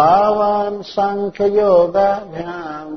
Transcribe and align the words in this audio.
एतावान् 0.00 0.82
साङ्ख्ययोगाभ्याम् 0.82 2.94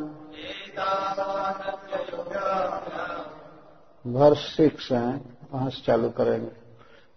वर्ष 4.08 4.40
सिक्स 4.58 4.92
है, 4.92 5.22
वहाँ 5.54 5.70
से 5.70 5.82
चालू 5.86 6.10
करेंगे। 6.10 6.52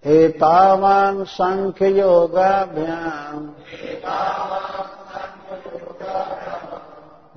एतावान 0.05 1.25
सांख्य 1.25 2.01
योगाभ्याम 2.01 3.47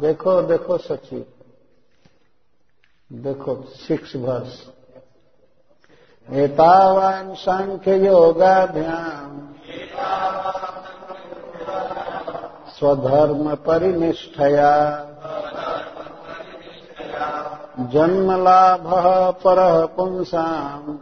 देखो 0.01 0.41
देखो 0.41 0.77
सची 0.77 1.25
देखो, 3.13 3.63
सिक्स 3.87 4.15
वर्ष 4.15 4.59
एतावान 6.29 7.33
सांख्य 7.35 8.07
योगाभ्याम 8.07 9.18
स्वधर्म 12.79 13.55
परिनिष्ठया 13.55 14.73
जन्मलाभः 17.79 19.31
परः 19.31 19.85
पुंसाम्। 19.85 20.97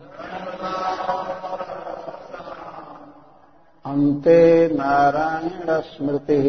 अन्ते 3.86 4.68
नारायणस्मृतिः 4.68 6.48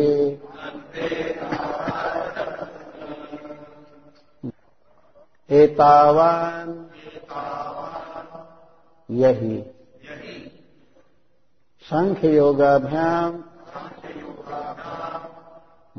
एतावान् 5.51 6.75
यही। 9.11 9.63
सांख्य 11.83 12.37
योगाभ्याम 12.37 13.45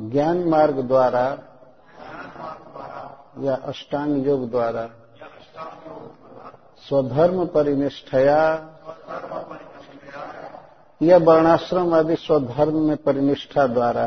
ज्ञान 0.00 0.48
मार्ग 0.48 0.80
द्वारा 0.80 1.24
या 3.38 3.54
अष्टांग 3.64 4.26
योग 4.26 4.50
द्वारा 4.50 4.86
स्वधर्म 6.88 7.44
परिनिष्ठया 7.46 8.38
या 11.02 11.18
वर्णाश्रम 11.18 11.94
आदि 11.94 12.16
स्वधर्म 12.16 12.76
में 12.76 12.96
परिनिष्ठा 12.96 13.66
द्वारा 13.66 14.06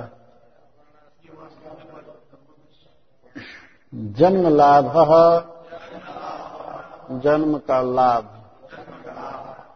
जन्म 3.93 4.47
लाभ, 4.47 4.93
जन्म 7.23 7.57
का 7.57 7.81
लाभ, 7.81 8.25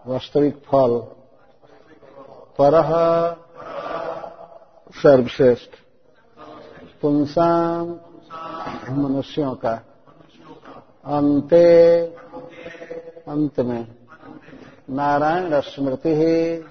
वास्तविक 0.05 0.55
फल 0.55 0.97
पर 2.59 2.73
सर्वश्रेष्ठ। 4.95 5.86
पुंसाम 7.02 7.99
मनुष्यों 8.89 9.55
का। 9.55 9.73
अंते 11.05 12.02
अंत 13.27 13.59
में 13.59 13.95
नारायण 14.89 15.61
स्मृति 15.61 16.09
ही। 16.09 16.65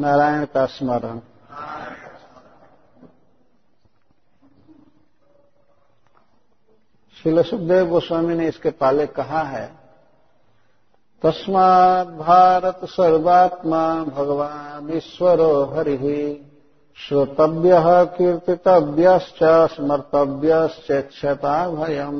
नारायण 0.00 0.44
का 0.44 0.66
स्मरण। 0.66 1.18
शिल 7.22 7.42
सुखदेव 7.42 7.86
गोस्वामी 7.86 8.34
ने 8.34 8.48
इसके 8.48 8.70
पाले 8.70 9.06
कहा 9.06 9.42
है 9.42 9.76
तस्मात् 11.22 12.08
भारत 12.08 12.80
सर्वात्मा 12.84 14.04
भगवान 14.04 14.92
ईश्वरो 14.96 15.64
हरि। 15.64 16.52
श्रोतव्य 16.98 17.80
कीर्तितव्य 18.18 19.18
स्मर्तव्यक्षता 19.70 21.54
भयम। 21.70 22.16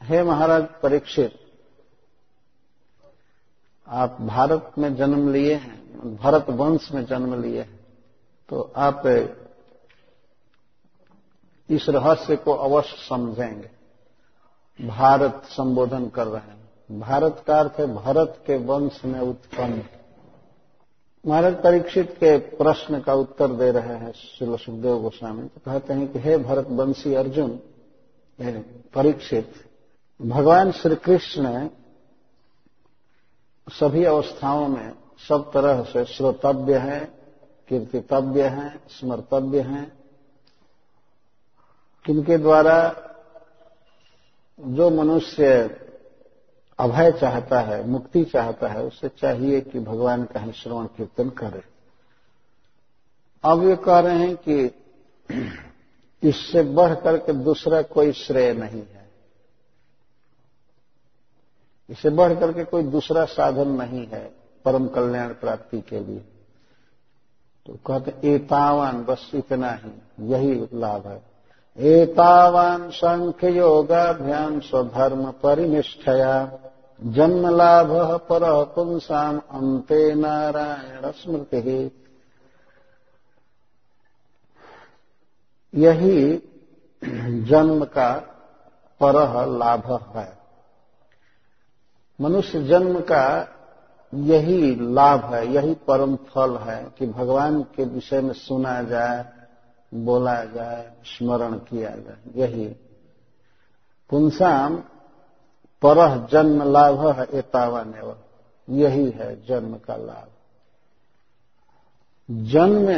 हे 0.00 0.22
महाराज, 0.22 0.64
परीक्षित, 0.82 1.38
आप 3.86 4.16
भारत 4.20 4.72
में 4.78 4.94
जन्म 4.96 5.32
लिए 5.32 5.54
हैं 5.54 6.16
भरत 6.16 6.46
वंश 6.50 6.90
में 6.92 7.04
जन्म 7.06 7.40
लिए 7.42 7.60
हैं 7.62 7.78
तो 8.48 8.60
आप 8.76 9.02
इस 11.68 11.88
रहस्य 11.88 12.36
को 12.36 12.52
अवश्य 12.54 12.96
समझेंगे। 13.08 13.70
भारत 14.78 15.42
संबोधन 15.46 16.08
कर 16.08 16.26
रहे 16.26 16.40
हैं। 16.40 17.00
भारत 17.00 17.42
का 17.46 17.58
अर्थ 17.58 17.72
है, 17.78 17.86
भरत 17.94 18.42
के 18.46 18.56
वंश 18.64 19.00
में 19.04 19.20
उत्पन्न। 19.20 19.82
महाराज 21.28 21.54
परीक्षित 21.54 22.10
के 22.10 22.38
प्रश्न 22.38 23.00
का 23.00 23.14
उत्तर 23.14 23.48
दे 23.48 23.70
रहे 23.70 23.96
हैं 23.96 24.12
श्री 24.12 24.56
सुखदेव 24.56 24.98
गोस्वामी। 24.98 25.42
तो 25.42 25.60
कहते 25.66 25.92
हैं 25.92 26.12
कि, 26.12 26.18
हे 26.18 26.36
भरत 26.36 26.66
वंशी 26.68 27.14
अर्जुन 27.14 27.60
परीक्षित, 28.94 29.52
भगवान 30.22 30.72
श्री 30.72 30.96
कृष्ण 30.96 31.68
सभी 33.70 34.04
अवस्थाओं 34.04 34.68
में 34.68 34.92
सब 35.28 35.50
तरह 35.52 35.82
से 35.82 36.04
श्रोतव्य 36.04 36.78
है, 36.78 37.04
कीर्तितव्य 37.68 38.48
है, 38.48 38.80
स्मर्तव्य 38.88 39.60
है। 39.60 39.92
किनके 42.04 42.38
द्वारा 42.38 42.96
जो 44.60 44.90
मनुष्य 44.90 45.66
अभय 46.78 47.12
चाहता 47.12 47.60
है, 47.60 47.88
मुक्ति 47.88 48.24
चाहता 48.24 48.68
है, 48.68 48.82
उसे 48.82 49.08
चाहिए 49.08 49.60
कि 49.60 49.80
भगवान 49.80 50.24
का 50.24 50.40
ही 50.40 50.52
श्रवण 50.52 50.84
कीर्तन 50.84 51.28
करे। 51.28 51.62
अब 53.44 53.68
ये 53.68 53.76
कह 53.76 53.98
रहे 53.98 54.18
हैं 54.18 54.36
कि 54.36 54.74
इससे 56.22 56.62
बढ़ 56.62 56.94
करके 56.94 57.32
दूसरा 57.32 57.82
कोई 57.82 58.12
श्रेय 58.12 58.52
नहीं 58.54 58.82
है। 58.82 59.10
इससे 61.90 62.10
बढ़ 62.10 62.34
करके 62.34 62.64
कोई 62.64 62.82
दूसरा 62.82 63.24
साधन 63.24 63.68
नहीं 63.68 64.06
है 64.06 64.34
परम 64.64 64.88
कल्याण 64.88 65.28
प्राप्ति 65.28 65.80
के 65.80 66.00
लिए। 66.00 66.24
तो 67.66 67.78
कहते, 67.86 68.34
एतावान 68.34 69.04
बस 69.04 69.30
इतना 69.34 69.70
ही, 69.72 69.90
यही 70.20 70.68
लाभ 70.74 71.06
है। 71.06 71.22
एतावान 71.78 72.90
सांख्य 72.90 73.50
योगाभ्याम 73.50 74.60
स्वधर्म 74.60 75.30
परिनिष्ठया। 75.30 76.58
जन्म 77.04 77.56
लाभ 77.56 77.88
पर 78.16 78.64
पुंसाम 78.64 79.38
अंते 79.38 80.14
नारायण 80.14 81.10
स्मृति। 81.10 82.04
यही 85.74 86.42
जन्म 87.42 87.84
का 87.84 88.14
पर 89.00 89.46
लाभ 89.46 90.16
है। 90.16 90.38
मनुष्य 92.20 92.64
जन्म 92.64 93.00
का 93.00 93.54
यही 94.14 94.74
लाभ 94.92 95.34
है, 95.34 95.52
यही 95.52 95.74
परम 95.74 96.16
फल 96.16 96.56
है 96.56 96.92
कि 96.98 97.06
भगवान 97.06 97.62
के 97.62 97.84
विषय 97.84 98.20
में 98.20 98.32
सुना 98.32 98.82
जाए, 98.82 99.24
बोला 99.94 100.44
जाए, 100.44 100.92
स्मरण 101.04 101.52
किया 101.52 101.90
जाए। 101.90 102.16
यही। 102.34 102.68
पुंसाम 104.10 104.84
पर 105.82 106.26
जन्म 106.32 106.62
लाभ 106.72 107.28
एतावन 107.34 107.94
एवं। 107.94 108.16
यही 108.68 109.10
है 109.10 109.44
जन्म 109.46 109.76
का 109.78 109.96
लाभ। 109.96 110.28
जन्म 112.28 112.88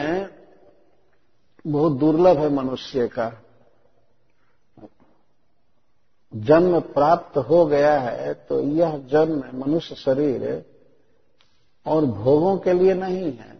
बहुत 1.66 1.92
दुर्लभ 1.92 2.38
है 2.38 2.48
मनुष्य 2.48 3.08
का। 3.08 3.32
जन्म 6.32 6.80
प्राप्त 6.80 7.38
हो 7.38 7.64
गया 7.66 7.98
है 8.00 8.34
तो 8.34 8.60
यह 8.60 8.98
जन्म 9.06 9.42
मनुष्य 9.54 9.94
शरीर 9.94 10.64
और 11.86 12.04
भोगों 12.04 12.56
के 12.58 12.72
लिए 12.72 12.94
नहीं 12.94 13.32
है। 13.32 13.58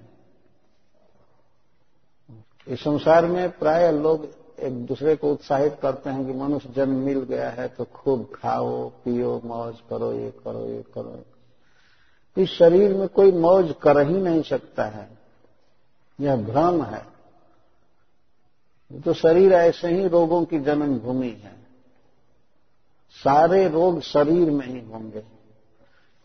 इस 2.66 2.80
संसार 2.80 3.26
में 3.26 3.50
प्राय 3.50 3.90
लोग 3.92 4.28
एक 4.60 4.86
दूसरे 4.86 5.16
को 5.16 5.32
उत्साहित 5.32 5.76
करते 5.82 6.10
हैं 6.10 6.26
कि 6.26 6.32
मनुष्य 6.32 6.68
जन्म 6.76 6.94
मिल 6.94 7.18
गया 7.18 7.50
है 7.50 7.68
तो 7.68 7.84
खूब 7.84 8.28
खाओ, 8.34 8.88
पियो, 8.88 9.42
मौज 9.44 9.74
करो, 9.90 10.12
ये 10.12 10.30
करो 10.30 10.66
ये 10.66 10.84
करो। 10.94 11.24
इस 12.42 12.50
शरीर 12.50 12.94
में 12.94 13.08
कोई 13.08 13.32
मौज 13.32 13.74
कर 13.82 14.08
ही 14.08 14.14
नहीं 14.14 14.42
सकता 14.42 14.84
है। 14.84 15.08
यह 16.20 16.36
भ्रम 16.36 16.82
है। 16.82 17.06
तो 19.00 19.12
शरीर 19.12 19.52
ऐसे 19.52 19.88
ही 19.88 20.08
रोगों 20.08 20.44
की 20.44 20.58
जन्मभूमि 20.58 21.28
है। 21.28 21.60
सारे 23.10 23.68
रोग 23.68 24.00
शरीर 24.00 24.50
में 24.50 24.66
ही 24.66 24.90
होंगे। 24.90 25.22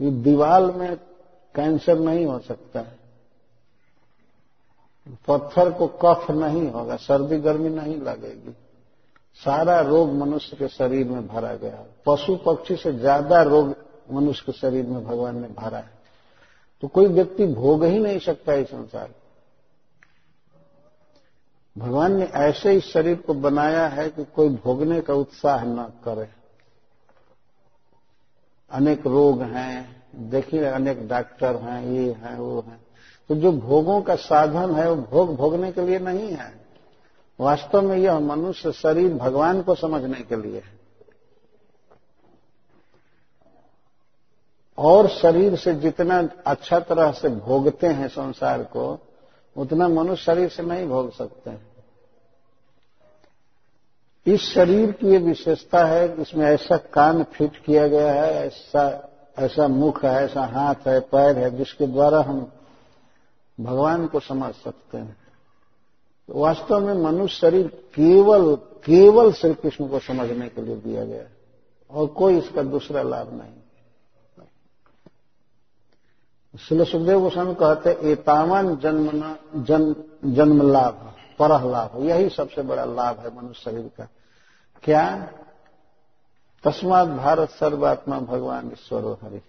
ये 0.02 0.12
दीवाल 0.12 0.72
में 0.72 0.96
कैंसर 1.56 2.00
नहीं 2.00 2.26
हो 2.26 2.40
सकता 2.40 2.80
है। 2.80 3.05
पत्थर 5.08 5.72
को 5.72 5.88
कफ 5.88 6.32
नहीं 6.32 6.72
होगा, 6.72 6.96
सर्दी 6.96 7.38
गर्मी 7.38 7.70
नहीं 7.70 8.02
लगेगी। 8.02 8.56
सारा 9.36 9.82
रोग 9.82 10.14
मनुष्य 10.14 10.58
के 10.58 10.68
शरीर 10.68 11.08
में 11.08 11.28
भरा 11.28 11.54
गया। 11.54 11.86
पशु 12.06 12.36
पक्षी 12.36 12.76
से 12.76 12.94
ज़्यादा 12.94 13.42
रोग 13.42 13.76
मनुष्य 14.12 14.44
के 14.46 14.52
शरीर 14.52 14.86
में 14.86 15.06
भगवान 15.06 15.42
ने 15.42 15.48
भरा 15.48 15.78
है। 15.78 15.94
तो 16.82 16.88
कोई 16.88 17.06
व्यक्ति 17.06 17.46
भोग 17.46 17.84
ही 17.84 18.00
नहीं 18.00 18.20
सकता 18.20 18.54
इस 18.54 18.68
संसार 18.68 19.14
भगवान 21.78 22.16
ने 22.16 22.26
ऐसे 22.26 22.72
ही 22.72 22.80
शरीर 22.80 23.16
को 23.16 23.34
बनाया 23.34 23.88
है 23.88 24.10
कि 24.10 24.24
कोई 24.26 24.50
भोगने 24.50 25.02
का 25.02 25.14
उत्साह 25.14 25.64
न 25.64 25.94
करे। 26.06 26.28
अनेक 28.72 29.08
रोग 29.08 29.42
हैं, 29.42 30.04
देखिए, 30.16 30.64
अनेक 30.66 31.08
डॉक्टर 31.08 31.56
हैं, 31.56 31.86
ये 31.86 32.12
हैं, 32.12 32.38
वो 32.38 32.62
हैं। 32.62 32.85
तो 33.30 33.36
जो 33.36 33.52
भोगों 33.52 34.02
का 34.02 34.16
साधन 34.16 34.76
है, 34.76 34.90
वो 34.90 34.96
भोग 34.96 35.36
भोगने 35.36 35.72
के 35.72 35.82
लिए 35.82 36.00
नहीं 36.00 36.30
है। 36.30 36.66
वास्तव 37.40 37.82
में 37.82 37.98
यह 37.98 38.20
मनुष्य 38.20 38.72
शरीर 38.72 39.14
भगवान 39.14 39.62
को 39.62 39.76
समझने 39.76 40.22
के 40.22 40.36
लिए 40.36 40.60
है। 40.60 40.80
और 44.78 45.08
शरीर 45.08 45.56
से 45.56 45.74
जितना 45.74 46.30
अच्छा 46.48 46.80
तरह 46.80 47.12
से 47.12 47.30
भोगते 47.30 47.88
हैं 47.88 48.08
संसार 48.08 48.64
को, 48.64 49.00
उतना 49.58 49.88
मनुष्य 49.88 50.24
शरीर 50.24 50.50
से 50.50 50.64
नहीं 50.64 50.88
भोग 50.88 51.16
सकते। 51.16 51.50
हैं 51.50 51.76
इस 54.28 54.42
शरीर 54.42 54.92
की 54.92 55.08
ये 55.08 55.18
विशेषता 55.18 55.86
है 55.86 56.22
इसमें 56.22 56.46
ऐसा 56.46 56.78
कान 56.78 57.24
फिट 57.24 57.58
किया 57.58 57.88
गया 57.88 58.14
है, 58.14 58.48
ऐसा 58.48 59.12
ऐसा 59.40 59.68
मुख 59.68 60.06
है, 60.06 60.26
ऐसा 60.26 60.42
हाथ 60.42 60.76
है, 60.88 61.00
पैर 61.00 61.38
है, 61.38 61.58
जिसके 61.58 61.88
द्वारा 61.88 62.22
हम 62.22 62.52
भगवान 63.60 64.08
को 64.08 64.20
समझ 64.20 64.56
सकते 64.56 64.98
हैं। 64.98 65.18
तो 66.28 66.34
वास्तव 66.34 66.80
में 66.80 66.94
मनुष्य 66.94 67.38
शरीर 67.38 67.68
केवल 67.68 68.56
केवल 68.56 69.34
श्री 69.34 69.54
कृष्ण 69.54 69.88
को 69.88 70.00
समझने 70.00 70.50
के 70.50 70.62
लिए 70.62 70.76
दिया 70.76 71.06
गया 71.06 71.24
और 71.92 72.08
कोई 72.08 72.38
इसका 72.38 72.64
दूसरा 72.64 73.02
लाभ 73.02 73.34
नहीं। 73.34 73.54
इसलिए 76.56 76.86
सुखदेव 76.86 77.20
गोस्वामी 77.20 77.56
कहते 77.56 77.90
एतावन 78.12 78.76
जन्म 78.76 79.36
जन्म 79.64 79.96
जन्म 80.34 80.72
लाभ 80.72 81.14
पर 81.40 81.64
लाभ, 81.64 82.04
यही 82.04 82.30
सबसे 82.30 82.62
बड़ा 82.62 82.86
लाभ 82.86 83.20
है 83.20 83.36
मनुष्य 83.36 83.62
शरीर 83.62 83.92
का। 83.98 84.08
क्या? 84.84 85.34
तस्मात 86.64 87.08
भारत 87.08 87.50
सर्वात्मा 87.50 88.20
भगवान 88.20 88.68
ईश्वर 88.68 89.18
हरि। 89.24 89.42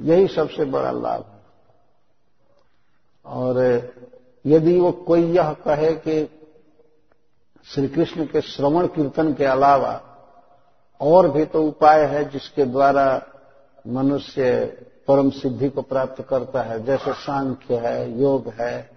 यही 0.00 0.28
सबसे 0.28 0.64
बड़ा 0.64 0.90
लाभ 0.90 1.22
है। 1.22 1.37
और 3.28 3.58
यदि 4.46 4.80
वो 4.80 4.92
कोई 4.92 5.22
यह 5.22 5.52
कहे 5.52 5.94
कि 5.94 6.40
श्री 7.64 7.88
कृष्ण 7.88 8.24
के 8.24 8.40
श्रवण 8.40 8.86
कीर्तन 8.86 9.34
के 9.34 9.44
अलावा 9.44 10.00
और 11.00 11.30
भी 11.30 11.44
तो 11.44 11.64
उपाय 11.64 12.04
है 12.04 12.28
जिसके 12.28 12.64
द्वारा 12.64 13.26
मनुष्य 13.86 14.64
परम 15.08 15.30
सिद्धि 15.30 15.68
को 15.68 15.82
प्राप्त 15.82 16.22
करता 16.22 16.62
है, 16.62 16.84
जैसे 16.84 17.12
सांख्य 17.12 17.76
है, 17.76 18.20
योग 18.20 18.48
है, 18.48 18.90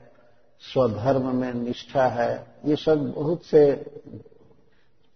स्वधर्म 0.60 1.36
में 1.36 1.54
निष्ठा 1.54 2.08
है, 2.08 2.48
ये 2.66 2.76
सब 2.76 3.12
बहुत 3.12 3.44
से 3.44 3.86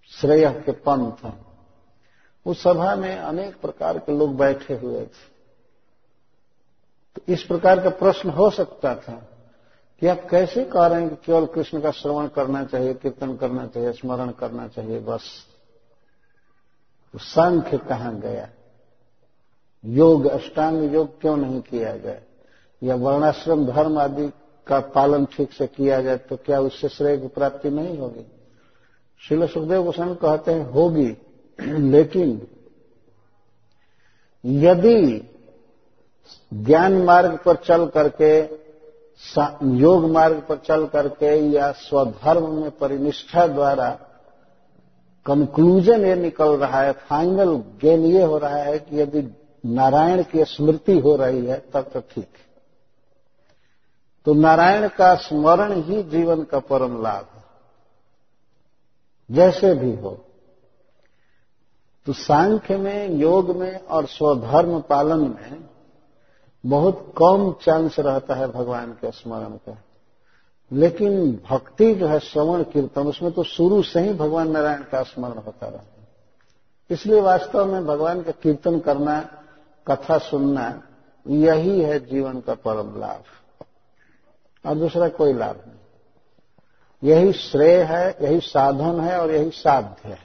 श्रेय 0.09 0.49
के 0.65 0.71
पंथ 0.71 1.25
हैं। 1.25 1.45
उस 2.45 2.63
सभा 2.63 2.95
में 2.95 3.17
अनेक 3.17 3.61
प्रकार 3.61 3.97
के 3.97 4.17
लोग 4.17 4.37
बैठे 4.37 4.73
हुए 4.73 5.01
थे। 5.01 5.34
तो 7.15 7.33
इस 7.33 7.43
प्रकार 7.43 7.83
का 7.83 7.89
प्रश्न 7.89 8.29
हो 8.29 8.49
सकता 8.49 8.95
था 8.95 9.31
कि 9.99 10.07
आप 10.07 10.27
कैसे 10.29 10.65
कह 10.65 10.85
रहे 10.87 11.01
हैं 11.01 11.09
कि 11.09 11.15
केवल 11.15 11.45
कृष्ण 11.45 11.81
का 11.81 11.91
श्रवण 11.91 12.27
करना 12.27 12.63
चाहिए, 12.63 12.93
कीर्तन 12.93 13.35
करना 13.35 13.67
चाहिए, 13.67 13.91
स्मरण 13.91 14.29
करना 14.29 14.67
चाहिए, 14.67 14.99
बस। 14.99 15.23
तो 17.13 17.19
सांख्य 17.19 17.77
कहाँ 17.77 18.19
गया? 18.19 18.49
योग, 19.85 20.25
अष्टांग 20.25 20.93
योग 20.93 21.21
क्यों 21.21 21.37
नहीं 21.37 21.61
किया 21.61 21.97
जाए 21.97 22.23
या 22.83 22.95
वर्णाश्रम, 22.95 23.65
धर्म 23.65 23.97
आदि 23.97 24.31
का 24.67 24.79
पालन 24.79 25.25
ठीक 25.25 25.53
से 25.53 25.67
किया 25.67 26.01
जाए 26.01 26.17
तो 26.17 26.35
क्या 26.35 26.59
उससे 26.59 26.89
श्रेय 26.89 27.17
की 27.17 27.27
प्राप्ति 27.27 27.69
नहीं 27.69 27.97
होगी? 27.97 28.25
शिल 29.29 29.47
सुखदेव 29.47 29.83
गोस्वामी 29.83 30.15
कहते 30.15 30.51
हैं, 30.51 30.69
होगी। 30.69 31.17
लेकिन 31.91 32.47
यदि 34.45 35.31
ज्ञान 36.53 36.93
मार्ग 36.93 37.39
पर 37.45 37.55
चल 37.55 37.85
करके 37.85 38.65
योग 39.63 40.11
मार्ग 40.11 40.43
पर 40.49 40.55
चल 40.57 40.85
करके 40.85 41.35
या 41.51 41.71
स्वधर्म 41.71 42.61
में 42.61 42.71
परिनिष्ठा 42.71 43.47
द्वारा 43.47 43.99
कंक्लूजन 45.25 46.05
ये 46.05 46.15
निकल 46.15 46.49
रहा 46.49 46.81
है 46.81 46.91
फाइनल 46.91 47.55
गेन 47.55 48.05
ये 48.05 48.23
हो 48.23 48.37
रहा 48.37 48.57
है 48.57 48.79
कि 48.79 49.01
यदि 49.01 49.37
नारायण 49.65 50.23
की 50.23 50.45
स्मृति 50.45 50.99
हो 50.99 51.15
रही 51.15 51.45
है, 51.45 51.63
तब 51.73 51.81
तो 51.81 51.99
ठीक 51.99 52.29
है। 52.37 52.45
तो 54.25 54.33
नारायण 54.33 54.87
का 54.87 55.15
स्मरण 55.15 55.81
ही 55.81 56.03
जीवन 56.03 56.43
का 56.43 56.59
परम 56.59 57.03
लाभ 57.03 57.27
है। 57.35 57.43
जैसे 59.31 59.73
भी 59.73 59.95
हो। 59.95 60.25
तो 62.05 62.13
सांख्य 62.13 62.77
में, 62.77 63.09
योग 63.09 63.55
में 63.55 63.85
और 63.85 64.05
स्वधर्म 64.05 64.81
पालन 64.81 65.19
में 65.19 65.74
बहुत 66.65 67.13
कम 67.17 67.55
चांस 67.61 67.99
रहता 67.99 68.35
है 68.35 68.47
भगवान 68.47 68.91
के 68.91 69.11
स्मरण 69.11 69.49
का 69.49 69.77
लेकिन 70.73 71.41
भक्ति 71.49 71.95
जो 71.95 72.07
है 72.07 72.19
श्रवण 72.19 72.63
कीर्तन, 72.63 73.01
उसमें 73.01 73.31
तो 73.31 73.43
शुरू 73.43 73.83
से 73.83 73.99
ही 73.99 74.13
भगवान 74.13 74.51
नारायण 74.51 74.83
का 74.83 75.03
स्मरण 75.03 75.37
होता 75.37 75.67
रहता 75.67 76.01
है। 76.01 76.07
इसलिए 76.89 77.21
वास्तव 77.21 77.65
में 77.65 77.85
भगवान 77.85 78.21
का 78.21 78.31
कीर्तन 78.31 78.79
करना, 78.79 79.43
कथा 79.87 80.17
सुनना, 80.17 80.83
यही 81.27 81.81
है 81.81 82.05
जीवन 82.05 82.41
का 82.41 82.53
परम 82.53 82.99
लाभ। 82.99 83.23
और 84.69 84.75
दूसरा 84.75 85.09
कोई 85.09 85.33
लाभ 85.33 85.55
नहीं। 85.55 85.75
यही 87.11 87.33
श्रेय 87.33 87.83
है, 87.83 88.17
यही 88.21 88.39
साधन 88.39 88.99
है 88.99 89.21
और 89.21 89.31
यही 89.31 89.49
साध्य 89.49 90.09
है। 90.09 90.19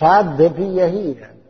साध्य 0.00 0.48
भी 0.48 0.66
यही 0.66 1.12
है। 1.12 1.45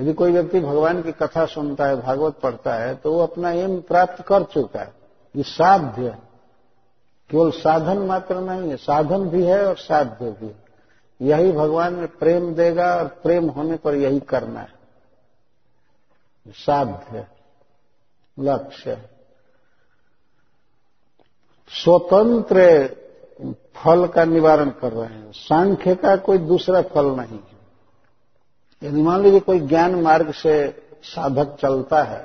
यदि 0.00 0.12
कोई 0.12 0.32
व्यक्ति 0.32 0.60
भगवान 0.60 1.02
की 1.02 1.12
कथा 1.12 1.44
सुनता 1.46 1.86
है, 1.86 1.96
भागवत 1.96 2.38
पढ़ता 2.42 2.74
है 2.74 2.94
तो 2.94 3.12
वो 3.12 3.22
अपना 3.22 3.50
एम 3.52 3.80
प्राप्त 3.80 4.22
कर 4.22 4.42
चुका 4.44 4.80
है। 4.80 4.92
ये 5.34 5.42
साध्य 5.42 6.16
केवल 7.30 7.50
साधन 7.50 7.98
मात्र 7.98 8.36
नहीं 8.36 8.70
है, 8.70 8.76
साधन 8.76 9.28
भी 9.28 9.44
है 9.44 9.64
और 9.66 9.76
साध्य 9.76 10.30
भी 10.30 10.46
है। 10.46 10.58
यही 11.20 11.52
भगवान 11.52 11.94
में 11.94 12.06
प्रेम 12.08 12.54
देगा 12.54 12.94
और 12.96 13.08
प्रेम 13.22 13.48
होने 13.48 13.76
पर 13.76 13.94
यही 13.94 14.20
करना 14.20 14.60
है। 14.60 14.78
साध्य 16.56 17.26
लक्ष्य 18.36 18.96
स्वतंत्र 21.72 22.60
फल 23.74 24.06
का 24.06 24.24
निवारण 24.24 24.70
कर 24.70 24.92
रहे 24.92 25.06
हैं। 25.06 25.32
सांख्य 25.32 25.94
का 25.94 26.16
कोई 26.18 26.38
दूसरा 26.38 26.80
फल 26.84 27.06
नहीं 27.10 27.38
यदि 28.82 29.02
मान 29.02 29.22
लीजिए 29.22 29.40
कोई 29.40 29.60
ज्ञान 29.60 29.94
मार्ग 29.94 30.32
से 30.32 30.54
साधक 31.04 31.56
चलता 31.60 32.02
है, 32.02 32.24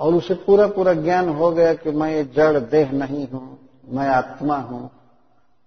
और 0.00 0.14
उसे 0.14 0.34
पूरा 0.34 0.66
पूरा 0.66 0.92
ज्ञान 0.94 1.28
हो 1.28 1.50
गया 1.50 1.74
कि 1.74 1.90
मैं 1.90 2.10
ये 2.10 2.24
जड़ 2.24 2.58
देह 2.58 2.92
नहीं 2.92 3.26
हूँ, 3.28 3.58
मैं 3.88 4.08
आत्मा 4.08 4.56
हूँ, 4.56 4.90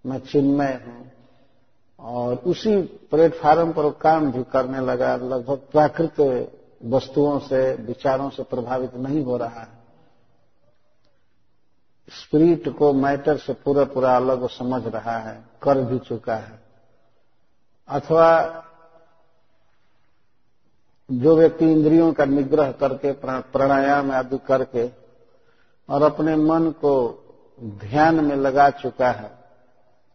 मैं 0.05 0.19
चिन्मय 0.19 0.73
हूँ, 0.87 1.11
और 1.99 2.35
उसी 2.45 2.81
प्लेटफार्म 3.11 3.71
पर 3.71 3.89
काम 4.01 4.31
भी 4.31 4.43
करने 4.43 4.79
लगा, 4.81 5.15
लगभग 5.15 5.59
प्राकृत 5.71 6.19
वस्तुओं 6.85 7.39
से, 7.39 7.73
विचारों 7.75 8.29
से 8.29 8.43
प्रभावित 8.43 8.95
नहीं 8.95 9.23
हो 9.25 9.37
रहा 9.37 9.61
है। 9.61 9.75
स्पिरिट 12.11 12.67
को 12.69 12.91
मैटर 12.93 13.37
से 13.37 13.53
पूरा 13.55 13.83
पूरा 13.85 14.15
अलग 14.15 14.47
समझ 14.49 14.85
रहा 14.87 15.17
है, 15.19 15.35
कर 15.61 15.81
भी 15.81 15.97
चुका 15.99 16.35
है। 16.35 16.59
अथवा 17.89 18.63
जो 21.09 21.35
व्यक्ति 21.37 21.65
इंद्रियों 21.65 22.11
का 22.13 22.25
निग्रह 22.25 22.71
करके 22.79 23.11
प्राणायाम 23.13 24.11
आदि 24.11 24.37
करके 24.47 24.87
और 25.89 26.03
अपने 26.03 26.35
मन 26.35 26.69
को 26.81 26.93
ध्यान 27.81 28.23
में 28.25 28.35
लगा 28.35 28.69
चुका 28.71 29.11
है, 29.11 29.29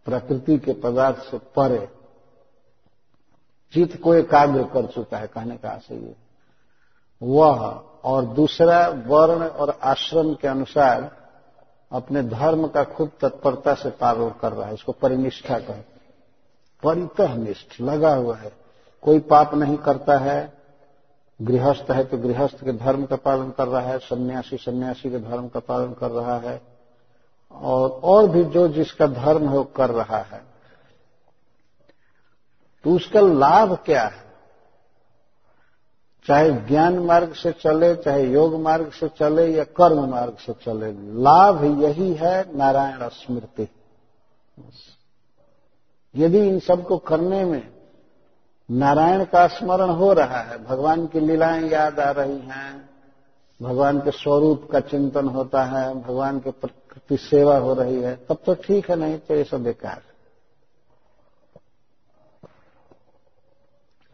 प्रकृति 0.06 0.58
के 0.58 0.72
पदार्थ 0.80 1.22
से 1.30 1.38
परे, 1.56 1.88
चित्त 3.75 4.00
को 4.02 4.14
एकाग्र 4.14 4.62
कर 4.64 4.87
चुका 4.87 5.18
है, 5.18 5.26
कहने 5.26 5.56
का 5.56 5.68
आशय 5.68 5.94
ये। 5.94 6.14
वह 7.22 7.61
और 8.04 8.25
दूसरा 8.34 8.87
वर्ण 9.06 9.46
और 9.46 9.78
आश्रम 9.82 10.32
के 10.34 10.49
अनुसार 10.49 11.11
अपने 11.90 12.22
धर्म 12.22 12.66
का 12.66 12.82
खूब 12.87 13.11
तत्परता 13.20 13.75
से 13.75 13.90
पालन 13.92 14.30
कर 14.40 14.52
रहा 14.52 14.66
है, 14.68 14.75
इसको 14.75 14.92
परिनिष्ठा 14.92 15.58
कहते 15.58 15.90
परितः 16.82 17.34
निष्ठ 17.37 17.80
लगा 17.80 18.14
हुआ 18.14 18.37
है। 18.37 18.52
कोई 19.02 19.18
पाप 19.22 19.54
नहीं 19.54 19.76
करता 19.78 20.18
है 20.18 20.62
गृहस्थ 21.42 21.90
है 21.90 22.04
तो 22.04 22.18
गृहस्थ 22.18 22.64
के 22.64 22.72
धर्म 22.72 23.04
का 23.04 23.16
पालन 23.16 23.50
कर 23.50 23.68
रहा 23.68 23.80
है, 23.80 23.99
सन्यासी 23.99 24.56
सन्यासी 24.56 25.11
के 25.11 25.18
धर्म 25.18 25.49
का 25.49 25.61
पालन 25.61 25.92
कर 25.92 26.11
रहा 26.11 26.38
है, 26.38 26.62
और 27.52 27.90
और 27.90 28.28
भी 28.28 28.44
जो 28.44 28.68
जिसका 28.68 29.06
धर्म 29.06 29.49
है 29.49 29.56
वो 29.56 29.64
कर 29.64 29.90
रहा 29.90 30.18
है। 30.18 30.42
तो 32.84 32.96
उसका 32.96 33.20
लाभ 33.20 33.78
क्या 33.84 34.02
है? 34.02 34.22
चाहे 36.26 36.52
ज्ञान 36.52 36.99
मार्ग 36.99 37.32
से 37.32 37.52
चले, 37.52 37.94
चाहे 37.96 38.26
योग 38.28 38.61
मार्ग 38.61 38.90
से 38.92 39.08
चले, 39.08 39.46
या 39.56 39.64
कर्म 39.64 40.08
मार्ग 40.08 40.37
से 40.37 40.52
चले, 40.52 40.92
लाभ 41.22 41.82
यही 41.82 42.14
है 42.14 42.56
नारायण 42.56 43.08
स्मृति। 43.08 43.68
यदि 46.16 46.49
इन 46.49 46.58
सबको 46.61 46.99
करने 46.99 47.44
में 47.44 47.81
नारायण 48.72 49.24
का 49.24 49.46
स्मरण 49.46 49.90
हो 49.90 50.12
रहा 50.12 50.40
है। 50.40 50.64
भगवान 50.64 51.06
की 51.06 51.20
लीलाएँ 51.20 51.68
याद 51.68 52.00
आ 52.00 52.10
रही 52.10 52.38
हैं। 52.38 52.90
भगवान 53.62 53.98
के 54.00 54.10
स्वरूप 54.10 54.68
का 54.72 54.80
चिंतन 54.80 55.28
होता 55.28 55.64
है। 55.64 55.94
भगवान 55.94 56.40
के 56.40 56.50
प्रति 56.50 57.16
सेवा 57.16 57.58
हो 57.58 57.74
रही 57.74 58.02
है। 58.02 58.16
तब 58.16 58.38
तो 58.46 58.54
ठीक 58.54 58.90
है, 58.90 58.96
नहीं 58.96 59.18
तो 59.18 59.34
ये 59.34 59.44
सब 59.44 59.62
बेकार 59.62 60.02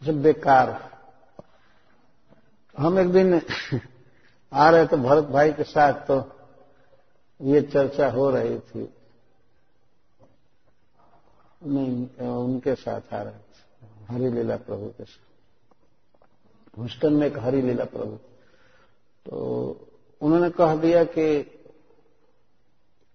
सब 0.06 0.22
बेकार 0.22 0.90
हम 2.78 2.98
एक 2.98 3.12
दिन 3.12 3.42
आ 4.52 4.70
रहे 4.70 4.86
थे 4.86 4.96
भरत 4.96 5.24
भाई 5.24 5.52
के 5.52 5.62
साथ 5.62 5.92
तो 5.92 6.32
ये 7.42 7.62
चर्चा 7.62 8.10
हो 8.10 8.30
रही 8.30 8.58
थी। 8.58 8.94
नहीं, 11.66 12.08
उनके 12.28 12.74
साथ 12.74 13.14
आ 13.14 13.22
रहे 13.22 13.47
थे 14.10 14.14
हरिलीला 14.14 14.56
प्रभु 14.56 14.86
के 14.86 15.04
साथ। 15.04 17.10
में 17.10 17.26
एक 17.26 17.38
हरी 17.38 17.62
लीला 17.62 17.84
प्रभु। 17.84 18.18
तो 19.26 19.88
उन्होंने 20.20 20.50
कह 20.50 20.76
दिया 20.76 21.04
कि 21.04 21.54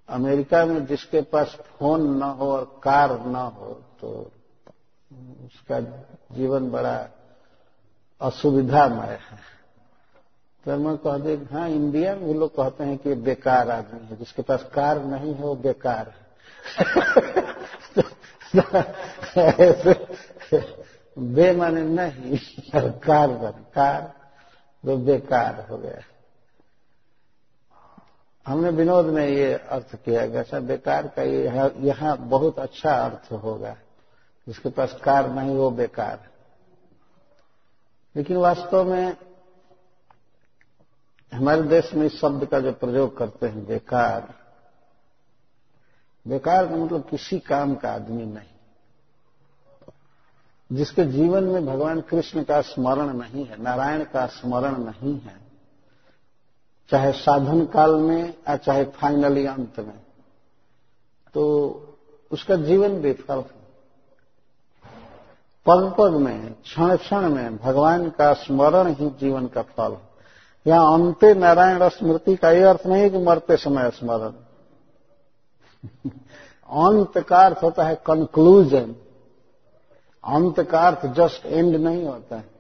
अमेरिका 0.10 0.66
में 0.66 0.86
जिसके 0.86 1.22
पास 1.22 1.48
फ़ोन 1.48 2.18
न 2.18 2.24
हो 2.24 2.52
और 2.52 2.82
कार 2.84 3.26
न 3.26 3.36
हो 3.36 3.84
तो 4.02 4.32
उसका 5.46 6.06
जीवन 6.32 6.72
बड़ा 6.72 7.08
असुविधामय 8.22 9.08
है। 9.08 9.40
तो 10.66 10.78
मैं 10.78 10.98
कह 10.98 11.18
दे 11.18 11.48
हाँ 11.52 11.70
इंडिया 11.70 12.16
में 12.16 12.22
वो 12.22 12.34
लोग 12.34 12.56
कहते 12.56 12.84
हैं 12.84 12.98
कि 12.98 13.14
बेकार 13.14 13.70
आदमी 13.70 14.00
है। 14.00 14.16
जिसके 14.16 14.42
पास 14.42 14.70
कार 14.74 15.04
नहीं 15.04 15.34
है, 15.34 15.42
वो 15.42 15.56
बेकार 15.56 16.10
है। 16.10 16.24
बे 21.18 21.52
माने 21.56 21.82
नहीं 21.82 22.38
और 22.76 22.90
कार 23.00 23.28
बन 23.28 23.52
कार 23.52 24.02
तो 24.84 24.98
बेकार 24.98 25.68
हो 25.70 25.78
गया। 25.78 26.02
हमने 28.48 28.70
विनोद 28.70 29.06
में 29.06 29.28
ये 29.28 29.54
अर्थ 29.54 29.96
किया 29.96 30.26
गया 30.28 30.44
सर 30.44 30.62
बेकार 30.62 31.08
का 31.08 31.22
ये 31.22 31.44
यहाँ 31.80 32.18
बहुत 32.18 32.60
अच्छा 32.60 32.94
अर्थ 32.94 33.32
होगा। 33.32 33.76
जिसके 34.48 34.70
पास 34.70 34.98
कार 35.04 35.30
नहीं, 35.30 35.56
वो 35.56 35.70
बेकार। 35.72 36.30
लेकिन 38.16 38.38
वास्तव 38.38 38.84
में 38.84 39.16
हमारे 41.34 41.62
देश 41.62 41.94
में 41.94 42.06
इस 42.06 42.20
शब्द 42.22 42.46
का 42.46 42.60
जो 42.60 42.72
प्रयोग 42.72 43.18
करते 43.18 43.48
हैं, 43.48 43.66
बेकार 43.66 44.34
बेकार 46.26 46.68
का 46.68 46.76
मतलब 46.76 47.10
किसी 47.10 47.40
काम 47.40 47.76
का 47.76 47.92
आदमी 47.92 48.26
नहीं। 48.26 48.53
जिसके 50.72 51.06
जीवन 51.06 51.44
में 51.44 51.66
भगवान 51.66 52.02
कृष्ण 52.02 52.44
का 52.44 52.62
स्मरण 52.62 53.18
नहीं 53.18 53.46
है, 53.46 53.64
नारायण 53.64 54.04
का 54.04 54.26
स्मरण 54.26 54.78
नहीं 54.78 55.20
है, 55.20 55.38
चाहे 56.90 57.12
साधन 57.12 57.66
काल 57.66 57.96
में 57.96 58.30
या 58.30 58.58
चाहे 58.58 58.84
फाइनली 58.84 59.46
अंत 59.46 59.80
में 59.80 60.00
तो 61.34 61.44
उसका 62.32 62.56
जीवन 62.56 62.92
विफल 62.92 63.38
है। 63.38 63.64
पग 65.66 65.96
पग 66.00 66.14
में 66.14 66.54
क्षण 66.54 66.96
क्षण 66.96 67.30
में 67.30 67.58
भगवान 67.58 68.10
का 68.10 68.34
स्मरण 68.34 68.94
ही 68.94 69.10
जीवन 69.10 69.48
का 69.48 69.62
फल 69.62 69.92
है। 69.92 70.14
यहाँ 70.68 70.94
अंत्य 70.94 71.34
नारायण 71.34 71.90
स्मृति 71.90 72.36
का 72.36 72.52
यह 72.52 72.70
अर्थ 72.70 72.88
नहीं 72.88 73.12
कि 73.12 73.18
मरते 73.18 73.58
समय 73.58 73.90
स्मरण। 73.90 74.34
अंत 76.70 77.26
का 77.26 77.38
अर्थ 77.38 77.64
होता 77.64 77.84
है 77.84 77.96
कंक्लूजन 77.96 78.96
अंत 80.24 80.60
का 80.60 80.80
अर्थ 80.80 81.06
जस्ट 81.06 81.46
एंड 81.46 81.76
नहीं 81.76 82.06
होता 82.06 82.36
है। 82.36 82.54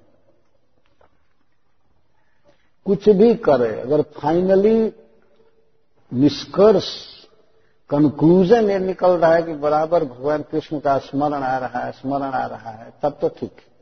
कुछ 2.85 3.09
भी 3.09 3.35
करे, 3.35 3.81
अगर 3.81 4.01
फाइनली 4.01 4.93
निष्कर्ष 6.13 7.13
कंक्लूजन 7.89 8.69
ये 8.69 8.79
निकल 8.79 9.11
रहा 9.11 9.35
है 9.35 9.43
कि 9.43 9.53
बराबर 9.53 10.05
भगवान 10.05 10.41
कृष्ण 10.41 10.79
का 10.79 10.97
स्मरण 10.97 11.43
आ 11.43 11.57
रहा 11.57 11.79
है, 11.79 11.91
स्मरण 11.91 12.31
आ 12.31 12.45
रहा 12.45 12.69
है, 12.69 12.93
तब 13.03 13.17
तो 13.21 13.29
ठीक 13.29 13.51
है। 13.51 13.73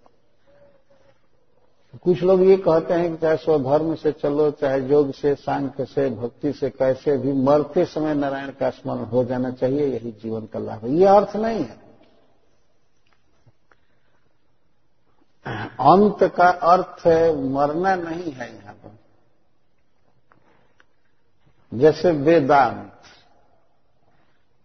कुछ 2.03 2.23
लोग 2.23 2.41
ये 2.41 2.57
कहते 2.57 2.93
हैं 2.93 3.11
कि 3.11 3.17
चाहे 3.17 3.37
स्वधर्म 3.37 3.95
से 3.95 4.11
चलो, 4.11 4.51
चाहे 4.51 4.81
योग 4.81 5.13
से, 5.13 5.35
सांख्य 5.35 5.85
से, 5.85 6.09
भक्ति 6.09 6.53
से, 6.53 6.69
कैसे 6.69 7.17
भी, 7.17 7.33
मरते 7.33 7.85
समय 7.85 8.13
नारायण 8.13 8.51
का 8.51 8.69
स्मरण 8.69 9.03
हो 9.03 9.23
जाना 9.25 9.51
चाहिए, 9.51 9.87
यही 9.87 10.11
जीवन 10.11 10.41
का 10.41 10.59
लाभ 10.59 10.85
है। 10.85 10.91
ये 10.91 11.05
अर्थ 11.05 11.35
नहीं 11.35 11.59
है। 11.59 11.90
अंत 15.45 16.23
का 16.35 16.49
अर्थ 16.69 17.07
मरना 17.51 17.95
नहीं 17.95 18.31
है 18.31 18.47
यहाँ 18.55 18.73
पर। 18.73 18.97
जैसे 21.71 22.11
वेदांत, 22.11 22.91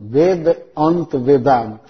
वेद 0.01 0.49
अंत 0.49 1.15
वेदांत 1.17 1.81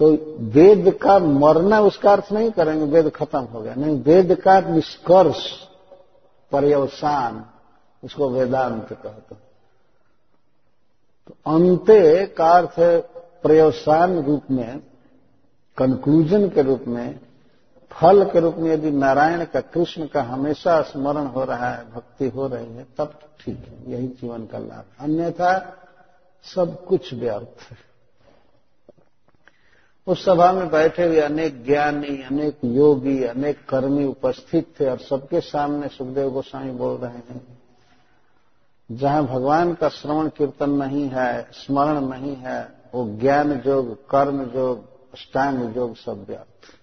तो 0.00 0.10
वेद 0.52 0.90
का 1.02 1.18
मरना 1.18 1.80
उसका 1.80 2.12
अर्थ 2.12 2.32
नहीं 2.32 2.50
करेंगे, 2.50 2.84
वेद 2.86 3.10
खत्म 3.10 3.40
हो 3.40 3.60
गया। 3.60 3.74
नहीं, 3.74 4.00
वेद 4.02 4.34
का 4.40 4.58
निष्कर्ष 4.60 5.50
पर्यवसान, 6.52 7.44
उसको 8.02 8.28
वेदांत 8.30 8.88
कहते 8.92 9.34
तो 11.26 11.34
अंत्य 11.46 12.26
का 12.38 12.50
अर्थ 12.52 12.74
पर्यवसान 13.44 14.18
रूप 14.22 14.50
में 14.50 14.78
कंक्लूजन 15.78 16.48
के 16.48 16.62
रूप 16.62 16.84
में 16.88 17.18
फल 17.90 18.24
के 18.24 18.40
रूप 18.40 18.54
में 18.56 18.70
यदि 18.72 18.90
नारायण 18.90 19.44
का 19.44 19.60
कृष्ण 19.60 20.06
का 20.06 20.22
हमेशा 20.22 20.82
स्मरण 20.82 21.26
हो 21.26 21.44
रहा 21.44 21.70
है, 21.70 21.92
भक्ति 21.92 22.28
हो 22.28 22.46
रही 22.46 22.74
है, 22.76 22.86
तब 22.98 23.18
ठीक 23.40 23.56
है, 23.56 23.92
यही 23.92 24.06
जीवन 24.06 24.46
का 24.46 24.58
लाभ। 24.58 24.84
अन्यथा 25.00 25.76
सब 26.42 26.84
कुछ 26.84 27.14
व्यर्थ 27.14 27.70
है। 27.70 27.86
उस 30.06 30.24
सभा 30.24 30.52
में 30.52 30.70
बैठे 30.70 31.04
हुए 31.04 31.20
अनेक 31.20 31.64
ज्ञानी, 31.64 32.22
अनेक 32.22 32.58
योगी, 32.64 33.24
अनेक 33.24 33.68
कर्मी 33.68 34.04
उपस्थित 34.04 34.74
थे 34.80 34.90
और 34.90 34.98
सबके 34.98 35.40
सामने 35.40 35.88
सुखदेव 35.88 36.30
गोस्वामी 36.30 36.70
बोल 36.70 37.00
रहे 37.00 37.12
हैं, 37.12 37.58
जहाँ 38.92 39.26
भगवान 39.26 39.74
का 39.74 39.88
श्रवण 39.88 40.28
कीर्तन 40.28 40.70
नहीं 40.70 41.08
है, 41.08 41.48
स्मरण 41.52 42.00
नहीं 42.00 42.36
है, 42.36 42.72
वो 42.94 43.18
ज्ञान 43.18 43.62
योग 43.66 44.08
कर्म 44.10 44.50
योग 44.56 44.78
अष्टांग 45.14 45.76
योग 45.76 45.96
सब 45.96 46.26
व्याप्त 46.28 46.75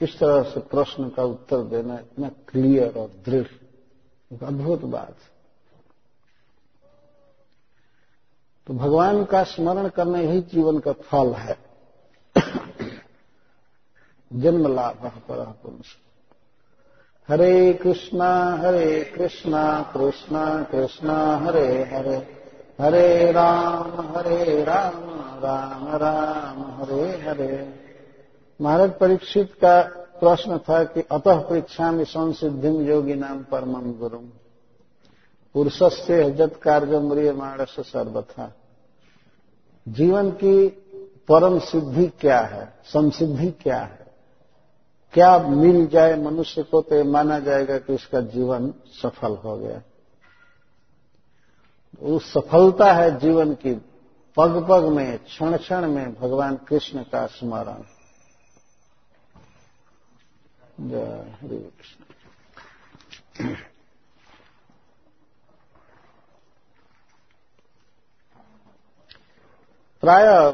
इस 0.00 0.18
तरह 0.18 0.42
से 0.42 0.60
प्रश्न 0.60 1.08
का 1.08 1.22
उत्तर 1.22 1.62
देना 1.62 1.94
इतना 1.94 2.28
क्लियर 2.28 2.94
और 2.98 3.08
दृढ़ 3.08 3.46
अद्भुत 4.42 4.80
बात। 4.80 5.16
तो 8.66 8.74
भगवान 8.74 9.24
का 9.24 9.42
स्मरण 9.42 9.88
करना 9.88 10.18
ही 10.18 10.40
जीवन 10.40 10.78
का 10.78 10.92
फल 10.92 11.32
है। 11.32 11.58
जन्म 14.32 14.74
लाभ 14.74 15.22
पर 15.28 15.44
पुरुष 15.44 15.86
हरे 17.28 17.74
कृष्णा 17.74 18.56
हरे 18.56 19.04
कृष्णा 19.04 19.82
कृष्णा 19.82 20.62
कृष्णा, 20.62 21.36
हरे 21.36 21.84
हरे। 21.84 22.37
हरे 22.80 23.32
राम 23.32 24.00
हरे 24.00 24.64
राम 24.64 24.92
राम 25.40 25.96
राम, 25.96 26.82
हरे 26.82 27.10
हरे। 27.10 27.74
महाराज, 28.60 28.92
परीक्षित 29.00 29.52
का 29.52 29.82
प्रश्न 30.20 30.58
था 30.58 30.84
कि 30.84 31.00
अतः 31.00 31.38
परीक्षा 31.38 31.92
में 31.92 32.04
संसिद्धि 32.04 32.90
योगी 32.90 33.14
नाम 33.14 33.38
परम 33.38 33.92
गुरु। 33.92 34.18
पुरुष 35.54 35.82
से 35.82 36.24
हजत 36.24 36.60
कार्य 36.62 36.98
म्रिय 36.98 37.32
मानस 37.32 37.76
सर्वथा। 37.80 38.54
जीवन 39.88 40.30
की 40.30 40.68
परम 41.28 41.58
सिद्धि 41.58 42.06
क्या 42.06 42.40
है? 42.40 42.74
संसिद्धि 42.84 43.50
क्या 43.50 43.78
है? 43.78 44.06
क्या 45.12 45.38
मिल 45.38 45.86
जाए 45.86 46.16
मनुष्य 46.16 46.62
को 46.62 46.82
तो 46.82 47.04
माना 47.04 47.38
जाएगा 47.38 47.78
कि 47.78 47.94
इसका 47.94 48.20
जीवन 48.20 48.74
सफल 49.02 49.36
हो 49.36 49.56
गया। 49.56 49.82
उस 52.02 52.32
सफलता 52.32 52.92
है 52.92 53.18
जीवन 53.18 53.54
की 53.54 53.74
पग 54.36 54.66
पग 54.70 54.84
में 54.84 55.18
क्षण 55.18 55.56
क्षण 55.56 55.88
में 55.88 56.14
भगवान 56.14 56.56
कृष्ण 56.56 57.02
का 57.02 57.26
स्मरण। 57.26 57.82
जय 60.88 61.36
हरे 61.42 61.58
कृष्ण। 61.58 62.04
प्राय 70.00 70.52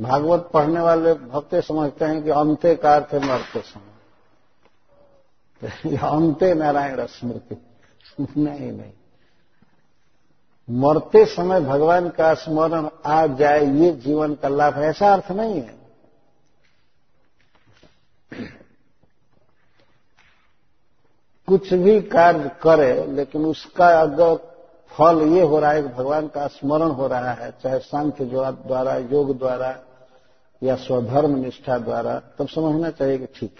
भागवत 0.00 0.50
पढ़ने 0.54 0.80
वाले 0.80 1.14
भक्त 1.14 1.54
समझते 1.54 2.04
हैं 2.04 2.22
कि 2.22 2.30
अंत्य 2.30 2.74
का 2.76 2.94
अर्थ 2.94 3.14
मरते 3.14 3.62
समय। 3.62 3.92
अंत्य 5.96 6.54
नारायण 6.54 7.06
स्मृति। 7.06 7.56
नहीं 8.20 8.72
नहीं। 8.72 8.92
मरते 10.70 11.26
समय 11.26 11.60
भगवान 11.60 12.08
का 12.08 12.34
स्मरण 12.34 12.88
आ 13.06 13.26
जाए, 13.26 13.66
ये 13.66 13.92
जीवन 13.92 14.34
का 14.34 14.48
लाभ 14.48 14.78
ऐसा 14.78 15.12
अर्थ 15.12 15.30
नहीं 15.30 15.62
है। 15.62 15.82
कुछ 21.48 21.74
भी 21.74 22.00
कार्य 22.00 22.50
करे, 22.62 23.06
लेकिन 23.06 23.44
उसका 23.44 24.00
अगर 24.00 24.52
फल 24.90 25.28
ये 25.28 25.42
हो 25.42 25.58
रहा 25.58 25.70
है 25.70 25.82
कि 25.82 25.88
भगवान 25.88 26.28
का 26.28 26.46
स्मरण 26.46 26.88
हो 26.88 27.06
रहा 27.06 27.32
है, 27.32 27.54
चाहे 27.62 27.78
सांख्य 27.78 28.24
द्वारा, 28.24 28.96
योग 28.96 29.38
द्वारा, 29.38 29.78
या 30.62 30.76
स्वधर्म 30.76 31.36
निष्ठा 31.36 31.78
द्वारा, 31.78 32.18
तब 32.18 32.48
समझना 32.48 32.90
चाहिए 32.90 33.18
कि 33.18 33.26
ठीक 33.26 33.56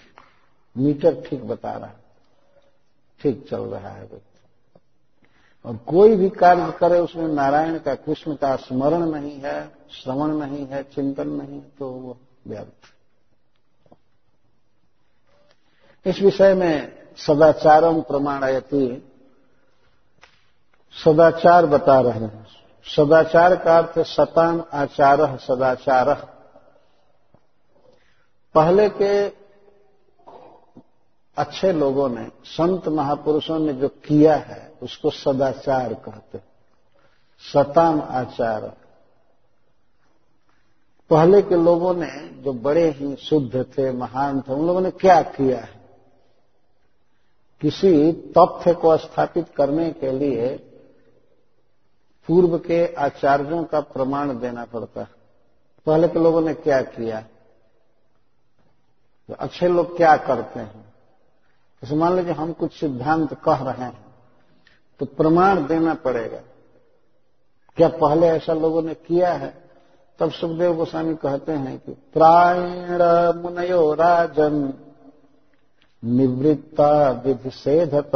मीटर 0.77 1.23
ठीक 1.31 1.45
बता 1.45 1.73
रहा 1.73 1.87
है। 1.87 1.97
ठीक 3.23 3.49
चल 3.51 3.61
रहा 3.61 3.89
है। 3.89 4.01
व्यक्ति 4.01 4.32
और 5.65 5.77
कोई 5.77 6.17
भी 6.17 6.29
कार्य 6.29 6.73
करे, 6.79 7.01
उसमें 7.01 7.29
नारायण 7.29 7.79
का 7.79 7.95
कृष्ण 7.95 8.35
का 8.35 8.57
स्मरण 8.57 9.11
नहीं 9.11 9.41
है, 9.41 9.71
श्रवण 9.91 10.29
नहीं 10.29 10.67
है, 10.67 10.83
चिंतन 10.83 11.29
नहीं 11.29 11.61
तो 11.61 11.91
वो 11.91 12.17
व्यर्थ। 12.47 12.95
इस 16.07 16.23
विषय 16.23 16.55
में 16.55 16.93
सदाचारम 17.17 18.01
प्रमाणयती। 18.01 19.13
सदाचार 21.05 21.67
बता 21.67 22.01
रहे 22.01 22.13
हैं। 22.13 22.47
सदाचार 22.85 23.57
का 23.57 23.79
अर्थ 23.79 23.99
सतान 23.99 24.65
आचार 24.73 25.39
सदाचार। 25.39 26.15
पहले 28.55 28.89
के 28.89 29.29
अच्छे 31.37 31.73
लोगों 31.73 32.09
ने, 32.09 32.29
संत 32.45 32.89
महापुरुषों 32.89 33.59
ने 33.59 33.73
जो 33.73 33.89
किया 33.89 34.37
है 34.37 34.72
उसको 34.83 35.11
सदाचार 35.11 35.95
कहते 35.95 36.41
सताम 37.53 38.03
आचार। 38.03 38.77
पहले 41.11 41.43
के 41.43 41.55
लोगों 41.55 41.95
ने 41.95 42.29
जो 42.43 42.53
बड़े 42.53 42.91
ही 42.91 43.17
शुद्ध 43.17 43.65
थे, 43.79 43.93
महान 43.93 44.41
थे, 44.41 44.53
उन 44.53 44.67
लोगों 44.67 44.81
ने 44.81 44.91
क्या 44.91 45.23
किया 45.23 45.61
है? 45.61 45.83
किसी 47.61 48.13
तथ्य 48.13 48.75
को 48.75 48.97
स्थापित 48.97 49.49
करने 49.57 49.91
के 49.93 50.13
लिए 50.13 50.57
पूर्व 52.27 52.59
के 52.59 52.95
आचार्यों 52.95 53.65
का 53.65 53.81
प्रमाण 53.81 54.39
देना 54.39 54.65
पड़ता 54.65 55.01
है। 55.01 55.09
पहले 55.87 56.09
के 56.09 56.19
लोगों 56.19 56.41
ने 56.41 56.55
क्या 56.55 56.83
किया? 56.83 57.21
तो 59.29 59.35
अच्छे 59.35 59.69
लोग 59.69 59.97
क्या 59.97 60.17
करते 60.17 60.61
हैं? 60.61 60.95
जैसे 61.83 61.95
मान 61.95 62.17
लीजिए 62.17 62.33
हम 62.33 62.53
कुछ 62.53 62.81
सिद्धांत 62.81 63.35
कह 63.35 63.57
रहे 63.57 63.85
हैं। 63.85 64.02
तो 65.03 65.07
प्रमाण 65.07 65.67
देना 65.67 65.95
पड़ेगा। 65.95 66.41
क्या 67.77 67.89
पहले 67.89 68.27
ऐसा 68.27 68.53
लोगों 68.53 68.83
ने 68.83 68.95
किया 68.95 69.33
है? 69.33 69.55
तब 70.19 70.31
सुखदेव 70.31 70.75
गोस्वामी 70.75 71.15
कहते 71.15 71.53
हैं 71.53 71.79
कि 71.79 71.93
प्रायण 71.93 73.03
मुनयो 73.43 73.95
राजन, 73.95 74.75
निवृत्ता 76.05 77.11
विधि 77.11 77.51
सेधत 77.51 78.11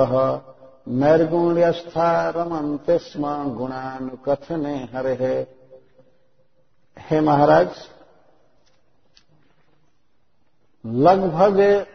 नैर्गुण्यस्था 0.88 2.28
रमनते 2.28 2.98
स्म 2.98 3.54
गुणानुकथने 3.54 4.88
हरे। 4.94 5.14
हे 5.14 5.46
हे 6.98 7.20
महाराज, 7.20 7.68
लगभग 10.86 11.86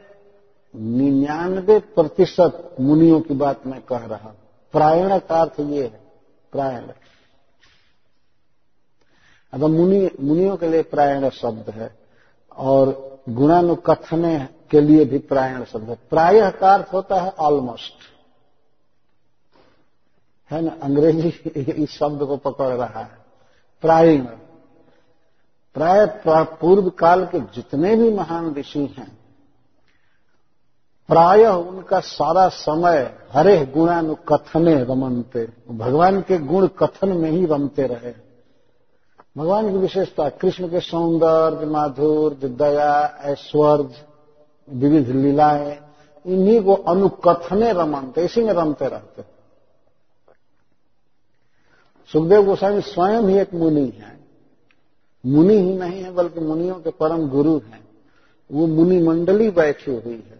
निन्यानवे 0.76 1.80
प्रतिशत 1.80 2.76
मुनियों 2.80 3.22
की 3.22 3.34
बात 3.34 3.68
मैं 3.68 3.82
कह 3.82 3.98
रहा 3.98 4.30
हूँ। 4.30 4.41
प्रायण 4.72 5.20
का 5.20 5.42
अर्थ 5.42 5.60
ये 5.60 5.84
है 5.84 6.02
प्रायण। 6.52 6.88
अब 9.54 9.60
मुनि, 9.60 10.12
मुनियों 10.20 10.58
के 10.58 10.68
लिए 10.68 10.84
प्रायण 10.84 11.30
शब्द 11.30 11.70
है, 11.70 12.00
और 12.56 13.12
गुणानुकथने 13.30 14.50
के 14.72 14.82
लिए 14.82 15.06
भी 15.06 15.20
प्रायण 15.20 15.64
शब्द 15.64 15.90
है। 15.90 15.96
प्राय 16.10 16.52
का 16.52 16.74
अर्थ 16.74 16.94
होता 16.94 17.22
है 17.22 17.32
ऑलमोस्ट 17.32 17.94
है 20.52 20.62
ना? 20.62 20.78
अंग्रेज़ी 20.84 21.50
इस 21.72 21.90
शब्द 21.90 22.24
को 22.24 22.38
पकड़ 22.38 22.68
रहा 22.68 23.00
है। 23.00 23.18
प्रायण। 23.82 24.26
प्राय 25.74 26.06
पूर्व 26.28 26.90
काल 26.90 27.26
के 27.26 27.40
जितने 27.40 27.96
भी 27.96 28.14
महान 28.14 28.56
ऋषि 28.56 28.80
हैं 28.80 29.21
प्राय 31.12 31.46
उनका 31.46 32.00
सारा 32.00 32.48
समय 32.48 33.16
हरे 33.34 33.66
गुणानुकथने 33.66 34.84
रमनते। 34.84 35.50
भगवान 35.72 36.22
के 36.22 36.38
गुण 36.38 36.68
कथन 36.68 37.10
में 37.10 37.32
ही 37.32 37.46
रमते 37.46 37.88
रहे। 37.88 38.14
भगवान 39.38 39.72
की 39.72 39.78
विशेषता, 39.78 40.30
कृष्ण 40.30 40.68
के 40.68 40.80
सौंदर्य, 40.80 41.66
माधुर्य, 41.66 42.48
दया, 42.48 43.18
ऐश्वर्य, 43.22 43.90
विविध 44.70 45.10
लीलाएँ, 45.10 45.80
इन्हीं 46.26 46.64
को 46.64 46.74
अनुकथने 46.74 47.74
रमनते, 47.74 48.26
इसी 48.26 48.44
में 48.44 48.54
रमते 48.54 48.88
रहते। 48.88 49.22
सुखदेव 52.12 52.46
गोस्वामी 52.46 52.82
स्वयं 52.82 53.22
ही 53.22 53.40
एक 53.40 53.54
मुनि 53.54 53.86
है। 53.86 54.20
मुनि 55.26 55.58
ही 55.58 55.74
नहीं 55.74 56.04
है, 56.04 56.12
बल्कि 56.12 56.40
मुनियों 56.40 56.76
के 56.76 56.90
परम 56.90 57.30
गुरु 57.30 57.58
हैं। 57.58 57.88
वो 58.52 58.68
मुनि 58.68 59.02
मंडली 59.02 59.50
बैठी 59.50 59.92
हुई 59.92 60.24
है। 60.30 60.31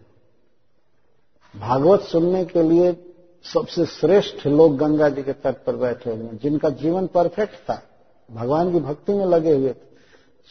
भागवत 1.56 2.02
सुनने 2.02 2.46
के 2.46 2.64
लिए 2.64 3.14
सबसे 3.44 3.86
श्रेष्ठ 3.86 4.48
लोग 4.48 4.78
गंगा 4.78 5.10
जी 5.10 5.24
के 5.24 5.34
तट 5.34 5.64
पर 5.64 5.76
बैठे 5.76 6.10
हुए 6.10 6.24
हैं, 6.24 6.40
जिनका 6.44 6.70
जीवन 6.70 7.08
परफेक्ट 7.08 7.54
था। 7.54 7.84
भगवान 8.32 8.72
की 8.72 8.80
भक्ति 8.80 9.14
में 9.14 9.26
लगे 9.26 9.56
हुए 9.56 9.70
थे। 9.70 9.92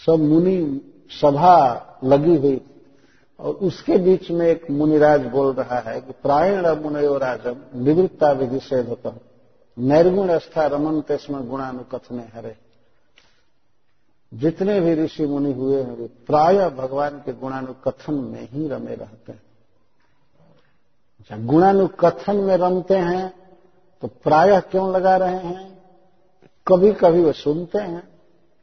सब 0.06 0.12
मुनि 0.12 0.80
सभा 1.10 1.86
लगी 2.04 2.36
हुई 2.36 2.60
और 3.40 3.54
उसके 3.54 3.96
बीच 3.96 4.30
में 4.30 4.46
एक 4.46 4.70
मुनिराज 4.70 5.26
बोल 5.26 5.54
रहा 5.54 5.78
है 5.78 6.00
कि 6.00 6.12
प्रायण 6.12 6.66
मुनयो 6.66 7.18
राजम, 7.18 7.82
निवृत्ता 7.82 8.32
विधि 8.32 8.60
से 8.60 8.76
होता 8.76 9.16
नैर्गुण 9.78 10.28
अस्था 10.28 10.66
रमन 10.66 11.00
तेस्म 11.00 11.44
गुणानुकथने 11.44 12.22
हरे। 12.34 12.56
जितने 14.34 14.80
भी 14.80 14.94
ऋषि 14.94 15.26
मुनि 15.26 15.52
हुए 15.52 15.82
हैं, 15.82 15.96
वे 15.96 16.06
प्राय 16.06 16.70
भगवान 16.70 17.10
के 17.10 17.32
गुणानुकथन 17.32 18.14
में 18.14 18.48
ही 18.50 18.68
रमे 18.68 18.94
रहते 18.94 19.32
हैं। 19.32 19.42
अच्छा 21.20 21.36
गुणानुकथन 21.36 22.36
में 22.36 22.56
रमते 22.56 22.94
हैं 22.94 23.32
तो 24.02 24.08
प्रायः 24.08 24.60
क्यों 24.60 24.92
लगा 24.92 25.16
रहे 25.16 25.36
हैं? 25.36 25.78
कभी 26.68 26.92
कभी 26.92 27.24
वो 27.24 27.32
सुनते 27.32 27.78
हैं, 27.78 28.02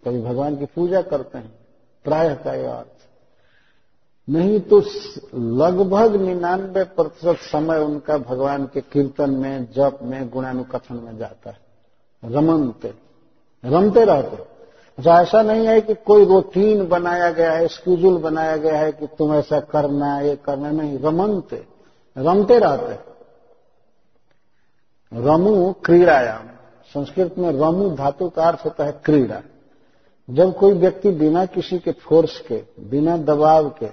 कभी 0.05 0.21
भगवान 0.21 0.55
की 0.55 0.65
पूजा 0.65 1.01
करते 1.01 1.37
हैं, 1.37 1.51
प्रायः 2.05 2.35
का 2.35 2.53
यह 2.53 2.73
अर्थ। 2.73 2.87
नहीं 4.29 4.59
तो 4.59 4.81
लगभग 5.35 6.15
निन्यानवे 6.15 6.83
प्रतिशत 6.83 7.37
समय 7.41 7.79
उनका 7.79 8.17
भगवान 8.17 8.65
के 8.65 8.81
कीर्तन 8.81 9.29
में, 9.29 9.67
जप 9.71 9.99
में, 10.01 10.29
गुणानुकथन 10.29 10.95
में 10.95 11.17
जाता 11.17 11.49
है। 11.49 11.57
रमनते, 12.23 12.93
रमते 13.65 14.05
रहते। 14.05 14.43
अच्छा 14.97 15.21
ऐसा 15.21 15.41
नहीं 15.41 15.67
है 15.67 15.81
कि 15.81 15.95
कोई 15.95 16.25
रूटीन 16.25 16.87
बनाया 16.87 17.31
गया 17.31 17.51
है 17.51 17.67
स्कूजुल 17.67 18.17
बनाया 18.17 18.57
गया 18.57 18.77
है 18.77 18.91
कि 18.91 19.07
तुम 19.07 19.33
ऐसा 19.33 19.59
करना, 19.59 20.19
ये 20.19 20.35
करना, 20.35 20.71
नहीं, 20.71 20.99
रमनते। 20.99 21.76
रमते 22.17 22.57
रहते। 22.59 22.95
रमु 25.11 25.73
क्रीड़ायाम। 25.85 26.47
संस्कृत 26.93 27.37
में 27.37 27.49
रमु 27.51 27.89
धातु 27.89 28.29
का 28.29 28.47
अर्थ 28.47 28.65
होता 28.65 28.85
है 28.85 28.91
क्रीड़ा। 29.05 29.41
जब 30.29 30.57
कोई 30.57 30.73
व्यक्ति 30.73 31.11
बिना 31.11 31.45
किसी 31.45 31.77
के 31.79 31.91
फोर्स 31.91 32.39
के, 32.39 32.63
बिना 32.79 33.17
दबाव 33.17 33.69
के, 33.69 33.89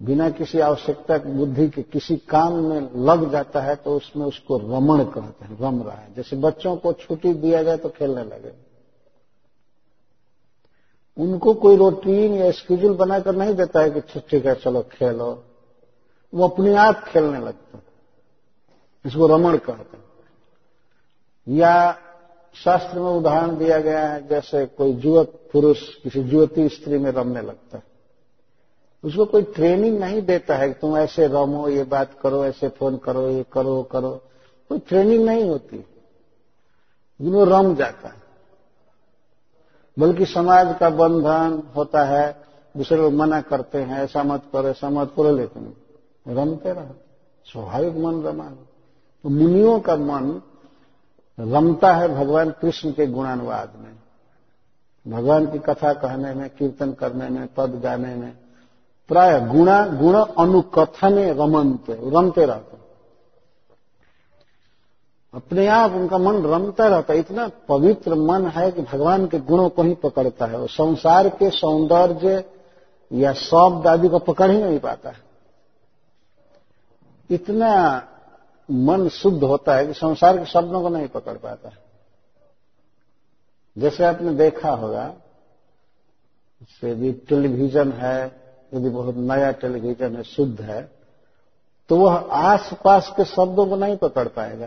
बिना 0.00 0.28
किसी 0.30 0.60
आवश्यकता 0.60 1.18
की 1.18 1.32
बुद्धि 1.32 1.68
के 1.68 1.82
किसी 1.82 2.16
काम 2.16 2.54
में 2.54 3.04
लग 3.06 3.30
जाता 3.32 3.60
है 3.60 3.74
तो 3.76 3.96
उसमें 3.96 4.26
उसको 4.26 4.58
रमण 4.58 5.04
कहते 5.04 5.44
हैं, 5.44 5.58
रम 5.60 5.82
रहा 5.82 5.96
है। 5.96 6.14
जैसे 6.14 6.36
बच्चों 6.36 6.76
को 6.76 6.92
छुट्टी 6.92 7.32
दिया 7.34 7.62
जाए 7.62 7.76
तो 7.76 7.88
खेलने 7.88 8.24
लगे। 8.24 8.52
उनको 11.16 11.54
कोई 11.54 11.76
रूटीन 11.76 12.34
या 12.34 12.50
स्केड्यूल 12.50 12.96
बनाकर 12.96 13.36
नहीं 13.36 13.54
देता 13.54 13.80
है 13.80 13.90
कि 13.90 14.00
ठीक 14.00 14.46
है 14.46 14.54
चलो 14.54 14.82
खेलो। 14.92 15.32
वो 16.34 16.48
अपने 16.48 16.74
आप 16.74 17.04
खेलने 17.04 17.38
लगते 17.38 17.76
हैं। 17.76 17.84
इसको 19.06 19.26
रमण 19.26 19.56
कहते 19.56 20.00
या 21.48 21.98
शास्त्र 22.54 23.00
में 23.00 23.10
उदाहरण 23.10 23.56
दिया 23.56 23.80
गया 23.80 24.08
है, 24.08 24.28
जैसे 24.28 24.66
कोई 24.66 24.92
युवक 24.92 25.28
पुरुष 25.52 25.94
किसी 25.94 26.20
युवती 26.20 26.68
स्त्री 26.68 26.98
में 26.98 27.10
रमने 27.10 27.40
लगता 27.40 27.76
है। 27.76 27.82
उसको 29.04 29.24
कोई 29.24 29.42
ट्रेनिंग 29.42 30.00
नहीं 30.00 30.22
देता 30.22 30.56
है 30.56 30.68
कि 30.68 30.74
तुम 30.74 30.96
ऐसे 30.96 31.26
रमो, 31.26 31.68
ये 31.68 31.84
बात 31.84 32.16
करो, 32.22 32.44
ऐसे 32.44 32.68
फ़ोन 32.68 32.96
करो, 32.96 33.28
ये 33.28 33.44
करो 33.52 33.82
करो। 33.82 34.22
कोई 34.68 34.78
ट्रेनिंग 34.78 35.24
नहीं 35.24 35.44
होती। 35.44 35.76
लेकिन 35.76 37.32
वो 37.32 37.44
रम 37.44 37.74
जाता 37.74 38.08
है। 38.08 38.22
बल्कि 39.98 40.26
समाज 40.26 40.76
का 40.80 40.90
बंधन 40.90 41.62
होता 41.76 42.04
है। 42.04 42.42
दूसरे 42.76 42.98
लोग 42.98 43.12
मना 43.12 43.40
करते 43.40 43.78
हैं, 43.78 43.98
ऐसा 43.98 44.22
मत 44.22 44.42
करो, 44.52 44.68
ऐसा 44.68 44.90
मत 44.90 45.12
करो 45.16 45.36
लेकिन 45.36 45.76
रमते 46.30 46.72
रहो, 46.72 46.94
स्वाभाविक 47.44 47.96
मन 47.96 48.22
रमा 48.22 48.44
तो 49.24 49.28
मुनियों 49.28 49.80
का 49.80 49.96
मन 49.96 50.42
रमता 51.40 51.92
है 51.92 52.08
भगवान 52.08 52.50
कृष्ण 52.50 52.92
के 52.92 53.06
गुणानुवाद 53.06 53.72
में। 53.76 53.92
भगवान 55.16 55.46
की 55.46 55.58
कथा 55.58 55.92
कहने 55.92 56.34
में, 56.34 56.50
कीर्तन 56.50 56.92
करने 56.92 57.28
में, 57.28 57.48
पद 57.56 57.80
गाने 57.80 58.14
में, 58.14 58.32
प्राय 59.08 59.40
गुणा, 59.40 59.86
गुण 59.86 60.14
अनुकथने 60.14 61.32
रमनते, 61.32 61.92
रमते 61.92 62.46
रहते। 62.46 62.76
अपने 65.34 65.66
आप 65.66 65.92
उनका 65.92 66.18
मन 66.18 66.42
रमता 66.42 66.86
रहता 66.86 67.12
है 67.12 67.18
इतना 67.18 67.50
पवित्र 67.68 68.14
मन 68.14 68.46
है 68.46 68.72
कि 68.72 68.82
भगवान 68.82 69.26
के 69.26 69.38
गुणों 69.38 69.68
को 69.68 69.82
ही 69.82 69.94
पकड़ता 69.94 70.46
है। 70.46 70.58
वो 70.58 70.66
संसार 70.66 71.28
के 71.28 71.50
सौंदर्य 71.50 72.44
या 73.12 73.32
शब्द 73.32 73.86
आदि 73.86 74.08
को 74.08 74.18
पकड़ 74.18 74.50
ही 74.50 74.62
नहीं 74.62 74.78
पाता 74.78 75.10
है। 75.10 75.29
इतना 77.30 77.72
मन 78.68 79.08
शुद्ध 79.08 79.42
होता 79.44 79.74
है 79.76 79.86
कि 79.86 79.92
संसार 79.92 80.38
के 80.38 80.44
शब्दों 80.44 80.82
को 80.82 80.88
नहीं 80.88 81.08
पकड़ 81.08 81.36
पाता 81.38 81.68
है। 81.68 81.78
जैसे 83.78 84.04
आपने 84.04 84.34
देखा 84.34 84.70
होगा 84.70 85.04
यदि 86.84 87.12
टेलीविज़न 87.28 87.92
है, 87.92 88.24
यदि 88.74 88.88
बहुत 88.88 89.16
नया 89.16 89.50
टेलीविज़न 89.52 90.16
है, 90.16 90.22
शुद्ध 90.22 90.60
है 90.60 91.00
तो 91.88 91.96
वह 91.96 92.14
आसपास 92.32 93.12
के 93.16 93.24
शब्दों 93.24 93.66
को 93.66 93.76
नहीं 93.76 93.96
पकड़ 93.96 94.26
पाएगा। 94.28 94.66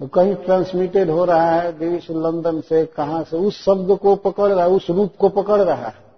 तो 0.00 0.06
कहीं 0.06 0.34
ट्रांसमिटेड 0.34 1.10
हो 1.10 1.24
रहा 1.24 1.50
है 1.50 1.72
से 2.00 2.14
लंदन 2.14 2.60
से, 2.60 2.84
कहाँ 2.86 3.22
से, 3.24 3.36
उस 3.36 3.64
शब्द 3.64 3.98
को 3.98 4.14
पकड़ 4.16 4.52
रहा 4.52 4.64
है, 4.64 4.70
उस 4.70 4.90
रूप 4.90 5.16
को 5.18 5.28
पकड़ 5.28 5.60
रहा 5.60 5.86
है। 5.86 6.09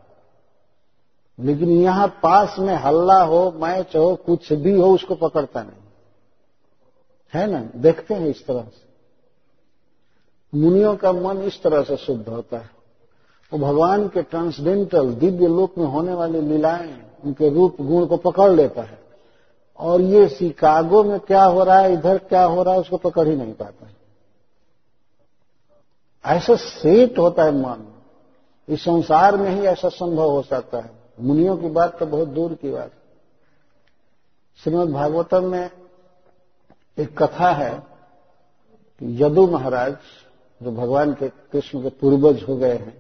लेकिन 1.43 1.69
यहाँ 1.71 2.09
पास 2.09 2.57
में 2.59 2.75
हल्ला 2.75 3.23
हो, 3.23 3.53
मैच 3.57 3.97
हो, 3.97 4.15
कुछ 4.15 4.53
भी 4.53 4.81
हो, 4.81 4.95
उसको 4.95 5.15
पकड़ता 5.15 5.63
नहीं। 5.63 5.83
है 7.35 7.47
ना? 7.47 7.69
देखते 7.77 8.15
हैं 8.15 8.29
इस 8.29 8.47
तरह 8.47 8.63
से। 8.63 8.93
मुनियों 10.59 10.97
का 10.97 11.13
मन 11.13 11.39
इस 11.39 11.63
तरह 11.63 11.83
से 11.83 11.97
शुद्ध 11.97 12.29
होता 12.29 12.59
है। 12.59 12.71
वो 13.53 13.59
भगवान 13.59 14.09
के 14.09 14.23
ट्रांसडेंटल 14.23 15.15
दिव्य 15.15 15.47
लोक 15.47 15.79
में 15.79 15.87
होने 15.87 16.15
वाली 16.15 16.41
लीलाएँ, 16.41 17.11
उनके 17.25 17.51
रूप, 17.51 17.77
गुण 17.81 18.07
को 18.07 18.17
पकड़ 18.17 18.51
लेता 18.51 18.83
है। 18.83 18.99
और 19.79 20.01
ये 20.01 20.29
शिकागो 20.29 21.05
में 21.05 21.21
क्या 21.21 21.45
हो 21.45 21.65
रहा 21.65 21.79
है, 21.79 21.93
इधर 21.93 22.19
क्या 22.19 22.45
हो 22.45 22.63
रहा 22.63 22.75
है, 22.75 22.81
उसको 22.81 22.97
पकड़ 22.97 23.29
ही 23.29 23.37
नहीं 23.37 23.53
पाता 23.53 23.87
है। 23.87 23.97
ऐसा 26.27 26.57
सेट 26.57 27.19
होता 27.19 27.43
है 27.43 27.53
मन। 27.53 27.93
इस 28.69 28.85
संसार 28.85 29.37
में 29.37 29.51
ही 29.51 29.67
ऐसा 29.67 29.89
संभव 29.89 30.31
हो 30.31 30.43
सकता 30.43 30.79
है। 30.79 31.02
मुनियों 31.19 31.57
की 31.57 31.69
बात 31.69 31.99
तो 31.99 32.07
बहुत 32.07 32.29
दूर 32.29 32.55
की 32.55 32.71
बात 32.71 32.93
श्रीमद 34.61 34.91
भागवतम 34.91 35.45
में 35.45 35.71
एक 36.99 37.17
कथा 37.19 37.51
है 37.53 37.73
कि 39.01 39.23
यदु 39.23 39.47
महाराज 39.47 39.97
जो 40.61 40.73
भगवान 40.73 41.13
के 41.15 41.29
कृष्ण 41.29 41.83
के 41.83 41.89
पूर्वज 41.91 42.43
हो 42.43 42.57
गए 42.57 42.77
हैं, 42.77 42.95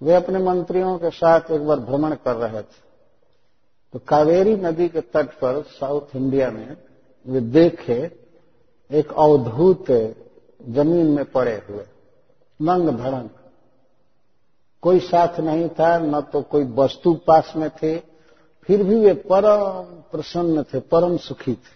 वे 0.00 0.14
अपने 0.14 0.38
मंत्रियों 0.38 0.96
के 0.98 1.10
साथ 1.10 1.50
एक 1.50 1.66
बार 1.66 1.80
भ्रमण 1.80 2.14
कर 2.14 2.36
रहे 2.36 2.62
थे। 2.62 2.84
तो 3.94 3.98
कावेरी 3.98 4.54
नदी 4.56 4.88
के 4.88 5.00
तट 5.00 5.38
पर 5.38 5.62
साउथ 5.70 6.16
इंडिया 6.16 6.50
में 6.50 6.76
वे 7.26 7.40
देखे 7.40 7.98
एक 8.90 9.12
अवधूत 9.12 9.90
ज़मीन 10.68 11.06
में 11.06 11.24
पड़े 11.24 11.54
हुए 11.68 11.84
नंग 12.60 12.88
धड़ंग। 12.88 13.28
कोई 14.86 15.00
साथ 15.00 15.40
नहीं 15.40 15.68
था, 15.68 15.98
न 15.98 16.20
तो 16.20 16.42
कोई 16.42 16.64
वस्तु 16.64 17.14
पास 17.14 17.52
में 17.56 17.70
थे, 17.70 17.98
फिर 18.62 18.82
भी 18.82 18.94
वे 18.94 19.14
परम 19.14 19.82
प्रसन्न 20.10 20.62
थे, 20.62 20.80
परम 20.80 21.16
सुखी 21.16 21.54
थे। 21.54 21.74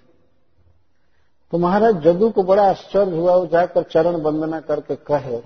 तो 1.53 1.59
महाराज 1.59 1.95
जदू 1.95 2.31
को 2.31 2.43
बड़ा 2.43 2.71
आश्चर्य 2.71 3.17
हुआ, 3.17 3.37
वो 3.37 3.47
जाकर 3.47 3.83
चरण 3.83 4.17
वंदना 4.17 4.61
करके 4.61 4.97
कहे 4.97 5.39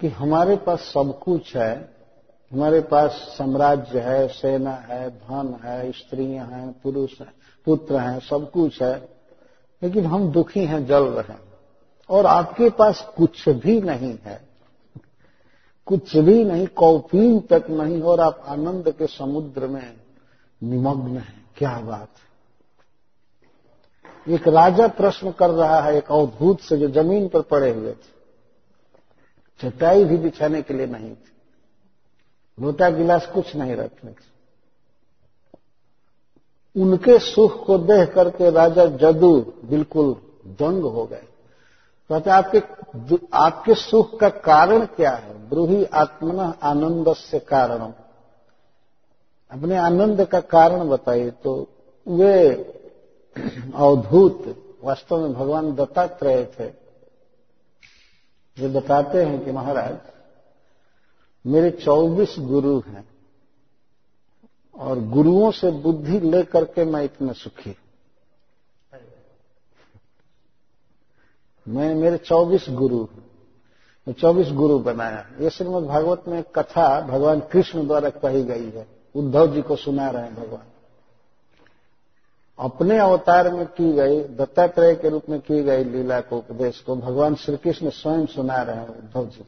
कि 0.00 0.08
हमारे 0.08 0.56
पास 0.56 0.80
सब 0.80 1.18
कुछ 1.18 1.56
है, 1.56 1.94
हमारे 2.52 2.80
पास 2.80 3.10
साम्राज्य 3.10 4.00
है, 4.00 4.28
सेना 4.28 4.70
है, 4.70 5.10
धन 5.10 5.60
है, 5.64 5.92
स्त्रियाँ 5.92 6.46
हैं, 6.46 6.80
पुरुष 6.82 7.20
हैं, 7.20 7.32
पुत्र 7.64 7.96
हैं, 7.96 8.20
सब 8.20 8.50
कुछ 8.50 8.82
है, 8.82 9.08
लेकिन 9.82 10.06
हम 10.06 10.32
दुखी 10.32 10.64
हैं, 10.64 10.86
जल 10.86 11.02
रहे 11.02 11.32
हैं, 11.32 11.42
और 12.10 12.26
आपके 12.26 12.70
पास 12.70 13.08
कुछ 13.16 13.48
भी 13.48 13.80
नहीं 13.80 14.18
है। 14.24 14.49
कुछ 15.90 16.16
भी 16.16 16.44
नहीं 16.44 16.66
कौपीन 16.66 17.40
तक 17.40 17.66
नहीं, 17.70 18.00
और 18.02 18.20
आप 18.20 18.44
आनंद 18.46 18.90
के 18.92 19.06
समुद्र 19.06 19.66
में 19.66 19.96
निमग्न 20.62 21.16
हैं। 21.18 21.44
क्या 21.56 21.78
बात 21.80 22.08
एक 24.28 24.48
राजा 24.48 24.86
प्रश्न 24.88 25.30
कर 25.30 25.50
रहा 25.50 25.80
है, 25.80 25.96
एक 25.96 26.10
अवधूत 26.10 26.60
से 26.60 26.76
जो 26.76 26.88
ज़मीन 26.88 27.28
पर 27.28 27.40
पड़े 27.42 27.70
हुए 27.70 27.92
थे। 27.92 28.10
चटाई 29.60 30.04
भी 30.04 30.16
बिछाने 30.16 30.62
के 30.62 30.74
लिए 30.74 30.86
नहीं 30.86 31.10
थी। 31.10 31.32
लोटा 32.58 32.90
गिलास 32.90 33.26
कुछ 33.26 33.54
नहीं 33.56 33.76
रखने 33.76 34.10
थे। 34.10 34.28
उनके 36.76 37.18
सुख 37.18 37.66
को 37.66 37.78
देख 37.78 38.12
करके 38.14 38.50
राजा 38.50 38.86
जदू 38.86 39.40
बिल्कुल 39.64 40.12
दंग 40.46 40.82
हो 40.84 41.04
गए। 41.06 41.26
कहते 42.10 42.30
आपके 42.30 42.58
आपके 43.32 43.74
सुख 43.74 44.20
का 44.20 44.28
कारण 44.28 44.86
क्या 44.86 45.10
है? 45.10 45.48
ब्रूही 45.48 45.84
आत्मन 45.84 46.54
आनंद 46.62 47.14
से 47.16 47.38
कारण 47.38 47.92
अपने 49.50 49.76
आनंद 49.76 50.24
का 50.24 50.40
कारण 50.40 50.88
बताइए 50.88 51.30
तो 51.30 51.68
वे 52.08 52.52
अवधूत, 53.74 54.56
वास्तव 54.84 55.20
में 55.20 55.32
भगवान 55.32 55.72
दत्तात्रेय 55.74 56.44
थे। 56.44 56.64
वे 58.56 58.68
बताते 58.68 59.24
हैं 59.24 59.44
कि 59.44 59.52
महाराज, 59.52 59.98
मेरे 61.46 61.70
चौबीस 61.70 62.34
गुरु 62.38 62.80
हैं, 62.80 63.08
और 64.76 65.00
गुरुओं 65.00 65.50
से 65.50 65.70
बुद्धि 65.70 66.20
लेकर 66.20 66.64
के 66.64 66.84
मैं 66.84 67.04
इतना 67.04 67.32
सुखी 67.32 67.76
मैं, 71.70 71.94
मेरे 71.94 72.16
चौबीस 72.16 72.66
गुरु 72.70 73.06
मैं 74.06 74.12
चौबीस 74.12 74.48
गुरु 74.50 74.78
बनाया। 74.78 75.26
ये 75.40 75.50
श्रीमद 75.50 75.82
भागवत 75.82 76.24
में 76.28 76.42
कथा 76.42 77.00
भगवान 77.00 77.40
कृष्ण 77.40 77.86
द्वारा 77.86 78.10
कही 78.10 78.42
गई 78.44 78.70
है। 78.70 78.86
उद्धव 79.14 79.54
जी 79.54 79.62
को 79.62 79.76
सुना 79.76 80.10
रहे 80.10 80.22
हैं 80.22 80.34
भगवान। 80.34 80.62
अपने 82.58 82.98
अवतार 82.98 83.52
में 83.52 83.66
की 83.66 83.92
गई, 83.92 84.20
दत्तात्रेय 84.20 84.94
के 84.94 85.08
रूप 85.08 85.28
में 85.28 85.40
की 85.40 85.62
गई 85.62 85.84
लीला 85.84 86.20
को 86.20 86.38
उपदेश 86.38 86.80
को 86.80 86.96
भगवान 86.96 87.34
श्री 87.34 87.56
कृष्ण 87.56 87.90
स्वयं 87.90 88.26
सुना 88.26 88.62
रहे 88.62 88.76
हैं 88.76 88.88
उद्धव 88.88 89.26
जी। 89.26 89.44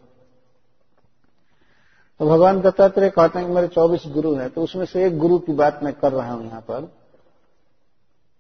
तो 2.21 2.27
भगवान 2.27 2.61
दत्तात्रेय 2.61 3.11
कहते 3.11 3.39
हैं 3.39 3.49
कि 3.49 3.55
मेरे 3.55 3.69
चौबीस 3.69 4.03
गुरु 4.07 4.35
हैं 4.35 4.51
तो 4.51 4.63
उसमें 4.63 4.85
से 4.85 5.05
एक 5.05 5.19
गुरु 5.19 5.39
की 5.39 5.53
बात 5.53 5.81
मैं 5.83 5.93
कर 5.93 6.13
रहा 6.13 6.33
हूँ 6.33 6.47
यहाँ 6.47 6.61
पर। 6.61 6.93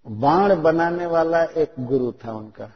बाण 0.08 0.62
बनाने 0.62 1.06
वाला 1.06 1.42
एक 1.42 1.74
गुरु 1.80 2.12
था 2.12 2.32
उनका। 2.32 2.70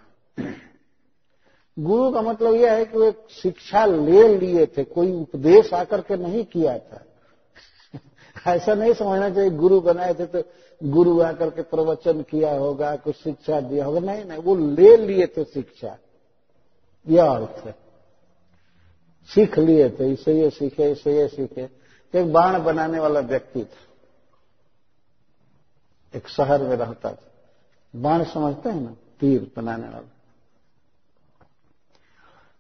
गुरु 1.79 2.13
का 2.13 2.23
मतलब 2.23 2.55
यह 2.55 2.73
है 2.73 2.85
कि 2.85 2.99
वे 2.99 3.15
शिक्षा 3.31 3.87
ले 3.87 4.39
लिए 4.39 4.67
थे, 4.67 4.85
कोई 4.85 5.13
उपदेश 5.13 5.75
आकर 5.75 6.01
के 6.01 6.17
नहीं 6.17 6.45
किया 6.45 6.79
था। 6.79 7.05
ऐसा 8.47 8.75
नहीं 8.75 8.95
समझना 8.95 9.31
चाहिए, 9.31 9.51
गुरु 9.51 9.81
बनाए 9.81 10.15
थे 10.15 10.27
तो 10.27 10.43
गुरु 10.83 11.21
आकर 11.21 11.51
के 11.51 11.63
प्रवचन 11.63 12.23
किया 12.23 12.55
होगा, 12.55 12.97
कुछ 12.97 13.17
शिक्षा 13.17 13.61
दिया 13.61 13.85
होगा। 13.85 14.01
नहीं 14.01 14.25
नहीं, 14.25 14.39
वो 14.39 14.57
ले 14.57 14.97
लिए 14.97 15.27
थे 15.27 15.45
शिक्षा। 15.45 15.99
यह 17.09 17.25
अर्थ 17.25 17.67
है। 17.67 17.75
सीख 19.35 19.59
लिए 19.59 19.91
थे, 19.91 20.13
इसे 20.13 20.41
ये 20.41 20.51
सीखे, 20.51 20.91
इसे 20.91 21.17
ये 21.17 21.29
सीखे। 21.29 21.69
एक 22.15 22.33
बाण 22.33 22.65
बनाने 22.65 23.01
वाला 23.01 23.21
व्यक्ति 23.21 23.65
था। 23.65 23.87
एक 26.19 26.29
शहर 26.29 26.63
में 26.63 26.77
रहता 26.77 27.13
था। 27.13 27.23
बाण 27.97 28.25
समझते 28.25 28.69
हैं 28.69 28.81
ना? 28.81 28.97
तीर 29.21 29.53
बनाने 29.57 29.89
वाला। 29.89 30.16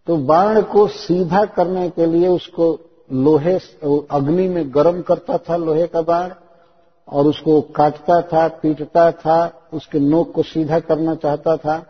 तो 0.07 0.17
बाण 0.17 0.63
को 0.63 0.87
सीधा 0.87 1.45
करने 1.45 1.89
के 1.91 2.07
लिए 2.07 2.29
उसको 2.29 2.79
लोहे 3.13 3.55
अग्नि 4.11 4.49
में 4.49 4.75
गर्म 4.75 5.03
करता 5.03 5.39
था 5.39 5.57
लोहे 5.57 5.87
का 5.87 6.01
बाण, 6.01 6.33
और 7.09 7.27
उसको 7.27 7.61
काटता 7.61 8.21
था, 8.23 8.49
पीटता 8.49 9.11
था, 9.13 9.69
उसके 9.73 10.01
नोक 10.01 10.33
को 10.33 10.43
सीधा 10.43 10.79
करना 10.81 11.15
चाहता 11.15 11.57
था। 11.57 11.85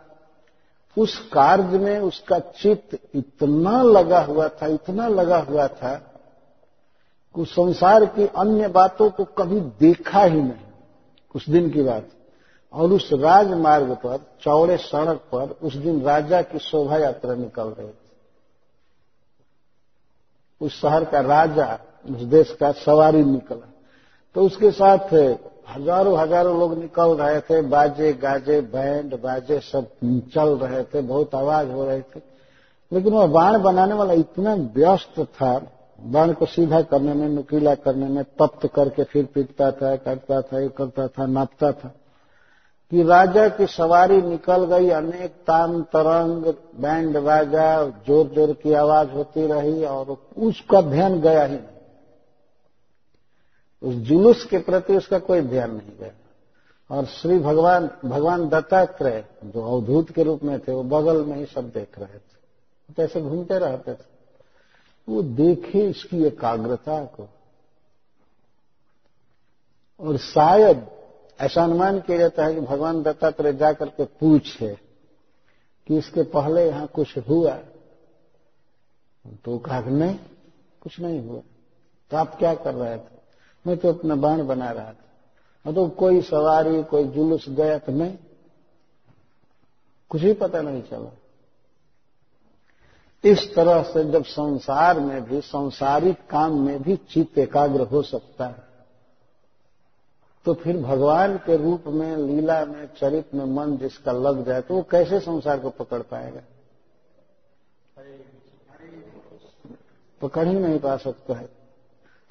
उस 0.97 1.29
कार्य 1.29 1.77
में 1.77 1.99
उसका 1.99 2.39
चित्त 2.39 2.97
इतना 3.15 3.81
लगा 3.83 4.19
हुआ 4.21 4.47
था, 4.47 4.67
इतना 4.67 5.07
लगा 5.07 5.37
हुआ 5.37 5.67
था 5.67 5.95
कि 7.35 7.45
संसार 7.45 8.05
की 8.05 8.27
अन्य 8.27 8.67
बातों 8.67 9.09
को 9.09 9.23
कभी 9.23 9.59
देखा 9.59 10.23
ही 10.23 10.41
नहीं, 10.41 10.71
उस 11.35 11.49
दिन 11.49 11.69
की 11.69 11.81
बात। 11.81 12.07
और 12.73 12.91
उस 12.91 13.09
राजमार्ग 13.13 13.91
पर, 13.95 14.17
चौड़े 14.41 14.77
सड़क 14.77 15.17
पर, 15.17 15.55
उस 15.63 15.75
दिन 15.75 16.01
राजा 16.01 16.41
की 16.41 16.59
शोभा 16.59 16.97
यात्रा 16.97 17.35
निकल 17.35 17.63
रही 17.63 17.87
थी। 17.87 18.06
उस 20.61 20.81
शहर 20.81 21.05
का 21.05 21.19
राजा, 21.19 21.79
उस 22.09 22.21
देश 22.21 22.57
का 22.59 22.71
सवारी 22.71 23.23
निकला। 23.23 23.67
तो 24.35 24.41
उसके 24.41 24.71
साथ 24.71 25.13
हज़ारों 25.75 26.17
हज़ारों 26.19 26.59
लोग 26.59 26.77
निकल 26.77 27.09
रहे 27.09 27.39
थे, 27.39 27.61
बाजे 27.61 28.13
गाजे, 28.13 28.61
बैंड 28.61 29.21
बाजे 29.21 29.59
सब 29.59 29.87
चल 30.33 30.49
रहे 30.57 30.83
थे, 30.83 31.01
बहुत 31.01 31.35
आवाज़ 31.35 31.67
हो 31.67 31.85
रही 31.85 32.01
थी। 32.01 32.21
लेकिन 32.91 33.13
वह 33.13 33.27
बाण 33.27 33.61
बनाने 33.61 33.93
वाला 33.93 34.13
इतना 34.13 34.53
व्यस्त 34.53 35.19
था, 35.19 35.61
बाण 36.03 36.33
को 36.33 36.45
सीधा 36.45 36.81
करने 36.81 37.13
में, 37.13 37.27
नुकीला 37.29 37.75
करने 37.75 38.07
में, 38.07 38.23
तप्त 38.23 38.69
करके 38.75 39.03
फिर 39.03 39.25
पीटता 39.25 39.71
था, 39.71 39.95
काटता 39.95 40.41
था, 40.41 40.59
ये 40.59 40.69
करता 40.69 41.07
था, 41.07 41.25
नापता 41.25 41.71
था। 41.71 41.93
कि 42.91 43.03
राजा 43.03 43.49
की 43.49 43.67
सवारी 43.67 44.21
निकल 44.21 44.65
गई, 44.65 44.89
अनेक 44.89 45.31
तान 45.31 45.81
तरंग 45.83 46.53
बैंड 46.81 47.17
बाजा 47.17 47.85
ज़ोर 47.85 48.27
ज़ोर 48.27 48.53
की 48.53 48.73
आवाज़ 48.73 49.09
होती 49.09 49.47
रही 49.47 49.85
और 49.85 50.25
उसका 50.37 50.81
ध्यान 50.81 51.21
गया 51.21 51.43
ही 51.43 51.55
नहीं। 51.55 51.77
उस 53.83 53.95
जुलूस 53.95 54.45
के 54.45 54.57
प्रति 54.57 54.97
उसका 54.97 55.19
कोई 55.19 55.41
ध्यान 55.41 55.71
नहीं 55.71 55.97
गया। 55.99 56.11
और 56.91 57.05
श्री 57.05 57.39
भगवान 57.39 57.89
भगवान 58.05 58.49
दत्तात्रेय, 58.49 59.25
जो 59.45 59.77
अवधूत 59.77 60.11
के 60.11 60.23
रूप 60.23 60.43
में 60.43 60.59
थे, 60.59 60.71
वो 60.71 60.83
बगल 60.83 61.25
में 61.25 61.37
ही 61.37 61.45
सब 61.45 61.69
देख 61.69 61.99
रहे 61.99 62.17
थे। 62.17 62.37
कैसे 62.97 63.21
घूमते 63.21 63.59
रहते 63.59 63.93
थे। 63.93 64.17
वो 65.09 65.21
देखे 65.21 65.79
इसकी 65.79 66.23
एकाग्रता 66.23 67.05
को। 67.05 67.29
और 69.99 70.17
शायद 70.17 70.96
ऐसा 71.41 71.63
अनुमान 71.63 71.99
किया 71.99 72.17
जाता 72.17 72.45
है 72.45 72.53
कि 72.53 72.61
भगवान 72.61 73.03
दत्तात्रेय 73.03 73.53
जाकर 73.53 73.89
के 73.89 74.05
पूछे 74.05 74.77
कि 75.87 75.97
इसके 75.97 76.23
पहले 76.23 76.67
यहाँ 76.67 76.87
कुछ 76.87 77.17
हुआ? 77.17 77.57
तो 79.45 79.57
कहा 79.57 79.79
नहीं, 79.79 80.19
कुछ 80.81 80.99
नहीं 80.99 81.27
हुआ। 81.27 81.39
तो 82.11 82.17
आप 82.17 82.35
क्या 82.39 82.55
कर 82.55 82.73
रहे 82.73 82.97
थे? 82.97 83.17
मैं 83.67 83.77
तो 83.77 83.93
अपना 83.93 84.15
बाण 84.15 84.47
बना 84.47 84.71
रहा 84.71 84.93
था। 84.93 85.71
तो 85.71 85.89
कोई 85.89 86.21
सवारी, 86.21 86.83
कोई 86.83 87.03
जुलूस 87.03 87.49
गया 87.49 87.77
तो 87.77 87.91
नहीं। 87.91 88.17
कुछ 90.09 90.21
ही 90.21 90.33
पता 90.33 90.61
नहीं 90.61 90.81
चला। 90.81 91.17
इस 93.23 93.55
तरह 93.55 93.83
से 93.83 94.11
जब 94.11 94.23
संसार 94.23 94.99
में 94.99 95.23
भी, 95.23 95.41
संसारिक 95.41 96.17
काम 96.29 96.65
में 96.65 96.81
भी 96.81 96.95
चित्त 96.95 97.37
एकाग्र 97.37 97.81
हो 97.81 98.01
सकता 98.01 98.47
है। 98.47 98.66
तो 100.47 100.53
फिर 100.53 100.77
भगवान 100.77 101.37
के 101.37 101.57
रूप 101.57 101.83
में, 101.87 102.17
लीला 102.17 102.65
में 102.65 102.89
चरित्र 103.01 103.37
में 103.37 103.45
मन 103.45 103.77
जिसका 103.77 104.11
लग 104.11 104.45
जाए 104.45 104.61
तो 104.61 104.75
वो 104.75 104.81
कैसे 104.81 105.19
संसार 105.19 105.59
को 105.59 105.69
पकड़ 105.69 106.01
पाएगा? 106.01 106.41
पकड़ 110.21 110.47
ही 110.47 110.53
नहीं 110.53 110.79
पा 110.79 110.97
सकता 110.97 111.33
है। 111.33 111.49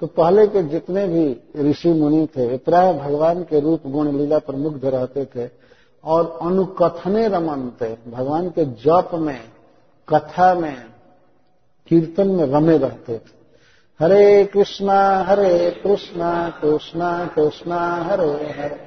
तो 0.01 0.07
पहले 0.07 0.47
के 0.47 0.63
जितने 0.63 1.07
भी 1.07 1.41
ऋषि 1.69 1.89
मुनि 1.89 2.27
थे 2.27 2.57
प्राय 2.57 2.93
भगवान 2.93 3.43
के 3.43 3.59
रूप 3.59 3.81
गुण 3.87 4.17
लीला 4.17 4.39
पर 4.39 4.55
मुग्ध 4.55 4.85
रहते 4.85 5.25
थे 5.25 5.49
और 6.03 6.39
अनुकथने 6.41 7.27
रमन 7.27 7.71
थे। 7.81 8.11
भगवान 8.11 8.49
के 8.49 8.65
जप 8.65 9.09
में, 9.13 9.41
कथा 10.09 10.53
में, 10.55 10.85
कीर्तन 11.87 12.27
में 12.27 12.45
रमे 12.45 12.77
रहते 12.77 13.17
थे। 13.17 13.36
हरे 14.01 14.45
कृष्णा 14.45 15.23
हरे 15.23 15.81
कृष्णा 15.83 16.49
कृष्णा 16.49 17.25
कृष्णा, 17.25 17.95
हरे 17.95 18.27
हरे। 18.27 18.79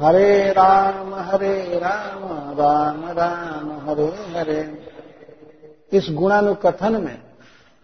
हरे 0.00 0.50
राम 0.50 1.14
हरे 1.14 1.78
राम 1.78 2.32
राम 2.58 3.08
राम, 3.08 3.90
हरे 3.90 4.38
हरे। 4.38 4.78
इस 5.92 6.06
गुणानुकथन 6.10 7.04
में, 7.04 7.22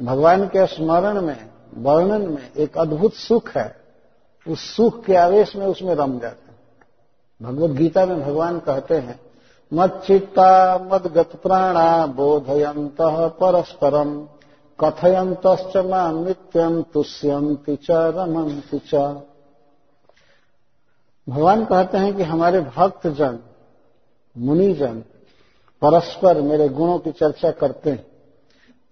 भगवान 0.03 0.47
के 0.47 0.67
स्मरण 0.67 1.21
में, 1.21 1.51
वर्णन 1.75 2.23
में 2.23 2.53
एक 2.57 2.79
अद्भुत 2.79 3.13
सुख 3.13 3.49
है। 3.57 3.77
उस 4.49 4.77
सुख 4.77 5.05
के 5.05 5.17
आवेश 5.17 5.57
में 5.57 5.67
उसमें 5.67 5.95
रम 5.95 6.19
जाते 6.19 6.51
हैं। 6.51 6.59
भगवत 7.43 7.71
गीता 7.71 8.07
में 8.07 8.23
भगवान 8.23 8.59
कहते 8.59 8.95
हैं 8.95 9.21
मत 9.75 10.03
चित्ता 10.07 10.79
मद 10.93 11.13
गत 11.17 11.31
प्राणा 11.43 12.07
बोधयंत 12.07 12.97
परस्परम। 13.41 14.29
कथयंत 14.85 15.47
माम 15.77 16.25
नित्यम 16.25 16.83
तुष्यंति 16.83 17.77
च 17.77 17.87
रमंति 17.91 18.81
च। 18.95 18.95
भगवान 21.29 21.65
कहते 21.65 21.99
हैं 21.99 22.17
कि 22.17 22.23
हमारे 22.23 22.61
भक्त 22.61 23.07
जन 23.07 23.39
मुनिजन, 24.39 25.01
परस्पर 25.83 26.41
मेरे 26.41 26.69
गुणों 26.69 26.99
की 26.99 27.13
चर्चा 27.13 27.51
करते 27.51 27.91
हैं। 27.91 28.07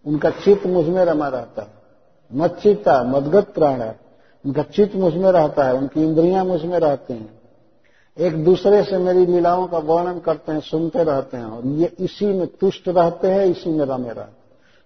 उनका 0.06 0.30
चित्त 0.30 0.66
मुझमें 0.66 1.04
रमा 1.04 1.28
रहता 1.28 1.62
है। 1.62 1.68
मच्चिता, 2.34 3.02
मदगत 3.02 3.44
प्राण 3.54 3.80
है। 3.80 4.00
उनका 4.46 4.62
चित्त 4.62 4.96
मुझमें 4.96 5.32
रहता 5.32 5.64
है। 5.64 5.74
उनकी 5.74 6.04
इंद्रियाँ 6.04 6.44
मुझमें 6.44 6.78
रहती 6.78 7.14
हैं। 7.14 7.40
एक 8.18 8.44
दूसरे 8.44 8.84
से 8.84 8.98
मेरी 8.98 9.26
लीलाओं 9.26 9.66
का 9.66 9.78
वर्णन 9.78 10.18
करते 10.18 10.52
हैं, 10.52 10.60
सुनते 10.60 11.04
रहते 11.04 11.36
हैं। 11.36 11.44
और 11.44 11.66
ये 11.66 11.96
इसी 12.00 12.26
में 12.26 12.46
तुष्ट 12.46 12.88
रहते 12.88 13.28
हैं, 13.28 13.46
इसी 13.46 13.70
में 13.70 13.84
रमे 13.84 14.08
रहते 14.08 14.20
हैं। 14.20 14.39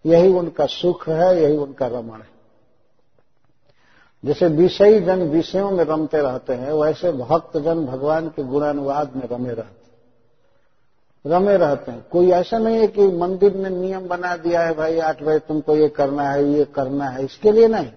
यही 0.06 0.32
उनका 0.32 0.66
सुख 0.66 1.08
है, 1.08 1.42
यही 1.42 1.56
उनका 1.56 1.86
रमण 1.86 2.20
है। 2.20 2.34
जैसे 4.24 4.46
विषयी 4.46 5.00
जन 5.00 5.22
विषयों 5.22 5.70
में 5.70 5.84
रमते 5.84 6.18
रहते 6.18 6.52
हैं, 6.52 6.72
वैसे 6.72 7.12
भक्त 7.12 7.56
जन 7.56 7.86
भगवान 7.86 8.28
के 8.28 8.42
गुणानुवाद 8.42 9.16
में 9.16 9.28
रमे 9.28 9.50
रहते 9.50 9.84
रमे 11.26 11.56
रहते 11.56 11.92
हैं। 11.92 12.08
कोई 12.08 12.30
ऐसा 12.30 12.58
नहीं 12.58 12.76
है 12.76 12.86
कि 12.86 13.06
मंदिर 13.06 13.54
ने 13.54 13.70
नियम 13.70 14.08
बना 14.08 14.36
दिया 14.36 14.60
है, 14.60 14.74
भाई, 14.74 14.98
आठ 14.98 15.22
बजे 15.22 15.38
तुमको 15.38 15.76
ये 15.76 15.88
करना 15.88 16.30
है, 16.30 16.44
ये 16.44 16.64
करना 16.64 17.04
है, 17.04 17.24
इसके 17.24 17.52
लिए 17.52 17.68
नहीं। 17.68 17.90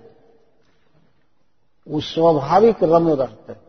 वो 1.87 1.99
स्वाभाविक 1.99 2.75
रमे 2.83 3.15
रहते 3.15 3.51
हैं। 3.51 3.61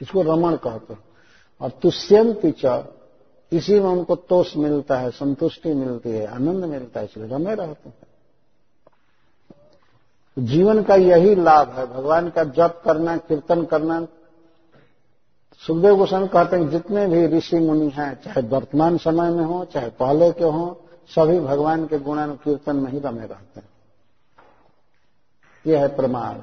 इसको 0.00 0.22
रमण 0.22 0.56
कहते 0.56 0.92
हैं। 0.92 1.04
और 1.60 1.70
तुष्यंती 1.70 2.54
च 2.64 2.93
इसी 3.54 3.80
में 3.80 3.90
उनको 3.90 4.16
तोष 4.16 4.56
मिलता 4.56 4.98
है, 4.98 5.10
संतुष्टि 5.10 5.74
मिलती 5.74 6.10
है, 6.10 6.26
आनंद 6.26 6.64
मिलता 6.64 7.00
है, 7.00 7.06
इसलिए 7.06 7.28
रमे 7.28 7.54
रहते 7.54 7.88
हैं। 7.88 7.96
जीवन 10.38 10.82
का 10.82 10.94
यही 10.94 11.34
लाभ 11.34 11.70
है, 11.70 11.86
भगवान 11.86 12.30
का 12.30 12.44
जप 12.44 12.82
करना, 12.84 13.16
कीर्तन 13.16 13.64
करना। 13.64 14.06
सुखदेव 15.66 15.96
गोस्वामी 15.96 16.28
कहते 16.28 16.56
हैं, 16.56 16.70
जितने 16.70 17.06
भी 17.06 17.26
ऋषि 17.26 17.58
मुनि 17.58 17.88
हैं, 17.88 18.22
चाहे 18.22 18.42
वर्तमान 18.42 18.98
समय 18.98 19.30
में 19.30 19.44
हो, 19.44 19.64
चाहे 19.64 19.88
पहले 19.88 20.32
के 20.32 20.44
हो, 20.44 20.80
सभी 21.08 21.40
भगवान 21.40 21.86
के 21.86 21.98
गुणान 21.98 22.34
कीर्तन 22.34 22.76
में 22.76 22.92
ही 22.92 22.98
रमे 22.98 23.26
रहते 23.26 23.60
हैं। 23.60 23.68
यह 25.66 25.80
है 25.80 25.96
प्रमाण। 25.96 26.36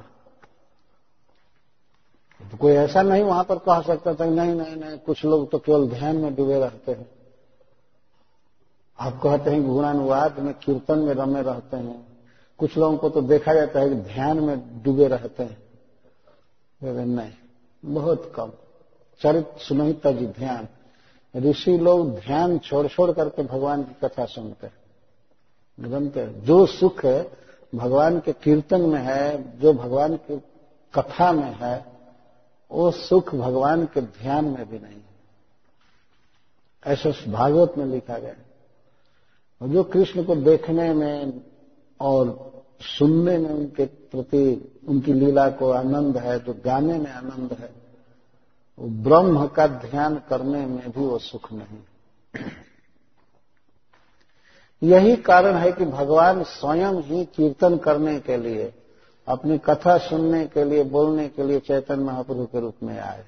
तो 2.52 2.58
कोई 2.58 2.72
ऐसा 2.72 3.02
नहीं 3.02 3.22
वहाँ 3.22 3.44
पर 3.44 3.58
कह 3.58 3.82
सकता 3.82 4.14
था, 4.14 4.24
नहीं 4.24 4.54
नहीं 4.54 4.76
नहीं, 4.76 4.98
कुछ 4.98 5.24
लोग 5.24 5.50
तो 5.50 5.58
केवल 5.58 5.88
ध्यान 5.88 6.16
में 6.16 6.34
डूबे 6.34 6.58
रहते 6.60 6.92
हैं। 6.92 7.10
आप 9.00 9.20
कहते 9.22 9.50
हैं 9.50 9.68
गुणानुवाद 9.68 10.38
में, 10.38 10.54
कीर्तन 10.54 10.98
में 10.98 11.14
रमे 11.14 11.42
रहते 11.42 11.76
हैं। 11.76 12.06
कुछ 12.58 12.76
लोगों 12.78 12.98
को 12.98 13.08
तो 13.08 13.20
देखा 13.20 13.54
जाता 13.54 13.80
है 13.80 13.88
कि 13.88 13.94
ध्यान 13.94 14.40
में 14.40 14.82
डूबे 14.82 15.06
रहते 15.06 15.42
हैं। 15.42 15.62
नहीं, 17.04 17.30
बहुत 17.84 18.32
कम। 18.36 18.52
चरित 19.22 19.48
सुनहिता 19.58 20.12
जी 20.12 20.26
ध्यान। 20.26 20.68
ऋषि 21.36 21.78
लोग 21.78 22.10
ध्यान 22.10 22.58
छोड़ 22.58 22.86
छोड़ 22.86 23.12
करके 23.12 23.42
भगवान 23.42 23.82
की 23.82 24.08
कथा 24.08 24.24
सुनते 24.24 24.66
हैं। 24.66 25.90
सुनते 25.90 26.26
जो 26.26 26.66
सुख 26.66 27.06
भगवान 27.74 28.20
के 28.20 28.32
कीर्तन 28.32 28.80
में 28.80 29.00
है, 29.00 29.58
जो 29.60 29.72
भगवान 29.72 30.16
की 30.16 30.36
कथा 30.94 31.32
में 31.32 31.56
है 31.60 31.91
वो 32.72 32.90
सुख 32.90 33.34
भगवान 33.34 33.84
के 33.86 34.00
ध्यान 34.00 34.44
में 34.44 34.68
भी 34.70 34.78
नहीं 34.78 34.94
है। 34.94 35.10
ऐसा 36.86 37.10
भागवत 37.32 37.74
में 37.78 37.84
लिखा 37.86 38.18
गया 38.18 38.34
और 39.60 39.68
जो 39.68 39.82
कृष्ण 39.84 40.24
को 40.24 40.34
देखने 40.34 40.92
में 40.94 41.42
और 42.00 42.52
सुनने 42.80 43.38
में 43.38 43.50
उनके 43.50 43.84
प्रति 43.84 44.44
उनकी 44.88 45.12
लीला 45.12 45.48
को 45.50 45.70
आनंद 45.70 46.16
है, 46.16 46.38
जो 46.38 46.54
गाने 46.64 46.98
में 46.98 47.10
आनंद 47.10 47.52
है, 47.52 47.70
वो 48.78 48.88
ब्रह्म 49.02 49.46
का 49.46 49.66
ध्यान 49.66 50.16
करने 50.28 50.66
में 50.66 50.90
भी 50.90 51.00
वो 51.00 51.18
सुख 51.18 51.52
नहीं 51.52 51.78
यही 54.82 55.16
कारण 55.16 55.54
है 55.54 55.72
कि 55.72 55.84
भगवान 55.84 56.42
स्वयं 56.42 57.02
ही 57.02 57.24
कीर्तन 57.24 57.76
करने 57.76 58.18
के 58.20 58.36
लिए 58.36 58.72
अपनी 59.28 59.58
कथा 59.58 59.98
सुनने 59.98 60.46
के 60.46 60.64
लिए, 60.64 60.84
बोलने 60.84 61.28
के 61.28 61.42
लिए 61.42 61.60
चैतन्य 61.60 62.04
महाप्रभु 62.04 62.44
के 62.44 62.60
रूप 62.60 62.74
में 62.82 63.00
आए। 63.00 63.24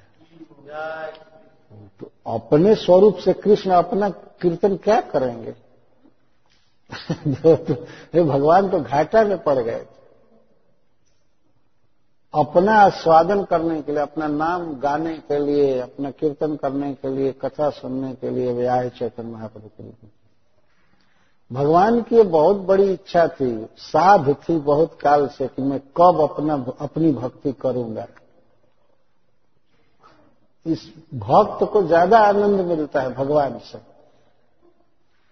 तो 2.01 2.11
अपने 2.27 2.75
स्वरूप 2.75 3.17
से 3.17 3.33
कृष्ण 3.33 3.71
अपना 3.71 4.11
कीर्तन 4.11 4.77
क्या 4.77 5.01
करेंगे? 5.01 5.55
तो 8.15 8.25
भगवान 8.25 8.69
तो 8.71 8.81
घाटा 8.81 9.25
में 9.25 9.43
पड़ 9.43 9.59
गए। 9.59 9.87
अपना 12.35 12.73
आस्वादन 12.73 13.45
करने 13.45 13.83
के 13.83 13.93
लिए, 13.93 14.01
अपना 14.01 14.29
नाम 14.29 14.81
गाने 14.81 15.19
के 15.19 15.39
लिए, 15.39 15.81
अपना 15.81 16.11
कीर्तन 16.11 16.57
करने 16.57 16.95
के 16.95 17.09
लिए, 17.09 17.33
कथा 17.33 17.71
सुनने 17.71 18.15
के 18.15 18.31
लिए 18.31 18.53
वे 18.53 18.67
आए 18.67 18.91
चैतन्य 18.91 19.29
महाप्रभु 19.29 19.69
के 19.69 19.83
रूप 19.83 19.95
में। 20.05 20.11
भगवान 21.51 22.01
की 22.03 22.23
बहुत 22.23 22.57
बड़ी 22.57 22.93
इच्छा 22.93 23.27
थी, 23.29 23.67
साध 23.77 24.35
थी 24.43 24.59
बहुत 24.59 24.99
काल 25.01 25.27
से 25.29 25.47
कि 25.47 25.63
मैं 25.63 25.81
कब 25.97 26.21
अपना 26.21 26.55
अपनी 26.81 27.13
भक्ति 27.13 27.53
करूँगा। 27.53 28.07
इस 30.67 30.87
भक्त 31.15 31.65
को 31.73 31.83
ज़्यादा 31.83 32.19
आनंद 32.19 32.61
मिलता 32.61 33.01
है 33.01 33.13
भगवान 33.15 33.59
से। 33.59 33.79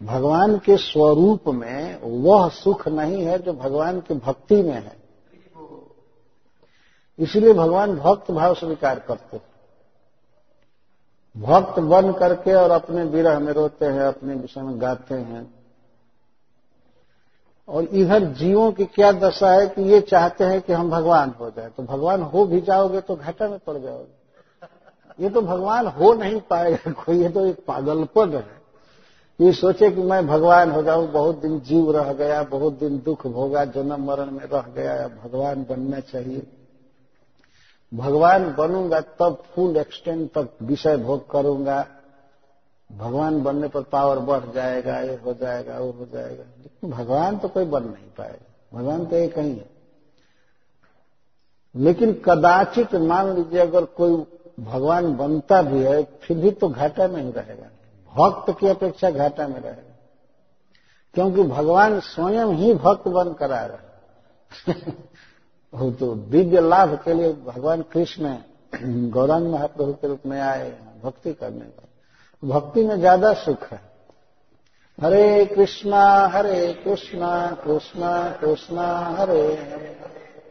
भगवान 0.01 0.57
के 0.59 0.77
स्वरूप 0.77 1.49
में 1.49 2.01
वह 2.03 2.49
सुख 2.49 2.87
नहीं 2.89 3.25
है 3.25 3.39
जो 3.39 3.53
भगवान 3.53 4.01
की 4.01 4.15
भक्ति 4.17 4.63
में 4.63 4.75
है। 4.75 4.97
इसलिए 7.19 7.53
भगवान 7.53 7.97
भक्त 7.97 8.31
भाव 8.31 8.55
स्वीकार 8.55 8.99
करते 8.99 9.41
भक्त 11.37 11.79
बन 11.81 12.13
करके 12.13 12.55
और 12.55 12.71
अपने 12.71 13.05
विरह 13.05 13.39
में 13.39 13.53
रोते 13.53 13.87
हैं, 13.87 14.03
अपने 14.03 14.35
विषय 14.35 14.61
में 14.61 14.81
गाते 14.81 15.15
हैं। 15.15 15.62
और 17.73 17.85
इधर 17.85 18.25
जीवों 18.25 18.73
की 18.73 18.85
क्या 18.85 19.13
दशा 19.13 19.53
है 19.53 19.67
कि 19.67 19.83
ये 19.83 20.01
चाहते 20.01 20.45
हैं 20.45 20.61
कि 20.61 20.73
हम 20.73 20.91
भगवान 20.91 21.35
हो 21.41 21.51
जाए। 21.51 21.71
तो 21.77 21.83
भगवान 21.83 22.23
हो 22.23 22.45
भी 22.45 22.61
जाओगे 22.61 23.01
तो 23.01 23.17
घाटा 23.17 23.49
में 23.49 23.59
पड़ 23.59 23.79
जाओगे। 23.79 24.23
ये 25.25 25.31
तो 25.31 25.41
भगवान 25.41 25.87
हो 25.87 26.15
नहीं 26.15 26.41
पाएगा 26.41 26.93
कोई, 27.05 27.23
ये 27.23 27.29
तो 27.29 27.47
एक 27.47 27.65
पागलपन 27.67 28.35
है। 28.35 28.63
ये 29.41 29.53
सोचे 29.53 29.91
कि 29.91 30.03
मैं 30.03 30.27
भगवान 30.27 30.71
हो 30.71 30.83
जाऊँ, 30.83 31.09
बहुत 31.09 31.39
दिन 31.39 31.61
जीव 31.61 31.97
रह 31.97 32.13
गया, 32.13 32.43
बहुत 32.43 32.79
दिन 32.79 33.03
दुख 33.05 33.27
भोगा, 33.27 33.65
जन्म 33.65 34.05
मरण 34.05 34.31
में 34.31 34.45
रह 34.45 34.65
गया 34.77 35.09
भगवान 35.09 35.67
बनना 35.71 36.01
चाहिए। 36.01 36.47
भगवान 37.95 38.55
बनूँगा 38.59 39.01
तब 39.01 39.43
फुल 39.55 39.77
एक्सटेंट 39.77 40.31
तक 40.31 40.49
विषय 40.63 40.97
भोग 40.97 41.31
करूँगा। 41.31 41.87
भगवान 42.97 43.43
बनने 43.43 43.69
पर 43.69 43.83
पावर 43.83 44.19
बढ़ 44.19 44.53
जाएगा, 44.55 44.99
ये 44.99 45.15
हो 45.15 45.35
जाएगा, 45.35 45.79
वो 45.79 45.93
हो 45.93 46.07
जाएगा। 46.07 46.45
लेकिन 46.59 46.91
भगवान 46.91 47.39
तो 47.39 47.49
कोई 47.49 47.65
बन 47.65 47.83
नहीं 47.83 48.11
पाएगा। 48.19 48.79
भगवान 48.79 49.07
तो 49.07 49.17
एक 49.17 49.39
ही 49.39 49.51
है। 49.51 49.71
लेकिन 51.77 52.13
कदाचित 52.13 52.95
मान 52.95 53.35
लीजिए 53.35 53.61
अगर 53.61 53.85
कोई 53.85 54.25
भगवान 54.61 55.17
बनता 55.17 55.63
भी 55.63 55.81
है, 55.81 56.05
फिर 56.05 56.39
भी 56.39 56.51
तो 56.51 56.69
घाटा 56.69 57.09
में 57.09 57.23
ही 57.23 57.31
रहेगा। 57.33 57.67
भक्त 58.17 58.61
की 58.61 58.67
अपेक्षा 58.67 59.11
घाटा 59.11 59.49
में 59.49 59.61
रहेगा। 59.61 59.99
क्योंकि 61.15 61.43
भगवान 61.43 62.01
स्वयं 62.01 62.47
ही 62.47 62.75
भक्त 62.75 63.09
बन 63.09 63.33
कर 63.33 63.51
रहे 63.51 63.93
तो 65.93 66.15
दिव्य 66.15 66.61
लाभ 66.61 66.95
के 67.05 67.15
लिए 67.15 67.33
भगवान 67.33 67.83
कृष्ण 67.83 68.37
गौरांग 69.11 69.47
महाप्रभु 69.47 69.93
के 69.93 70.09
रूप 70.09 70.21
में 70.27 70.41
आए 70.41 70.79
भक्ति 71.05 71.35
करने 71.35 71.61
का 71.61 71.89
भक्ति 72.43 72.85
में 72.85 72.99
ज़्यादा 72.99 73.33
सुख 73.35 73.65
है। 73.65 73.81
हरे 74.99 75.45
कृष्णा 75.47 76.05
हरे 76.27 76.73
कृष्णा 76.85 77.31
कृष्णा 77.65 78.11
कृष्णा, 78.41 78.87
हरे 79.19 79.47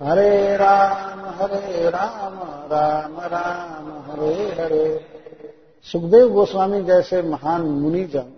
हरे 0.02 0.56
राम 0.58 1.20
हरे 1.36 1.90
राम 1.90 2.40
राम 2.72 3.20
राम, 3.22 3.92
हरे 4.12 4.34
हरे। 4.62 4.86
सुखदेव 5.86 6.30
गोस्वामी 6.30 6.82
जैसे 6.84 7.22
महान 7.22 7.62
मुनिजन 7.62 8.32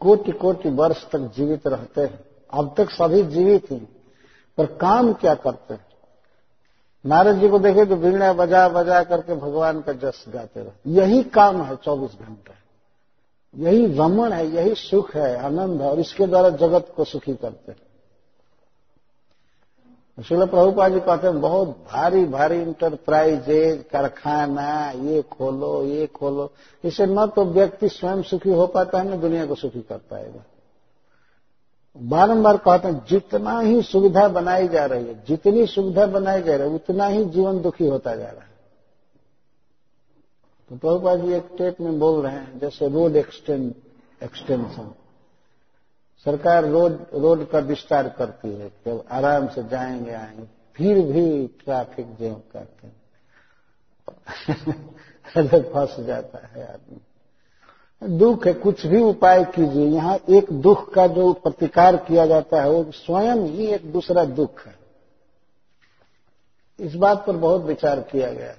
कोटि 0.00 0.32
कोटि 0.32 0.70
वर्ष 0.70 1.04
तक 1.10 1.30
जीवित 1.36 1.66
रहते 1.66 2.00
हैं। 2.00 2.20
अब 2.52 2.74
तक 2.78 2.90
सभी 2.90 3.22
जीवित 3.24 3.70
हैं, 3.70 3.84
पर 4.58 4.66
काम 4.76 5.12
क्या 5.12 5.34
करते 5.34 5.74
हैं? 5.74 5.84
नारद 7.04 7.38
जी 7.38 7.48
को 7.48 7.58
देखे 7.58 7.84
तो 7.84 7.96
वीणा 7.96 8.32
बजा 8.32 8.68
बजा 8.68 9.02
करके 9.02 9.34
भगवान 9.34 9.80
का 9.80 9.92
जस 9.92 10.24
गाते 10.28 10.60
रहे। 10.60 10.92
यही 10.92 11.22
काम 11.22 11.62
है 11.62 11.76
चौबीस 11.76 12.18
घंटे। 12.20 12.61
यही 13.58 13.86
रमण 13.86 14.32
है, 14.32 14.54
यही 14.54 14.74
सुख 14.74 15.16
है, 15.16 15.44
आनंद 15.44 15.82
है, 15.82 15.90
और 15.90 16.00
इसके 16.00 16.26
द्वारा 16.26 16.48
जगत 16.48 16.92
को 16.96 17.04
सुखी 17.04 17.34
करते 17.34 17.72
हैं। 17.72 17.78
शिल 20.22 20.46
प्रभुपा 20.46 20.88
जी 20.88 21.00
कहते 21.00 21.26
हैं, 21.26 21.40
बहुत 21.40 21.68
भारी 21.68 22.24
भारी 22.24 22.60
इंटरप्राइजेज 22.62 23.84
कारखाना, 23.92 24.90
ये 24.90 25.22
खोलो 25.22 25.84
ये 25.84 26.06
खोलो। 26.06 26.52
इसे 26.84 27.06
न 27.06 27.26
तो 27.26 27.44
व्यक्ति 27.44 27.88
स्वयं 27.88 28.22
सुखी 28.22 28.50
हो 28.50 28.66
पाता 28.66 28.98
है, 28.98 29.16
न 29.16 29.20
दुनिया 29.20 29.46
को 29.46 29.54
सुखी 29.54 29.80
कर 29.80 29.96
पाएगा। 29.96 30.44
बारंबार 31.96 32.56
कहते 32.56 32.88
हैं, 32.88 33.04
जितना 33.08 33.60
ही 33.60 33.82
सुविधा 33.82 34.28
बनाई 34.28 34.68
जा 34.68 34.86
रही 34.86 35.06
है, 35.06 35.24
जितनी 35.24 35.66
सुविधा 35.66 36.06
बनाई 36.06 36.42
जा 36.42 36.56
रही 36.56 36.68
है, 36.68 36.74
उतना 36.74 37.06
ही 37.06 37.24
जीवन 37.24 37.60
दुखी 37.60 37.86
होता 37.86 38.16
जा 38.16 38.26
रहा 38.26 38.42
है। 38.42 38.51
तो 40.72 40.78
प्रभुपा 40.78 41.16
जी 41.16 41.32
एक 41.32 41.48
टेप 41.58 41.80
में 41.80 41.98
बोल 41.98 42.22
रहे 42.22 42.32
हैं, 42.32 42.58
जैसे 42.58 42.88
रोड 42.88 43.16
एक्सटेंड, 43.16 43.74
एक्सटेंशन। 44.22 44.94
सरकार 46.24 46.64
रोड 46.64 47.06
रोड 47.14 47.50
का 47.50 47.58
विस्तार 47.58 48.08
करती 48.08 48.48
है, 48.48 48.68
कि 48.68 49.02
आराम 49.10 49.48
से 49.48 49.62
जाएँगे, 49.68 50.12
आएँगे, 50.12 50.44
फिर 50.76 51.00
भी 51.00 51.46
ट्रैफ़िक 51.46 52.16
जैम 52.16 52.34
करते 52.34 52.86
हैं 52.86 52.96
फंस 55.72 55.96
जाता 56.00 56.46
है 56.46 56.72
आदमी। 56.72 58.18
दुख 58.18 58.46
है, 58.46 58.52
कुछ 58.54 58.86
भी 58.86 59.02
उपाय 59.02 59.44
कीजिए। 59.44 59.86
यहाँ 59.86 60.18
एक 60.28 60.52
दुख 60.52 60.94
का 60.94 61.06
जो 61.06 61.32
प्रतिकार 61.32 61.96
किया 61.96 62.26
जाता 62.26 62.62
है, 62.62 62.70
वो 62.70 62.92
स्वयं 62.92 63.36
ही 63.36 63.66
एक 63.66 63.92
दूसरा 63.92 64.24
दुख 64.24 64.66
है। 64.66 64.74
इस 66.80 66.94
बात 66.94 67.26
पर 67.26 67.36
बहुत 67.36 67.62
विचार 67.62 68.00
किया 68.00 68.32
गया। 68.32 68.54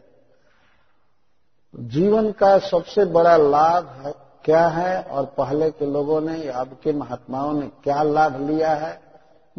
जीवन 1.76 2.32
का 2.32 2.58
सबसे 2.58 3.06
बड़ा 3.06 3.38
लाभ 3.38 3.88
है, 3.88 4.14
क्या 4.46 4.68
है? 4.68 5.04
और 5.04 5.26
पहले 5.26 5.72
के 5.72 5.86
लोगों 5.86 6.22
ने, 6.22 6.48
अब 6.48 6.78
के 6.84 6.94
महात्माओं 6.94 7.54
ने 7.54 7.68
क्या 7.68 8.04
लाभ 8.04 8.50
लिया 8.50 8.74
है? 8.74 9.02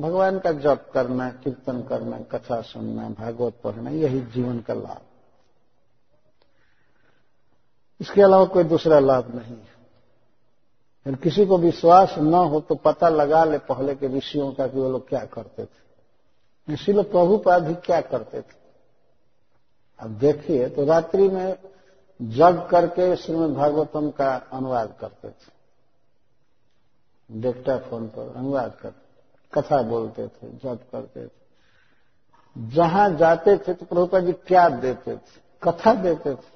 भगवान 0.01 0.39
का 0.39 0.53
जप 0.53 0.91
करना, 0.95 1.31
कीर्तन 1.31 1.83
करना, 1.83 2.19
कथा 2.21 2.61
सुनना, 2.61 3.09
भागवत 3.09 3.53
पढ़ना, 3.65 3.91
यही 3.91 4.21
जीवन 4.21 4.61
का 4.61 4.75
लाभ। 4.75 5.01
इसके 8.01 8.23
अलावा 8.23 8.45
कोई 8.45 8.65
दूसरा 8.65 8.99
लाभ 8.99 9.35
नहीं 9.35 9.57
है। 9.57 9.75
किसी 11.15 11.47
को 11.47 11.59
विश्वास 11.59 12.15
न 12.19 12.35
हो 12.35 12.61
तो 12.61 12.75
पता 12.75 13.09
लगा 13.09 13.45
ले 13.45 13.59
पहले 13.59 13.95
के 13.95 14.07
ऋषियों 14.07 14.53
का 14.53 14.67
कि 14.67 14.79
वो 14.79 14.91
लोग 14.91 15.09
क्या 15.09 15.25
करते 15.25 15.65
थे। 15.65 16.73
इसीलिए 16.73 17.03
प्रभुपाद 17.03 17.63
भी 17.63 17.75
क्या 17.75 18.01
करते 18.01 18.41
थे? 18.41 18.65
अब 20.01 20.11
देखिए 20.11 20.69
तो 20.69 20.85
रात्रि 20.85 21.29
में 21.29 21.57
जग 22.31 22.67
करके 22.71 23.15
श्रीमद 23.17 23.55
भागवतम 23.55 24.11
का 24.11 24.35
अनुवाद 24.53 24.97
करते 25.01 25.29
थे। 25.29 25.53
डेक्टा 27.31 27.77
फ़ोन 27.81 28.07
पर 28.09 28.35
अनुवाद 28.37 28.77
कर, 28.83 28.93
कथा 29.53 29.83
बोलते 29.83 30.27
थे, 30.27 30.49
जप 30.49 30.81
करते 30.93 31.27
थे। 31.27 31.31
जहाँ 32.57 33.09
जाते 33.17 33.57
थे 33.59 33.75
तो 33.75 33.87
प्रभुपा 33.87 34.21
जी 34.21 34.33
क्या 34.33 34.69
देते 34.69 35.17
थे, 35.17 35.21
कथा 35.63 35.95
देते 35.95 36.35
थे। 36.35 36.53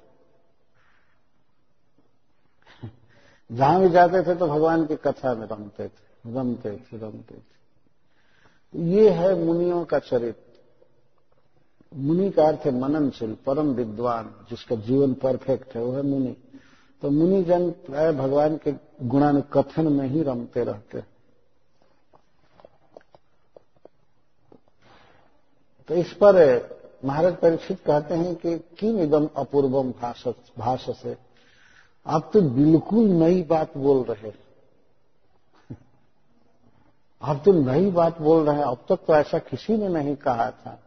जहाँ 3.50 3.80
भी 3.80 3.88
जाते 3.88 4.22
थे 4.22 4.34
तो 4.34 4.46
भगवान 4.46 4.86
की 4.86 4.96
कथा 4.96 5.34
में 5.34 5.46
रमते 5.46 5.88
थे 5.88 6.32
रमते 6.32 6.76
थे 6.76 6.98
रमते 6.98 7.34
थे। 7.34 7.56
ये 8.74 9.10
है 9.10 9.34
मुनियों 9.34 9.84
का 9.84 9.98
चरित्र। 9.98 10.47
मुनि 11.92 12.30
का 12.30 12.46
अर्थ 12.46 12.66
है 12.66 12.72
मननशील 12.74 13.34
परम 13.46 13.72
विद्वान, 13.74 14.34
जिसका 14.50 14.76
जीवन 14.76 15.14
परफेक्ट 15.14 15.74
है, 15.76 15.82
वो 15.82 15.92
है 15.92 16.02
मुनि। 16.02 16.36
तो 17.02 17.10
मुनि 17.10 17.42
जन 17.42 17.70
प्राय 17.86 18.12
भगवान 18.12 18.56
के 18.56 18.72
गुणानुकथन 19.02 19.92
में 19.92 20.06
ही 20.08 20.22
रमते 20.22 20.64
रहते 20.64 21.02
तो 25.88 25.94
इस 25.94 26.12
पर 26.12 26.36
महाराज 27.04 27.36
परीक्षित 27.36 27.78
कहते 27.80 28.14
हैं 28.14 28.34
कि 28.34 28.56
किम 28.78 28.98
एकदम 29.00 29.28
अपूर्वम 29.36 29.90
भाष 29.92 30.84
से? 30.92 31.16
आप 32.06 32.30
तो 32.32 32.40
बिल्कुल 32.42 33.08
नई 33.12 33.42
बात 33.42 33.76
बोल 33.76 34.02
रहे 34.04 34.32
आप 37.22 37.42
तो 37.44 37.52
नई 37.52 37.90
बात 37.90 38.20
बोल 38.20 38.44
रहे 38.46 38.56
हैं। 38.56 38.64
अब 38.64 38.84
तक 38.88 39.04
तो 39.06 39.14
ऐसा 39.14 39.38
किसी 39.40 39.76
ने 39.76 39.88
नहीं 39.88 40.14
कहा 40.16 40.50
था। 40.50 40.78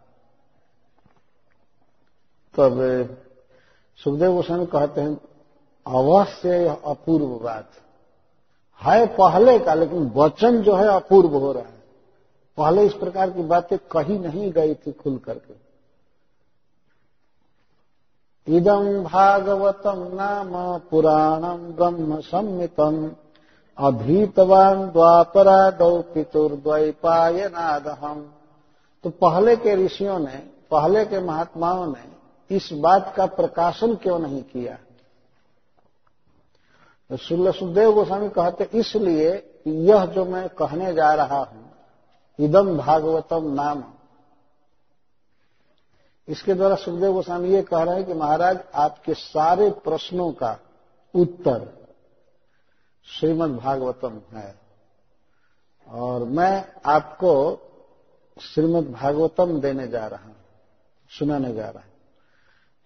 तब 2.53 3.17
सुखदेव 4.03 4.33
गोस्वामी 4.33 4.65
कहते 4.65 5.01
हैं, 5.01 5.21
अवश्य 5.87 6.79
अपूर्व 6.85 7.25
बात। 7.25 7.69
है 8.81 9.07
पहले 9.07 9.59
का, 9.59 9.73
लेकिन 9.73 10.11
वचन 10.15 10.61
जो 10.61 10.75
है 10.75 10.87
अपूर्व 10.87 11.29
हो 11.29 11.51
रहा 11.51 11.63
है। 11.63 11.83
पहले 12.57 12.85
इस 12.85 12.93
प्रकार 12.93 13.29
की 13.29 13.43
बातें 13.43 13.77
कही 13.91 14.19
नहीं 14.19 14.51
गई 14.51 14.73
थी 14.73 14.91
खुल 14.91 15.17
करके। 15.17 15.71
इदम 18.57 19.03
भागवतम 19.03 20.11
नाम 20.13 20.79
पुराणम 20.79 21.71
ब्रह्म 21.71 22.21
सम्मितम। 22.21 23.11
अभीतवान 23.77 24.89
द्वापरादौ 24.89 26.01
पितुर्द्वैपायनादहम 26.01 28.31
तो 29.03 29.09
पहले 29.09 29.55
के 29.55 29.75
ऋषियों 29.75 30.19
ने, 30.19 30.43
पहले 30.71 31.05
के 31.05 31.19
महात्माओं 31.19 31.87
ने 31.87 32.20
इस 32.51 32.69
बात 32.73 33.13
का 33.17 33.25
प्रकाशन 33.27 33.95
क्यों 33.95 34.17
नहीं 34.19 34.41
किया? 34.43 34.77
तो 37.09 37.17
सुखदेव 37.17 37.91
गोस्वामी 37.93 38.29
कहते, 38.29 38.69
इसलिए 38.79 39.31
यह 39.67 40.05
जो 40.07 40.25
मैं 40.25 40.47
कहने 40.51 40.93
जा 40.93 41.13
रहा 41.15 41.39
हूँ 41.39 41.69
इदम 42.39 42.77
भागवतम 42.77 43.51
नाम। 43.53 43.83
इसके 46.27 46.53
द्वारा 46.53 46.75
सुखदेव 46.77 47.13
गोस्वामी 47.13 47.49
ये 47.49 47.61
कह 47.63 47.83
रहे 47.83 47.95
हैं 47.95 48.05
कि 48.05 48.13
महाराज, 48.13 48.59
आपके 48.75 49.13
सारे 49.13 49.69
प्रश्नों 49.83 50.31
का 50.33 50.57
उत्तर 51.13 51.67
श्रीमद् 53.07 53.57
भागवतम 53.57 54.21
है। 54.33 54.53
और 55.87 56.23
मैं 56.25 56.65
आपको 56.87 57.33
श्रीमद् 58.37 58.91
भागवतम 58.93 59.59
देने 59.61 59.87
जा 59.87 60.05
रहा 60.07 60.25
हूँ, 60.25 60.35
सुनाने 61.11 61.53
जा 61.53 61.69
रहा 61.69 61.79
हूँ। 61.79 61.90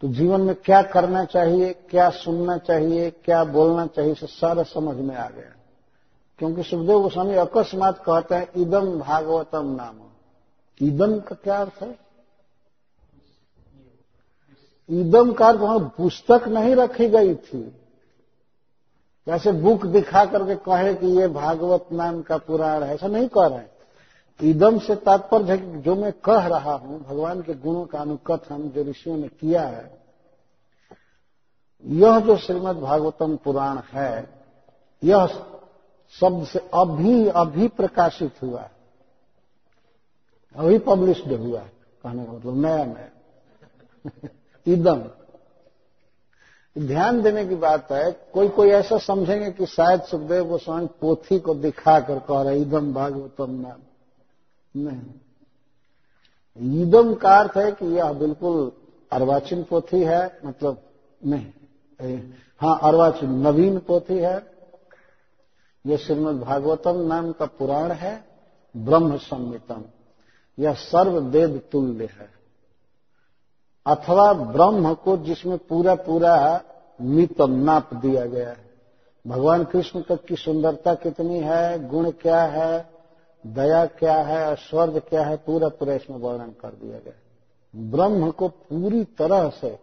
तो 0.01 0.07
जीवन 0.07 0.41
में 0.41 0.55
क्या 0.55 0.81
करना 0.81 1.25
चाहिए, 1.25 1.73
क्या 1.73 2.09
सुनना 2.09 2.57
चाहिए, 2.57 3.11
क्या 3.11 3.43
बोलना 3.43 3.85
चाहिए, 3.85 4.13
से 4.13 4.27
सारा 4.27 4.63
समझ 4.63 4.95
में 4.95 5.15
आ 5.15 5.29
गया। 5.29 5.55
क्योंकि 6.39 6.63
सुखदेव 6.63 7.01
गोस्वामी 7.01 7.35
अकस्मात 7.35 7.97
कहते 7.97 8.35
हैं 8.35 8.47
इदम 8.57 8.99
भागवतम 8.99 9.65
नाम। 9.65 10.01
इदम 10.87 11.19
का 11.19 11.35
क्या 11.35 11.57
अर्थ 11.57 11.83
है? 11.83 11.99
ईदम 14.91 15.33
का 15.33 15.47
अर्थ 15.47 15.59
वहाँ 15.59 15.79
पुस्तक 15.97 16.47
नहीं 16.47 16.75
रखी 16.75 17.07
गई 17.07 17.35
थी। 17.35 17.81
जैसे 19.27 19.51
बुक 19.51 19.85
दिखा 19.85 20.25
करके 20.25 20.55
कहे 20.55 20.93
कि 20.95 21.07
ये 21.07 21.27
भागवत 21.27 21.85
नाम 21.91 22.21
का 22.21 22.37
पुराण 22.37 22.83
है, 22.83 22.93
ऐसा 22.93 23.07
नहीं 23.07 23.27
कह 23.27 23.47
रहे 23.47 23.74
ईदम 24.43 24.79
से 24.79 24.95
तात्पर्य 24.95 25.51
है 25.51 25.81
जो 25.81 25.95
मैं 25.95 26.11
कह 26.11 26.47
रहा 26.47 26.73
हूँ, 26.73 27.03
भगवान 27.03 27.41
के 27.41 27.53
गुणों 27.53 27.85
का 27.85 27.99
अनुकथन 27.99 28.69
जो 28.69 28.83
ऋषियों 28.83 29.17
ने 29.17 29.27
किया 29.27 29.61
है, 29.61 29.99
यह 31.85 32.19
जो 32.19 32.37
श्रीमद 32.37 32.75
भागवतम 32.75 33.35
पुराण 33.35 33.79
है, 33.93 34.29
यह 35.03 35.27
शब्द 36.19 36.47
से 36.47 36.59
अभी 36.59 37.27
अभी 37.27 37.67
प्रकाशित 37.67 38.33
हुआ 38.43 38.61
है। 38.61 38.71
अभी 40.55 40.77
पब्लिश्ड 40.77 41.33
हुआ 41.33 41.59
है। 41.59 41.71
कहने 42.03 42.25
का 42.25 42.31
मतलब 42.31 42.57
नया 42.57 42.85
नया 42.85 43.09
इदम। 44.67 45.03
ध्यान 46.77 47.21
देने 47.21 47.45
की 47.45 47.55
बात 47.55 47.91
है, 47.91 48.11
कोई 48.11 48.47
कोई 48.47 48.69
ऐसा 48.69 48.97
समझेंगे 48.97 49.51
कि 49.51 49.65
शायद 49.65 50.01
सुखदेव 50.01 50.45
गोस्वामी 50.45 50.87
पोथी 50.87 51.39
को 51.39 51.55
दिखा 51.55 51.99
कर 51.99 52.19
कह 52.19 52.41
रहे 52.41 52.61
इदम 52.61 52.93
भागवतम 52.93 53.51
नाम। 53.51 53.81
नहीं। 54.75 55.01
ईदम 56.81 57.13
का 57.13 57.39
अर्थ 57.39 57.57
है 57.57 57.71
कि 57.71 57.85
यह 57.85 58.13
बिल्कुल 58.13 58.71
अर्वाचीन 59.11 59.63
पोथी 59.63 60.03
है 60.03 60.39
मतलब 60.45 60.81
नहीं। 61.25 62.19
हाँ 62.61 62.79
अर्वाचीन 62.83 63.29
नवीन 63.29 63.79
पोथी 63.79 64.17
है। 64.17 64.55
यह 65.85 65.97
श्रीमद 65.97 66.41
भागवतम 66.41 66.95
नाम 66.95 67.31
का 67.31 67.45
पुराण 67.45 67.91
है, 67.91 68.27
ब्रह्म 68.77 69.17
संहितम। 69.17 69.83
यह 70.59 70.73
सर्व 70.73 71.19
वेद 71.19 71.61
तुल्य 71.71 72.05
है। 72.05 72.29
अथवा 73.85 74.33
ब्रह्म 74.33 74.93
को 74.93 75.17
जिसमें 75.17 75.57
पूरा 75.57 75.95
पूरा 75.95 76.61
मितम 77.01 77.51
नाप 77.51 77.93
दिया 77.93 78.25
गया 78.25 78.49
है। 78.49 78.71
भगवान 79.27 79.63
कृष्ण 79.63 80.01
तक 80.01 80.25
की 80.25 80.35
सुंदरता 80.35 80.93
कितनी 80.93 81.39
है, 81.39 81.87
गुण 81.87 82.11
क्या 82.11 82.43
है 82.43 82.94
दया 83.45 83.85
क्या 83.85 84.15
है 84.15 84.45
और 84.47 84.57
स्वर्ग 84.57 84.99
क्या 84.99 85.25
है, 85.25 85.35
पूरा 85.37 85.67
पूरा 85.69 85.93
इसमें 85.93 86.17
वर्णन 86.17 86.51
कर 86.51 86.69
दिया 86.69 86.99
गया। 86.99 87.13
ब्रह्म 87.73 88.31
को 88.31 88.47
पूरी 88.47 89.03
तरह 89.03 89.49
से 89.49 89.77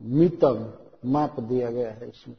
मितम 0.00 0.72
माप 1.04 1.40
दिया 1.40 1.70
गया 1.70 1.90
है 1.90 2.08
इसमें। 2.08 2.36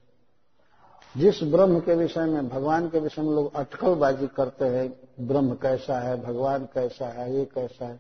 जिस 1.17 1.43
ब्रह्म 1.43 1.79
के 1.79 1.95
विषय 1.95 2.25
में, 2.25 2.49
भगवान 2.49 2.89
के 2.89 2.99
विषय 2.99 3.21
में 3.21 3.33
लोग 3.35 3.55
अटकलबाजी 3.55 4.27
करते 4.27 4.65
हैं, 4.65 4.89
ब्रह्म 5.27 5.53
कैसा 5.53 5.99
है, 5.99 6.21
भगवान 6.23 6.65
कैसा 6.65 7.07
है, 7.07 7.35
ये 7.35 7.45
कैसा 7.45 7.85
है, 7.85 7.99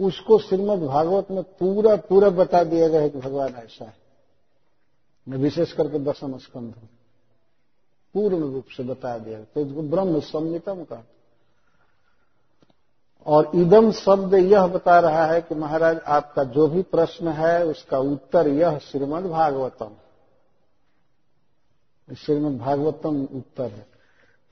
उसको 0.00 0.38
श्रीमद 0.38 0.82
भागवत 0.82 1.30
में 1.30 1.42
पूरा 1.42 1.96
पूरा 1.96 2.30
बता 2.30 2.62
दिया 2.64 2.88
गया 2.88 3.00
है 3.00 3.10
कि 3.10 3.18
भगवान 3.18 3.54
ऐसा 3.54 3.84
है। 3.84 3.96
मैं 5.28 5.38
विशेष 5.38 5.72
करके 5.72 5.98
दसम 5.98 6.36
स्कंध 6.38 6.74
पूर्ण 8.14 8.40
रूप 8.40 8.64
से 8.66 8.82
बता 8.82 9.18
दिया 9.18 9.40
तो 9.44 9.60
इसको 9.60 9.82
ब्रह्म 9.82 10.20
संहितम 10.20 10.82
का 10.84 11.04
और 13.26 13.50
इदम 13.54 13.92
शब्द 13.92 14.34
यह 14.34 14.66
बता 14.66 15.00
रहा 15.00 15.26
है 15.26 15.40
कि 15.40 15.54
महाराज, 15.54 15.98
आपका 15.98 16.44
जो 16.44 16.66
भी 16.66 16.82
प्रश्न 16.82 17.28
है, 17.28 17.66
उसका 17.66 17.98
उत्तर 17.98 18.48
यह 18.48 18.78
श्रीमद 18.78 19.26
भागवतम। 19.26 19.90
श्रीमद 22.14 22.58
भागवतम 22.58 23.22
उत्तर 23.22 23.64
है। 23.64 23.86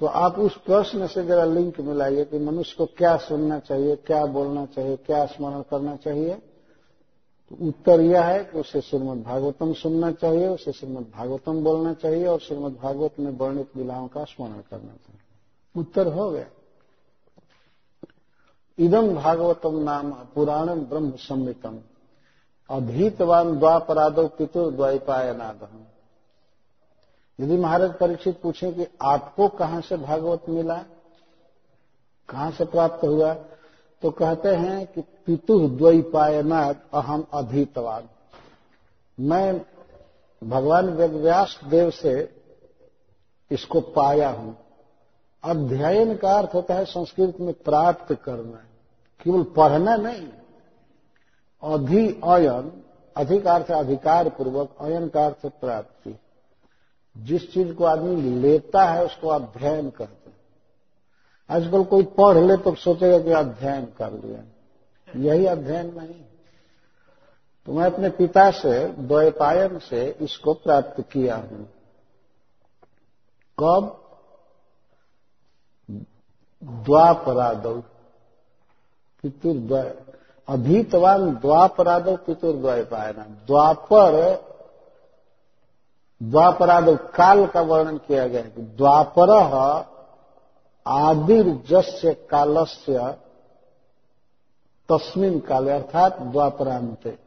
तो 0.00 0.06
आप 0.06 0.38
उस 0.38 0.56
प्रश्न 0.56 1.06
से 1.06 1.24
जरा 1.24 1.44
लिंक 1.44 1.80
मिलाइए 1.80 2.24
कि 2.24 2.38
मनुष्य 2.38 2.74
को 2.78 2.86
क्या 2.86 3.16
सुनना 3.16 3.58
चाहिए, 3.58 3.96
क्या 3.96 4.26
बोलना 4.26 4.66
चाहिए, 4.66 4.96
क्या 4.96 5.26
स्मरण 5.26 5.60
करना 5.60 5.96
चाहिए। 5.96 6.34
तो 7.50 7.66
उत्तर 7.68 8.00
यह 8.00 8.24
है 8.24 8.44
कि 8.44 8.58
उसे 8.58 8.80
श्रीमद 8.80 9.22
भागवतम 9.22 9.72
सुनना 9.72 10.12
चाहिए, 10.12 10.48
उसे 10.48 10.72
श्रीमद 10.72 11.12
भागवतम 11.16 11.64
बोलना 11.64 11.94
चाहिए 11.94 12.26
और 12.26 12.38
श्रीमद 12.38 12.76
भागवत 12.82 13.10
में 13.20 13.32
वर्णित 13.32 13.76
लीलाओं 13.76 14.08
का 14.08 14.24
स्मरण 14.24 14.52
करना 14.52 14.92
चाहिए। 14.92 15.20
उत्तर 15.76 16.06
हो 16.06 16.30
गया। 16.30 16.46
इदम 18.78 19.14
भागवतम 19.14 19.78
नाम 19.80 20.12
पुराणम 20.34 20.80
ब्रह्म 20.84 21.10
संहितम 21.18 21.78
अधीतवान 22.70 23.58
द्वापरादो 23.58 24.26
पितुर 24.28 24.70
द्वैपायनादहम 24.72 25.84
यदि 27.38 27.56
महाराज 27.56 27.92
परीक्षित 27.94 28.40
पूछे 28.42 28.70
कि 28.72 28.86
आपको 29.02 29.48
कहाँ 29.50 29.80
से 29.80 29.96
भागवत 29.98 30.48
मिला, 30.48 30.76
कहाँ 32.28 32.50
से 32.50 32.64
प्राप्त 32.64 33.04
हुआ 33.04 33.32
तो 34.02 34.10
कहते 34.12 34.48
हैं 34.56 34.86
कि 34.86 35.00
पितु 35.26 35.58
द्वैपायनाथ 35.68 36.74
अहम 36.94 37.24
अधीतवान। 37.34 38.08
मैं 39.18 39.60
भगवान 40.42 40.88
व्यास 40.88 41.58
देव 41.64 41.90
से 41.92 42.14
इसको 43.50 43.80
पाया 43.92 44.30
हूँ। 44.30 44.56
अध्ययन 45.44 46.16
का 46.16 46.38
अर्थ 46.38 46.50
होता 46.54 46.74
है 46.74 46.84
संस्कृत 46.84 47.40
में 47.40 47.54
प्राप्त 47.54 48.14
करना। 48.14 48.64
केवल 49.24 49.42
पढ़ना 49.42 49.96
नहीं। 49.96 50.28
अधि 51.62 52.20
अयन 52.24 52.82
अधिक 53.16 53.46
अर्थ 53.46 53.70
अधिकार 53.70 54.28
पूर्वक 54.28 54.74
अयन 54.80 55.08
का 55.08 55.26
अर्थ 55.26 55.46
प्राप्ति। 55.46 56.18
जिस 57.16 57.52
चीज़ 57.52 57.74
को 57.74 57.84
आदमी 57.84 58.22
लेता 58.22 58.84
है, 58.84 59.04
उसको 59.04 59.28
अध्ययन 59.28 59.90
करते 59.90 60.30
हैं। 60.30 60.36
आजकल 61.50 61.84
कोई 61.84 62.02
पढ़ 62.02 62.38
ले 62.38 62.56
तो 62.56 62.74
सोचेगा 62.74 63.18
कि 63.18 63.30
अध्ययन 63.30 63.84
कर 63.84 64.12
लिया। 64.12 64.42
यही 65.16 65.46
अध्ययन 65.46 65.86
नहीं। 65.86 66.24
तो 67.66 67.72
मैं 67.72 67.86
अपने 67.86 68.08
पिता 68.08 68.50
से, 68.50 68.88
द्वैपायन 68.88 69.78
से 69.78 70.16
इसको 70.20 70.54
प्राप्त 70.54 71.00
किया 71.00 71.36
हूँ। 71.36 71.68
कब? 73.58 73.98
द्वापरादव 76.64 77.80
पितुर्द्वय 79.22 79.94
अधीतवान 80.48 81.34
द्वापरादव 81.34 82.16
पितुर्द्वैपायन 82.16 83.22
द्वापर 83.46 84.12
द्वापराद 86.22 86.88
काल 86.88 87.46
का 87.46 87.60
वर्णन 87.60 87.96
किया 87.96 88.26
गया 88.28 88.42
है 88.42 88.76
द्वापर 88.76 89.30
आदिर्जस्य 90.86 92.14
कालस्य 92.14 93.18
तस्मिन 94.88 95.38
काल 95.40 95.68
अर्थात 95.68 96.20
द्वापरांत 96.22 97.18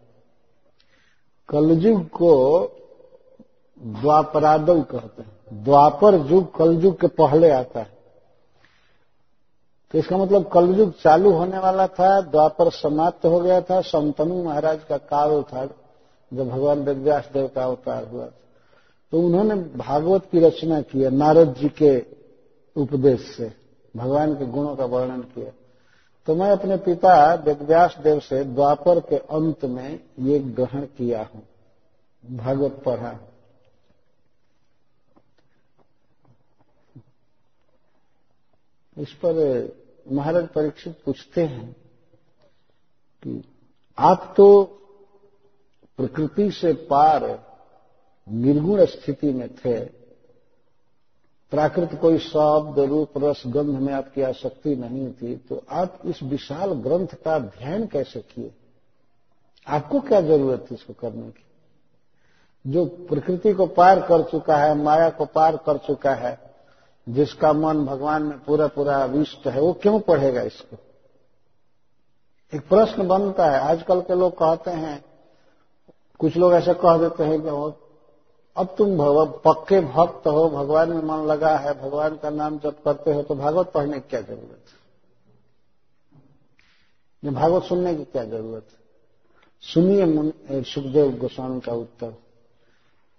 कलयुग 1.50 2.08
को 2.08 2.32
द्वापरादव 3.80 4.82
कहते 4.82 5.22
हैं। 5.22 5.64
द्वापर 5.64 6.16
युग 6.16 6.56
कलयुग 6.56 7.00
के 7.00 7.08
पहले 7.08 7.52
आता 7.52 7.80
है। 7.80 7.95
तो 9.94 9.98
इसका 9.98 10.18
मतलब 10.18 10.50
कलयुग 10.54 10.92
चालू 11.02 11.32
होने 11.32 11.58
वाला 11.58 11.88
था, 11.90 12.22
द्वापर 12.22 12.70
समाप्त 12.72 13.26
हो 13.26 13.40
गया 13.40 13.60
था 13.62 13.80
संतनु 13.84 14.44
महाराज 14.44 14.84
का 14.84 14.98
काल 15.06 15.42
था 15.44 15.66
जब 16.32 16.50
भगवान 16.50 16.80
वेदव्यास 16.80 17.30
देव 17.34 17.48
का 17.48 17.64
अवतार 17.64 18.08
हुआ 18.08 18.26
तो 19.12 19.22
उन्होंने 19.22 19.56
भागवत 19.78 20.26
की 20.32 20.40
रचना 20.40 20.82
की 20.82 21.02
है, 21.02 21.10
नारद 21.12 21.54
जी 21.54 21.70
के 21.82 21.98
उपदेश 22.76 23.22
से, 23.38 23.52
भगवान 23.94 24.34
के 24.36 24.46
गुणों 24.48 24.76
का 24.76 24.86
वर्णन 24.86 25.22
किया। 25.26 25.52
तो 26.28 26.36
मैं 26.36 26.50
अपने 26.52 26.78
पिता 26.80 27.14
वेदव्यास 27.36 27.96
देव 28.04 28.20
से 28.20 28.44
द्वापर 28.46 29.00
के 29.00 29.18
अंत 29.18 29.66
में 29.66 30.00
ये 30.20 30.40
ग्रहण 30.40 30.82
किया 30.98 31.22
हूँ, 31.24 31.44
भागवत 32.24 32.82
पढ़ा 32.86 33.10
इस 38.98 39.12
पर, 39.14 39.36
महाराज 40.12 40.48
परीक्षित 40.48 41.00
पूछते 41.06 41.44
हैं 41.44 41.72
कि 43.24 43.44
आप 43.98 44.34
तो 44.38 44.64
प्रकृति 46.00 46.50
से 46.52 46.74
पार 46.74 47.24
निर्गुण 48.28 48.86
स्थिति 48.86 49.32
में 49.34 49.56
थे। 49.56 49.80
प्राकृत 51.52 51.98
कोई 52.02 52.18
शब्द, 52.18 52.80
रूप, 52.80 53.18
रस, 53.18 53.44
गंध 53.48 53.80
में 53.80 53.94
आपकी 53.94 54.22
आसक्ति 54.22 54.76
नहीं 54.76 55.12
थी 55.14 55.36
तो 55.36 55.64
आप 55.70 56.00
इस 56.06 56.24
विशाल 56.24 56.74
ग्रंथ 56.74 57.08
का 57.08 57.40
ध्यान 57.40 57.86
कैसे 57.88 58.20
किए? 58.20 58.52
आपको 59.68 60.00
क्या 60.00 60.22
ज़रूरत 60.22 60.66
थी 60.72 60.76
इसको 60.76 60.94
करने 60.94 61.30
की? 61.30 61.44
जो 62.68 62.86
प्रकृति 62.86 63.54
को 63.54 63.66
पार 63.68 64.00
कर 64.02 64.24
चुका 64.24 64.58
है, 64.58 64.76
माया 64.76 65.10
को 65.10 65.26
पार 65.26 65.58
कर 65.58 65.78
चुका 65.78 66.14
है 66.16 66.45
जिसका 67.10 67.54
मन 67.54 67.86
भगवान 67.86 68.24
में 68.24 68.40
पूरा 68.40 68.68
पूरा 68.68 68.98
अविष्ट 69.04 69.48
है, 69.48 69.62
वो 69.62 69.74
क्यों 69.74 70.00
पढ़ेगा 70.00 70.42
इसको? 70.42 70.78
एक 72.54 72.68
प्रश्न 72.68 73.08
बनता 73.08 73.50
है। 73.50 73.60
आजकल 73.60 74.02
के 74.02 74.16
लोग 74.16 74.34
कहते 74.34 74.72
हैं, 74.72 75.06
कुछ 76.20 76.38
लोग 76.38 76.54
ऐसे 76.54 76.74
कह 76.74 76.98
देते 76.98 77.24
हैं 77.24 77.42
कि 77.42 77.48
अब 78.58 78.76
तुम 78.78 78.98
पक्के 79.46 79.80
भक्त 79.82 80.28
हो, 80.28 80.50
भगवान 80.50 80.90
में 80.90 81.04
मन 81.04 81.26
लगा 81.28 81.56
है, 81.58 81.82
भगवान 81.82 82.16
का 82.16 82.30
नाम 82.30 82.60
जब 82.60 82.82
करते 82.84 83.14
हो 83.14 83.24
तो 83.24 83.36
भागवत 83.36 83.72
पढ़ने 83.72 84.00
की 84.00 84.10
क्या 84.10 84.22
ज़रूरत 84.22 84.66
है? 87.24 87.32
भागवत 87.32 87.64
सुनने 87.64 87.96
की 87.96 88.04
क्या 88.04 88.24
ज़रूरत 88.24 88.68
है? 88.72 88.78
सुनिए 89.62 90.64
सुखदेव 90.64 91.18
गोस्वामी 91.18 91.60
का 91.60 91.72
उत्तर। 91.72 92.14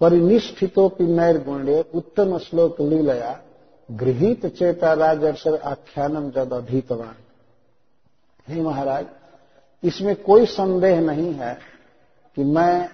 परिनिष्ठितो 0.01 0.93
नैर 1.01 1.45
गुण्य 1.45 1.85
उत्तम 1.95 2.39
श्लोक 2.39 2.81
लीलया 2.81 3.43
गृहित 3.91 4.47
चेता 4.47 4.93
राजर्षर 4.93 5.55
आख्यानम 5.55 6.31
जब 6.31 6.53
अभीतवान 6.53 7.15
हे 8.49 8.63
महाराज, 8.63 9.07
इसमें 9.85 10.23
कोई 10.23 10.47
संदेह 10.47 11.01
नहीं 11.01 11.33
है 11.35 11.59
कि 12.37 12.45
मैं 12.45 12.89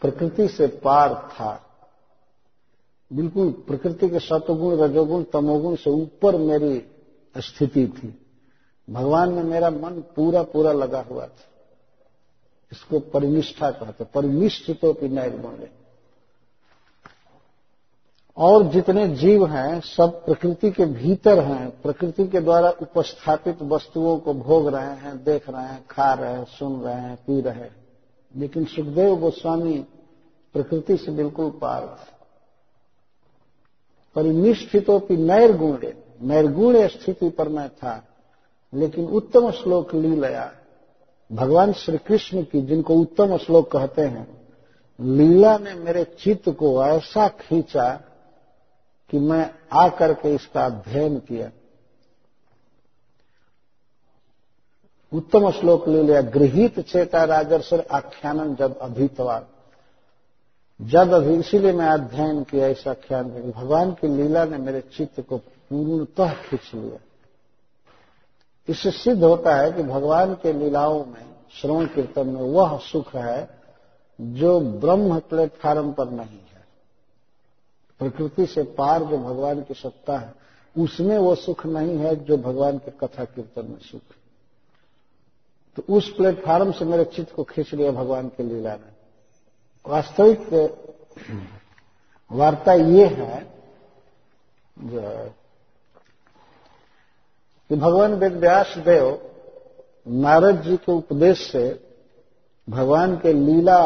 प्रकृति 0.00 0.48
से 0.48 0.66
पार 0.66 1.14
था। 1.14 1.66
बिल्कुल 3.12 3.50
प्रकृति 3.50 4.08
के 4.08 4.18
सतगुण, 4.18 4.76
रजोगुण, 4.76 5.22
तमोगुण 5.22 5.76
से 5.76 5.90
ऊपर 5.90 6.36
मेरी 6.36 6.86
स्थिति 7.36 7.86
थी। 7.86 8.26
भगवान 8.90 9.32
में 9.32 9.42
मेरा 9.42 9.70
मन 9.70 10.04
पूरा 10.16 10.42
पूरा 10.42 10.72
लगा 10.72 11.00
हुआ 11.00 11.26
था। 11.26 11.48
इसको 12.72 13.00
परिनिष्ठा 13.00 13.70
कहते 13.70 14.04
परिनिष्ठ 14.04 14.70
तो 14.70 14.92
बोले। 14.92 15.79
और 18.40 18.64
जितने 18.64 19.08
जीव 19.08 19.46
हैं, 19.46 19.80
सब 19.80 20.24
प्रकृति 20.24 20.70
के 20.70 20.84
भीतर 20.84 21.38
हैं। 21.38 21.82
प्रकृति 21.82 22.28
के 22.28 22.40
द्वारा 22.40 22.70
उपस्थापित 22.70 23.62
वस्तुओं 23.62 24.18
को 24.18 24.34
भोग 24.34 24.68
रहे 24.68 24.84
हैं, 24.84 25.24
देख 25.24 25.50
रहे 25.50 25.62
हैं, 25.62 25.86
खा 25.90 26.12
रहे 26.12 26.32
हैं, 26.32 26.44
सुन 26.44 26.80
रहे 26.80 26.94
हैं, 26.94 27.16
पी 27.16 27.40
रहे 27.40 27.54
हैं। 27.54 27.76
लेकिन 28.36 28.64
सुखदेव 28.64 29.16
गोस्वामी 29.16 29.86
प्रकृति 30.52 30.96
से 30.96 31.12
बिल्कुल 31.12 31.50
पार 31.50 31.98
परिनिष्ठितों 34.14 35.00
की 35.00 35.16
नैर्गुण। 35.16 35.78
नैर्गुण 36.22 36.86
स्थिति 36.86 37.28
पर 37.28 37.48
मैं 37.48 37.68
था, 37.68 38.04
लेकिन 38.74 39.06
उत्तम 39.06 39.50
श्लोक 39.50 39.94
ली 39.94 40.16
लया। 40.16 40.52
भगवान 41.32 41.72
श्री 41.72 41.98
कृष्ण 41.98 42.42
की, 42.42 42.62
जिनको 42.62 42.94
उत्तम 42.94 43.36
श्लोक 43.36 43.72
कहते 43.72 44.02
हैं, 44.02 44.48
लीला 45.00 45.58
ने 45.58 45.74
मेरे 45.74 46.04
चित्त 46.04 46.48
को 46.48 46.84
ऐसा 46.84 47.28
खींचा 47.28 48.00
कि 49.10 49.18
मैं 49.18 49.50
आकर 49.72 50.12
के 50.14 50.34
इसका 50.34 50.64
अध्ययन 50.64 51.18
किया। 51.18 51.50
उत्तम 55.12 55.50
श्लोक 55.50 55.88
ले 55.88 56.02
लिया, 56.02 56.20
गृहित 56.20 56.80
चेता 56.80 57.24
राजर्षर 57.24 57.86
आख्यानन 57.92 58.54
जब 58.54 58.78
अभितवान 58.78 59.46
जब 60.80 61.12
अभी 61.12 61.34
इसीलिए 61.34 61.72
मैं 61.72 61.86
अध्ययन 61.86 62.42
किया 62.42 62.66
इस 62.66 62.86
आख्यान 62.88 63.26
में 63.26 63.50
भगवान 63.50 63.90
की 63.92 64.08
लीला 64.08 64.44
ने 64.44 64.58
मेरे 64.58 64.80
चित्त 64.80 65.20
को 65.20 65.38
पूर्णतः 65.38 66.32
खींच 66.32 66.70
लिया। 66.74 66.98
इससे 68.68 68.90
सिद्ध 68.90 69.22
होता 69.24 69.54
है 69.56 69.72
कि 69.72 69.82
भगवान 69.82 70.34
के 70.34 70.52
लीलाओं 70.52 71.04
में, 71.04 71.34
श्रवण 71.52 71.86
कीर्तन 71.86 72.26
में 72.26 72.42
वह 72.42 72.78
सुख 72.78 73.14
है 73.14 73.50
जो 74.20 74.60
ब्रह्म 74.60 75.18
प्लेटफार्म 75.18 75.92
पर 75.92 76.10
नहीं 76.10 76.38
है। 76.38 76.49
प्रकृति 78.00 78.46
से 78.46 78.62
पार 78.62 79.04
जो 79.04 79.18
भगवान 79.18 79.60
की 79.62 79.74
सत्ता 79.74 80.18
है, 80.18 80.32
उसमें 80.76 81.16
वो 81.18 81.34
सुख 81.34 81.66
नहीं 81.66 81.96
है 81.98 82.14
जो 82.24 82.36
भगवान 82.36 82.78
के 82.78 82.90
कथा 82.98 83.24
कीर्तन 83.24 83.66
में 83.66 83.78
सुख 83.78 84.02
है। 84.02 84.18
तो 85.76 85.82
उस 85.96 86.08
प्लेटफार्म 86.08 86.72
से 86.72 86.84
मेरे 86.84 87.04
चित्त 87.04 87.34
को 87.34 87.44
खींच 87.44 87.74
लिया 87.74 87.90
भगवान 87.90 88.28
के 88.28 88.42
लीला 88.42 88.74
ने। 88.74 88.92
वास्तविक 89.86 90.52
वार्ता 92.30 92.72
ये 92.74 93.06
है 93.06 93.40
जो 94.76 95.00
कि 97.70 97.76
भगवान 97.76 98.14
वेद 98.14 98.32
व्यास 98.32 98.74
देव 98.78 99.18
नारद 100.08 100.62
जी 100.62 100.76
के 100.76 100.92
उपदेश 100.92 101.50
से 101.52 101.68
भगवान 102.68 103.16
के 103.16 103.32
लीला 103.32 103.82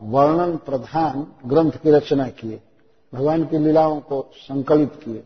वर्णन 0.00 0.56
प्रधान 0.56 1.26
ग्रंथ 1.46 1.72
की 1.72 1.90
रचना 1.90 2.28
किए। 2.28 2.60
भगवान 3.14 3.44
की 3.44 3.58
लीलाओं 3.58 4.00
को 4.00 4.20
संकलित 4.34 4.94
किए, 5.04 5.22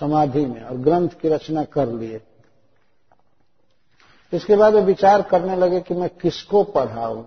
समाधि 0.00 0.44
में 0.46 0.62
और 0.62 0.76
ग्रंथ 0.76 1.08
की 1.20 1.28
रचना 1.28 1.64
कर 1.64 1.88
लिए। 1.88 2.20
इसके 4.32 4.56
बाद 4.56 4.74
वे 4.74 4.80
विचार 4.80 5.22
करने 5.22 5.56
लगे 5.56 5.80
कि 5.80 5.94
मैं 5.94 6.08
किसको 6.22 6.62
पढ़ाऊं? 6.64 7.24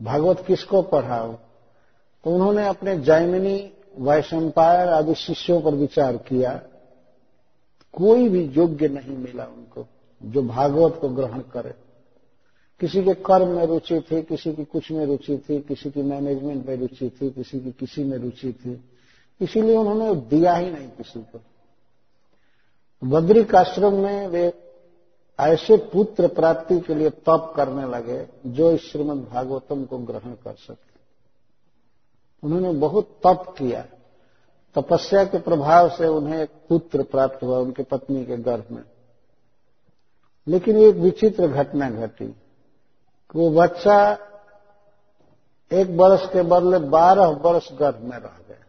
भागवत 0.00 0.44
किसको 0.46 0.82
पढ़ाओ 0.82 1.32
तो 2.24 2.30
उन्होंने 2.30 2.66
अपने 2.66 2.96
जैमिनी 2.98 3.72
वैशंपायर 3.98 4.88
आदि 4.88 5.14
शिष्यों 5.14 5.60
पर 5.60 5.74
विचार 5.74 6.16
किया। 6.18 6.60
कोई 7.94 8.28
भी 8.28 8.42
योग्य 8.48 8.88
नहीं 8.88 9.16
मिला 9.16 9.44
उनको 9.44 9.86
जो 10.22 10.42
भागवत 10.42 10.98
को 11.00 11.08
ग्रहण 11.08 11.40
करे। 11.52 11.74
किसी 12.80 13.04
के 13.04 13.14
कर्म 13.14 13.48
में 13.48 13.66
रुचि 13.66 14.00
थी, 14.00 14.22
किसी 14.22 14.52
की 14.52 14.64
कुछ 14.64 14.90
में 14.92 15.06
रुचि 15.06 15.38
थी, 15.38 15.60
किसी 15.60 15.90
की 15.90 16.02
मैनेजमेंट 16.02 16.66
में 16.66 16.76
रुचि 16.76 17.10
थी, 17.10 17.30
किसी 17.30 17.60
की 17.60 17.72
किसी 17.72 18.04
में 18.04 18.18
रुचि 18.18 18.52
थी। 18.52 18.84
इसीलिए 19.40 19.76
उन्होंने 19.76 20.14
दिया 20.14 20.54
ही 20.54 20.70
नहीं 20.70 20.88
किसी 20.88 21.20
को। 21.20 21.40
बद्रिक 23.04 23.54
आश्रम 23.54 23.94
में 23.94 24.26
वे 24.26 24.52
ऐसे 25.40 25.76
पुत्र 25.76 26.28
प्राप्ति 26.28 26.80
के 26.80 26.94
लिए 26.94 27.10
तप 27.10 27.52
करने 27.56 27.82
लगे, 27.88 28.26
जो 28.46 28.70
इस 28.70 28.80
श्रीमद 28.80 29.16
भागवतम 29.16 29.84
को 29.84 29.98
ग्रहण 29.98 30.32
कर 30.32 30.54
सके। 30.54 30.98
उन्होंने 32.42 32.72
बहुत 32.72 33.04
तप 33.26 33.54
किया। 33.58 33.86
तपस्या 34.74 35.24
के 35.24 35.38
प्रभाव 35.38 35.88
से 35.88 36.06
उन्हें 36.06 36.42
एक 36.42 36.50
पुत्र 36.68 37.02
प्राप्त 37.02 37.42
हुआ 37.42 37.58
उनके 37.58 37.82
पत्नी 37.82 38.26
के 38.26 38.36
गर्भ 38.36 38.64
में। 38.70 38.82
लेकिन 40.48 40.76
एक 40.76 40.94
विचित्र 40.94 41.46
घटना 41.46 41.90
घटी। 41.90 42.34
कि 43.30 43.38
वो 43.38 43.50
बच्चा 43.52 43.98
एक 45.70 45.88
वर्ष 45.90 46.24
के 46.32 46.42
बदले 46.42 46.78
बारह 46.88 47.26
वर्ष 47.42 47.68
गर्भ 47.72 48.00
में 48.02 48.16
रह 48.16 48.36
गया। 48.48 48.64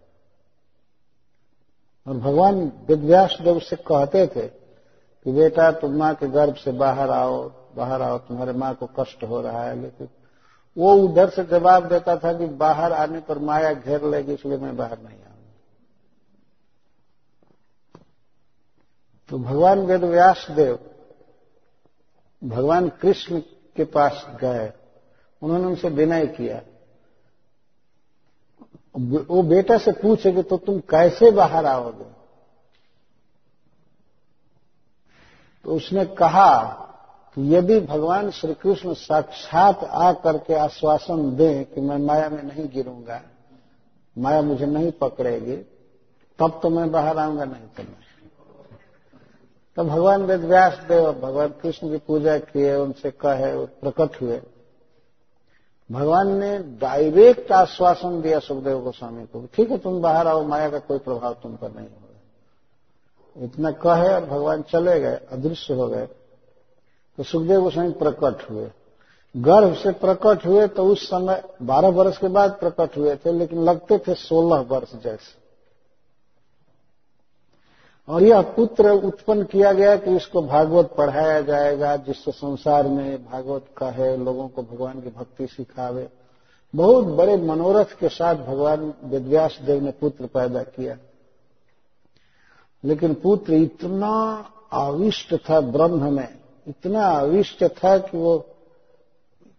और 2.05 2.18
भगवान 2.18 2.62
विद्यास 2.88 3.38
देव 3.41 3.60
से 3.60 3.76
कहते 3.76 4.26
थे 4.28 4.47
कि 4.47 5.32
बेटा, 5.32 5.72
तुम 5.72 5.91
माँ 5.91 6.14
के 6.16 6.28
गर्भ 6.28 6.55
से 6.55 6.72
बाहर 6.72 7.10
आओ 7.10 7.51
बाहर 7.76 8.01
आओ, 8.01 8.18
तुम्हारे 8.18 8.53
माँ 8.53 8.74
को 8.76 8.86
कष्ट 8.99 9.24
हो 9.24 9.41
रहा 9.41 9.64
है, 9.64 9.82
लेकिन 9.82 10.07
वो 10.78 10.93
उधर 10.95 11.30
से 11.30 11.43
जवाब 11.43 11.88
देता 11.89 12.16
था 12.16 12.34
कि 12.34 12.45
बाहर 12.57 12.93
आने 12.93 13.20
पर 13.20 13.38
माया 13.39 13.74
घेर 13.74 14.03
लेगी, 14.03 14.34
इसलिए 14.34 14.57
मैं 14.57 14.76
बाहर 14.78 14.97
नहीं 14.99 15.18
आऊँगा। 15.18 15.53
तो 19.30 19.38
भगवान 19.39 19.80
वेद 19.80 20.03
व्यास 20.03 20.45
देव 20.51 20.80
भगवान 22.41 22.89
कृष्ण 23.01 23.41
के 23.76 23.84
पास 23.86 24.26
गए। 24.41 24.72
उन्होंने 25.41 25.65
उनसे 25.65 25.89
विनय 25.89 26.28
किया। 26.28 26.61
वो 28.97 29.41
बेटा 29.43 29.78
से 29.78 29.91
पूछे 29.91 30.32
कि 30.32 30.43
तो 30.43 30.57
तुम 30.57 30.80
कैसे 30.80 31.32
बाहर 31.32 31.65
आओगे? 31.65 32.05
तो 35.65 35.76
उसने 35.76 36.05
कहा 36.05 36.51
कि 37.38 37.55
यदि 37.55 37.80
भगवान 37.80 38.30
श्री 38.32 38.53
कृष्ण 38.53 38.93
साक्षात 38.93 39.84
आ 39.84 40.11
करके 40.13 40.53
आश्वासन 40.53 41.36
दें 41.36 41.65
कि 41.65 41.82
मैं 41.82 41.97
माया 41.97 42.30
में 42.30 42.43
नहीं 42.43 42.70
गिरूँगा, 42.70 43.22
माया 44.17 44.41
मुझे 44.41 44.65
नहीं 44.65 44.91
पकड़ेगी, 44.91 45.55
तब 46.39 46.59
तो 46.63 46.70
मैं 46.70 46.91
बाहर 46.91 47.17
आऊँगा, 47.17 47.45
नहीं 47.45 47.67
तो 47.78 47.84
मैं। 47.84 48.09
तो 49.80 49.84
भगवान 49.84 50.24
वेद 50.24 50.40
व्यास 50.40 50.74
देव 50.88 51.12
भगवान 51.12 51.48
कृष्ण 51.48 51.90
की 51.90 51.98
पूजा 51.98 52.38
किए, 52.38 52.76
उनसे 52.76 53.12
कहे, 53.12 53.66
प्रकट 53.66 54.22
हुए। 54.22 54.42
भगवान 55.92 56.28
ने 56.38 56.58
डायरेक्ट 56.58 57.52
आश्वासन 57.52 58.22
दिया 58.22 58.40
सुखदेव 58.40 58.80
गोस्वामी 58.80 59.26
को, 59.26 59.48
ठीक 59.54 59.72
है, 59.72 59.78
तुम 59.78 60.02
बाहर 60.02 60.28
आओ, 60.28 60.44
माया 60.44 60.70
का 60.70 60.80
कोई 60.80 60.98
प्रभाव 60.98 61.34
तुम 61.34 61.56
पर 61.56 61.72
नहीं 61.72 61.88
होगा। 61.88 63.46
इतना 63.46 63.72
कहे 63.72 64.14
और 64.14 64.26
भगवान 64.26 64.62
चले 64.62 65.00
गए, 65.00 65.20
अदृश्य 65.32 65.74
हो 65.74 65.88
गए। 65.88 66.06
तो 67.18 67.24
सुखदेव 67.24 67.62
गोस्वामी 67.62 67.92
प्रकट 67.92 68.50
हुए। 68.50 68.72
गर्भ 69.38 69.76
से 69.76 69.92
प्रकट 69.92 70.46
हुए 70.46 70.68
तो 70.68 70.86
उस 70.86 71.08
समय 71.08 71.44
बारह 71.62 71.90
वर्ष 71.90 72.18
के 72.18 72.28
बाद 72.28 72.52
प्रकट 72.52 72.98
हुए 72.98 73.16
थे, 73.16 73.32
लेकिन 73.32 73.64
लगते 73.64 73.98
थे 73.98 74.14
सोलह 74.14 74.60
वर्ष 74.60 74.96
जैसे। 75.04 75.49
और 78.10 78.24
यह 78.24 78.41
पुत्र 78.41 78.89
उत्पन्न 78.89 79.43
किया 79.43 79.72
गया 79.74 79.95
कि 79.95 80.16
इसको 80.16 80.41
भागवत 80.41 80.93
पढ़ाया 80.97 81.41
जाएगा, 81.41 81.95
जिससे 81.97 82.32
संसार 82.32 82.88
में 82.88 83.26
भागवत 83.26 83.66
का 83.78 83.89
है, 83.89 84.16
लोगों 84.24 84.47
को 84.47 84.64
भगवान 84.64 85.01
की 85.01 85.10
भक्ति 85.10 85.47
सिखावे। 85.47 86.07
बहुत 86.74 87.05
बड़े 87.07 87.36
मनोरथ 87.38 87.97
के 87.99 88.10
साथ 88.10 88.36
भगवान 88.36 88.93
विद्यास 89.03 89.60
देव 89.62 89.84
ने 89.84 89.91
पुत्र 89.91 90.26
पैदा 90.26 90.64
किया। 90.64 90.97
लेकिन 92.84 93.14
पुत्र 93.14 93.53
इतना 93.53 94.45
आविष्ट 94.72 95.36
था 95.49 95.60
ब्रह्म 95.62 96.14
में, 96.14 96.28
इतना 96.68 97.05
आविष्ट 97.05 97.64
था 97.64 97.97
कि 97.97 98.18
वो 98.18 98.45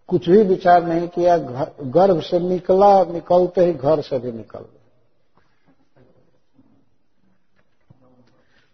कुछ 0.08 0.28
भी 0.28 0.42
विचार 0.42 0.84
नहीं 0.84 1.08
किया 1.08 1.36
गर्भ 1.36 2.20
से 2.20 2.38
निकला, 2.38 3.04
निकलते 3.04 3.64
ही 3.64 3.72
घर 3.72 4.00
से 4.00 4.18
भी 4.18 4.32
निकल 4.32 4.58
गया। 4.58 4.79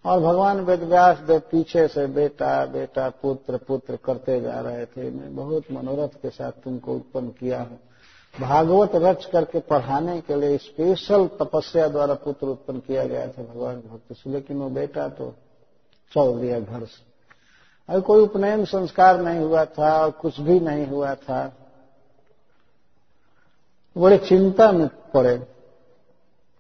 और 0.07 0.21
भगवान 0.21 0.61
वेदव्यास 0.61 1.19
देव 1.19 1.39
पीछे 1.39 1.87
से 1.89 2.07
बेटा 2.07 2.67
बेटा, 2.67 3.09
पुत्र 3.11 3.57
पुत्र 3.57 3.97
करते 3.97 4.41
जा 4.41 4.61
रहे 4.61 4.85
थे, 4.87 5.11
मैं 5.11 5.35
बहुत 5.37 5.71
मनोरथ 5.73 6.09
के 6.23 6.31
साथ 6.31 6.53
तुमको 6.65 6.95
उत्पन्न 6.95 7.29
किया 7.29 7.61
हूँ। 7.61 7.79
भागवत 8.41 8.91
रच 8.95 9.25
करके 9.25 9.61
पढ़ाने 9.61 10.21
के 10.21 10.35
लिए 10.35 10.59
स्पेशल 10.59 11.27
तपस्या 11.27 11.89
द्वारा 11.89 12.15
पुत्र 12.15 12.47
उत्पन्न 12.47 12.79
किया 12.79 13.05
गया 13.05 13.27
था 13.27 13.43
भगवान 13.43 13.77
भक्त 13.77 14.17
से, 14.17 14.31
लेकिन 14.31 14.57
वो 14.57 14.69
बेटा 14.71 15.09
तो 15.09 15.35
चल 16.13 16.41
दिया 16.41 16.61
घर 16.61 16.85
से। 16.85 17.05
अभी 17.89 18.03
कोई 18.03 18.23
उपनयन 18.23 18.65
संस्कार 18.65 19.21
नहीं 19.21 19.41
हुआ 19.41 19.65
था 19.65 19.93
और 20.03 20.11
कुछ 20.11 20.41
भी 20.41 20.61
नहीं 20.61 20.87
हुआ 20.87 21.15
था। 21.15 21.57
बड़े 23.97 24.19
चिंता 24.19 24.73
में 24.73 24.89
पड़े। 25.15 25.56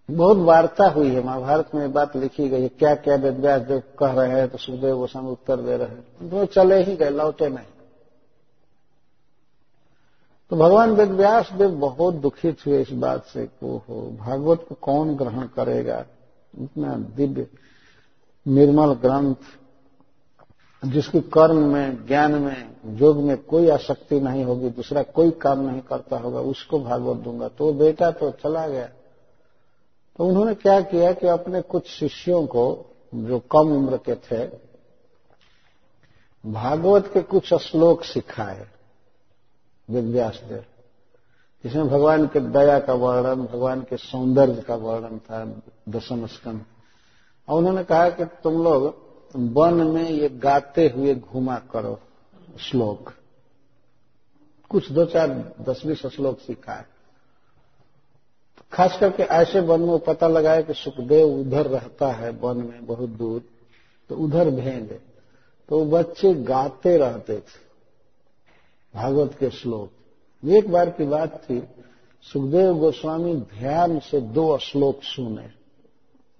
बहुत 0.08 0.36
वार्ता 0.36 0.88
हुई 0.88 1.10
है, 1.10 1.24
महाभारत 1.24 1.70
में 1.74 1.92
बात 1.92 2.16
लिखी 2.16 2.48
गई 2.48 2.62
है 2.62 2.68
क्या 2.68 2.94
क्या 2.94 3.14
वेदव्यास 3.14 3.62
देव 3.62 3.82
कह 3.98 4.12
रहे 4.12 4.28
हैं 4.28 4.48
तो 4.48 4.58
सुखदेव 4.58 4.96
गोस्वामी 4.96 5.30
उत्तर 5.30 5.56
दे 5.56 5.76
रहे 5.76 5.88
हैं। 5.88 6.30
वो 6.30 6.44
चले 6.44 6.82
ही 6.82 6.96
गए, 6.96 7.10
लौटे 7.10 7.48
नहीं। 7.48 7.66
तो 10.50 10.56
भगवान 10.56 10.90
वेदव्यास 10.90 11.52
देव 11.52 11.70
बहुत 11.70 12.14
दुखित 12.14 12.58
हुए 12.66 12.82
इस 12.82 12.90
बात 12.90 13.24
से 13.24 13.46
को 13.46 13.84
हो 13.88 14.16
भागवत 14.20 14.66
को 14.68 14.74
कौन 14.74 15.16
ग्रहण 15.16 15.46
करेगा? 15.46 16.04
इतना 16.58 16.96
दिव्य, 16.96 17.46
निर्मल 18.48 18.92
ग्रंथ, 18.92 19.34
जिसकी 20.84 21.20
कर्म 21.20 21.56
में, 21.56 22.06
ज्ञान 22.06 22.32
में, 22.32 22.76
योग 22.86 23.16
में 23.16 23.42
कोई 23.42 23.68
आसक्ति 23.68 24.20
नहीं 24.20 24.44
होगी, 24.44 24.70
दूसरा 24.70 25.02
कोई 25.02 25.30
काम 25.30 25.60
नहीं 25.60 25.80
करता 25.80 26.16
होगा, 26.18 26.40
उसको 26.40 26.80
भागवत 26.80 27.16
दूँगा। 27.16 27.48
तो 27.48 27.72
बेटा 27.72 28.10
तो 28.10 28.30
चला 28.30 28.68
गया। 28.68 28.88
तो 30.18 30.24
उन्होंने 30.24 30.54
क्या 30.54 30.80
किया 30.80 31.12
कि 31.12 31.26
अपने 31.26 31.60
कुछ 31.62 31.86
शिष्यों 31.86 32.46
को, 32.46 32.94
जो 33.14 33.38
कम 33.38 33.72
उम्र 33.72 33.96
के 34.08 34.14
थे, 34.14 34.46
भागवत 36.44 37.10
के 37.14 37.22
कुछ 37.22 37.54
श्लोक 37.54 38.04
सिखाए 38.04 38.66
विद्यास 39.90 40.40
देव 40.48 40.64
जिसमें 41.64 41.88
भगवान 41.88 42.26
के 42.26 42.40
दया 42.40 42.78
का 42.78 42.92
वर्णन, 42.92 43.46
भगवान 43.46 43.80
के 43.80 43.96
सौंदर्य 43.96 44.62
का 44.62 44.74
वर्णन 44.74 45.18
था 45.18 45.44
दशम 45.88 46.26
स्कंद 46.26 46.64
और 47.48 47.58
उन्होंने 47.58 47.84
कहा 47.84 48.08
कि 48.10 48.24
तुम 48.24 48.62
लोग 48.64 48.94
वन 49.36 49.74
में 49.74 50.10
ये 50.10 50.28
गाते 50.28 50.88
हुए 50.88 51.14
घुमा 51.14 51.58
करो 51.58 51.98
श्लोक। 52.60 53.12
कुछ 54.70 54.90
दो 54.92 55.04
चार 55.04 55.28
दस 55.60 55.82
बीस 55.86 56.06
श्लोक 56.06 56.38
सिखाए। 56.38 56.84
खास 58.72 58.96
करके 59.00 59.22
ऐसे 59.22 59.60
वन 59.60 59.80
में 59.80 59.98
पता 59.98 60.28
लगाया 60.28 60.60
कि 60.60 60.74
सुखदेव 60.74 61.28
उधर 61.30 61.66
रहता 61.66 62.10
है 62.12 62.30
वन 62.32 62.56
में 62.58 62.86
बहुत 62.86 63.08
दूर 63.08 63.42
तो 64.10 64.16
उधर 64.16 64.50
भेज 64.50 64.92
तो 65.68 65.84
बच्चे 65.84 66.32
गाते 66.44 66.96
रहते 66.96 67.36
थे 67.36 67.64
भागवत 68.94 69.34
के 69.34 69.50
श्लोक। 69.50 70.46
एक 70.48 70.70
बार 70.72 70.90
की 70.90 71.04
बात 71.04 71.34
थी, 71.44 71.58
सुखदेव 72.24 72.74
गोस्वामी 72.74 73.34
ध्यान 73.34 73.98
से 74.00 74.20
दो 74.20 74.56
श्लोक 74.58 75.02
सुने, 75.02 75.48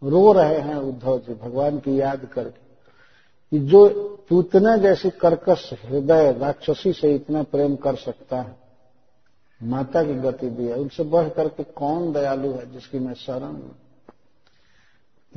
रो 0.09 0.31
रहे 0.31 0.59
हैं 0.59 0.75
उद्धव 0.75 1.19
जी, 1.19 1.33
भगवान 1.33 1.79
की 1.79 2.01
याद 2.01 2.25
करके। 2.25 2.71
कि 3.51 3.59
जो 3.59 3.89
पूतना 4.29 4.77
जैसी 4.77 5.09
कर्कश 5.09 5.73
हृदय 5.85 6.31
राक्षसी 6.31 6.93
से 6.93 7.15
इतना 7.15 7.43
प्रेम 7.43 7.75
कर 7.75 7.95
सकता 7.95 8.41
है 8.41 8.60
माता 9.63 10.03
की 10.03 10.13
गति 10.13 10.49
दी 10.49 10.65
है। 10.65 10.75
उनसे 10.75 11.03
बढ़ 11.03 11.29
करके 11.29 11.63
कौन 11.63 12.13
दयालु 12.13 12.51
है 12.51 12.71
जिसकी 12.71 12.99
मैं 12.99 13.13
शरण 13.13 13.45
हूँ 13.45 13.75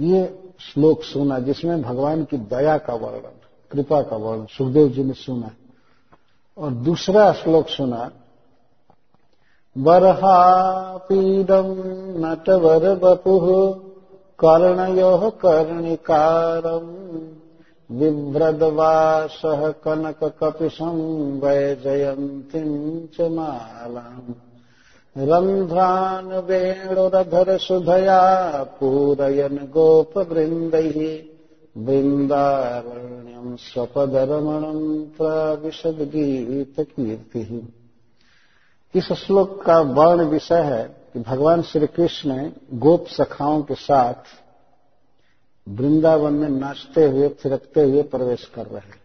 ये 0.00 0.38
श्लोक 0.60 1.02
सुना 1.02 1.38
जिसमें 1.38 1.82
भगवान 1.82 2.24
की 2.24 2.36
दया 2.36 2.78
का 2.78 2.94
वर्णन, 2.94 3.46
कृपा 3.70 4.02
का 4.02 4.16
वर्णन, 4.16 4.46
सुखदेव 4.46 4.88
जी 4.88 5.04
ने 5.04 5.12
सुना 5.12 5.50
और 6.58 6.70
दूसरा 6.70 7.32
श्लोक 7.32 7.68
सुना 7.68 8.10
बरहा 9.78 10.02
बरहापीडम 10.02 11.76
नटवर 12.26 12.94
बपु 12.94 13.40
कर्णयो 14.38 15.30
कर्णिकारम। 15.30 17.04
बिभ्रद्वासः 17.98 19.68
कनककपिशम् 19.84 21.40
वैजयन्तीम् 21.40 23.06
च 23.06 23.20
मालाम्। 23.20 24.34
रन्ध्रान् 25.18 26.32
वेणुरधरसुधया 26.46 28.22
पूरयन् 28.64 29.58
गोपवृन्दैः 29.58 30.98
वृन्दारण्यम् 31.76 33.56
स्वपदरमणम् 33.56 35.06
प्रविशद्गीतकीर्तिः 35.16 36.22
इस 38.98 39.12
श्लोक 39.12 39.62
का 39.62 39.80
वर्ण 39.80 40.24
विषय 40.24 40.62
है 40.62 40.82
कि 41.12 41.18
भगवान 41.20 41.62
श्री 41.62 41.86
कृष्ण 41.86 42.50
गोप 42.72 43.06
सखाओं 43.06 43.62
के 43.62 43.74
साथ 43.74 44.43
वृंदावन 45.68 46.32
में 46.32 46.48
नाचते 46.48 47.04
हुए, 47.04 47.28
थिरकते 47.28 47.82
हुए 47.82 48.02
प्रवेश 48.02 48.50
कर 48.54 48.66
रहे 48.66 48.78
हैं। 48.78 49.02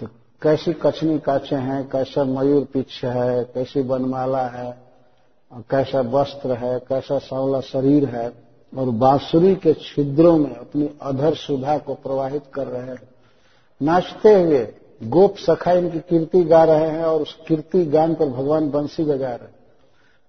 तो 0.00 0.06
कैसी 0.42 0.72
कछनी 0.72 1.18
काचे 1.18 1.56
हैं, 1.56 1.88
कैसा 1.88 2.24
मयूर 2.24 2.64
पीछ 2.64 3.04
है, 3.04 3.44
कैसी 3.44 3.82
बनमाला 3.82 4.46
है, 4.46 4.78
और 5.52 5.64
कैसा 5.70 6.00
वस्त्र 6.00 6.52
है, 6.52 6.78
कैसा 6.78 7.18
सांवला 7.18 7.60
शरीर 7.60 8.04
है, 8.04 8.32
और 8.76 8.90
बांसुरी 8.90 9.54
के 9.54 9.74
छिद्रों 9.74 10.38
में 10.38 10.56
अपनी 10.56 10.90
अधर 11.02 11.34
सुधा 11.34 11.78
को 11.78 11.94
प्रवाहित 11.94 12.42
कर 12.54 12.66
रहे 12.66 12.86
हैं। 12.86 13.08
नाचते 13.82 14.42
हुए 14.42 14.74
गोप 15.02 15.36
सखा 15.36 15.72
इनकी 15.72 15.98
कीर्ति 15.98 16.44
गा 16.44 16.64
रहे 16.64 16.86
हैं 16.86 17.04
और 17.04 17.22
उस 17.22 17.38
कीर्ति 17.48 17.84
गान 17.84 18.14
पर 18.14 18.26
भगवान 18.26 18.70
बंसी 18.70 19.04
बजा 19.04 19.28
रहे 19.28 19.48
हैं। 19.48 19.54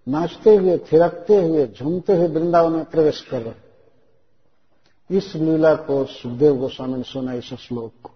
नाचते 0.08 0.56
हुए, 0.56 0.78
थिरकते 0.78 1.42
हुए, 1.42 1.68
झूमते 1.68 2.18
हुए 2.18 2.28
वृंदावन 2.28 2.72
में 2.72 2.86
प्रवेश 2.86 3.22
कर 3.22 3.42
रहे 3.42 3.50
इस 5.12 5.36
लीला 5.36 5.76
को 5.76 6.06
सुखदेव 6.06 6.58
गोस्वामी 6.58 6.98
ने 6.98 7.04
सुना 7.04 7.34
इस 7.34 7.54
श्लोक 7.54 7.94
को। 8.04 8.12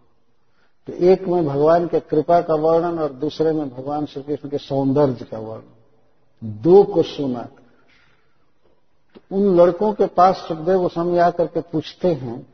तो 0.88 0.94
एक 0.94 1.22
में 1.22 1.46
भगवान 1.46 1.88
के 1.88 2.00
कृपा 2.00 2.42
का 2.42 2.56
वर्णन 2.56 3.00
और 3.00 3.14
दूसरे 3.14 3.52
में 3.52 3.70
भगवान 3.70 4.06
श्री 4.06 4.24
कृष्ण 4.24 4.50
के 4.50 4.58
सौंदर्य 4.58 5.26
का 5.26 5.40
वर्णन। 5.40 5.74
दो 6.44 6.84
को 6.84 7.04
सुना। 7.04 7.50
तो 9.16 9.36
उन 9.38 9.60
लड़कों 9.60 9.94
के 9.94 10.06
पास 10.06 10.36
सुखदेव 10.36 10.78
गोस्वामी 10.78 11.18
आकर 11.18 11.48
के 11.48 11.62
पूछते 11.62 12.14
हैं 12.14 12.54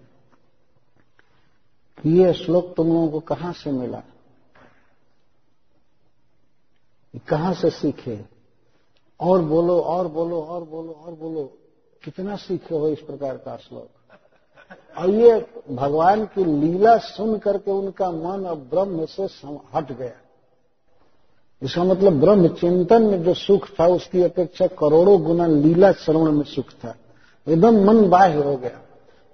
कि 2.04 2.10
ये 2.10 2.34
श्लोक 2.34 2.74
तुम 2.78 2.88
लोगों 2.88 3.10
को 3.10 3.20
कहाँ 3.20 3.54
से 3.54 3.72
मिला? 3.72 4.04
कहाँ 7.30 7.54
से 7.54 7.70
सीखे? 7.70 8.26
और 9.20 9.42
बोलो 9.42 9.80
और 9.82 10.08
बोलो 10.08 10.42
और 10.42 10.64
बोलो 10.64 10.92
और 10.92 11.14
बोलो। 11.14 11.58
कितना 12.04 12.36
सीखे 12.36 12.76
हो 12.76 12.88
इस 12.88 13.00
प्रकार 13.00 13.38
का 13.38 13.58
श्लोक? 13.58 13.90
और 14.98 15.10
ये 15.10 15.46
भगवान 15.72 16.26
की 16.26 16.44
लीला 16.44 16.98
सुन 16.98 17.38
करके 17.38 17.72
उनका 17.72 18.10
मन 18.12 18.46
अब 18.46 18.58
ब्रह्म 18.72 19.06
से 19.06 19.24
हट 19.76 19.92
गया। 19.92 20.18
इसका 21.62 21.84
मतलब 21.84 22.20
ब्रह्म 22.22 22.48
चिंतन 22.56 23.02
में 23.02 23.24
जो 23.24 23.34
सुख 23.34 23.68
था 23.80 23.88
उसकी 23.88 24.24
अपेक्षा 24.24 24.68
करोड़ों 24.80 25.22
गुना 25.24 25.48
लीला 25.48 25.92
श्रवण 25.94 26.32
में 26.32 26.44
सुख 26.46 26.72
था। 26.74 26.96
एकदम 27.48 27.84
मन 27.86 28.08
बाह्य 28.10 28.44
हो 28.44 28.56
गया। 28.58 28.80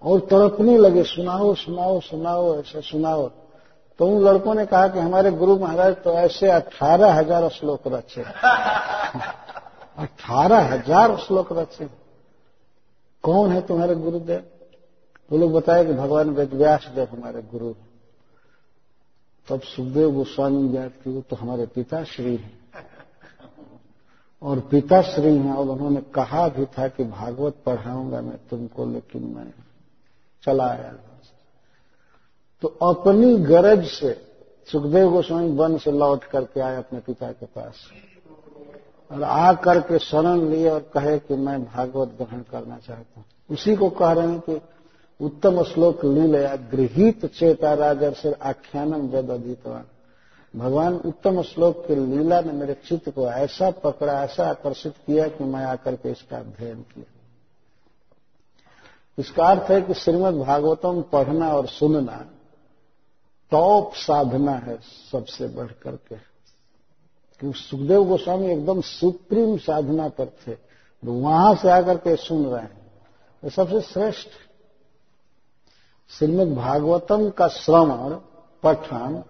और 0.02 0.20
तड़पने 0.32 0.78
लगे 0.78 1.04
सुनाओ 1.04 1.54
सुनाओ 1.56 2.00
सुनाओ 2.02 2.56
ऐसा 2.60 2.80
सुनाओ। 2.82 3.28
तो 4.00 4.08
उन 4.08 4.24
लड़कों 4.24 4.54
ने 4.56 4.66
कहा 4.66 4.88
कि 4.88 5.00
हमारे 5.00 5.32
गुरु 5.32 5.58
महाराज 5.60 5.96
तो 6.04 6.12
ऐसे 6.12 6.50
अठारह 6.52 7.14
हज़ार 7.14 7.50
श्लोक 7.50 7.88
रचे 7.88 8.22
अठारह 10.04 10.62
हज़ार 10.74 11.16
श्लोक 11.18 11.52
रचे 11.54 11.86
कौन 13.24 13.52
है 13.52 13.62
तुम्हारे 13.62 13.96
गुरुदेव? 13.96 14.44
वो 15.34 15.40
लोग 15.40 15.54
बताए 15.54 15.86
कि 15.86 15.94
भगवान 15.94 16.30
वेदव्यास 16.30 16.92
देव 16.96 17.08
हमारे 17.12 17.42
गुरु 17.42 17.74
तब 19.48 19.62
सुखदेव 19.62 20.12
गोस्वामी 20.12 20.78
याद 20.78 20.92
की 21.04 21.14
वो 21.14 21.22
तो 21.22 21.36
हमारे 21.36 21.66
पिता 21.66 22.04
श्री 22.04 22.36
हैं। 22.36 22.60
और 24.42 24.60
पिता 24.60 25.02
श्री 25.02 25.38
हैं, 25.38 25.54
और 25.54 25.68
उन्होंने 25.68 26.02
कहा 26.02 26.48
भी 26.48 26.66
था 26.66 26.88
कि 26.88 27.04
भागवत 27.04 27.56
पढ़ाऊँगा 27.66 28.22
मैं 28.22 28.38
तुमको, 28.50 28.86
लेकिन 28.86 29.24
मैं 29.24 29.54
चला 30.44 30.68
आया। 30.68 30.94
तो 32.62 32.68
अपनी 32.68 33.38
गरज 33.38 33.86
से 33.88 34.28
सुखदेव 34.72 35.10
गोस्वामी 35.12 35.52
वन 35.52 35.78
से 35.78 35.92
लौट 35.92 36.24
करके 36.24 36.62
आए 36.62 36.76
अपने 36.76 37.00
पिता 37.00 37.32
के 37.32 37.46
पास। 37.46 37.76
और 39.12 39.24
आ 39.24 39.54
करके 39.54 40.00
शरण 40.00 40.50
लिए 40.50 40.70
और 40.70 40.80
कहे 40.80 41.20
कि 41.20 41.36
मैं 41.36 41.66
भागवत 41.66 42.08
ग्रहण 42.08 42.42
करना 42.42 42.78
चाहता 42.78 43.14
हूँ। 43.18 43.26
उसी 43.50 43.76
को 43.76 43.90
कह 43.90 44.12
रहे 44.12 44.28
हैं 44.28 44.40
कि 44.40 44.62
उत्तम 45.24 45.64
श्लोक 45.64 46.04
लीलया 46.06 46.56
गृहित 46.72 47.26
चेता 47.30 47.74
राजर 47.74 48.14
से 48.14 48.32
आख्यानम 48.44 49.08
जद 49.10 49.30
अधीतवान 49.32 49.86
भगवान 50.54 50.94
उत्तम 51.06 51.42
श्लोक 51.42 51.86
के 51.88 51.96
लीला 51.96 52.40
ने 52.42 52.52
मेरे 52.52 52.74
चित्त 52.88 53.10
को 53.10 53.28
ऐसा 53.28 53.70
पकड़ा, 53.84 54.24
ऐसा 54.24 54.48
आकर्षित 54.48 54.94
किया 54.98 55.28
कि 55.28 55.44
मैं 55.44 55.64
आकर 55.66 55.96
के 55.96 56.12
इसका 56.12 56.38
अध्ययन 56.38 56.82
किया। 56.84 57.06
इसका 59.18 59.46
अर्थ 59.46 59.72
है 59.72 59.82
कि 59.82 59.94
श्रीमद 59.94 60.36
भागवतम 60.36 61.02
पढ़ना 61.12 61.54
और 61.54 61.68
सुनना 61.68 62.18
टॉप 63.52 63.94
साधना 63.96 64.52
है 64.60 64.78
सबसे 65.12 65.48
बढ़ 65.48 65.72
करके 65.84 66.16
क्योंकि 67.42 67.60
सुखदेव 67.60 68.04
गोस्वामी 68.04 68.52
एकदम 68.52 68.82
सुप्रीम 68.82 69.58
साधना 69.58 70.08
पर 70.10 70.26
थे 70.42 70.54
तो 70.54 71.14
वहाँ 71.14 71.56
से 71.56 71.70
आकर 71.72 71.98
के 71.98 72.16
सुन 72.16 72.46
रहे 72.46 72.62
हैं। 72.62 73.50
सबसे 73.50 73.82
श्रेष्ठ 73.84 74.30
श्रीमद 76.10 76.56
भागवतम 76.56 77.30
का 77.30 77.48
श्रवण, 77.48 78.16
पठन 78.64 79.24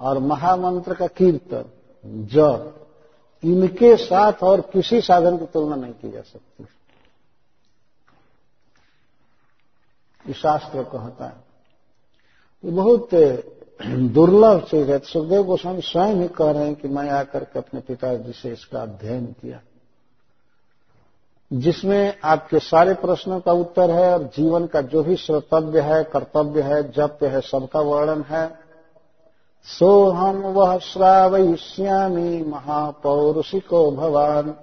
और 0.00 0.18
महामंत्र 0.18 0.94
का 0.94 1.06
कीर्तन, 1.06 1.64
जप, 2.06 2.86
इनके 3.44 3.96
साथ 3.96 4.32
और 4.42 4.60
किसी 4.60 5.00
साधन 5.00 5.38
की 5.38 5.46
तुलना 5.46 5.76
नहीं 5.76 5.92
की 5.92 6.10
जा 6.10 6.20
सकती। 6.20 6.66
शास्त्र 10.32 10.82
कहता 10.82 11.26
है। 11.26 11.36
ये 12.64 12.70
बहुत 12.70 13.08
दुर्लभ 13.88 14.60
चीज़ 14.60 14.90
है। 14.90 14.98
सुखदेव 14.98 15.42
गोस्वामी 15.42 15.80
स्वयं 15.80 16.14
ही 16.14 16.28
कह 16.28 16.50
रहे 16.50 16.64
हैं 16.64 16.74
कि 16.74 16.88
मैं 16.88 17.10
आकर 17.10 17.44
के 17.44 17.58
अपने 17.58 17.80
पिताजी 17.80 18.32
से 18.32 18.52
इसका 18.52 18.82
अध्ययन 18.82 19.26
किया। 19.26 19.60
जिसमें 21.52 22.20
आपके 22.24 22.58
सारे 22.58 22.94
प्रश्नों 22.94 23.40
का 23.40 23.52
उत्तर 23.52 23.90
है 23.90 24.12
और 24.12 24.22
जीवन 24.36 24.66
का 24.66 24.80
जो 24.80 25.02
भी 25.02 25.16
श्रोतव्य 25.16 25.80
है, 25.80 26.04
कर्तव्य 26.04 26.62
है, 26.62 26.92
जप्य 26.92 27.26
है, 27.26 27.40
सबका 27.40 27.80
वर्णन 27.80 28.22
है, 28.22 28.58
सो 29.64 30.10
हम 30.10 30.36
वह 30.36 30.78
श्रावयिष्यामी 30.78 32.42
महापौरुषिको 32.42 33.90
भवान। 33.90 34.54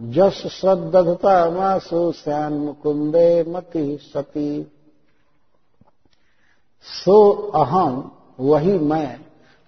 जस 0.00 0.46
श्रद्धता 0.46 1.50
मासु 1.50 2.12
श्यान 2.12 2.52
मुकुंदे 2.52 3.44
मति 3.48 3.98
सती। 4.02 4.72
सो 6.82 7.32
अहम 7.54 8.12
वही 8.40 8.78
मैं, 8.78 9.20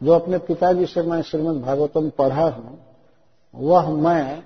जो 0.03 0.13
अपने 0.13 0.39
पिताजी 0.39 0.87
से 0.87 1.03
मैं 1.03 1.23
श्रीमद 1.23 1.63
भागवतम 1.63 2.11
पढ़ा 2.11 2.49
हूँ, 2.49 2.79
वह 3.55 3.91
मैं 3.91 4.43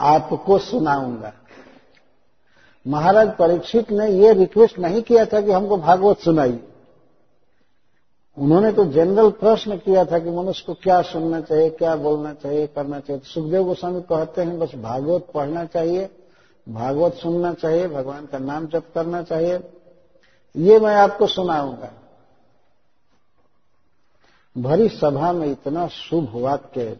आपको 0.00 0.58
सुनाऊँगा। 0.58 1.32
महाराज 2.86 3.28
परीक्षित 3.36 3.90
ने 3.90 4.06
यह 4.08 4.32
रिक्वेस्ट 4.32 4.78
नहीं 4.78 5.02
किया 5.02 5.24
था 5.24 5.40
कि 5.40 5.52
हमको 5.52 5.76
भागवत 5.76 6.18
सुनाइए 6.18 6.64
उन्होंने 8.36 8.70
तो 8.72 8.84
जनरल 8.84 9.30
प्रश्न 9.30 9.76
किया 9.76 10.04
था 10.04 10.18
कि 10.18 10.30
मनुष्य 10.30 10.64
को 10.66 10.74
क्या 10.74 11.00
सुनना 11.02 11.40
चाहिए, 11.40 11.70
क्या 11.70 11.94
बोलना 11.96 12.32
चाहिए, 12.34 12.66
करना 12.66 13.00
चाहिए। 13.00 13.20
तो 13.20 13.28
सुखदेव 13.28 13.64
गोस्वामी 13.64 14.00
कहते 14.00 14.42
हैं, 14.42 14.58
बस 14.58 14.74
भागवत 14.74 15.26
पढ़ना 15.34 15.64
चाहिए, 15.64 16.08
भागवत 16.66 17.14
सुनना 17.14 17.52
चाहिए, 17.52 17.88
भगवान 17.88 18.26
का 18.26 18.38
नाम 18.38 18.66
जप 18.66 18.84
करना 18.94 19.22
चाहिए। 19.22 19.58
ये 20.54 20.78
मैं 20.78 20.94
आपको 20.94 21.26
सुनाऊँगा। 21.26 21.90
भरी 24.56 24.88
सभा 24.88 25.32
में 25.32 25.46
इतना 25.46 25.86
शुभ 25.88 26.30
वाक्य 26.34 26.96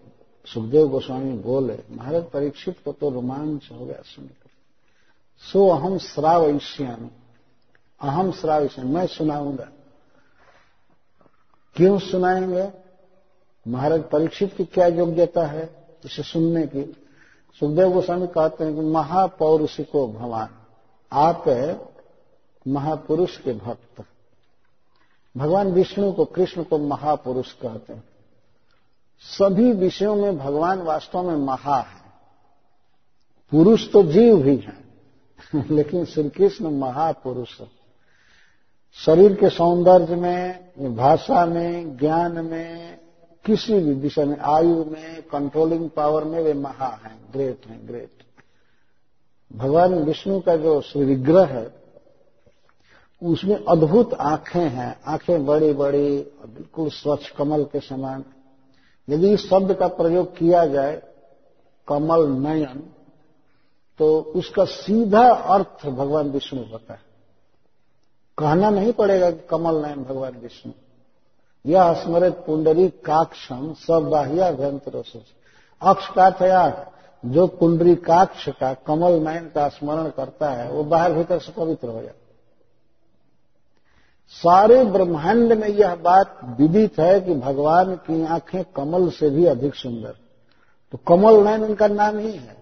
सुखदेव 0.54 0.88
गोस्वामी 0.88 1.38
बोले, 1.38 1.78
महाराज, 1.90 2.24
परीक्षित 2.24 2.76
को 2.84 2.92
तो 2.92 3.10
रोमांच 3.10 3.68
हो 3.72 3.86
गया 3.86 4.02
सुनकर। 4.02 4.50
सो 5.52 5.68
अहम 5.68 5.98
श्रावयिष्यामी। 5.98 7.10
अहम 8.02 8.32
श्रावयिष्य 8.32 8.82
मैं 8.82 9.06
सुनाऊँगा। 9.06 9.68
क्यों 11.74 11.98
सुनाएँगे? 11.98 12.70
महाराज, 13.70 14.02
परीक्षित 14.02 14.56
की 14.56 14.64
क्या 14.64 14.86
योग्यता 14.86 15.46
है 15.46 15.86
इसे 16.04 16.22
सुनने 16.22 16.66
की? 16.66 16.96
सुखदेव 17.60 17.92
गोस्वामी 17.92 18.26
कहते 18.26 18.64
हैं 18.64 18.74
कि 18.74 18.80
महापौरुषिको 18.80 20.08
भगवान 20.08 20.48
आप 21.12 21.44
महापुरुष 22.68 23.38
के 23.38 23.52
भक्त। 23.52 24.04
भगवान 25.36 25.72
विष्णु 25.72 26.12
को, 26.12 26.24
कृष्ण 26.24 26.64
को 26.64 26.78
महापुरुष 26.78 27.52
कहते 27.52 27.92
हैं। 27.92 28.07
सभी 29.20 29.72
विषयों 29.72 30.16
में 30.16 30.38
भगवान 30.38 30.78
वास्तव 30.78 31.30
में 31.30 31.36
महा 31.36 31.80
है। 31.80 31.98
पुरुष 33.50 33.92
तो 33.92 34.02
जीव 34.02 34.36
भी 34.36 34.56
है, 34.56 34.76
लेकिन 35.70 36.04
श्री 36.04 36.28
कृष्ण 36.28 36.70
महापुरुष 36.70 37.62
शरीर 38.94 39.34
के 39.34 39.48
सौंदर्य 39.48 40.16
में, 40.16 40.70
भाषा 40.96 41.46
में, 41.46 41.96
ज्ञान 41.96 42.32
में, 42.32 42.98
किसी 43.44 43.78
भी 43.78 43.92
विषय 43.92 44.24
में, 44.24 44.38
आयु 44.38 44.84
में 44.84 45.22
कंट्रोलिंग 45.22 45.90
पावर 45.90 46.24
में 46.24 46.40
वे 46.40 46.54
महा 46.54 47.00
हैं। 47.04 47.20
ग्रेट 47.32 47.66
हैं 47.66 47.88
ग्रेट 47.88 48.10
भगवान 49.56 49.94
विष्णु 49.94 50.40
का 50.40 50.56
जो 50.56 50.80
श्री 50.80 51.04
विग्रह 51.04 51.44
है, 51.44 51.82
उसमें 53.22 53.64
अद्भुत 53.64 54.14
आँखें 54.14 54.68
हैं। 54.68 55.00
आँखें 55.06 55.46
बड़ी 55.46 55.72
बड़ी 55.72 56.18
बिल्कुल 56.46 56.88
स्वच्छ 56.88 57.30
कमल 57.30 57.64
के 57.64 57.80
समान। 57.80 58.24
यदि 59.08 59.32
इस 59.32 59.48
शब्द 59.50 59.74
का 59.74 59.88
प्रयोग 59.88 60.36
किया 60.36 60.66
जाए 60.66 61.02
कमल 61.88 62.26
नयन 62.28 62.90
तो 63.98 64.18
उसका 64.20 64.64
सीधा 64.64 65.28
अर्थ 65.30 65.86
भगवान 65.86 66.30
विष्णु 66.30 66.62
होता 66.72 66.94
है। 66.94 67.00
कहना 68.38 68.70
नहीं 68.70 68.92
पड़ेगा 68.92 69.30
कि 69.30 69.46
कमल 69.50 69.82
नयन 69.86 70.04
भगवान 70.04 70.32
विष्णु। 70.32 70.72
यह 71.64 71.92
स्मृत 71.92 72.44
पुंडरी 72.46 72.88
काक्षम 72.88 73.74
सब 73.74 74.08
बाह्याभ्यंतर 74.10 75.02
अक्ष 75.82 76.08
का 76.08 76.30
थे 76.30 76.50
जो 76.50 77.32
जो 77.32 77.46
कुंडरीकाक्ष 77.46 78.48
का 78.48 78.74
कमल 78.74 79.12
नयन 79.12 79.44
का 79.48 79.68
स्मरण 79.68 80.08
करता 80.08 80.50
है, 80.50 80.70
वो 80.70 80.84
बाहर 80.84 81.12
भीतर 81.12 81.38
से 81.38 81.52
पवित्र 81.52 81.88
हो 81.88 82.02
जाता 82.02 82.27
सारे 84.30 84.84
ब्रह्मांड 84.84 85.52
में 85.52 85.68
यह 85.68 85.94
बात 85.94 86.40
विदित 86.60 86.98
है 86.98 87.20
कि 87.20 87.34
भगवान 87.34 87.94
की 87.96 88.24
आँखें 88.24 88.64
कमल 88.76 89.08
से 89.10 89.30
भी 89.30 89.46
अधिक 89.46 89.74
सुंदर। 89.74 90.14
तो 90.92 90.98
कमल 91.08 91.44
नयन 91.44 91.64
उनका 91.64 91.86
नाम 91.86 92.18
ही 92.18 92.32
है। 92.32 92.56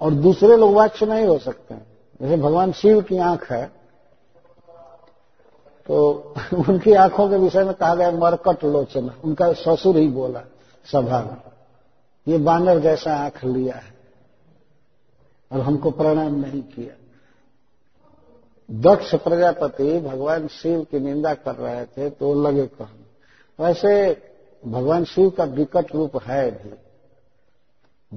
और 0.00 0.10
दूसरे 0.12 0.56
लोग 0.56 0.72
वाच्य 0.72 1.06
नहीं 1.06 1.26
हो 1.26 1.38
सकते। 1.38 1.74
जैसे 2.20 2.36
भगवान 2.36 2.72
शिव 2.72 3.00
की 3.02 3.18
आँख 3.18 3.52
है 3.52 3.66
तो 5.86 6.12
उनकी 6.68 6.92
आँखों 6.92 7.28
के 7.28 7.36
विषय 7.36 7.64
में 7.64 7.74
कहा 7.74 7.94
गया 7.94 8.10
मरकट 8.10 8.64
लोचन, 8.64 9.10
उनका 9.24 9.52
ससुर 9.52 9.96
ही 9.96 10.08
बोला 10.08 10.40
सभा 10.92 11.20
में, 11.22 11.36
ये 12.28 12.38
बानर 12.38 12.78
जैसा 12.78 13.16
आँख 13.16 13.44
लिया 13.44 13.74
है 13.74 13.94
और 15.52 15.60
हमको 15.60 15.90
प्रणाम 15.90 16.34
नहीं 16.34 16.62
किया। 16.62 16.95
दक्ष 18.70 19.14
प्रजापति 19.14 20.00
भगवान 20.00 20.48
शिव 20.48 20.86
की 20.90 21.00
निंदा 21.00 21.34
कर 21.34 21.54
रहे 21.54 21.84
थे 21.84 22.10
तो 22.10 22.42
लगे 22.42 22.66
कहने 22.66 23.06
वैसे 23.64 24.22
भगवान 24.66 25.04
शिव 25.04 25.30
का 25.30 25.44
विकट 25.44 25.94
रूप 25.94 26.22
है 26.22 26.50
भी। 26.50 26.74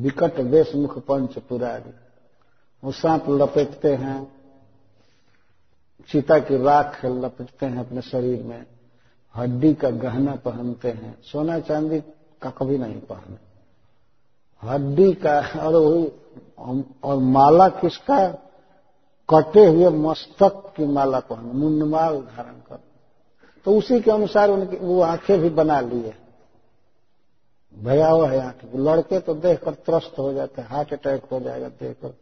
विकट 0.02 0.40
देश 0.40 0.76
मुख 0.76 1.06
पंच 1.06 1.40
पुरारी। 1.40 1.94
वो 2.84 2.92
सांप 2.92 3.26
लपेटते 3.30 3.96
हैं। 3.96 4.32
चीता 6.10 6.40
की 6.40 6.64
राख 6.64 7.06
लपेटते 7.06 7.66
हैं 7.66 7.80
अपने 7.80 8.02
शरीर 8.02 8.44
में। 8.44 8.66
हड्डी 9.36 9.74
का 9.74 9.90
गहना 9.90 10.36
पहनते 10.36 10.92
हैं। 10.92 11.22
सोना 11.22 11.60
चांदी 11.60 12.00
का 12.42 12.50
कभी 12.50 12.78
नहीं 12.78 13.00
पहने। 13.00 13.38
हड्डी 14.68 15.14
का 15.14 15.40
और 15.40 16.06
और 17.04 17.18
माला 17.18 17.70
किसका 17.70 18.49
कटे 19.34 19.66
हुए 19.66 19.90
मस्तक 19.90 20.74
की 20.78 20.86
माला 20.86 21.20
पहन 21.20 21.46
मुंडमाल 21.46 22.18
धारण 22.18 22.54
कर 22.70 22.80
तो 23.66 23.78
उसी 23.78 24.00
के 24.02 24.12
अनुसार 24.12 24.50
उनकी 24.50 24.78
वो 24.78 25.02
आँखें 25.02 25.40
भी 25.40 25.50
बना 25.50 25.80
लिए 25.82 26.14
भयावह 27.76 28.30
है 28.30 28.40
आँखें। 28.40 28.80
लड़के 28.80 29.20
तो 29.20 29.34
देखकर 29.34 29.74
त्रस्त 29.74 30.20
हो 30.20 30.34
जाते 30.34 30.62
हैं, 30.62 30.70
हार्ट 30.70 30.94
अटैक 30.94 31.24
हो 31.32 31.40
जाएगा 31.40 31.68
देखकर, 31.70 32.14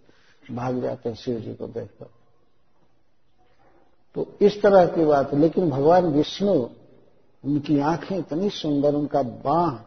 भाग 0.53 0.82
जाते 0.82 1.10
हैं 1.10 1.16
शिव 1.16 1.39
जी 1.39 1.53
को 1.53 1.68
देखकर। 1.68 2.05
तो 4.16 4.28
इस 4.41 4.62
तरह 4.62 4.86
की 4.86 5.05
बात 5.05 5.34
लेकिन 5.34 5.70
भगवान 5.70 6.05
विष्णु, 6.05 6.53
उनकी 7.43 7.80
आँखें 7.80 8.18
इतनी 8.18 8.49
सुंदर, 8.49 8.95
उनका 8.95 9.22
बाह, 9.22 9.78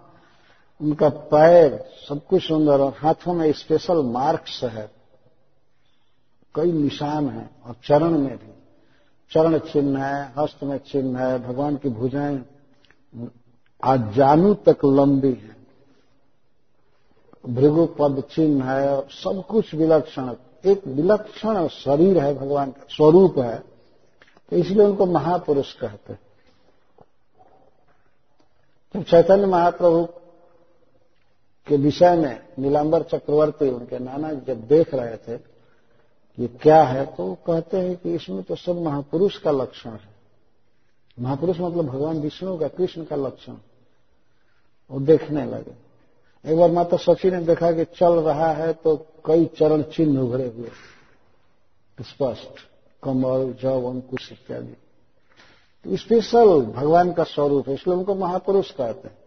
उनका 0.81 1.09
पैर 1.09 1.91
सब 2.09 2.27
कुछ 2.27 2.43
सुंदर 2.43 2.81
और 2.81 2.95
हाथों 2.97 3.35
में 3.35 3.53
स्पेशल 3.53 4.03
मार्क्स 4.03 4.65
है। 4.65 5.00
कई 6.55 6.73
निशान 6.73 7.29
हैं 7.29 7.63
और 7.63 7.77
चरण 7.85 8.11
में 8.11 8.37
भी। 8.37 8.53
चरण 9.33 9.59
चिन्ह 9.59 10.05
है 10.05 10.33
हस्त 10.39 10.63
में 10.63 10.79
चिन्ह 10.79 11.21
है, 11.21 11.39
भगवान 11.39 11.77
की 11.77 11.89
भुजाएँ 11.89 12.45
आज 13.85 14.13
जानू 14.15 14.55
तक 14.55 14.79
लंबी 14.85 15.33
है। 15.33 15.57
भृगु 17.49 17.87
पद 17.87 18.23
चिन्ह 18.31 18.71
है 18.71 18.97
और 18.97 19.09
सब 19.11 19.45
कुछ 19.47 19.75
विलक्षण, 19.75 20.35
एक 20.65 20.87
विलक्षण 20.87 21.69
शरीर 21.69 22.19
है 22.19 22.35
भगवान 22.35 22.71
का, 22.71 22.87
स्वरूप 22.91 23.39
है। 23.39 23.59
तो 24.51 24.57
इसलिए 24.57 24.87
उनको 24.87 25.07
महापुरुष 25.07 25.73
कहते 25.73 26.13
हैं। 26.13 26.21
तो 28.95 29.03
चैतन्य 29.03 29.47
महाप्रभु 29.47 30.05
के 31.67 31.77
विषय 31.77 32.17
में 32.17 32.47
नीलांबर 32.59 33.03
चक्रवर्ती, 33.03 33.69
उनके 33.69 33.99
नाना 33.99 34.33
जब 34.33 34.67
देख 34.67 34.95
रहे 34.95 35.17
थे 35.17 35.50
ये 36.41 36.47
क्या 36.47 36.83
है? 36.83 37.07
तो 37.07 37.37
कहते 37.47 37.77
हैं 37.77 37.97
कि 37.97 38.15
इसमें 38.15 38.43
तो 38.43 38.57
सब 38.57 38.83
महापुरुष 38.83 39.39
का 39.39 39.51
लक्षण 39.51 39.91
है। 39.91 40.15
महापुरुष 41.21 41.61
मतलब 41.61 41.87
भगवान 41.87 42.21
विष्णु 42.21 42.59
का, 42.59 42.69
कृष्ण 42.69 43.05
का 43.05 43.17
लक्षण। 43.17 43.53
वो 44.91 45.01
देखने 45.01 45.45
लगे। 45.45 45.91
एक 46.53 46.59
बार 46.59 46.71
माता 46.71 46.97
सची 46.97 47.31
ने 47.31 47.45
देखा 47.45 47.73
कि 47.73 47.85
चल 47.85 48.21
रहा 48.21 48.53
है 48.53 48.73
तो 48.73 49.07
कई 49.27 49.45
चरण 49.45 49.83
चिन्ह 49.83 50.21
उभरे 50.21 50.49
हुए। 50.49 50.71
स्पष्ट। 52.01 52.51
कमल 53.03 53.55
जव 53.63 53.91
अंकुश 53.91 54.33
इत्यादि। 54.33 54.77
तो 55.85 55.97
स्पेशल 55.97 56.61
भगवान 56.61 57.13
का 57.13 57.25
स्वरूप 57.25 57.69
है, 57.69 57.75
इसलिए 57.75 57.97
उनको 57.97 58.15
महापुरुष 58.15 58.71
कहते 58.71 59.09
हैं। 59.09 59.19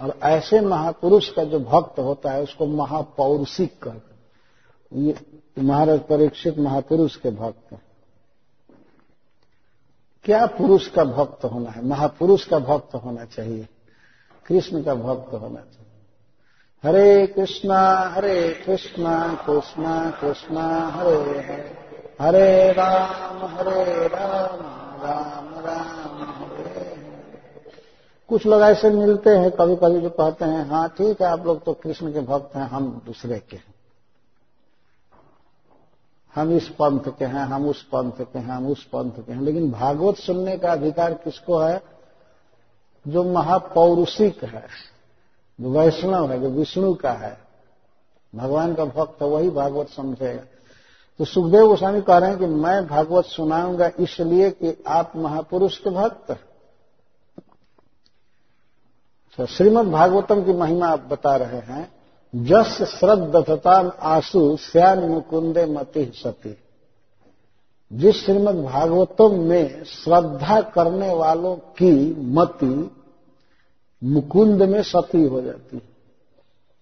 और 0.00 0.18
ऐसे 0.22 0.60
महापुरुष 0.60 1.30
का 1.30 1.44
जो 1.44 1.60
भक्त 1.60 1.98
होता 1.98 2.30
है, 2.30 2.42
उसको 2.42 2.66
महापौरुषिक 2.66 3.82
कहते 3.82 3.98
हैं। 3.98 4.07
ये 4.92 5.14
महाराज 5.58 6.00
परीक्षित 6.00 6.58
महापुरुष 6.58 7.16
के 7.16 7.30
भक्त 7.30 7.72
हैं। 7.72 7.80
क्या 10.24 10.46
पुरुष 10.46 10.88
का 10.88 11.04
भक्त 11.04 11.44
होना 11.44 11.70
है? 11.70 11.84
महापुरुष 11.86 12.44
का 12.44 12.58
भक्त 12.58 12.94
होना 12.94 13.24
चाहिए। 13.24 13.68
कृष्ण 14.46 14.82
का 14.82 14.94
भक्त 14.94 15.34
होना 15.34 15.60
चाहिए। 15.60 15.86
हरे 16.84 17.26
कृष्णा 17.26 17.80
हरे 18.08 18.62
कृष्णा 18.66 19.44
कृष्णा 19.46 20.10
कृष्णा, 20.10 20.66
हरे 20.88 21.16
हरे। 21.16 21.76
हरे 22.20 22.72
राम 22.72 23.44
हरे 23.46 24.08
राम 24.08 24.60
राम 25.02 25.48
राम, 25.66 26.22
हरे 26.34 26.96
कुछ 28.28 28.46
लोग 28.46 28.62
ऐसे 28.62 28.90
मिलते 28.90 29.30
हैं 29.30 29.50
कभी 29.50 29.76
कभी 29.76 30.00
जो 30.00 30.10
कहते 30.10 30.44
हैं 30.44 30.68
हाँ 30.68 30.88
ठीक 30.88 31.20
है, 31.22 31.26
आप 31.28 31.46
लोग 31.46 31.64
तो 31.64 31.72
कृष्ण 31.72 32.12
के 32.12 32.20
भक्त 32.20 32.56
हैं, 32.56 32.62
हम 32.62 33.02
दूसरे 33.06 33.38
के 33.38 33.56
हैं। 33.56 33.74
हम 36.38 36.56
इस 36.56 36.68
पंथ 36.68 37.00
के 37.18 37.24
हैं, 37.24 37.44
हम 37.44 37.68
उस 37.68 37.82
पंथ 37.82 38.12
के 38.12 38.38
हैं, 38.38 38.46
हम 38.46 38.66
उस 38.66 38.84
पंथ 38.84 39.10
के 39.10 39.32
हैं। 39.32 39.40
लेकिन 39.40 39.70
भागवत 39.70 40.16
सुनने 40.16 40.58
का 40.58 40.72
अधिकार 40.72 41.14
किसको 41.14 41.58
है? 41.58 41.82
जो 43.08 43.24
महापौरुषिक 43.24 44.44
है, 44.44 44.66
जो 45.60 45.70
वैष्णव 45.70 46.32
है, 46.32 46.40
जो 46.40 46.48
विष्णु 46.48 46.94
का 46.94 47.12
है। 47.12 47.48
भगवान 48.34 48.74
का 48.74 48.84
भक्त 48.84 49.22
वही 49.22 49.50
भागवत 49.50 49.88
समझेगा 49.88 50.42
तो 51.18 51.24
सुखदेव 51.24 51.66
गोस्वामी 51.66 52.00
कह 52.00 52.18
रहे 52.18 52.30
हैं 52.30 52.38
कि 52.38 52.46
मैं 52.46 52.86
भागवत 52.86 53.24
सुनाऊँगा 53.24 53.90
इसलिए 54.00 54.50
कि 54.50 54.84
आप 54.86 55.12
महापुरुष 55.16 55.78
के 55.78 55.90
भक्त। 55.90 56.30
तो 59.36 59.46
श्रीमद 59.46 59.86
भागवतम 59.86 60.44
की 60.44 60.52
महिमा 60.52 60.86
आप 60.86 61.00
बता 61.00 61.36
रहे 61.36 61.58
हैं। 61.58 61.97
जस 62.34 62.82
श्रद्धता 62.82 63.98
आँसू 64.02 64.56
श्यान 64.56 64.98
मुकुंदे 64.98 65.66
मति 65.66 66.12
सती। 66.14 66.58
जिस 67.92 68.24
श्रीमद 68.24 68.54
भागवतम 68.54 69.40
में 69.40 69.84
श्रद्धा 69.84 70.60
करने 70.60 71.14
वालों 71.14 71.56
की 71.56 72.14
मति 72.20 72.90
मुकुंद 74.04 74.62
में 74.62 74.82
सती 74.82 75.24
हो 75.24 75.40
जाती 75.40 75.76
है, 75.76 75.82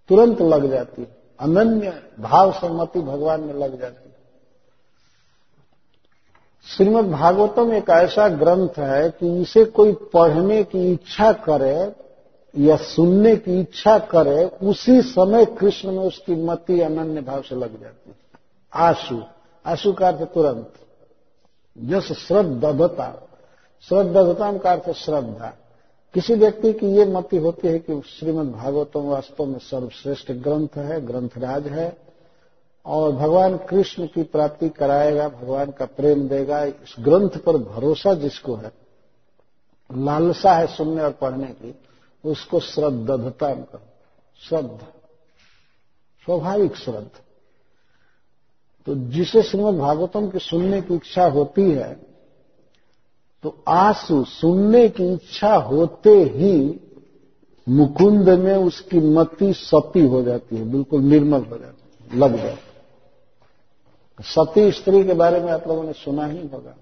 तुरंत 0.08 0.42
लग 0.42 0.70
जाती 0.70 1.02
है, 1.02 1.16
अनन्य 1.40 2.02
भाव 2.20 2.52
से 2.52 2.68
मति 2.68 3.00
भगवान 3.00 3.40
में 3.40 3.54
लग 3.54 3.80
जाती 3.80 4.08
है। 4.08 4.16
श्रीमद 6.76 7.04
भागवतम 7.04 7.72
एक 7.72 7.90
ऐसा 7.90 8.28
ग्रंथ 8.28 8.78
है 8.78 9.10
कि 9.10 9.42
इसे 9.42 9.64
कोई 9.64 9.92
पढ़ने 9.92 10.64
की 10.64 10.92
इच्छा 10.92 11.32
करे 11.32 12.05
या 12.58 12.76
सुनने 12.76 13.36
की 13.36 13.60
इच्छा 13.60 13.98
करे, 13.98 14.44
उसी 14.44 15.02
समय 15.02 15.44
कृष्ण 15.44 15.92
में 15.92 16.04
उसकी 16.04 16.34
मति 16.34 16.80
अनन्य 16.80 17.20
भाव 17.20 17.42
से 17.42 17.54
लग 17.54 17.80
जाती 17.80 18.10
है। 18.10 18.16
आशु 18.74 19.22
आशु 19.66 19.92
का 19.92 20.08
अर्थ 20.08 20.22
तुरंत। 20.22 20.72
जस 21.78 22.12
श्रद्धता 22.12 23.28
श्रद्धता 23.82 24.58
का 24.58 24.72
अर्थ 24.72 24.90
श्रद्धा। 24.90 25.52
किसी 26.14 26.34
व्यक्ति 26.34 26.72
की 26.72 26.86
ये 26.86 27.04
मति 27.04 27.36
होती 27.36 27.68
है 27.68 27.78
कि 27.78 28.02
श्रीमद 28.06 28.52
भागवतम 28.52 29.00
वास्तव 29.00 29.44
में 29.44 29.58
सर्वश्रेष्ठ 29.58 30.32
ग्रंथ 30.32 30.68
है, 30.76 31.06
ग्रंथराज 31.06 31.66
है, 31.66 31.96
और 32.86 33.12
भगवान 33.12 33.56
कृष्ण 33.56 34.06
की 34.06 34.22
प्राप्ति 34.22 34.68
कराएगा, 34.68 35.28
भगवान 35.28 35.70
का 35.70 35.84
प्रेम 35.84 36.28
देगा, 36.28 36.64
इस 36.64 36.96
ग्रंथ 37.00 37.30
पर 37.30 37.56
भरोसा 37.56 38.14
जिसको 38.14 38.54
है, 38.54 38.72
लालसा 39.96 40.52
है 40.52 40.66
सुनने 40.66 41.02
और 41.02 41.10
पढ़ने 41.10 41.46
की 41.46 41.74
उसको 42.24 42.60
श्रद्धता 42.60 43.54
श्रद्धा। 44.40 44.92
स्वाभाविक 46.26 46.76
श्रद्ध। 46.76 47.10
तो 48.86 48.94
जिसे 49.10 49.42
श्रीमद 49.42 49.74
भागवतम 49.74 50.28
की 50.28 50.38
सुनने 50.38 50.80
की 50.82 50.94
इच्छा 50.94 51.26
होती 51.26 51.70
है 51.70 51.94
तो 53.44 53.54
आँसू 53.68 54.24
सुनने 54.24 54.88
की 54.88 55.12
इच्छा 55.12 55.54
होते 55.54 56.10
ही 56.10 56.80
मुकुंद 57.66 58.28
में 58.30 58.56
उसकी 58.56 58.98
मति 58.98 59.52
सती 59.54 60.06
हो 60.06 60.22
जाती 60.22 60.56
है, 60.56 60.64
बिल्कुल 60.64 61.00
निर्मल 61.00 61.44
हो 61.44 61.58
जाती 61.58 62.04
है, 62.04 62.18
लग 62.18 62.36
जाती 62.36 64.22
सती 64.24 64.70
स्त्री 64.72 65.04
के 65.04 65.14
बारे 65.14 65.40
में 65.40 65.52
आप 65.52 65.66
लोगों 65.68 65.84
ने 65.84 65.92
सुना 65.92 66.26
ही 66.26 66.46
होगा। 66.46 66.74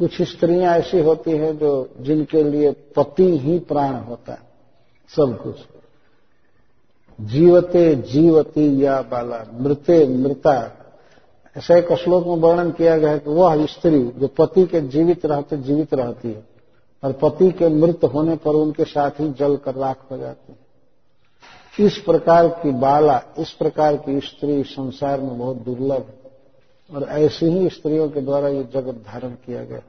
कुछ 0.00 0.22
स्त्रियाँ 0.22 0.74
ऐसी 0.76 1.00
होती 1.00 1.30
हैं 1.30 1.58
जो 1.58 1.88
जिनके 2.00 2.42
लिए 2.42 2.70
पति 2.70 3.38
ही 3.38 3.58
प्राण 3.58 3.94
होता 3.94 4.32
है, 4.32 4.38
सब 5.16 5.42
कुछ। 5.42 5.56
जीवते 7.20 7.94
जीवती 7.94 8.84
या 8.84 9.00
बाला, 9.02 9.44
मृते 9.60 10.06
मृता। 10.08 10.54
ऐसा 11.56 11.76
एक 11.76 11.92
श्लोक 11.92 12.26
में 12.26 12.36
वर्णन 12.36 12.70
किया 12.70 12.96
गया 12.98 13.10
है 13.10 13.18
कि 13.18 13.30
वह 13.30 13.66
स्त्री 13.66 14.04
जो 14.04 14.26
पति 14.28 14.66
के 14.66 14.80
जीवित 14.80 15.26
रहते, 15.26 15.56
जीवित 15.56 15.94
रहती 15.94 16.28
है, 16.28 16.44
और 17.04 17.12
पति 17.12 17.50
के 17.50 17.68
मृत 17.68 18.04
होने 18.04 18.36
पर 18.36 18.50
उनके 18.50 18.84
साथ 18.84 19.10
ही 19.10 19.30
जल 19.30 19.56
कर 19.56 19.74
राख 19.74 19.98
हो 20.10 20.16
जाती 20.16 20.52
है। 20.52 21.86
इस 21.86 21.98
प्रकार 21.98 22.48
की 22.48 22.70
बाला, 22.70 23.22
इस 23.38 23.50
प्रकार 23.50 23.96
की 23.96 24.20
स्त्री 24.20 24.62
संसार 24.62 25.20
में 25.20 25.38
बहुत 25.38 25.56
दुर्लभ 25.56 25.92
है, 25.92 26.20
और 26.92 27.02
ऐसी 27.02 27.46
ही 27.46 27.68
स्त्रियों 27.68 28.08
के 28.08 28.20
द्वारा 28.20 28.48
ये 28.48 28.62
जगत 28.74 29.04
धारण 29.06 29.30
किया 29.30 29.64
गया। 29.64 29.80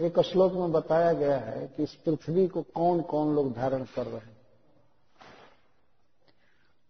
एक 0.00 0.20
श्लोक 0.20 0.52
में 0.52 0.72
बताया 0.72 1.12
गया 1.12 1.36
है 1.36 1.66
कि 1.76 1.82
इस 1.82 1.94
पृथ्वी 1.94 2.48
को 2.48 2.62
कौन 2.62 3.00
कौन 3.00 3.34
लोग 3.34 3.52
धारण 3.52 3.82
कर 3.82 4.06
रहे 4.06 4.16
हैं। 4.16 4.36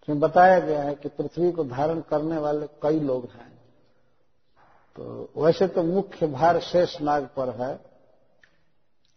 इसमें 0.02 0.20
बताया 0.20 0.58
गया 0.58 0.82
है 0.82 0.94
कि 0.94 1.08
पृथ्वी 1.08 1.52
को 1.52 1.64
धारण 1.64 2.00
करने 2.00 2.38
वाले 2.38 2.66
कई 2.82 3.00
लोग 3.00 3.24
हैं। 3.24 3.56
तो 4.96 5.30
वैसे 5.36 5.68
तो 5.68 5.82
मुख्य 5.82 6.26
भार 6.26 6.60
शेष 6.60 7.00
नाग 7.00 7.28
पर 7.36 7.48
है। 7.48 7.80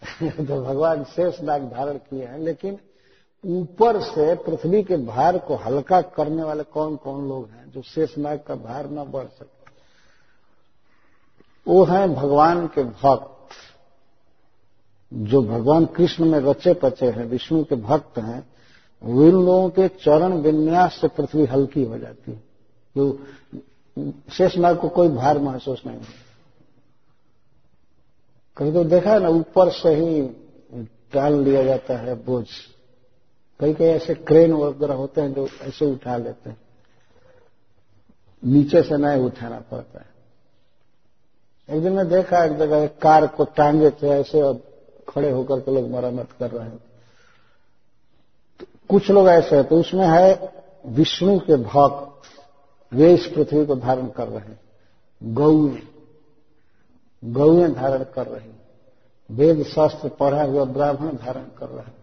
तो 0.47 0.61
भगवान 0.63 1.03
शेष 1.03 1.41
नाग 1.41 1.69
धारण 1.69 1.93
किए 1.93 2.25
हैं, 2.25 2.39
लेकिन 2.39 2.79
ऊपर 3.45 4.01
से 4.01 4.35
पृथ्वी 4.35 4.83
के 4.83 4.97
भार 4.97 5.37
को 5.37 5.55
हल्का 5.55 6.01
करने 6.01 6.43
वाले 6.43 6.63
कौन 6.63 6.95
कौन 6.95 7.29
लोग 7.29 7.49
हैं 7.49 7.71
जो 7.71 7.81
शेष 7.81 8.17
नाग 8.17 8.39
का 8.47 8.55
भार 8.55 8.89
न 8.89 9.03
बढ़ 9.03 9.27
सके? 9.27 9.59
वो 11.67 11.83
हैं 11.83 12.13
भगवान 12.13 12.67
के 12.67 12.83
भक्त। 12.83 13.38
जो 15.13 15.41
भगवान 15.41 15.85
कृष्ण 15.85 16.25
में 16.25 16.39
रचे 16.39 16.73
पचे 16.73 17.05
हैं, 17.05 17.25
विष्णु 17.25 17.63
के 17.63 17.75
भक्त 17.75 18.17
हैं 18.17 18.49
विन 19.03 19.31
लोगों 19.31 19.69
के 19.69 19.87
चरण 19.87 20.33
विन्यास 20.33 20.97
से 21.01 21.07
पृथ्वी 21.07 21.45
हल्की 21.45 21.83
हो 21.83 21.97
जाती 21.97 22.31
है। 22.31 22.43
तो 22.95 23.19
शेष 24.31 24.57
नाग 24.57 24.77
को 24.77 24.89
कोई 24.89 25.09
भार 25.09 25.39
महसूस 25.39 25.81
नहीं 25.87 25.97
होता। 25.97 26.25
कहीं 28.57 28.73
तो 28.73 28.83
देखा 28.83 29.13
है 29.13 29.19
ना, 29.19 29.29
ऊपर 29.29 29.69
से 29.69 29.89
ही 29.89 30.21
टाल 31.13 31.33
लिया 31.33 31.63
जाता 31.63 31.97
है 31.97 32.25
बोझ। 32.25 32.45
कई 33.59 33.73
कई 33.73 33.85
ऐसे 33.85 34.13
क्रेन 34.15 34.53
वगैरह 34.53 34.93
होते 34.93 35.21
हैं 35.21 35.33
जो 35.33 35.47
ऐसे 35.61 35.85
उठा 35.85 36.17
लेते 36.17 36.49
हैं। 36.49 36.57
नीचे 38.43 38.83
से 38.83 38.97
नहीं 38.97 39.21
उठाना 39.21 39.59
पड़ता 39.59 39.99
है। 39.99 40.09
एक 41.77 41.83
दिन 41.83 41.93
मैं 41.93 42.09
देखा, 42.09 42.45
एक 42.45 42.51
जगह 42.51 42.77
एक 42.77 42.97
कार 42.97 43.27
को 43.27 43.45
टांगे 43.45 43.89
थे 43.89 44.09
ऐसे 44.09 44.41
और 44.41 44.68
खड़े 45.09 45.31
होकर 45.31 45.59
के 45.59 45.75
लोग 45.75 45.89
मरम्मत 45.89 46.31
कर 46.39 46.51
रहे 46.51 46.69
हैं। 46.69 46.79
तो 48.59 48.65
कुछ 48.89 49.11
लोग 49.11 49.27
ऐसे 49.27 49.55
हैं 49.55 49.67
तो 49.67 49.79
उसमें 49.79 50.07
है 50.07 50.53
विष्णु 50.85 51.39
के 51.39 51.55
भक्त, 51.55 52.21
वे 52.93 53.13
इस 53.13 53.25
पृथ्वी 53.27 53.65
को 53.65 53.75
धारण 53.75 54.07
कर 54.07 54.27
रहे 54.27 54.39
हैं। 54.39 54.59
गौ 55.23 55.51
गौएँ 57.23 57.73
धारण 57.73 58.03
कर 58.03 58.27
रही 58.27 58.51
वेद 59.31 59.63
शास्त्र 59.63 60.09
पढ़ा 60.09 60.43
हुआ 60.43 60.63
ब्राह्मण 60.63 61.13
धारण 61.13 61.43
कर 61.43 61.67
रहे 61.67 61.85
हैं। 61.85 61.95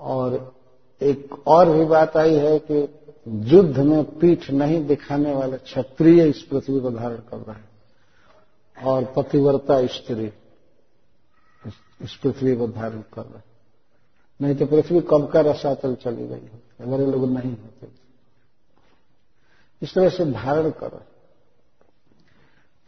और 0.00 0.54
एक 1.02 1.48
और 1.48 1.70
भी 1.70 1.84
बात 1.84 2.16
आई 2.16 2.34
है 2.34 2.58
कि 2.58 2.88
युद्ध 3.28 3.78
में 3.78 4.18
पीठ 4.18 4.50
नहीं 4.50 4.86
दिखाने 4.86 5.34
वाले 5.34 5.56
क्षत्रिय 5.56 6.28
इस 6.28 6.42
पृथ्वी 6.42 6.80
को 6.80 6.90
धारण 6.90 7.16
कर 7.16 7.36
रहे 7.36 7.52
हैं। 7.52 7.70
और 8.84 9.04
पतिव्रता 9.04 9.86
स्त्री। 9.86 10.32
इस 12.02 12.16
पृथ्वी 12.16 12.56
को 12.56 12.68
धारण 12.68 13.00
कर 13.00 13.22
रहे 13.22 13.42
नहीं 14.40 14.54
तो 14.54 14.66
पृथ्वी 14.66 15.00
कब 15.00 15.30
का 15.32 15.40
रसातल 15.40 15.94
चली 15.94 16.26
गई 16.26 16.48
होती 16.48 16.84
हमारे 16.84 17.06
लोग 17.06 17.24
नहीं 17.30 17.50
होते 17.50 17.88
इस 19.82 19.94
तरह 19.94 20.08
से 20.08 20.24
धारण 20.24 20.70
कर 20.70 20.90
रहे 20.90 21.10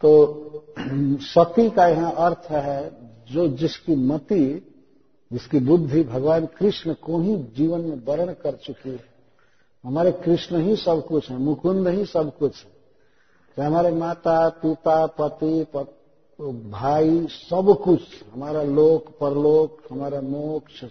तो 0.01 0.39
सती 1.21 1.71
का 1.71 1.87
यहाँ 1.87 2.13
अर्थ 2.13 2.51
है 2.51 2.93
जो 3.33 3.49
जिसकी 3.49 3.97
मति 3.97 4.69
जिसकी 5.33 5.59
बुद्धि 5.59 6.05
भगवान 6.05 6.47
कृष्ण 6.47 6.95
को 6.95 7.21
ही 7.21 7.37
जीवन 7.37 7.81
में 7.81 8.05
वर्ण 8.05 8.33
कर 8.33 8.57
चुकी 8.57 8.91
है। 8.91 9.05
हमारे 9.85 10.13
कृष्ण 10.13 10.61
ही 10.61 10.77
सब 10.77 11.07
कुछ 11.07 11.31
है 11.31 11.37
मुकुंद 11.37 11.89
ही 11.89 12.07
सब 12.07 12.39
कुछ 12.39 12.65
है। 12.65 12.71
चाहे 13.57 13.69
हमारे 13.69 13.91
माता 13.91 14.49
पिता 14.49 15.07
पति 15.07 15.65
पत, 15.65 16.02
भाई 16.51 17.27
सब 17.31 17.83
कुछ, 17.85 18.01
हमारा 18.33 18.63
लोक, 18.63 19.19
परलोक, 19.21 19.83
हमारा 19.91 20.21
मोक्ष, 20.21 20.85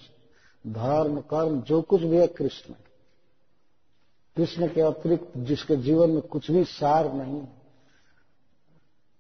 धर्म, 0.67 1.21
कर्म, 1.21 1.61
जो 1.61 1.81
कुछ 1.81 2.01
भी 2.01 2.17
है 2.17 2.27
कृष्ण। 2.27 2.73
कृष्ण 4.37 4.67
के 4.67 4.81
अतिरिक्त 4.81 5.33
जिसके 5.37 5.75
जीवन 5.75 6.09
में 6.09 6.21
कुछ 6.21 6.51
भी 6.51 6.63
सार 6.63 7.13
नहीं 7.13 7.43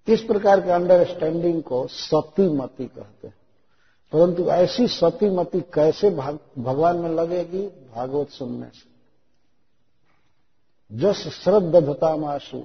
इस 0.07 0.21
प्रकार 0.21 0.61
के 0.61 0.69
अंडरस्टैंडिंग 0.69 1.63
को 1.63 1.87
सतीमती 1.87 2.85
कहते 2.85 3.27
हैं। 3.27 3.35
परंतु 4.13 4.43
ऐसी 4.43 4.87
सतीमती 4.87 5.61
कैसे 5.61 6.09
भगवान 6.57 6.97
में 6.97 7.09
लगेगी? 7.09 7.67
भागवत 7.67 8.29
सुनने 8.29 8.65
से। 8.65 8.91
जस 10.97 11.15
श्रद्धता 11.15 12.33
आशु 12.33 12.57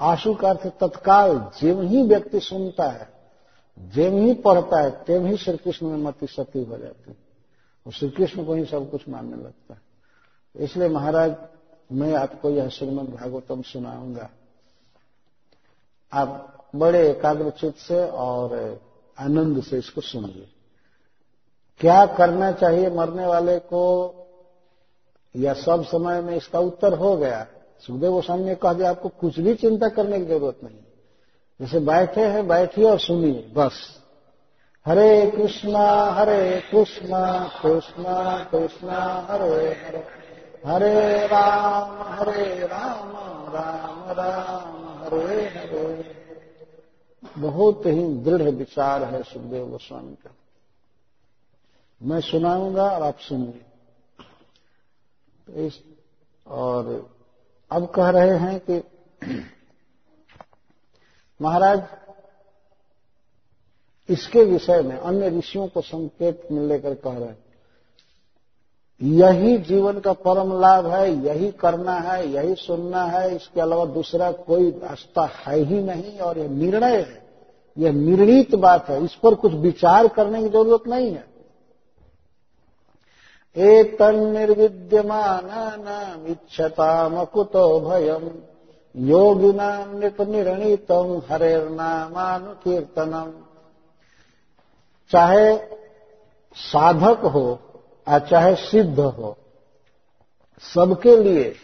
आशु 0.00 0.34
का 0.34 0.48
अर्थ 0.48 0.66
तत्काल 0.66 1.50
जिम 1.60 1.82
ही 1.82 2.02
व्यक्ति 2.02 2.40
सुनता 2.40 2.84
है 2.84 3.08
जिम 3.78 4.12
ही 4.12 4.34
पढ़ता 4.34 4.80
है 4.80 5.04
तेम 5.04 5.26
ही 5.26 5.36
श्री 5.36 5.56
कृष्ण 5.56 5.86
में 5.86 5.96
मति 5.96 6.26
सती 6.26 6.64
हो 6.64 6.76
जाती 6.76 7.10
है। 7.10 7.16
और 7.86 7.92
श्री 7.92 8.10
कृष्ण 8.10 8.44
को 8.44 8.54
ही 8.54 8.64
सब 8.64 8.90
कुछ 8.90 9.08
मानने 9.08 9.36
लगता 9.36 9.74
है। 9.74 9.80
इसलिए 10.56 10.88
महाराज, 10.88 11.36
मैं 11.92 12.14
आपको 12.14 12.50
यह 12.50 12.68
श्रीमद 12.68 13.04
भागवतम 13.04 13.62
सुनाऊँगा। 13.62 14.30
आप 16.12 16.50
बड़े 16.76 17.10
एकाग्रचित 17.10 17.76
से 17.76 18.10
और 18.10 18.80
आनंद 19.18 19.62
से 19.62 19.78
इसको 19.78 20.00
सुनिए। 20.00 20.48
क्या 21.80 22.06
करना 22.06 22.52
चाहिए 22.52 22.90
मरने 22.90 23.26
वाले 23.26 23.58
को? 23.58 24.10
या 25.36 25.54
सब 25.54 25.84
समय 25.84 26.20
में 26.20 26.36
इसका 26.36 26.58
उत्तर 26.58 26.94
हो 26.94 27.16
गया? 27.16 27.46
सुखदेव 27.86 28.12
गोस्वामी 28.12 28.44
ने 28.44 28.54
कहा 28.54 28.72
दिया 28.72 28.90
आपको 28.90 29.08
कुछ 29.08 29.40
भी 29.40 29.54
चिंता 29.54 29.88
करने 29.88 30.18
की 30.18 30.24
ज़रूरत 30.24 30.64
नहीं। 30.64 30.76
जैसे 31.60 31.78
बैठे 31.80 32.20
हैं 32.20 32.48
बैठिए 32.48 32.84
और 32.84 32.98
सुनिए, 32.98 33.52
बस। 33.56 34.00
हरे 34.86 35.30
कृष्णा 35.30 36.10
हरे 36.10 36.60
कृष्णा 36.60 37.50
कृष्णा 37.62 38.44
कृष्णा, 38.44 39.26
हरे 39.30 39.54
हरे। 39.54 40.24
हरे 40.66 41.26
राम 41.26 42.02
हरे 42.12 42.66
राम 42.66 43.08
राम 43.54 44.10
राम, 44.10 45.04
हरे 45.04 45.42
हरे। 45.42 46.14
बहुत 47.38 47.86
ही 47.86 48.14
दृढ़ 48.14 48.42
विचार 48.42 49.04
है 49.04 49.22
सुखदेव 49.22 49.68
गोस्वामी 49.68 50.14
का। 50.14 50.30
मैं 52.02 52.20
सुनाऊँगा 52.20 52.84
और 52.84 53.02
आप 53.02 53.18
सुनिए। 53.18 53.62
तो 55.46 55.52
इस 55.52 55.80
और 56.46 57.13
अब 57.74 57.86
कह 57.86 58.10
रहे 58.10 58.36
हैं 58.38 58.60
कि 58.60 58.82
महाराज, 61.42 61.82
इसके 64.08 64.44
विषय 64.44 64.82
में 64.82 64.96
अन्य 64.98 65.28
ऋषियों 65.28 65.68
को 65.68 65.80
संकेत 65.80 66.48
मिलने 66.52 66.78
कर 66.78 66.94
कह 66.94 67.18
रहे 67.18 67.28
हैं। 67.28 67.44
यही 69.02 69.58
जीवन 69.58 70.00
का 70.00 70.12
परम 70.12 70.60
लाभ 70.60 70.86
है, 70.86 71.10
यही 71.26 71.52
करना 71.52 71.94
है, 71.94 72.30
यही 72.30 72.54
सुनना 72.54 73.04
है, 73.04 73.36
इसके 73.36 73.60
अलावा 73.60 73.84
दूसरा 73.84 74.32
कोई 74.32 74.70
रास्ता 74.70 75.24
है 75.26 75.58
ही 75.58 75.82
नहीं 75.82 76.18
और 76.18 76.38
यह 76.38 76.48
निर्णय 76.48 76.96
है। 76.96 77.26
यह 77.78 77.92
निर्णीत 77.92 78.54
बात 78.54 78.88
है, 78.88 79.04
इस 79.04 79.14
पर 79.14 79.34
कुछ 79.34 79.52
विचार 79.52 80.08
करने 80.08 80.42
की 80.42 80.48
ज़रूरत 80.48 80.82
नहीं 80.86 81.12
है। 81.12 81.33
एतन्निर्विद्यमानानाम् 83.56 86.26
इच्छतामकुतो 86.26 87.80
भयम्। 87.80 88.28
योगिनाम् 88.96 90.00
नृपनिर्णीतम् 90.00 91.32
हरेर्नामानुकीर्तनम। 91.32 93.32
चाहे 95.10 95.58
साधक 96.54 97.18
हो 97.18 97.58
या 98.08 98.18
चाहे 98.18 98.54
सिद्ध 98.54 99.00
हो, 99.00 99.36
सबके 100.74 101.16
लिए 101.16 101.54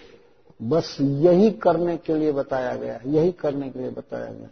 बस 0.63 0.97
यही 1.01 1.51
करने 1.51 1.97
के 1.97 2.15
लिए 2.15 2.33
बताया 2.33 2.77
गया, 2.77 3.01
यही 3.07 3.33
करने 3.33 3.71
के 3.71 3.79
लिए 3.79 3.91
बताया 3.91 4.25
गया। 4.25 4.49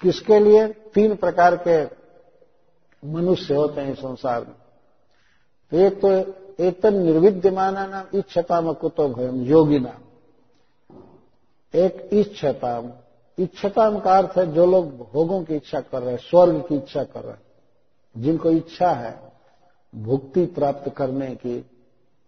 किसके 0.00 0.40
लिए? 0.40 0.68
तीन 0.68 1.16
प्रकार 1.16 1.64
के 1.68 1.88
मनुष्य 3.08 3.54
होते 3.54 3.80
हैं 3.80 3.94
संसार 3.94 4.40
में। 4.40 4.67
तो 5.72 6.10
एक 6.60 6.80
तो 6.82 6.90
निर्विद्यमाना 6.90 7.86
नाम 7.86 8.18
इच्छताम 8.18 8.72
कुतो 8.72 9.08
भयम 9.08 9.42
योगी 9.42 9.78
नाम। 9.78 10.00
एक 11.74 12.08
इच्छताम। 12.12 12.90
इच्छताम 13.38 13.98
का 13.98 14.18
अर्थ 14.18 14.38
है 14.38 14.52
जो 14.52 14.66
लोग 14.66 14.98
भोगों 15.12 15.44
की 15.44 15.56
इच्छा 15.56 15.80
कर 15.80 16.02
रहे 16.02 16.10
हैं, 16.10 16.18
स्वर्ग 16.18 16.64
की 16.68 16.76
इच्छा 16.76 17.04
कर 17.04 17.20
रहे 17.20 17.32
हैं, 17.32 17.42
जिनको 18.16 18.50
इच्छा 18.50 18.90
है 18.90 19.32
भुक्ति 19.94 20.46
प्राप्त 20.46 20.88
करने 20.88 21.34
की, 21.34 21.66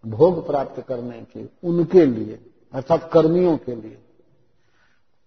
भोग 0.05 0.47
प्राप्त 0.47 0.81
करने 0.81 1.21
की, 1.21 1.49
उनके 1.63 2.05
लिए, 2.05 2.39
अर्थात 2.73 3.09
कर्मियों 3.13 3.57
के 3.57 3.75
लिए। 3.75 3.97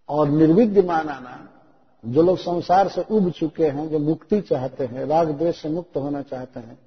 और 0.08 0.28
निर्विद्य 0.28 0.82
मानाना 0.82 1.48
जो 2.06 2.22
लोग 2.22 2.38
संसार 2.38 2.88
से 2.88 3.04
उब 3.10 3.30
चुके 3.30 3.66
हैं, 3.66 3.88
जो 3.88 3.98
मुक्ति 3.98 4.40
चाहते 4.40 4.84
हैं, 4.84 5.04
राग 5.04 5.30
देश 5.30 5.62
से 5.62 5.68
मुक्त 5.68 5.96
होना 5.96 6.22
चाहते 6.22 6.60
हैं 6.60 6.78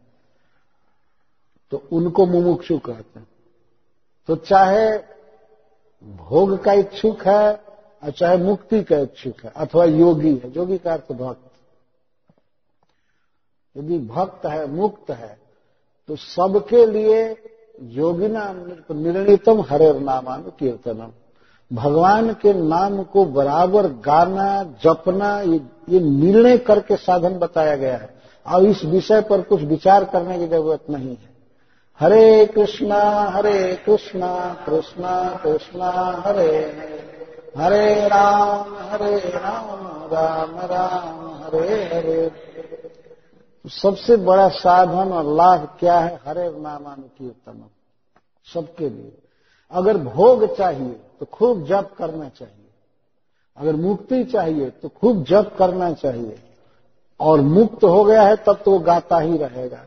तो 1.72 1.82
उनको 1.92 2.26
मुमुक्षु 2.26 2.78
कहते 2.80 3.20
हैं। 3.20 3.28
तो 4.30 4.36
चाहे 4.38 4.98
भोग 6.04 6.58
का 6.64 6.74
इच्छुक 6.74 7.22
है 7.22 7.54
और 8.04 8.12
चाहे 8.12 8.38
मुक्ति 8.38 8.82
का 8.84 8.98
इच्छुक 8.98 9.44
है 9.44 9.52
अथवा 9.56 9.86
योगी 9.86 10.34
है 10.36 10.52
योगी 10.56 10.78
का 10.78 10.94
अर्थ 10.94 11.12
भक्त। 11.12 11.52
यदि 13.76 13.98
भक्त 14.08 14.46
है 14.46 14.66
मुक्त 14.72 15.12
है 15.12 15.38
तो 16.10 16.16
सबके 16.16 16.86
लिए 16.86 17.24
योगिना 17.94 18.52
निर्णितम 18.92 19.62
हरेर 19.62 20.00
नामान 20.00 20.42
कीर्तनम। 20.60 21.12
भगवान 21.72 22.34
के 22.34 22.54
नाम 22.56 23.02
को 23.04 23.26
बराबर 23.28 23.88
गाना 24.02 24.64
जपना 24.84 25.40
ये, 25.42 25.62
ये 25.90 26.00
निर्णय 26.00 26.58
करके 26.58 26.96
साधन 26.98 27.38
बताया 27.40 27.76
गया 27.76 27.98
है। 27.98 28.10
और 28.46 28.66
इस 28.66 28.84
विषय 28.86 29.22
पर 29.22 29.42
कुछ 29.42 29.62
विचार 29.64 30.06
करने 30.06 30.38
की 30.40 30.48
ज़रूरत 30.48 30.90
नहीं 30.90 31.10
है। 31.10 31.36
हरे 32.00 32.46
कृष्णा 32.46 33.02
हरे 33.22 33.76
कृष्णा 33.76 34.64
कृष्णा 34.66 35.40
कृष्णा, 35.44 35.92
हरे। 36.26 36.56
हरे 37.58 38.08
राम 38.08 38.76
हरे 38.76 39.18
राम 39.18 39.88
राम 40.14 40.60
राम, 40.60 41.44
हरे 41.44 41.84
हरे। 41.86 42.32
सबसे 43.68 44.16
बड़ा 44.16 44.50
साधन 44.50 45.12
और 45.12 45.36
लाभ 45.36 45.78
क्या 45.80 46.00
है? 46.00 46.20
हरे 46.26 46.50
नामानुकीर्तन 46.50 47.70
सबके 48.54 48.90
लिए। 48.90 49.18
अगर 49.72 49.98
भोग 49.98 50.58
चाहिए 50.58 51.00
तो 51.20 51.26
खूब 51.26 51.66
जप 51.66 51.92
करना 51.98 52.30
चाहिए। 52.30 52.70
अगर 53.58 53.76
मुक्ति 53.76 54.24
चाहिए 54.24 54.70
तो 54.70 54.90
खूब 54.90 55.24
जप 55.24 55.56
करना 55.60 55.94
चाहिए। 55.94 56.40
और 57.20 57.42
मुक्त 57.42 57.84
हो 57.84 58.04
गया 58.04 58.22
है, 58.22 58.36
तब 58.36 58.60
तो 58.66 58.72
वो 58.72 58.80
गाता 58.80 59.20
ही 59.20 59.38
रहेगा। 59.38 59.80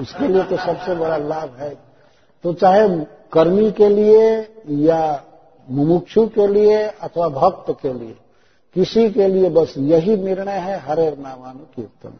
उसके 0.00 0.28
लिए 0.28 0.42
तो 0.42 0.56
सबसे 0.56 0.94
बड़ा 0.94 1.16
लाभ 1.16 1.56
है। 1.58 1.74
तो 2.44 2.52
चाहे 2.52 2.88
कर्मी 3.32 3.70
के 3.70 3.88
लिए 3.88 4.22
या 4.68 5.24
मुमुक्षु 5.70 6.26
के 6.26 6.46
लिए 6.46 6.82
अथवा 6.82 7.28
भक्त 7.28 7.76
के 7.82 7.92
लिए, 7.92 8.16
किसी 8.74 9.10
के 9.10 9.26
लिए 9.28 9.48
बस 9.48 9.74
यही 9.78 10.16
निर्णय 10.16 10.58
है, 10.58 10.78
हरे 10.78 11.10
नामानु 11.10 11.64
कीर्तन। 11.76 12.18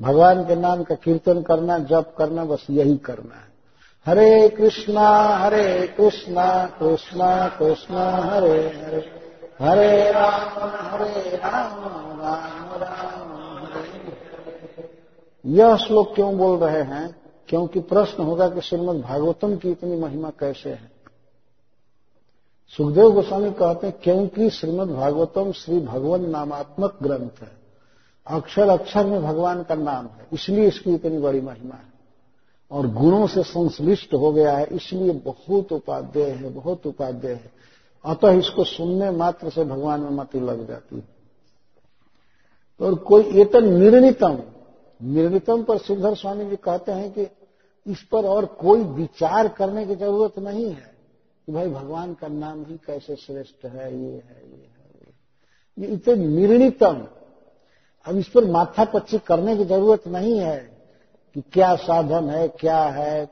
भगवान 0.00 0.44
के 0.44 0.56
नाम 0.56 0.82
का 0.82 0.94
कीर्तन 0.94 1.42
करना, 1.42 1.78
जप 1.78 2.14
करना, 2.18 2.44
बस 2.44 2.66
यही 2.70 2.96
करना 2.96 3.34
है। 3.34 3.48
हरे 4.06 4.48
कृष्णा 4.48 5.08
हरे 5.36 5.86
कृष्णा 5.86 6.66
कृष्णा 6.66 7.48
कृष्णा, 7.48 8.10
हरे 8.10 8.58
हरे। 8.84 9.18
हरे 9.60 10.12
राम 10.12 10.70
हरे 10.88 11.36
राम 11.36 11.84
राम 12.20 12.80
राम। 12.82 13.37
यह 15.46 15.76
श्लोक 15.76 16.14
क्यों 16.14 16.38
बोल 16.38 16.58
रहे 16.58 16.82
हैं? 16.82 17.16
क्योंकि 17.48 17.80
प्रश्न 17.80 18.22
होगा 18.22 18.48
कि 18.48 18.60
श्रीमद 18.60 19.00
भागवतम 19.00 19.56
की 19.56 19.70
इतनी 19.70 19.96
महिमा 19.96 20.30
कैसे 20.30 20.70
है? 20.70 20.90
सुखदेव 22.76 23.12
गोस्वामी 23.12 23.50
कहते 23.50 23.86
हैं, 23.86 23.96
क्योंकि 24.02 24.50
श्रीमद 24.50 24.88
भागवतम 24.88 25.52
श्री 25.52 25.80
भगवान 25.80 26.30
नामात्मक 26.30 26.98
ग्रंथ 27.02 27.42
है। 27.42 27.58
अक्षर 28.26 28.68
अक्षर 28.68 29.06
में 29.06 29.22
भगवान 29.22 29.62
का 29.62 29.74
नाम 29.74 30.06
है, 30.06 30.26
इसलिए 30.32 30.68
इसकी 30.68 30.94
इतनी 30.94 31.18
बड़ी 31.18 31.40
महिमा 31.40 31.74
है। 31.74 31.92
और 32.70 32.86
गुणों 32.86 33.26
से 33.26 33.42
संश्लिष्ट 33.42 34.14
हो 34.14 34.32
गया 34.32 34.56
है, 34.56 34.64
इसलिए 34.64 35.12
बहुत 35.12 35.72
उपाध्याय 35.72 36.30
है, 36.30 36.50
बहुत 36.50 36.86
उपाध्याय 36.86 37.34
है। 37.34 37.52
अतः 38.04 38.30
इसको 38.30 38.64
सुनने 38.64 39.10
मात्र 39.10 39.50
से 39.50 39.64
भगवान 39.64 40.00
में 40.00 40.10
मति 40.10 40.40
लग 40.40 40.68
जाती 40.68 40.96
है। 40.96 41.08
और 42.80 42.94
कोई 42.94 43.44
तो 43.44 43.60
निर्णितम 43.60 44.38
निर्णितम 45.00 45.62
पर 45.62 45.78
सिद्धर 45.78 46.14
स्वामी 46.14 46.44
जी 46.44 46.56
कहते 46.56 46.92
हैं 46.92 47.10
कि 47.12 47.26
इस 47.86 48.02
पर 48.02 48.26
और 48.26 48.46
कोई 48.60 48.82
विचार 48.84 49.48
करने 49.48 49.84
की 49.86 49.94
ज़रूरत 49.96 50.38
नहीं 50.38 50.64
है 50.66 50.96
कि 51.48 51.52
भाई 51.52 51.68
भगवान 51.68 52.14
का 52.14 52.28
नाम 52.28 52.64
ही 52.64 52.76
कैसे 52.86 53.16
श्रेष्ठ 53.16 53.64
है, 53.66 53.92
ये 53.94 54.10
है 54.10 54.42
ये 54.42 54.66
है, 54.68 55.12
ये 55.78 55.86
इतने 55.86 56.14
निर्णितम। 56.16 57.06
अब 58.06 58.16
इस 58.16 58.28
पर 58.28 58.44
माथा 58.44 58.84
पच्ची 58.84 59.18
करने 59.18 59.56
की 59.56 59.64
ज़रूरत 59.64 60.06
नहीं 60.08 60.38
है 60.38 60.58
कि 61.36 61.42
क्या 61.52 61.74
साधन 61.76 62.30
है, 62.30 62.46
क्या 62.50 62.82
है। 62.82 63.26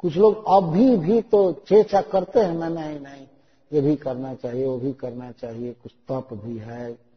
कुछ 0.00 0.16
लोग 0.16 0.44
अभी 0.48 0.96
भी 0.98 1.20
तो 1.22 1.50
चेचा 1.68 2.00
करते 2.02 2.40
हैं 2.40 2.54
ना 2.54 2.68
नहीं 2.68 2.98
नहीं, 3.00 3.26
ये 3.72 3.80
भी 3.80 3.94
करना 3.96 4.34
चाहिए, 4.34 4.66
वो 4.66 4.76
भी 4.78 4.92
करना 4.92 5.30
चाहिए, 5.32 5.72
कुछ 5.72 5.92
तप 6.08 6.28
भी 6.34 6.56
है। 6.58 7.07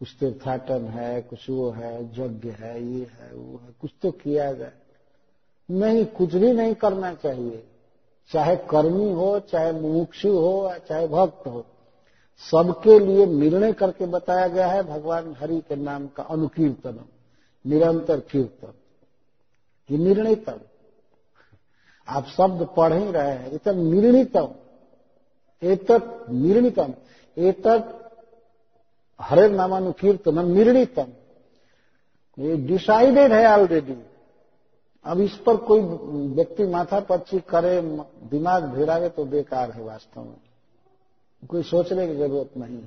कुछ 0.00 0.16
तीर्थाटन 0.20 0.82
है, 0.82 1.22
कुछ 1.22 1.50
वो 1.50 1.70
है, 1.70 2.04
यज्ञ 2.04 2.48
है, 2.48 2.84
ये 2.84 3.10
है, 3.20 3.34
वो 3.34 3.56
है। 3.56 3.68
कुछ 3.80 3.90
तो 4.02 4.10
किया 4.10 4.52
जाए। 4.52 4.72
नहीं, 5.70 6.04
कुछ 6.04 6.34
भी 6.34 6.52
नहीं 6.52 6.74
करना 6.74 7.14
चाहिए। 7.14 7.66
चाहे 8.32 8.56
कर्मी 8.56 9.12
हो, 9.12 9.40
चाहे 9.40 9.72
मुमुक्षु 9.72 10.28
हो, 10.28 10.72
चाहे 10.88 11.08
भक्त 11.08 11.46
हो। 11.46 11.66
सबके 12.50 12.98
लिए 12.98 13.26
निर्णय 13.26 13.72
करके 13.72 14.06
बताया 14.06 14.48
गया 14.48 14.66
है 14.66 14.82
भगवान 14.82 15.36
हरि 15.40 15.60
के 15.60 15.76
नाम 15.76 16.06
का 16.06 16.22
अनुकीर्तन, 16.22 17.04
निरंतर 17.66 18.20
कीर्तन। 18.20 18.72
ये 19.90 19.98
निर्णितम 19.98 20.60
आप 22.08 22.26
शब्द 22.26 22.68
पढ़ 22.76 22.92
ही 22.92 23.12
रहे 23.12 23.30
हैं। 23.30 23.50
इतना 23.52 23.72
निर्णितम। 23.72 24.48
एतत् 25.62 26.30
निर्णितम। 26.30 26.94
एतत् 27.38 27.99
हरे 29.20 29.48
नामानुकीर्तन 29.48 30.46
निर्णितम। 30.48 31.06
ये 32.38 32.56
डिसाइडेड 32.56 33.32
है 33.32 33.46
ऑलरेडी 33.48 33.96
अब 35.06 35.20
इस 35.20 35.34
पर 35.36 35.56
कोई 35.56 35.80
व्यक्ति 36.34 36.66
माथा 36.66 37.00
पच्ची 37.00 37.38
करे, 37.40 37.80
दिमाग 38.30 38.64
भिड़ावे 38.64 39.08
तो 39.08 39.24
बेकार 39.24 39.70
है 39.70 39.82
वास्तव 39.84 40.20
में। 40.20 40.36
कोई 41.42 41.62
सोचने 41.62 42.06
की 42.06 42.16
ज़रूरत 42.16 42.56
नहीं। 42.56 42.82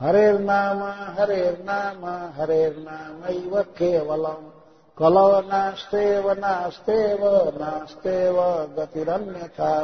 हरे 0.00 0.32
नाम 0.38 0.82
हरे 1.18 1.50
नाम 1.60 2.04
हरे 2.34 2.68
नाम 2.78 3.62
केवलम। 3.78 4.50
कलव 4.98 5.38
नास्तेव 5.46 6.30
नास्तेव 6.30 7.24
नास्तेव 7.56 8.40
गतिरन्य 8.76 9.48
था 9.48 9.74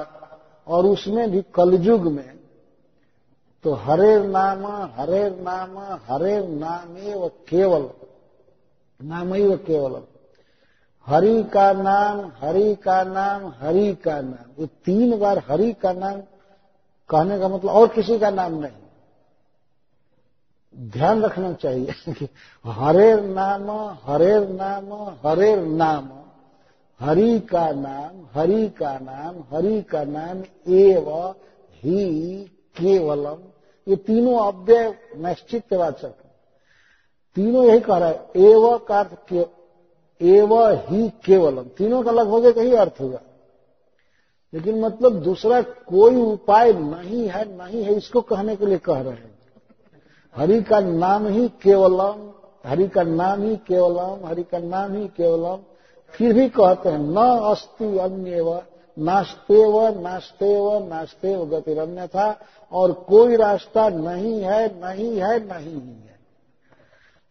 और 0.67 0.87
उसमें 0.87 1.31
भी 1.31 1.43
कलयुग 1.55 2.07
में 2.13 2.36
तो 3.67 3.73
हरे 3.73 4.27
नाम 4.27 4.67
हरे 4.67 5.31
नाम, 5.31 5.79
हरे 5.79 6.49
नामेव 6.49 7.29
केवल 7.29 7.91
नाम 9.03 9.35
ही 9.35 9.57
केवल 9.57 10.03
हरि 11.07 11.45
का 11.45 11.73
नाम, 11.73 12.33
हरि 12.41 12.75
का 12.75 13.05
नाम, 13.05 13.53
हरि 13.61 13.95
का 13.95 14.21
नाम। 14.21 14.61
ये 14.61 14.67
तीन 14.67 15.19
बार 15.19 15.43
हरि 15.51 15.73
का 15.73 15.93
नाम 15.93 16.21
कहने 17.11 17.39
का 17.39 17.49
मतलब 17.49 17.71
और 17.71 17.89
किसी 17.89 18.19
का 18.19 18.31
नाम 18.31 18.55
नहीं। 18.55 18.73
ध्यान 20.91 21.23
रखना 21.23 21.53
चाहिए 21.53 21.95
कि 22.13 22.29
हरे 22.67 23.21
नाम 23.21 23.71
हरे 24.05 24.41
नाम 24.41 25.11
हरे 25.27 25.57
नाम। 25.57 26.11
हरि 27.01 27.41
का 27.41 27.71
नाम, 27.71 28.27
हरि 28.35 28.69
का 28.69 28.99
नाम, 28.99 29.57
हरि 29.57 29.83
का 29.83 30.05
नाम 30.05 30.43
एव 30.73 31.35
ही 31.73 32.45
केवलम। 32.77 33.39
ये 33.89 33.97
तीनों 33.97 34.53
अव्यय 34.53 34.95
निश्चित 35.17 35.73
वाचक 35.73 36.15
तीनों 37.37 37.65
यही 37.65 37.81
कह 37.81 37.97
रहा 37.97 38.09
है, 38.09 38.27
एव 38.37 38.79
का, 38.91 39.01
एव 40.21 40.55
ही 40.71 41.09
केवलम। 41.09 41.63
तीनों 41.63 42.03
का 42.03 42.11
लगभग 42.11 42.47
एक 42.47 42.59
ही 42.59 42.75
अर्थ 42.75 42.93
होगा। 43.01 43.21
लेकिन 44.55 44.81
मतलब 44.81 45.13
दूसरा 45.13 45.61
कोई 45.63 46.17
उपाय 46.17 46.73
नहीं 46.73 47.29
है 47.29 47.59
नहीं 47.59 47.85
है, 47.85 47.95
इसको 47.95 48.21
कहने 48.21 48.57
के 48.57 48.67
लिए 48.67 48.79
कह 48.79 49.01
रहे 49.01 49.13
हैं। 49.13 49.39
हरि 50.37 50.63
का 50.63 50.81
नाम 50.81 51.27
ही 51.27 51.49
केवलम, 51.49 52.31
हरि 52.69 52.89
का 52.89 53.03
नाम 53.03 53.43
ही 53.43 53.57
केवलम, 53.57 54.27
हरि 54.27 54.43
का 54.43 54.59
नाम 54.59 54.97
ही 54.97 55.09
केवलम, 55.09 55.59
फिर 56.11 56.33
भी 56.33 56.49
कहते 56.49 56.89
हैं, 56.89 56.99
न 56.99 57.17
अस्ति 57.41 57.99
अन्य 57.99 58.63
नास्तेव 58.99 60.01
नास्तेव 60.01 60.89
नास्तेव 60.89 61.45
गतिरन्य 61.45 62.07
था 62.07 62.41
और 62.73 62.93
कोई 62.93 63.37
रास्ता 63.37 63.89
नहीं 63.89 64.41
है 64.41 64.69
नहीं 64.69 65.19
है, 65.19 65.47
नहीं 65.47 65.81
ही 65.81 66.03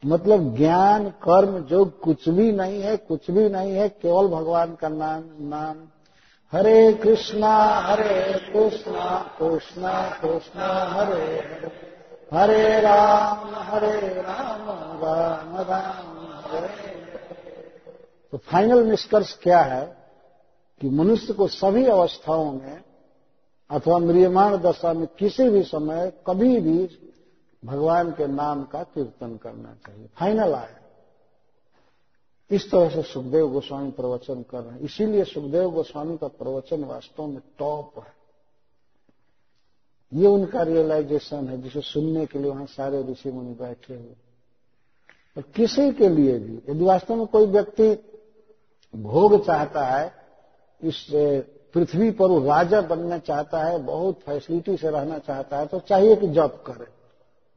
मतलब 0.06 0.56
ज्ञान, 0.56 1.10
कर्म, 1.10 1.60
जो 1.60 1.86
कुछ 1.86 2.30
भी 2.30 2.52
नहीं 2.52 2.82
है, 2.82 2.98
कुछ 2.98 3.32
भी 3.32 3.50
नहीं 3.50 3.72
है, 3.72 3.90
केवल 3.90 4.28
भगवान 4.28 4.76
का 4.76 4.90
नाम 4.90 5.24
नाम। 5.40 5.76
हरे 6.58 6.94
कृष्णा 6.94 7.58
हरे 7.58 8.34
कृष्णा 8.54 9.36
कृष्णा 9.40 10.20
कृष्णा, 10.22 10.68
हरे। 10.68 11.44
हरे 12.34 12.82
राम 12.82 13.56
हरे 13.56 14.08
राम 14.08 14.70
राम 15.04 15.56
राम, 15.56 16.38
हरे। 16.52 16.68
तो 18.32 18.38
फाइनल 18.38 18.84
निष्कर्ष 18.84 19.38
क्या 19.38 19.60
है? 19.60 19.95
कि 20.82 20.90
मनुष्य 20.90 21.34
को 21.34 21.48
सभी 21.48 21.86
अवस्थाओं 21.86 22.52
में 22.52 22.84
अथवा 23.70 23.98
म्रियमाण 23.98 24.58
दशा 24.58 24.94
में 24.94 25.08
किसी 25.08 25.50
भी 25.50 25.64
समय 25.64 26.14
कभी 26.28 26.60
भी 26.60 26.90
भगवान 27.66 28.12
के 28.12 28.28
नाम 28.28 28.64
का 28.64 28.84
कीर्तन 28.84 29.38
करना 29.38 29.74
चाहिए। 29.74 30.08
फाइनल 30.08 30.54
आया। 30.54 30.80
इस 32.52 32.72
तरह 32.72 32.90
से 32.90 33.02
सुखदेव 33.02 33.50
गोस्वामी 33.50 33.92
प्रवचन 33.92 34.44
कर 34.44 34.62
रहे 34.62 34.74
हैं। 34.74 34.80
इसीलिए 34.80 35.24
सुखदेव 35.24 35.70
गोस्वामी 35.70 36.18
का 36.18 36.28
प्रवचन 36.28 36.84
वास्तव 36.84 37.26
में 37.26 37.40
टॉप 37.60 37.94
है। 38.00 38.26
ये 40.14 40.28
उनका 40.28 40.62
रियलाइजेशन 40.62 41.50
है, 41.50 41.62
जिसे 41.62 41.82
सुनने 41.82 42.26
के 42.26 42.40
लिए 42.40 42.52
वहाँ 42.52 42.66
सारे 42.66 43.04
ऋषि 43.04 43.32
मुनि 43.32 43.54
बैठे 43.54 43.94
हुए 43.94 44.16
और 45.38 45.42
किसी 45.42 45.92
के 45.92 46.10
लिए 46.10 46.40
भी, 46.40 46.72
यदि 46.72 46.86
वास्तव 46.86 47.16
में 47.16 47.28
कोई 47.28 47.46
व्यक्ति 47.46 47.94
भोग 48.96 49.46
चाहता 49.46 49.86
है 49.86 50.25
इस 50.82 51.06
पृथ्वी 51.74 52.10
पर 52.12 52.28
वो 52.28 52.40
राजा 52.40 52.82
बनना 52.82 53.18
चाहता 53.18 53.64
है, 53.64 53.78
बहुत 53.78 54.20
फैसिलिटी 54.26 54.76
से 54.78 54.90
रहना 54.90 55.18
चाहता 55.18 55.58
है 55.58 55.66
तो 55.66 55.80
चाहिए 55.80 56.16
कि 56.16 56.28
जप 56.28 56.64
करे। 56.68 56.88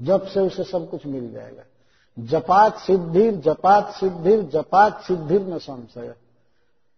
जप 0.00 0.22
से 0.24 0.40
उसे 0.40 0.64
सब 0.64 0.88
कुछ 0.90 1.06
मिल 1.06 1.32
जाएगा। 1.32 1.62
जपात 2.16 2.78
सिद्धिर 2.78 3.34
जपात 3.36 3.92
सिद्धिर 3.94 4.42
जपात 4.42 5.02
सिद्धिर 5.02 5.42
न 5.42 5.58
संशय। 5.58 6.14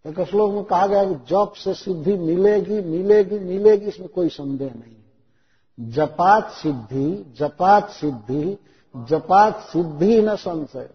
एक 0.05 0.21
श्लोक 0.21 0.53
में 0.53 0.65
कहा 0.65 0.87
गया 0.87 1.05
कि 1.05 1.15
जप 1.29 1.53
से 1.57 1.75
सिद्धि 1.75 2.15
मिलेगी 2.15 2.81
मिलेगी 2.81 3.39
मिलेगी, 3.39 3.87
इसमें 3.87 4.09
कोई 4.09 4.29
संदेह 4.29 4.73
नहीं 4.75 5.91
जपात 5.91 6.51
सिद्धि 6.53 7.35
जपात 7.39 7.91
सिद्धि 7.91 8.59
जपात 8.97 9.61
सिद्धि 9.63 10.21
न 10.23 10.37
संशय। 10.37 10.89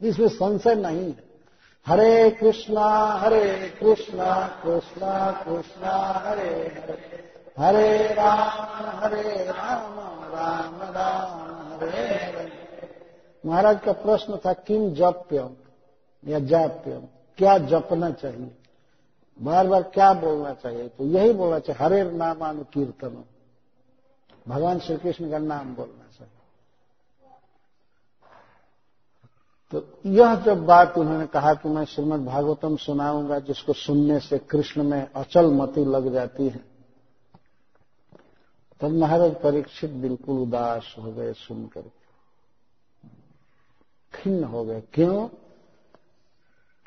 इसमें 0.00 0.28
संशय 0.28 0.74
नहीं 0.74 1.04
है। 1.04 1.29
हरे 1.86 2.30
कृष्णा 2.30 3.06
हरे 3.06 3.68
कृष्णा 3.68 4.48
कृष्णा 4.48 5.44
कृष्णा, 5.44 5.96
हरे 5.96 6.50
हरे। 6.50 7.32
हरे 7.58 8.14
राम 8.14 8.98
हरे 9.00 9.44
राम 9.44 10.00
राम 10.34 10.82
राम, 10.82 11.76
हरे 11.76 12.06
हरे। 12.06 12.52
महाराज 13.46 13.80
का 13.80 13.92
प्रश्न 13.92 14.36
था, 14.36 14.52
किम 14.52 14.94
जप्यम? 14.94 15.56
या 16.26 16.38
जाप्यम? 16.38 17.00
क्या 17.38 17.58
जपना 17.58 18.10
चाहिए? 18.10 18.56
बार 19.42 19.66
बार 19.66 19.82
क्या 19.82 20.12
बोलना 20.12 20.54
चाहिए? 20.54 20.88
तो 20.88 21.04
यही 21.04 21.32
बोलना 21.32 21.58
चाहिए, 21.58 21.84
हरे 21.84 22.10
नामानुकीर्तन 22.10 23.24
भगवान 24.48 24.78
श्री 24.78 24.96
कृष्ण 24.96 25.30
का 25.30 25.38
नाम 25.38 25.74
बोलना 25.74 26.18
चाहिए 26.18 26.34
तो 29.72 29.82
यह 30.06 30.34
जब 30.36 30.64
बात 30.66 30.96
उन्होंने 30.98 31.26
कहा 31.26 31.52
कि 31.54 31.68
मैं 31.68 31.84
श्रीमद 31.84 32.24
भागवतम 32.26 32.76
सुनाऊँगा, 32.76 33.38
जिसको 33.38 33.72
सुनने 33.72 34.18
से 34.20 34.38
कृष्ण 34.40 34.82
में 34.82 35.12
अचल 35.12 35.50
मति 35.52 35.84
लग 35.84 36.12
जाती 36.12 36.48
है, 36.48 36.60
तब 38.80 38.90
महाराज 38.90 39.34
परीक्षित 39.34 39.90
बिल्कुल 39.90 40.38
उदास 40.38 40.94
हो 40.98 41.12
गए 41.12 41.32
सुनकर 41.32 41.90
खिन्न 44.14 44.44
हो 44.44 44.64
गए। 44.64 44.80
क्यों? 44.92 45.28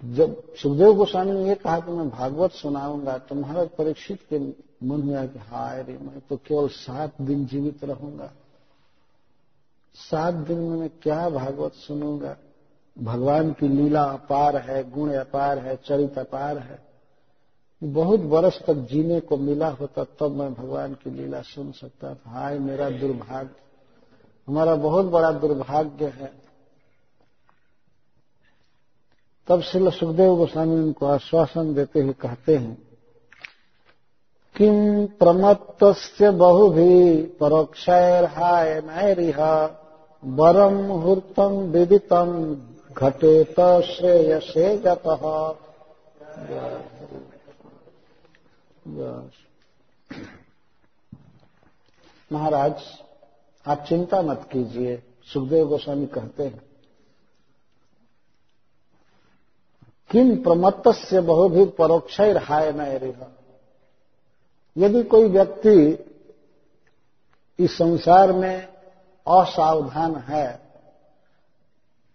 जब 0.03 0.55
सुखदेव 0.55 0.93
गोस्वामी 0.93 1.31
ने 1.31 1.47
यह 1.47 1.55
कहा 1.55 1.79
कि 1.79 1.91
मैं 1.91 2.09
भागवत 2.09 2.51
सुनाऊँगा 2.51 3.17
तो 3.17 3.35
महाराज 3.35 3.69
परीक्षित 3.69 4.21
के 4.29 4.39
मन 4.87 5.05
में 5.05 5.15
आया 5.15 5.27
कि 5.27 5.39
हाय 5.39 5.83
रे, 5.83 5.93
मैं 5.93 6.19
तो 6.19 6.37
केवल 6.37 6.67
सात 6.67 7.21
दिन 7.21 7.45
जीवित 7.45 7.83
रहूँगा। 7.83 8.31
सात 9.95 10.33
दिन 10.33 10.57
में 10.59 10.77
मैं 10.77 10.89
क्या 11.03 11.29
भागवत 11.29 11.73
सुनूँगा? 11.77 12.35
भगवान 12.99 13.51
की 13.51 13.67
लीला 13.67 14.03
अपार 14.03 14.57
है, 14.57 14.91
गुण 14.91 15.13
अपार 15.13 15.59
है, 15.59 15.75
चरित 15.75 16.19
अपार 16.19 16.57
है। 16.57 16.79
बहुत 17.83 18.19
वर्ष 18.19 18.61
तक 18.61 18.73
जीने 18.73 19.19
को 19.19 19.37
मिला 19.37 19.67
होता, 19.67 20.03
तब 20.03 20.31
मैं 20.31 20.53
भगवान 20.53 20.93
की 20.93 21.11
लीला 21.11 21.41
सुन 21.41 21.71
सकता 21.71 22.13
था। 22.13 22.31
हाय 22.31 22.59
मेरा 22.59 22.89
दुर्भाग्य। 22.89 23.49
हमारा 24.47 24.75
बहुत 24.75 25.05
बड़ा 25.05 25.31
दुर्भाग्य 25.31 26.05
है। 26.05 26.43
तब 29.47 29.61
श्री 29.61 29.91
सुखदेव 29.91 30.35
गोस्वामी 30.35 30.75
उनको 30.75 31.05
आश्वासन 31.05 31.73
देते 31.73 31.99
हुए 31.99 32.13
कहते 32.13 32.55
हैं 32.57 32.87
किम 34.55 35.05
प्रमत्त 35.05 36.23
बहुभी 36.23 37.23
परोक्षैर्हाय 37.23 38.81
नैरिह 38.81 39.39
वरम 40.25 40.73
मुहूर्तम 40.73 41.49
विदितम 41.49 42.55
घटेत 42.97 43.59
श्रेयसे 43.83 44.77
जप 44.77 45.03
महाराज, 52.31 52.73
आप 53.67 53.85
चिंता 53.89 54.21
मत 54.21 54.49
कीजिए, 54.51 55.03
सुखदेव 55.33 55.67
गोस्वामी 55.67 56.05
कहते 56.05 56.43
हैं। 56.43 56.61
किम 60.11 60.43
प्रमत्त 60.43 60.87
से 60.87 61.21
बहु 61.21 61.49
बहुभी 61.49 61.65
परोक्ष 61.65 62.21
हाय 62.21 62.71
न 62.75 62.81
यदि 64.77 65.03
कोई 65.03 65.29
व्यक्ति 65.29 66.05
इस 67.59 67.77
संसार 67.77 68.31
में 68.31 68.67
असावधान 69.27 70.15
है 70.15 70.62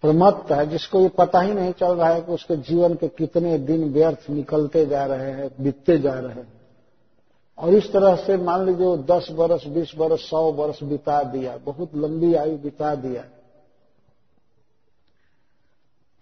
प्रमत्त 0.03 0.53
है, 0.53 0.66
जिसको 0.66 1.01
ये 1.01 1.09
पता 1.09 1.41
ही 1.41 1.55
नहीं 1.55 1.73
चल 1.73 1.93
रहा 1.97 2.09
है 2.09 2.20
कि 2.20 2.33
उसके 2.33 2.57
जीवन 2.57 2.95
के 2.95 3.09
कितने 3.09 3.59
दिन 3.59 3.93
व्यर्थ 3.93 4.31
निकलते 4.31 4.87
जा 4.87 5.07
रहे 5.07 5.31
हैं, 5.31 5.51
बीतते 5.61 5.99
जा 5.99 6.12
रहे 6.12 6.33
हैं। 6.33 6.61
और 7.59 7.75
इस 7.75 7.93
तरह 7.93 8.16
से 8.16 8.37
मान 8.37 8.66
लीजिए 8.66 8.87
वो 8.87 8.97
दस 8.97 9.29
बरस, 9.31 9.66
बीस 9.66 9.93
बरस, 9.99 10.20
सौ 10.20 10.53
बरस 10.53 10.79
बिता 10.83 11.23
दिया, 11.23 11.57
बहुत 11.57 11.95
लंबी 11.95 12.35
आयु 12.35 12.59
बिता 12.59 12.95
दिया। 12.95 13.23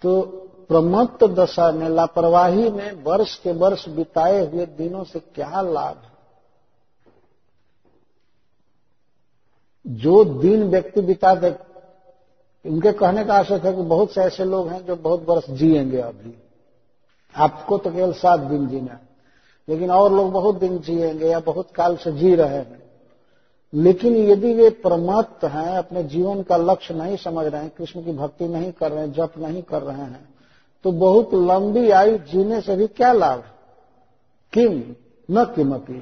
तो 0.03 0.23
प्रमत्त 0.69 1.25
दशा 1.25 1.73
में 1.73 1.89
लापरवाही 1.89 2.71
में 2.71 2.93
वर्ष 2.93 3.39
के 3.39 3.53
वर्ष 3.53 3.89
बिताए 3.89 4.47
हुए 4.47 4.67
दिनों 4.67 5.05
से 5.05 5.21
क्या 5.21 5.61
लाभ 5.61 5.97
है? 5.97 6.17
जो 9.87 10.25
दिन 10.25 10.65
व्यक्ति 10.71 11.01
बिता 11.01 11.35
उनके 12.67 12.93
कहने 12.93 13.25
का 13.25 13.35
आशय 13.35 13.55
है 13.55 13.73
कि 13.73 13.83
बहुत 13.83 14.11
से 14.11 14.21
ऐसे 14.21 14.45
लोग 14.45 14.69
हैं 14.69 14.85
जो 14.87 14.97
बहुत 14.97 15.27
वर्ष 15.29 15.51
जिएँगे 15.51 15.99
अभी। 15.99 16.35
आपको 17.35 17.79
तो 17.79 17.91
केवल 17.91 18.13
सात 18.13 18.41
दिन 18.41 18.67
जीना 18.69 18.99
लेकिन 19.69 19.91
और 19.91 20.13
लोग 20.13 20.33
बहुत 20.33 20.59
दिन 20.59 20.79
जिएँगे 20.79 21.29
या 21.29 21.41
बहुत 21.41 21.71
काल 21.71 21.97
से 21.97 22.13
जी 22.13 22.35
रहे 22.35 22.57
हैं। 22.57 22.83
लेकिन 23.75 24.17
यदि 24.17 24.53
वे 24.55 24.71
प्रमत्त 24.71 25.45
हैं, 25.45 25.77
अपने 25.79 26.03
जीवन 26.05 26.43
का 26.43 26.57
लक्ष्य 26.57 26.95
नहीं 26.95 27.17
समझ 27.17 27.47
रहे 27.47 27.63
हैं, 27.63 27.73
कृष्ण 27.79 28.05
की 28.05 28.13
भक्ति 28.13 28.49
नहीं 28.49 28.73
कर 28.73 28.93
रहे 28.93 29.01
हैं, 29.01 29.13
जप 29.13 29.33
नहीं 29.39 29.63
कर 29.63 29.83
रहे 29.83 29.97
हैं 29.97 30.29
तो 30.85 30.93
बहुत 30.93 31.35
लंबी 31.35 31.91
आयु 31.91 32.19
जीने 32.19 32.61
से 32.61 32.77
भी 32.77 32.87
क्या 32.87 33.13
लाभ? 33.13 33.45
किम? 34.53 34.95
न 35.31 35.45
किमपी। 35.45 35.99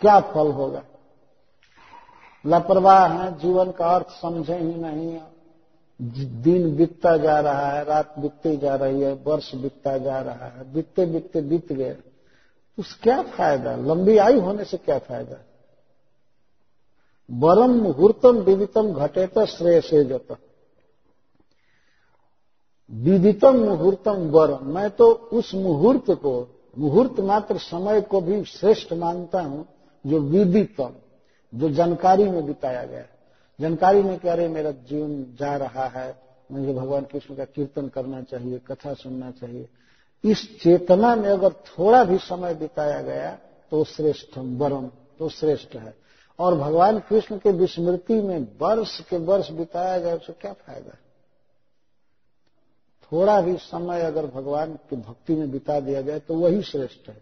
क्या 0.00 0.20
फल 0.20 0.50
होगा? 0.52 0.82
लापरवाह 2.46 3.06
है, 3.08 3.38
जीवन 3.38 3.70
का 3.70 3.86
अर्थ 3.86 4.06
समझे 4.08 4.54
ही 4.54 4.74
नहीं। 4.74 5.20
दिन 6.42 6.76
बीतता 6.76 7.16
जा 7.16 7.40
रहा 7.40 7.70
है, 7.70 7.84
रात 7.84 8.14
बीतती 8.18 8.56
जा 8.56 8.74
रही 8.74 9.00
है, 9.00 9.12
वर्ष 9.12 9.54
बीतता 9.54 9.98
जा 9.98 10.20
रहा 10.20 10.46
है, 10.46 10.72
बीतते 10.72 11.06
बीतते 11.06 11.40
बीत 11.40 11.72
गए। 11.72 11.96
उस 12.78 13.00
क्या 13.02 13.22
फ़ायदा? 13.22 13.76
लंबी 13.76 14.16
आयु 14.16 14.40
होने 14.40 14.64
से 14.64 14.76
क्या 14.76 14.98
फ़ायदा? 14.98 15.36
वरम 17.30 17.70
मुहूर्तम 17.70 18.36
विदितम 18.36 18.92
घटे 18.92 19.26
तो 19.26 19.46
श्रेय 19.46 19.80
से 19.80 20.04
जत। 20.04 20.36
विदितम 22.90 23.56
मुहूर्तम 23.56 24.30
वरम। 24.30 24.66
मैं 24.66 24.90
तो 24.90 25.12
उस 25.12 25.54
मुहूर्त 25.54 26.10
को, 26.10 26.60
मुहूर्त 26.78 27.20
मात्र 27.20 27.58
समय 27.58 28.00
को 28.00 28.20
भी 28.20 28.44
श्रेष्ठ 28.44 28.92
मानता 28.92 29.40
हूँ, 29.40 29.66
जो 30.06 30.20
विदितम। 30.20 30.90
जो 31.54 31.68
जानकारी 31.70 32.24
में 32.24 32.44
बिताया 32.46 32.84
गया 32.84 33.04
जानकारी 33.58 34.02
में 34.02 34.18
कह 34.18 34.34
रहे 34.34 34.48
मेरा 34.48 34.70
जीवन 34.70 35.24
जा 35.38 35.56
रहा 35.56 35.86
है, 35.88 36.14
मुझे 36.50 36.72
भगवान 36.72 37.04
कृष्ण 37.04 37.34
का 37.34 37.44
कीर्तन 37.46 37.88
करना 37.88 38.22
चाहिए, 38.22 38.58
कथा 38.60 38.94
सुनना 38.94 39.30
चाहिए। 39.30 39.68
इस 40.24 40.42
चेतना 40.60 41.14
में 41.16 41.28
अगर 41.28 41.52
थोड़ा 41.68 42.04
भी 42.04 42.18
समय 42.18 42.54
बिताया 42.54 43.00
गया 43.02 43.30
तो 43.72 43.84
श्रेष्ठ 43.84 44.38
वरम 44.38 44.86
तो 45.18 45.28
श्रेष्ठ 45.28 45.76
है। 45.76 45.94
और 46.38 46.54
भगवान 46.54 46.98
कृष्ण 46.98 47.38
के 47.38 47.50
विस्मृति 47.52 48.14
में 48.14 48.38
वर्ष 48.60 48.98
के 49.00 49.18
वर्ष 49.24 49.50
बिताया 49.50 49.98
जाए 49.98 50.18
तो 50.18 50.32
क्या 50.32 50.52
फ़ायदा 50.52 50.96
थोड़ा 53.12 53.40
भी 53.40 53.56
समय 53.56 54.00
अगर 54.02 54.26
भगवान 54.26 54.74
की 54.90 54.96
भक्ति 54.96 55.34
में 55.34 55.50
बिता 55.50 55.78
दिया 55.80 56.00
जाए 56.02 56.20
तो 56.20 56.34
वही 56.34 56.62
श्रेष्ठ 56.62 57.08
है। 57.08 57.16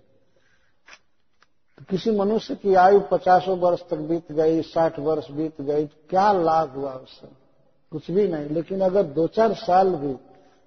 तो 1.83 1.87
किसी 1.91 2.11
मनुष्य 2.11 2.55
की 2.55 2.75
आयु 2.75 3.01
पचासों 3.01 3.59
वर्ष 3.59 3.81
तक 3.89 3.97
बीत 3.97 4.33
गई, 4.33 4.63
साठ 4.63 4.99
वर्ष 4.99 5.31
बीत 5.31 5.61
गई 5.61 5.87
क्या 5.87 6.33
लाभ 6.33 6.71
हुआ 6.71 6.93
उससे? 6.93 7.29
कुछ 7.93 8.11
भी 8.11 8.29
नहीं। 8.29 8.47
लेकिन 8.47 8.81
अगर 8.81 9.03
दो 9.03 9.27
चार 9.27 9.55
साल 9.55 9.95
भी, 9.95 10.17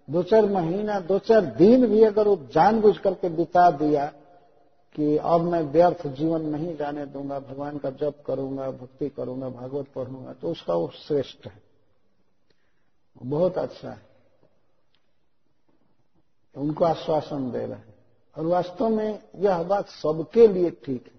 दो 0.09 0.23
चार 0.23 0.45
महीना, 0.45 0.99
दो 0.99 1.19
चार 1.19 1.41
दिन 1.41 1.87
भी 1.87 2.03
अगर 2.03 2.27
वो 2.27 2.35
जानबूझ 2.35 2.97
करके 2.97 3.29
बिता 3.29 3.71
दिया 3.71 4.05
कि 4.95 5.17
अब 5.17 5.41
मैं 5.41 5.61
व्यर्थ 5.61 6.07
जीवन 6.07 6.41
नहीं 6.41 6.77
जाने 6.77 7.05
दूँगा, 7.05 7.39
भगवान 7.39 7.77
का 7.77 7.89
जप 7.89 8.13
करूँगा, 8.25 8.71
भक्ति 8.71 9.09
करूँगा, 9.09 9.49
भागवत 9.49 9.85
पढ़ूँगा 9.95 10.33
तो 10.33 10.51
उसका 10.51 10.73
वो 10.73 10.91
श्रेष्ठ 11.07 11.47
है। 11.47 11.61
बहुत 13.23 13.57
अच्छा 13.57 13.89
है। 13.89 14.01
उनको 16.55 16.85
आश्वासन 16.85 17.51
दे 17.51 17.59
रहे 17.59 17.77
हैं। 17.77 17.94
और 18.38 18.45
वास्तव 18.45 18.90
में 18.90 19.24
यह 19.36 19.64
बात 19.64 19.88
सबके 19.88 20.48
लिए 20.48 20.72
ठीक 20.72 21.06
है। 21.07 21.16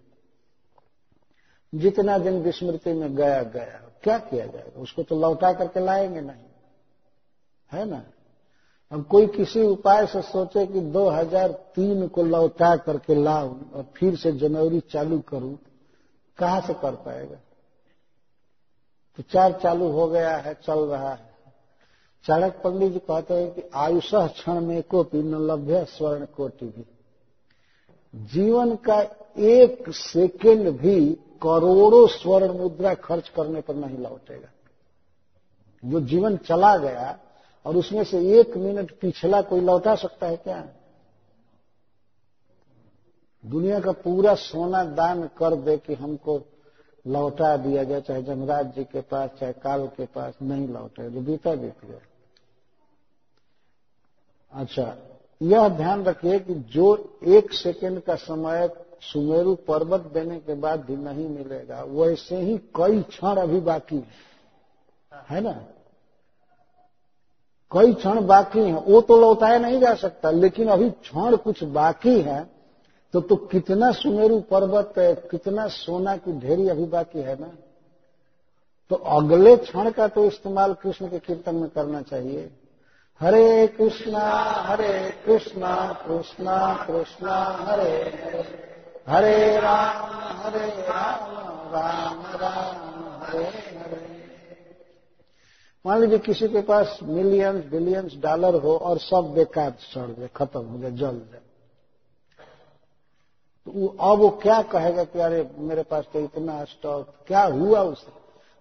जितना 1.81 2.19
दिन 2.19 2.43
विस्मृति 2.43 2.93
में 2.93 3.17
गया 3.17 3.43
गया। 3.43 3.91
क्या 4.03 4.19
किया 4.19 4.47
जाएगा 4.47 4.81
उसको 4.81 5.03
तो 5.03 5.21
लौटा 5.21 5.53
करके 5.53 5.81
लाएँगे 5.81 6.21
नहीं। 6.21 6.45
है 7.73 7.85
ना? 7.85 8.05
अब 8.93 9.05
कोई 9.05 9.27
किसी 9.27 9.63
उपाय 9.63 10.07
से 10.07 10.23
सोचे 10.23 10.67
कि 10.67 10.81
2003 10.81 12.09
को 12.09 12.23
लौटा 12.23 12.77
करके 12.77 13.15
लाऊं 13.15 13.71
और 13.71 13.87
फिर 13.97 14.17
से 14.17 14.33
जनवरी 14.33 14.81
चालू 14.81 15.21
करूँ, 15.21 15.59
कहाँ 16.39 16.61
से 16.61 16.75
कर 16.75 16.95
पाएगा? 16.95 17.37
तो 19.17 19.23
चार 19.23 19.61
चालू 19.63 19.89
हो 19.89 20.07
गया 20.07 20.37
है, 20.37 20.55
चल 20.55 20.79
रहा 20.79 21.11
है। 21.11 21.37
चाणक 22.25 22.53
पंडित 22.53 22.93
जी 22.93 22.99
कहते 22.99 23.35
हैं 23.35 23.55
कि 23.55 23.63
आयुष 23.75 24.11
क्षण 24.15 24.61
में 24.61 24.83
को 24.83 25.07
न 25.15 25.47
लभ्य 25.47 25.85
स्वर्ण 25.85 26.25
कोटि 26.25 26.67
भी 26.67 26.87
जीवन 28.17 28.75
का 28.77 29.01
एक 29.39 29.85
सेकेंड 29.91 30.71
भी 30.71 31.13
करोड़ों 31.43 32.07
स्वर्ण 32.09 32.59
मुद्रा 32.59 32.95
खर्च 32.95 33.29
करने 33.29 33.61
पर 33.61 33.75
नहीं 33.75 33.99
लौटेगा। 33.99 34.49
जो 35.83 36.01
जीवन 36.01 36.37
चला 36.37 36.77
गया 36.77 37.19
और 37.67 37.77
उसमें 37.77 38.05
से 38.05 38.19
एक 38.41 38.57
मिनट 38.57 38.99
पिछला 39.01 39.43
कोई 39.43 39.61
लौटा 39.61 39.95
सकता 39.95 40.27
है 40.27 40.37
क्या? 40.37 40.69
दुनिया 43.45 43.81
का 43.81 43.93
पूरा 43.93 44.35
सोना 44.35 44.85
दान 44.85 45.27
कर 45.39 45.57
दे 45.57 45.77
कि 45.77 45.95
हमको 45.95 46.41
लौटा 47.07 47.57
दिया 47.57 47.85
जाए, 47.85 48.01
चाहे 48.01 48.23
जमराज 48.23 48.75
जी 48.75 48.85
के 48.85 49.01
पास, 49.01 49.31
चाहे 49.31 49.53
काल 49.53 49.87
के 49.87 50.07
पास, 50.07 50.35
नहीं 50.43 50.69
लौटे 50.69 51.11
जो 51.11 51.21
बीता 51.21 51.55
बीत 51.55 51.85
गया 51.85 52.01
अच्छा 54.53 54.97
यह 55.41 55.69
ध्यान 55.69 56.05
रखिए 56.05 56.39
कि 56.39 56.55
जो 56.55 56.97
एक 57.27 57.53
सेकंड 57.53 58.01
का 58.01 58.15
समय 58.15 58.69
सुमेरु 59.03 59.55
पर्वत 59.55 60.01
देने 60.15 60.39
के 60.39 60.55
बाद 60.55 60.81
भी 60.81 60.97
नहीं 60.97 61.29
मिलेगा, 61.29 61.83
वैसे 61.83 62.37
ही 62.37 62.57
कई 62.77 63.03
क्षण 63.03 63.37
अभी 63.37 63.61
बाकी 63.61 64.03
है। 65.31 65.41
ना? 65.41 65.53
कई 67.73 67.93
क्षण 67.95 68.27
बाकी 68.27 68.61
हैं, 68.61 68.85
वो 68.85 69.01
तो 69.01 69.17
लौटाया 69.17 69.59
नहीं 69.59 69.81
जा 69.81 69.95
सकता, 69.95 70.31
लेकिन 70.31 70.69
अभी 70.69 70.91
क्षण 70.91 71.37
कुछ 71.37 71.63
बाकी 71.65 72.21
है 72.21 72.45
तो 73.15 73.21
तो 73.21 73.37
कितना 73.37 73.91
सुमेरु 73.93 74.39
पर्वत 74.41 74.95
है 74.99 75.15
कितना 75.31 75.67
सोना 75.69 76.17
की 76.17 76.33
ढेरी 76.33 76.69
अभी 76.69 76.85
बाकी 76.85 77.19
है 77.19 77.41
ना? 77.41 77.51
तो 78.91 78.97
अगले 78.97 79.57
क्षण 79.57 79.91
का 79.91 80.09
तो 80.09 80.25
इस्तेमाल 80.25 80.75
कृष्ण 80.75 81.09
के 81.09 81.19
कीर्तन 81.19 81.55
में 81.55 81.69
करना 81.71 82.03
चाहिए। 82.03 82.51
हरे 83.21 83.67
कृष्णा 83.67 84.21
हरे 84.41 85.11
कृष्णा 85.11 85.93
कृष्णा 86.07 86.87
कृष्णा, 86.87 87.45
हरे 87.45 88.03
हरे। 89.09 89.61
राम 89.61 90.15
हरे 90.39 90.67
राम 90.67 91.31
राम 91.75 92.23
राम, 92.37 93.25
हरे 93.25 93.45
हरे। 93.45 94.17
मान 95.87 96.01
लीजिए 96.01 96.19
किसी 96.19 96.49
के 96.49 96.61
पास 96.63 96.99
मिलियंस 97.03 97.65
बिलियंस 97.65 98.13
डॉलर 98.17 98.55
हो 98.55 98.77
और 98.77 98.99
सब 98.99 99.33
बेकार 99.35 99.71
सड़ 99.71 100.11
जाए, 100.19 100.29
खत्म 100.37 100.61
हो 100.61 100.79
जाए, 100.79 100.91
जल 100.91 101.19
जाए। 101.19 101.41
तो 103.67 103.97
अब 104.01 104.19
वो 104.19 104.31
क्या 104.31 104.63
कहेगा 104.63 105.05
कि 105.05 105.19
अरे 105.19 105.51
मेरे 105.59 105.83
पास 105.83 106.05
तो 106.13 106.21
इतना 106.21 106.65
स्टॉक 106.65 107.15
क्या 107.27 107.43
हुआ 107.43 107.81
उसे? 107.81 108.13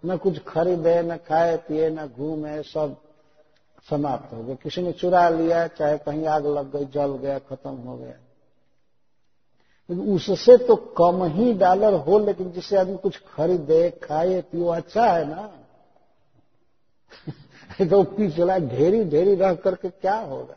न 0.08 0.18
कुछ 0.18 0.44
खरीदे, 0.44 1.02
न 1.02 1.18
खाए, 1.18 1.58
पिए, 1.58 1.90
न 1.90 2.08
घूमे, 2.08 2.64
सब 2.64 2.98
समाप्त 3.90 4.34
हो 4.34 4.44
गया। 4.44 4.56
किसी 4.56 4.82
ने 4.82 4.92
चुरा 4.92 5.30
लिया, 5.30 5.68
चाहे 5.68 5.98
कहीं 5.98 6.26
आग 6.26 6.48
लग 6.48 6.76
गई, 6.76 6.86
जल 6.86 7.18
गया, 7.18 7.40
खत्म 7.40 7.70
हो 7.70 7.98
गया। 7.98 8.14
लेकिन 9.90 10.16
उससे 10.16 10.58
तो 10.58 10.76
कम 10.76 11.24
ही 11.24 11.54
डॉलर 11.54 11.94
हो, 11.94 12.20
लेकिन 12.20 12.52
जिससे 12.52 12.78
आदमी 12.78 12.98
कुछ 12.98 13.22
खरीदे, 13.36 13.90
खाए, 13.90 14.42
पियो 14.42 14.66
अच्छा 14.66 15.06
है 15.06 15.26
ना। 15.26 15.54
तो 17.90 18.04
पिछला 18.04 18.58
ढेरी 18.58 19.04
ढेरी 19.04 19.36
रह 19.36 19.54
करके 19.54 19.90
क्या 19.90 20.16
होगा? 20.16 20.56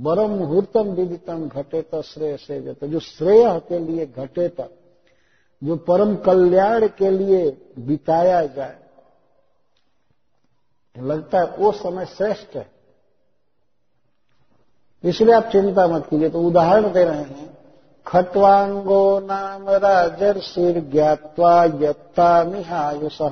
बरम 0.00 0.30
मुहूर्तम 0.30 0.88
विदितम 0.88 1.48
घटे 1.48 1.82
तो 1.82 2.02
श्रेय 2.02 2.36
से 2.36 2.60
जो 2.60 2.88
जो 2.88 3.00
श्रेय 3.00 3.60
के 3.68 3.78
लिए 3.78 4.06
घटे 4.06 4.48
तक 4.48 4.70
जो 5.64 5.76
परम 5.76 6.16
कल्याण 6.16 6.86
के 6.86 7.10
लिए 7.10 7.70
बिताया 7.78 8.46
जाए 8.46 8.87
लगता 11.02 11.38
है 11.38 11.44
वो 11.44 11.72
समय 11.72 12.06
श्रेष्ठ 12.06 12.56
है। 12.56 12.70
इसलिए 15.04 15.34
आप 15.34 15.44
चिंता 15.44 15.86
मत 15.86 16.06
कीजिए। 16.10 16.30
तो 16.30 16.42
उदाहरण 16.42 16.92
दे 16.92 17.04
रहे 17.04 17.22
हैं। 17.22 17.58
खट्वांगो 18.06 19.20
नाम 19.20 19.70
राजर्षिर 19.70 20.80
ज्ञावा 20.80 21.64
यत्ता 21.64 22.44
निहायुष। 22.44 23.22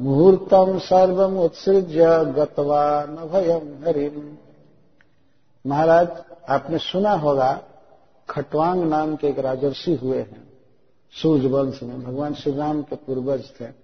मुहूर्तम 0.00 0.78
सर्वमुत्सृज्य 0.78 2.04
गतवा 2.24 3.04
न 3.04 3.16
भयम 3.16 3.88
हरिम। 3.88 4.36
महाराज, 5.70 6.08
आपने 6.48 6.78
सुना 6.78 7.12
होगा, 7.12 7.60
खटवांग 8.30 8.84
नाम 8.84 9.16
के 9.16 9.28
एक 9.28 9.38
राजर्षि 9.38 9.94
हुए 9.94 10.18
हैं। 10.18 10.52
सूर्य 11.22 11.48
वंश 11.48 11.82
में। 11.82 12.04
भगवान 12.04 12.34
श्री 12.34 12.56
राम 12.56 12.82
के 12.82 12.96
पूर्वज 12.96 13.44
थे। 13.60 13.79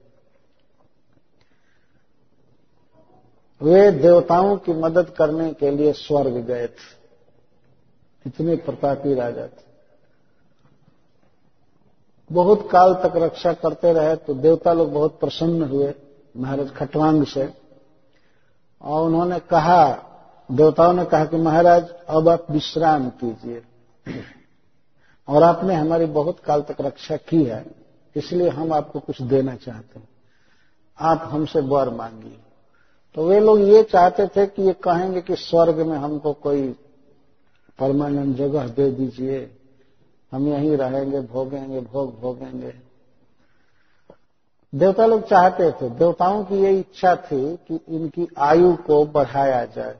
वे 3.60 3.90
देवताओं 3.90 4.56
की 4.56 4.72
मदद 4.72 5.10
करने 5.10 5.52
के 5.52 5.70
लिए 5.70 5.92
स्वर्ग 5.92 6.36
गए 6.36 6.66
थे। 6.66 6.96
इतने 8.26 8.56
प्रतापी 8.56 9.14
राजा 9.14 9.46
थे। 9.46 9.64
बहुत 12.32 12.68
काल 12.70 12.94
तक 12.94 13.12
रक्षा 13.16 13.52
करते 13.52 13.92
रहे 13.92 14.16
तो 14.16 14.34
देवता 14.34 14.72
लोग 14.72 14.92
बहुत 14.92 15.20
प्रसन्न 15.20 15.62
हुए 15.62 15.94
महाराज 16.36 16.72
खटवांग 16.74 17.24
से। 17.26 17.54
और 18.82 19.06
उन्होंने 19.06 19.38
कहा, 19.40 19.92
देवताओं 20.52 20.92
ने 20.92 21.04
कहा 21.04 21.24
कि 21.24 21.36
महाराज, 21.36 21.88
अब 22.08 22.28
आप 22.28 22.50
विश्राम 22.50 23.08
कीजिए। 23.10 23.62
और 25.28 25.42
आपने 25.42 25.74
हमारी 25.74 26.06
बहुत 26.06 26.40
काल 26.40 26.62
तक 26.62 26.80
रक्षा 26.80 27.16
की 27.16 27.44
है, 27.44 27.66
इसलिए 28.16 28.48
हम 28.48 28.72
आपको 28.72 29.00
कुछ 29.00 29.22
देना 29.22 29.54
चाहते 29.56 29.98
हैं। 29.98 30.08
आप 30.98 31.28
हमसे 31.32 31.60
वर 31.60 31.90
मांगिए। 31.90 32.38
तो 33.16 33.28
वे 33.28 33.40
लोग 33.40 33.60
ये 33.60 33.82
चाहते 33.82 34.26
थे 34.26 34.46
कि 34.46 34.62
ये 34.62 34.72
कहेंगे 34.72 35.20
कि 35.20 35.36
स्वर्ग 35.36 35.76
में 35.76 35.96
हमको 35.98 36.32
कोई 36.32 36.68
परमानेंट 37.78 38.36
जगह 38.36 38.68
दे 38.68 38.90
दीजिए। 38.90 39.56
हम 40.32 40.48
यहीं 40.48 40.76
रहेंगे, 40.76 41.20
भोगेंगे, 41.20 41.80
भोग 41.80 42.20
भोगेंगे। 42.20 42.74
देवता 44.74 45.06
लोग 45.06 45.28
चाहते 45.28 45.70
थे, 45.72 45.90
देवताओं 45.90 46.44
की 46.44 46.54
ये 46.54 46.78
इच्छा 46.78 47.16
थी 47.16 47.56
कि 47.56 47.80
इनकी 47.88 48.28
आयु 48.38 48.76
को 48.76 49.06
बढ़ाया 49.06 49.64
जाए। 49.64 49.96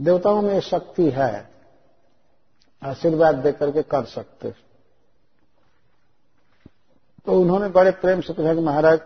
देवताओं 0.00 0.42
में 0.42 0.60
शक्ति 0.60 1.10
है, 1.10 1.50
आशीर्वाद 2.82 3.34
देकर 3.34 3.70
के 3.70 3.82
कर 3.82 4.04
सकते। 4.04 4.50
तो 7.26 7.40
उन्होंने 7.40 7.68
बड़े 7.68 7.90
प्रेम 7.90 8.20
से 8.20 8.32
पूछा 8.32 8.54
कि 8.54 8.60
महाराज 8.60 9.00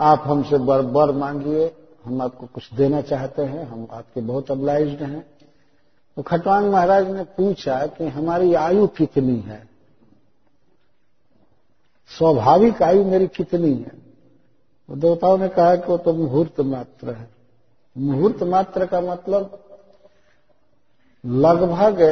आप 0.00 0.22
हमसे 0.26 0.58
बर 0.58 0.82
बर 0.82 1.12
मांगिए, 1.12 1.76
हम 2.04 2.22
आपको 2.22 2.46
कुछ 2.46 2.74
देना 2.74 3.00
चाहते 3.00 3.42
हैं, 3.42 3.66
हम 3.66 3.88
आपके 3.90 4.20
बहुत 4.20 4.50
अब्लाइज्ड 4.50 5.02
हैं। 5.02 5.26
तो 6.16 6.22
खटवांग 6.22 6.72
महाराज 6.72 7.10
ने 7.10 7.24
पूछा 7.24 7.86
कि 7.86 8.06
हमारी 8.06 8.54
आयु 8.54 8.86
कितनी 8.86 9.36
है? 9.36 9.68
स्वाभाविक 12.18 12.82
आयु 12.82 13.04
मेरी 13.04 13.26
कितनी 13.26 13.74
है? 13.74 14.08
तो 14.88 14.96
देवताओं 14.96 15.38
ने 15.38 15.48
कहा 15.48 15.76
कि 15.76 15.92
वो 15.92 15.98
तो 15.98 16.12
मुहूर्त 16.12 16.60
मात्र 16.60 17.10
है। 17.10 17.30
मुहूर्त 17.98 18.42
मात्र 18.42 18.86
का 18.86 19.00
मतलब 19.00 19.64
लगभग 21.26 22.02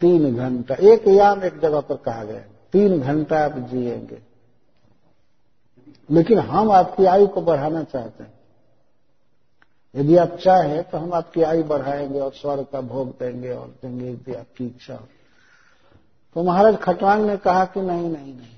तीन 0.00 0.36
घंटा, 0.36 0.74
एक 0.74 1.08
याम 1.08 1.44
एक 1.44 1.58
जगह 1.58 1.80
पर 1.80 1.96
कहा 1.96 2.24
गया, 2.24 2.40
तीन 2.72 3.00
घंटा 3.00 3.44
आप 3.44 3.58
जिएँगे। 3.58 4.29
लेकिन 6.10 6.38
हम 6.38 6.70
आपकी 6.72 7.04
आयु 7.04 7.26
को 7.26 7.40
बढ़ाना 7.40 7.82
चाहते 7.82 8.22
हैं। 8.24 8.38
यदि 9.94 10.16
आप 10.16 10.36
चाहें 10.36 10.82
तो 10.82 10.98
हम 10.98 11.12
आपकी 11.12 11.42
आयु 11.42 11.64
बढ़ाएँगे 11.64 12.20
और 12.20 12.32
स्वर्ग 12.32 12.66
का 12.72 12.80
भोग 12.80 13.08
देंगे 13.10 13.52
और 13.52 13.66
देंगे 13.82 14.10
यदि 14.10 14.34
आपकी 14.34 14.66
इच्छा 14.66 14.94
हो। 14.94 15.08
तो 16.36 16.42
महाराज 16.42 16.76
खटवांग 16.76 17.26
ने 17.26 17.36
कहा 17.36 17.64
कि 17.64 17.80
नहीं 17.80 18.08
नहीं 18.08 18.34
नहीं। 18.34 18.56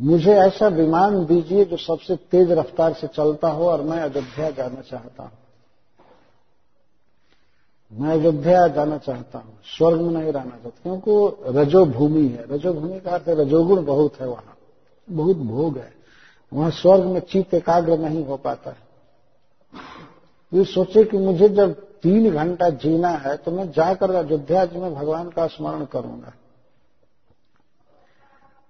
मुझे 0.00 0.34
ऐसा 0.34 0.68
विमान 0.68 1.24
दीजिए 1.26 1.64
जो 1.64 1.76
सबसे 1.76 2.16
तेज 2.16 2.52
रफ्तार 2.52 2.92
से 2.92 3.06
चलता 3.06 3.48
हो 3.48 3.68
और 3.68 3.82
मैं 3.82 4.00
अयोध्या 4.00 4.50
जाना 4.50 4.80
चाहता 4.80 5.22
हूँ। 5.22 5.32
मैं 7.92 8.10
अयोध्या 8.10 8.66
जाना 8.68 8.98
चाहता 8.98 9.38
हूँ, 9.38 9.58
स्वर्ग 9.76 10.00
में 10.00 10.10
नहीं 10.12 10.32
रहना 10.32 10.50
चाहता, 10.50 10.68
क्योंकि 10.68 11.52
रजोभूमि 11.58 12.26
है। 12.28 12.46
रजोभूमि 12.50 13.00
का 13.00 13.10
अर्थ 13.10 13.28
रजोगुण 13.28 13.84
बहुत 13.84 14.20
है 14.20 14.28
वहाँ, 14.28 14.56
बहुत 15.08 15.36
भोग 15.36 15.78
है। 15.78 15.99
वहाँ 16.52 16.70
स्वर्ग 16.70 17.04
में 17.04 17.20
चित्त 17.22 17.54
एकाग्र 17.54 17.98
नहीं 17.98 18.24
हो 18.24 18.36
पाता 18.36 18.70
है। 18.70 18.88
ये 20.52 20.64
सोचे 20.64 21.04
कि 21.04 21.18
मुझे 21.18 21.48
जब 21.48 21.72
तीन 22.02 22.30
घंटा 22.30 22.68
जीना 22.74 23.08
है 23.18 23.36
तो 23.36 23.50
मैं 23.50 23.70
जाकर 23.72 24.14
अयोध्या 24.14 24.64
जी 24.64 24.78
में 24.78 24.94
भगवान 24.94 25.28
का 25.30 25.46
स्मरण 25.46 25.84
करूँगा। 25.84 26.32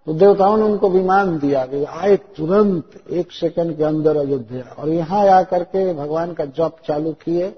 तो 0.07 0.13
देवताओं 0.13 0.57
ने 0.57 0.63
उनको 0.63 0.89
विमान 0.91 1.39
दिया 1.39 1.65
कि 1.67 1.85
आए 1.85 2.17
तुरंत 2.37 3.01
एक 3.11 3.33
सेकंड 3.33 3.77
के 3.77 3.85
अंदर 3.85 4.17
अयोध्या। 4.17 4.75
और 4.75 4.89
यहाँ 4.89 5.27
आकर 5.29 5.65
के 5.65 5.93
भगवान 5.95 6.33
का 6.33 6.45
जप 6.45 6.77
चालू 6.87 7.13
किए 7.25 7.55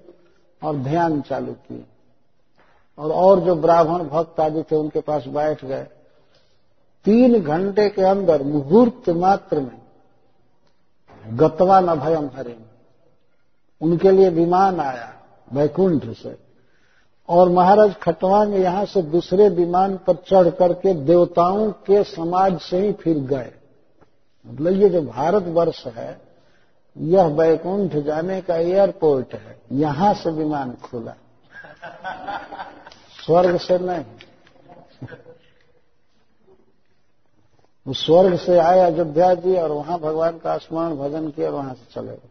और 0.63 0.77
ध्यान 0.77 1.21
चालू 1.21 1.53
किए। 1.53 1.85
और 2.99 3.13
और 3.13 3.41
जो 3.41 3.55
ब्राह्मण 3.57 4.05
भक्त 4.05 4.41
आदि 4.41 4.63
थे, 4.63 4.77
उनके 4.77 5.01
पास 5.01 5.25
बैठ 5.29 5.65
गए। 5.65 5.87
तीन 7.07 7.41
घंटे 7.41 7.89
के 7.89 8.03
अंदर, 8.03 8.43
मुहूर्त 8.43 9.09
मात्र 9.11 9.61
में 9.61 9.81
गतवा 11.29 11.81
न 11.81 11.95
भयम 11.95 12.31
हरे। 12.35 12.59
उनके 13.81 14.11
लिए 14.11 14.29
विमान 14.29 14.81
आया, 14.81 15.15
वैकुंठ 15.53 16.05
से। 16.05 16.37
और 17.29 17.49
महाराज 17.49 17.95
खटवांग 18.03 18.55
यहाँ 18.55 18.85
से 18.85 19.03
दूसरे 19.03 19.49
विमान 19.49 19.97
पर 19.97 20.15
चढ़ 20.15 20.51
करके 20.51 20.95
देवताओं 20.95 21.71
के 21.71 22.05
समाज 22.05 22.61
से 22.61 22.79
ही 22.79 22.93
फिर 22.93 23.19
गए। 23.19 23.53
मतलब 24.47 24.73
ये 24.73 24.89
जो 24.89 25.03
भारत 25.03 25.43
वर्ष 25.43 25.87
है, 25.87 26.21
यह 26.97 27.29
बैकुंठ 27.29 27.97
जाने 27.97 28.41
का 28.41 28.57
एयरपोर्ट 28.57 29.35
है। 29.35 29.61
यहाँ 29.73 30.15
से 30.15 30.31
विमान 30.31 30.73
खुला। 30.73 31.15
स्वर्ग 33.27 33.57
से 33.57 33.79
नहीं। 33.79 34.05
वो 37.87 37.93
स्वर्ग 37.93 38.39
से 38.39 38.59
आए 38.59 38.79
अयोध्या 38.79 39.35
जी 39.35 39.57
और 39.57 39.73
वहाँ 39.73 39.99
भगवान 39.99 40.39
का 40.39 40.57
स्मरण, 40.59 40.97
भजन 40.97 41.31
किया 41.31 41.49
और 41.49 41.55
वहाँ 41.55 41.75
से 41.75 41.95
चले 41.95 42.13
गए। 42.13 42.29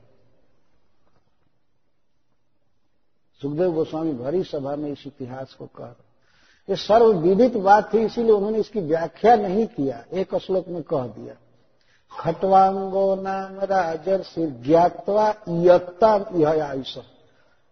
सुखदेव 3.41 3.71
गोस्वामी 3.71 4.13
भरी 4.13 4.43
सभा 4.43 4.75
में 4.75 4.91
इस 4.91 5.03
इतिहास 5.07 5.53
को 5.53 5.65
कह 5.65 5.83
रहे 5.83 6.09
ये 6.69 6.75
सर्वविदित 6.75 7.57
बात 7.57 7.93
थी, 7.93 7.97
इसीलिए 7.97 8.31
उन्होंने 8.31 8.57
इसकी 8.57 8.79
व्याख्या 8.79 9.35
नहीं 9.35 9.67
किया, 9.67 10.03
एक 10.13 10.35
श्लोक 10.35 10.67
में 10.67 10.83
कह 10.83 11.07
दिया। 11.07 11.35
खटवांगो 12.19 13.15
नाम 13.15 13.59
राजर्षि 13.59 14.47
ज्ञातवा 14.47 15.29
इयत्ता 15.29 16.29
यह 16.33 16.65
आयुष। 16.65 16.97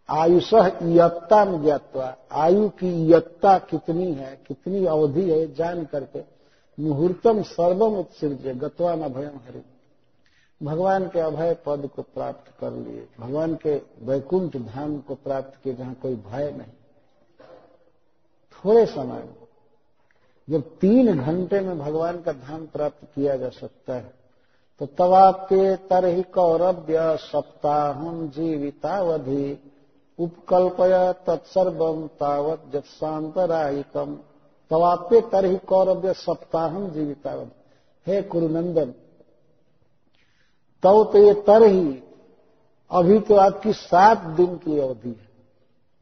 आयुष 0.10 0.53
इयत्ता 0.53 1.45
में 1.45 1.61
ज्ञातवा, 1.61 2.15
आयु 2.31 2.69
की 2.69 3.07
इयत्ता 3.07 3.57
कितनी 3.57 4.14
है, 4.14 4.41
कितनी 4.47 4.85
अवधि 4.85 5.30
है, 5.31 5.53
जान 5.56 5.85
करके। 5.85 6.38
मुहूर्तम 6.80 7.41
सर्वम 7.43 7.95
उत्सृज 7.95 8.47
गत्वा 8.57 8.93
न 8.95 9.07
भयम 9.10 9.38
हरि। 9.38 9.61
भगवान 10.61 11.07
के 11.07 11.19
अभय 11.19 11.53
पद 11.65 11.89
को 11.95 12.01
प्राप्त 12.03 12.51
कर 12.60 12.72
लिए। 12.72 13.07
भगवान 13.19 13.56
के 13.56 13.76
वैकुंठ 14.01 14.57
धाम 14.57 14.97
को 14.99 15.15
प्राप्त 15.15 15.60
किए 15.64 15.73
जहाँ 15.73 15.93
कोई 15.93 16.15
भय 16.15 16.51
नहीं। 16.51 16.72
थोड़े 18.56 18.85
समय 18.85 19.23
में, 19.23 19.35
जब 20.47 20.61
तीन 20.77 21.19
घंटे 21.19 21.60
में 21.60 21.77
भगवान 21.80 22.22
का 22.22 22.31
धाम 22.34 22.65
प्राप्त 22.68 23.06
किया 23.15 23.35
जा 23.38 23.49
सकता 23.49 23.95
है 23.95 24.14
तो 24.81 24.85
तवाप्य 24.88 25.76
तरही 25.89 26.22
कौरव्य 26.23 27.18
सप्ताह 27.22 28.01
जीवितावधि, 28.30 29.57
उपकल्पय 30.19 31.14
तत्सर्वम 31.27 32.06
तावत 32.19 32.64
जत्सांतरायिकम 32.73 34.18
तवाप्य 34.69 35.21
तरही 35.21 35.57
कौरव्य 35.57 36.13
सप्ताह 36.13 36.79
जीवितावधि। 36.89 38.11
हे 38.11 38.21
कुरुनंदन 38.21 38.93
तो, 40.83 41.03
तो 41.03 41.17
ये 41.17 41.33
तर 41.33 41.63
ही 41.63 42.03
अभी 42.91 43.19
तो 43.19 43.35
आपकी 43.35 43.73
सात 43.73 44.17
दिन 44.17 44.57
की 44.57 44.79
अवधि 44.79 45.09
है। 45.09 45.29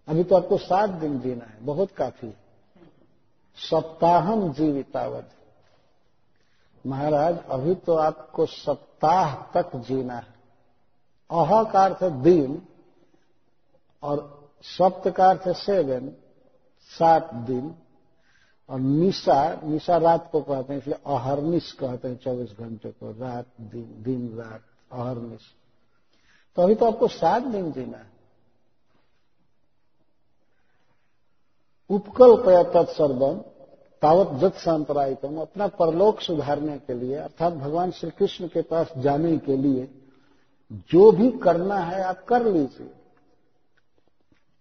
अभी 0.08 0.24
तो 0.24 0.36
आपको 0.36 0.58
सात 0.58 0.90
दिन 0.90 1.20
जीना 1.20 1.46
है 1.46 1.58
बहुत 1.62 1.92
काफ़ी 1.92 2.28
है। 2.28 2.38
सप्ताहम 3.56 4.54
जीवितावधि। 4.54 5.34
महाराज 6.90 7.40
अभी 7.50 7.76
तो 7.76 7.96
आपको 7.96 8.46
सप्ताह 8.46 9.36
तक 9.36 9.76
जीना 9.76 10.16
है। 10.16 10.34
अह 11.32 11.64
का 11.64 11.86
अर्थ 11.86 12.04
दिन 12.04 12.68
और 14.04 14.50
सप्त 14.62 15.10
का 15.10 15.30
अर्थ 15.30 15.50
सेवन 15.50 16.12
सात 17.00 17.34
दिन। 17.34 17.76
और 18.70 18.80
निशा 18.80 19.62
निशा 19.64 19.98
रात 19.98 20.30
को 20.32 20.42
कहते 20.42 20.74
हैं, 20.74 20.82
इसलिए 20.82 20.98
अहरनिश 21.06 21.72
कहते 21.72 22.08
हैं 22.08 22.18
चौबीस 22.18 22.50
घंटे 22.60 22.90
को, 22.90 23.12
रात, 23.12 23.46
दिन 23.62 24.04
दिन, 24.04 24.38
रात, 24.38 24.62
अहरनिश। 24.92 25.42
तो 26.56 26.62
अभी 26.62 26.76
तो 26.76 26.86
आपको 26.86 27.08
सात 27.08 27.44
दिन 27.44 27.72
जीना 27.72 27.98
है। 27.98 28.12
उपकल 31.90 32.36
पया 32.46 32.64
तत्सर्वम 32.64 33.38
तावत 34.02 34.40
जत 34.42 34.56
सांतरायिकम 34.56 35.38
अपना 35.38 35.68
परलोक 35.68 36.22
सुधारने 36.22 36.78
के 36.78 36.94
लिए, 36.94 37.16
अर्थात 37.16 37.54
भगवान 37.54 37.92
श्री 37.92 38.10
कृष्ण 38.10 38.48
के 38.48 38.62
पास 38.62 38.92
जाने 38.98 39.38
के 39.38 39.58
लिए, 39.58 39.90
जो 40.72 41.12
भी 41.12 41.32
करना 41.32 41.76
है, 41.76 42.04
आप 42.04 42.26
कर 42.26 42.46
लीजिए। 42.46 42.88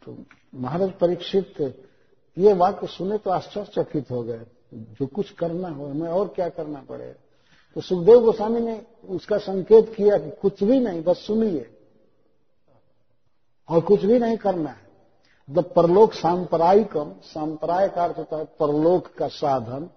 तो 0.02 0.16
महाराज 0.54 0.92
परीक्षित 0.92 1.54
ये 2.36 2.52
वाक्य 2.52 2.86
सुने 2.86 3.18
तो 3.18 3.30
आश्चर्यचकित 3.30 4.10
हो 4.10 4.22
गए। 4.22 4.40
जो 4.74 5.06
कुछ 5.06 5.30
करना 5.30 5.68
हो, 5.68 5.86
हमें 5.86 6.08
और 6.08 6.28
क्या 6.28 6.48
करना 6.48 6.82
पड़ेगा 6.88 7.14
तो 7.76 7.80
सुखदेव 7.80 8.20
गोस्वामी 8.20 8.60
ने 8.60 8.80
उसका 9.08 9.38
संकेत 9.38 9.92
किया 9.96 10.16
कि 10.18 10.30
कुछ 10.42 10.62
भी 10.64 10.78
नहीं, 10.80 11.02
बस 11.02 11.16
सुनिए। 11.16 11.70
और 13.68 13.80
कुछ 13.80 14.04
भी 14.04 14.18
नहीं 14.18 14.36
करना 14.36 14.70
है। 14.70 14.84
द 15.48 15.64
परलोक 15.76 16.12
सांप्रदायिकम 16.12 17.12
सांप्राय 17.24 17.88
का 17.88 18.04
अर्थ 18.04 18.18
होता 18.18 18.36
है 18.36 18.44
परलोक 18.60 19.06
का 19.18 19.28
साधन। 19.28 19.88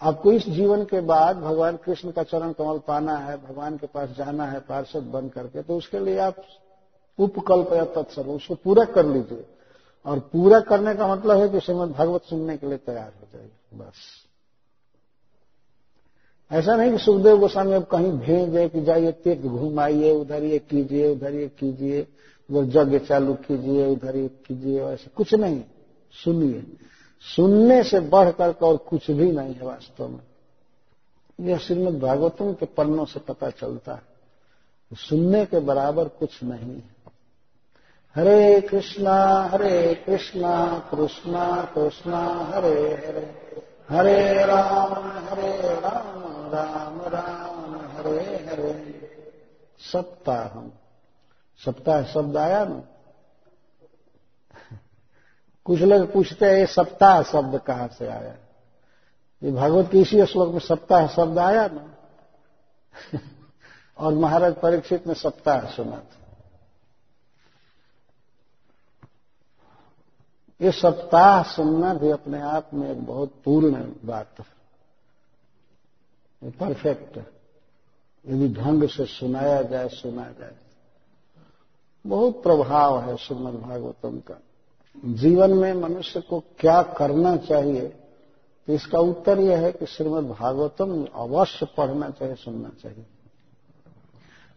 आपको 0.00 0.32
इस 0.32 0.48
जीवन 0.48 0.84
के 0.84 1.00
बाद 1.00 1.36
भगवान 1.36 1.76
कृष्ण 1.76 2.10
का 2.10 2.22
चरण 2.22 2.52
कमल 2.52 2.78
पाना 2.78 3.16
है, 3.16 3.36
भगवान 3.38 3.76
के 3.76 3.86
पास 3.86 4.08
जाना 4.08 4.46
है, 4.46 4.60
पार्षद 4.60 5.02
बन 5.02 5.28
करके 5.28 5.62
तो 5.62 5.76
उसके 5.76 5.98
लिए 5.98 6.18
आप 6.18 6.42
उपकल्प 7.18 7.72
या 7.72 7.84
तत्सर्व, 7.94 8.30
उसको 8.30 8.54
पूरा 8.54 8.84
कर 8.86 9.06
लीजिए। 9.06 9.44
और 10.06 10.18
पूरा 10.18 10.60
करने 10.60 10.94
का 10.94 11.14
मतलब 11.14 11.40
है 11.40 11.48
कि 11.48 11.60
श्रीमद 11.60 11.88
भागवत 11.88 12.22
सुनने 12.22 12.56
के 12.56 12.66
लिए 12.66 12.76
तैयार 12.76 13.12
हो 13.20 13.28
जाएगी 13.34 13.78
बस। 13.78 13.94
ऐसा 16.52 16.76
नहीं 16.76 16.92
कि 16.92 16.98
सुखदेव 16.98 17.38
गोस्वामी 17.38 17.72
अब 17.72 17.84
कहीं 17.84 18.12
भेज 18.12 18.48
दे 18.48 18.68
कि 18.68 18.82
जाइए, 18.82 19.12
तीर्थ 19.12 19.42
घुमाइए, 19.42 20.12
उधर 20.14 20.42
ये 20.42 20.58
कीजिए, 20.58 21.12
उधर 21.12 21.34
ये 21.34 21.48
कीजिए, 21.48 22.06
उधर 22.50 22.80
यज्ञ 22.80 22.98
चालू 22.98 23.34
कीजिए, 23.34 23.86
उधर 23.86 24.16
ये 24.16 24.28
कीजिए, 24.28 24.82
ऐसा 24.82 25.10
कुछ 25.16 25.34
नहीं। 25.34 25.64
सुनिए। 26.24 26.66
सुनने 27.36 27.82
से 27.82 28.00
बढ़कर 28.00 28.52
और 28.52 28.76
कुछ 28.76 29.10
भी 29.10 29.32
नहीं 29.32 29.54
है 29.54 29.62
वास्तव 29.62 30.08
में। 30.08 30.20
यह 31.40 31.58
श्रीमद 31.58 32.00
भागवतम 32.00 32.52
के 32.52 32.66
पन्नों 32.66 33.04
से 33.04 33.20
पता 33.20 33.50
चलता 33.50 33.94
है। 33.94 34.02
सुनने 34.94 35.46
के 35.46 35.60
बराबर 35.60 36.08
कुछ 36.08 36.44
नहीं 36.44 36.74
है। 36.74 36.95
हरे 38.16 38.60
कृष्णा 38.60 39.48
हरे 39.52 39.94
कृष्णा 39.94 40.78
कृष्णा 40.94 41.62
कृष्णा, 41.74 42.50
हरे 42.54 42.82
हरे। 42.82 43.36
हरे 43.90 44.44
राम 44.44 44.92
हरे 45.28 45.80
राम 45.80 46.22
राम 46.52 47.00
राम, 47.00 47.76
हरे 47.76 48.20
हरे। 48.20 48.96
सप्ताह 49.92 50.68
सप्ताह 51.64 52.02
शब्द 52.02 52.36
आया 52.36 52.64
ना? 52.64 52.82
कुछ 55.64 55.80
लोग 55.80 56.12
पूछते 56.12 56.46
हैं, 56.46 56.54
ये 56.54 56.66
सप्ताह 56.66 57.22
शब्द 57.22 57.60
कहाँ 57.66 57.88
से 57.88 58.06
आया? 58.06 58.34
ये 59.42 59.52
भागवत 59.52 59.90
के 59.92 60.00
इसी 60.00 60.26
श्लोक 60.26 60.52
में 60.52 60.60
सप्ताह 60.60 61.06
शब्द 61.06 61.38
आया 61.38 61.68
ना? 61.72 61.94
और 63.98 64.14
महाराज 64.14 64.54
परीक्षित 64.54 65.06
ने 65.06 65.14
सप्ताह 65.14 65.60
सुना 65.60 65.96
था। 65.96 66.25
ये 70.60 70.72
सप्ताह 70.72 71.44
सुनना 71.44 71.94
भी 71.94 72.10
अपने 72.10 72.40
आप 72.40 72.70
में 72.74 72.90
एक 72.90 73.06
बहुत 73.06 73.32
पूर्ण 73.44 73.92
बात 74.04 74.34
है। 74.38 74.44
परफेक्ट 76.52 77.18
यदि 78.24 78.54
ढंग 78.54 78.88
से 78.88 79.06
सुनाया 79.06 79.62
जाए, 79.62 79.88
सुना 79.88 80.30
जाए। 80.30 80.56
बहुत 82.04 82.42
प्रभाव 82.42 83.00
है 83.00 83.16
श्रीमद 83.16 83.54
भागवतम 83.54 84.20
का। 84.20 84.38
जीवन 85.04 85.50
में 85.50 85.74
मनुष्य 85.74 86.20
को 86.20 86.42
क्या 86.58 86.82
करना 86.82 87.36
चाहिए 87.36 87.96
तो 88.68 88.72
इसका 88.72 89.00
उत्तर 89.00 89.38
यह 89.38 89.58
है 89.58 89.72
कि 89.72 89.86
श्रीमद् 89.86 90.28
भागवतम 90.28 91.06
अवश्य 91.14 91.66
पढ़ना 91.76 92.10
चाहिए, 92.10 92.34
सुनना 92.34 92.70
चाहिए। 92.82 93.06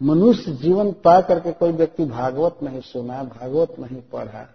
मनुष्य 0.02 0.54
जीवन 0.54 0.92
पा 1.04 1.22
करके 1.22 1.52
कोई 1.52 1.72
व्यक्ति 1.72 2.06
भागवत 2.06 2.58
नहीं 2.64 2.82
सुना, 2.82 3.24
भागवत 3.24 3.80
नहीं 3.80 4.04
पढ़ा 4.04 4.48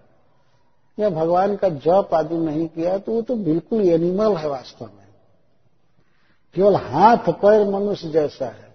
या 0.99 1.11
भगवान 1.11 1.57
का 1.57 1.69
जप 1.69 2.11
आदि 2.15 2.37
नहीं 2.37 2.69
किया 2.69 2.99
तो 2.99 3.13
वो 3.13 3.23
तो 3.23 3.37
बिल्कुल 3.37 3.89
एनिमल 3.89 4.37
है 4.37 4.49
वास्तव 4.49 4.85
में। 4.85 5.09
केवल 6.55 6.77
हाथ 6.77 7.17
पैर 7.17 7.69
मनुष्य 7.69 8.09
जैसा 8.09 8.47
है। 8.47 8.75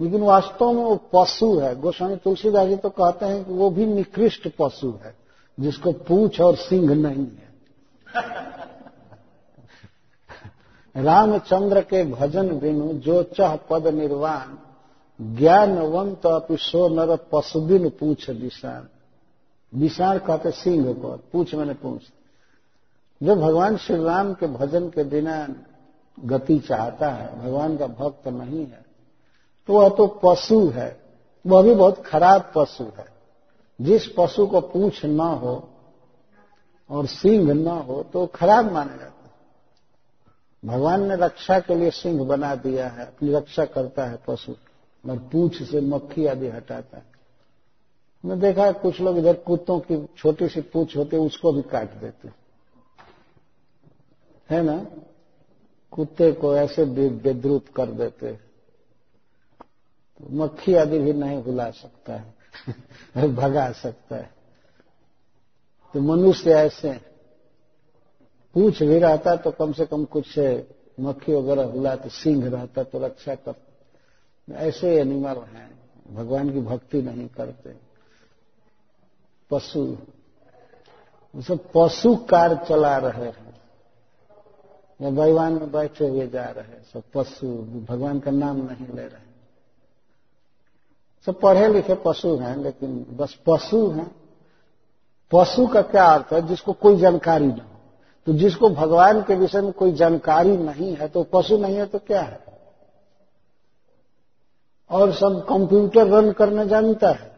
लेकिन 0.00 0.20
वास्तव 0.20 0.72
में 0.72 0.84
वो 0.84 0.96
पशु 1.14 1.58
है। 1.58 1.80
गोस्वामी 1.80 2.16
तुलसीदास 2.16 2.68
जी 2.68 2.76
तो 2.76 2.90
कहते 2.90 3.26
हैं 3.26 3.44
कि 3.44 3.52
वो 3.52 3.70
भी 3.70 3.86
निकृष्ट 3.86 4.48
पशु 4.58 4.98
है, 5.04 5.16
जिसको 5.60 5.92
पूछ 5.92 6.40
और 6.40 6.56
सिंह 6.56 6.94
नहीं 6.94 7.26
है। 7.26 7.46
रामचंद्र 10.96 11.80
के 11.80 12.04
भजन 12.04 12.58
बिनु 12.58 12.92
जो 12.92 13.22
चह 13.22 13.56
पद 13.56 13.86
निर्वाण 13.86 14.65
ज्ञानवंत 15.20 16.26
अपि 16.26 16.56
सो 16.56 16.88
नर 16.88 17.16
पशुदिन 17.32 17.88
पूछ 17.90 18.30
विषाण 18.30 18.82
विषाण 19.74 20.18
कहते 20.18 20.50
सिंह 20.50 20.92
को, 20.92 21.08
पूछ 21.32 21.54
मैंने 21.54 21.74
पूछ। 21.74 22.02
जो 23.22 23.36
भगवान 23.36 23.76
श्री 23.76 24.02
राम 24.04 24.32
के 24.34 24.46
भजन 24.46 24.88
के 24.88 25.04
बिना 25.04 25.46
गति 26.18 26.58
चाहता 26.58 27.08
है, 27.08 27.44
भगवान 27.44 27.76
का 27.76 27.86
भक्त 27.86 28.28
नहीं 28.28 28.66
है 28.66 28.84
तो 29.66 29.72
वह 29.72 29.88
तो 29.88 30.06
पशु 30.24 30.68
है। 30.68 31.00
वह 31.46 31.62
भी 31.62 31.74
बहुत 31.74 32.04
खराब 32.06 32.52
पशु 32.56 32.84
है। 32.84 33.06
जिस 33.80 34.06
पशु 34.18 34.46
को 34.46 34.60
पूछ 34.60 35.04
न 35.04 35.20
हो 35.20 35.68
और 36.90 37.06
सिंह 37.06 37.52
न 37.54 37.66
हो 37.66 38.02
तो 38.02 38.26
खराब 38.26 38.72
माना 38.72 38.96
जाता 38.96 39.12
भगवान 40.64 41.08
ने 41.08 41.16
रक्षा 41.16 41.58
के 41.60 41.74
लिए 41.74 41.90
सिंह 41.90 42.24
बना 42.24 42.54
दिया 42.54 42.88
है, 42.88 43.06
अपनी 43.06 43.32
रक्षा 43.32 43.64
करता 43.64 44.04
है 44.04 44.18
पशु। 44.28 44.52
और 45.10 45.18
पूछ 45.18 45.62
से 45.62 45.80
मक्खी 45.80 46.26
आदि 46.26 46.48
हटाता 46.48 46.96
है। 46.96 47.04
मैं 48.24 48.40
देखा 48.40 48.72
कुछ 48.72 49.00
लोग 49.00 49.18
इधर 49.18 49.34
कुत्तों 49.34 49.80
की 49.80 50.06
छोटी 50.16 50.48
सी 50.48 50.60
पूछ 50.60 50.96
होती 50.96 51.16
है, 51.16 51.22
उसको 51.22 51.52
भी 51.52 51.62
काट 51.62 51.92
देते 51.92 52.28
है। 54.50 54.62
ना? 54.62 54.86
कुत्ते 55.90 56.32
को 56.32 56.56
ऐसे 56.56 56.84
बेद्रुप 57.10 57.66
कर 57.76 57.86
देते 57.86 58.32
तो 60.18 60.26
मक्खी 60.30 60.74
आदि 60.74 60.98
भी 60.98 61.12
नहीं 61.12 61.42
भुला 61.42 61.70
सकता 61.70 62.16
है, 62.16 62.34
भगा 63.34 63.72
सकता 63.72 64.16
है। 64.16 64.30
तो 65.94 66.00
मनुष्य 66.00 66.50
ऐसे 66.50 66.92
पूछ 68.54 68.82
भी 68.82 68.98
रहता 68.98 69.36
तो 69.36 69.50
कम 69.50 69.72
से 69.72 69.86
कम 69.86 70.04
कुछ 70.04 70.38
मक्खी 71.00 71.34
वगैरह 71.34 71.64
हुला 71.64 71.96
तो 71.96 72.08
सिंह 72.08 72.48
रहता 72.48 72.82
तो 72.82 72.98
रक्षा 72.98 73.34
कर 73.34 73.52
ऐसे 74.52 75.00
एनिमल 75.00 75.36
हैं। 75.36 75.78
भगवान 76.14 76.52
की 76.52 76.60
भक्ति 76.60 77.02
नहीं 77.02 77.28
करते। 77.28 77.74
पशु 79.50 79.96
सब 81.36 81.58
पशु 81.74 82.16
कार 82.16 82.64
चला 82.68 82.96
रहे 82.96 83.26
हैं। 83.26 83.60
या 85.02 85.10
भगवान 85.10 85.52
में 85.52 85.72
बैठे 85.72 86.08
हुए 86.08 86.26
जा 86.28 86.44
रहे 86.44 86.64
हैं। 86.64 86.82
सब 86.82 87.02
पशु, 87.14 87.46
भगवान 87.88 88.20
का 88.20 88.30
नाम 88.30 88.56
नहीं 88.56 88.94
ले 88.94 89.02
रहे। 89.02 89.26
सब 91.26 91.40
पढ़े 91.40 91.68
लिखे 91.68 91.94
पशु 91.94 92.36
हैं, 92.36 92.56
लेकिन 92.56 93.06
बस 93.10 93.38
पशु 93.46 93.90
हैं। 93.90 94.16
पशु 95.32 95.66
का 95.66 95.82
क्या 95.82 96.04
अर्थ 96.04 96.32
है? 96.32 96.46
जिसको 96.46 96.72
कोई 96.72 96.96
जानकारी 96.96 97.46
न 97.46 97.50
हो। 97.50 97.80
तो 98.26 98.32
जिसको 98.32 98.70
भगवान 98.70 99.22
के 99.22 99.34
विषय 99.34 99.60
में 99.60 99.72
कोई 99.72 99.92
जानकारी 99.92 100.56
नहीं 100.56 100.96
है 100.96 101.08
तो 101.08 101.22
पशु 101.22 101.56
नहीं 101.56 101.76
है 101.76 101.86
तो 101.86 101.98
क्या 101.98 102.22
है? 102.22 102.45
और 104.90 105.12
सब 105.12 105.46
कंप्यूटर 105.48 106.06
रन 106.06 106.32
करने 106.32 106.66
जानता 106.66 107.10
है 107.10 107.36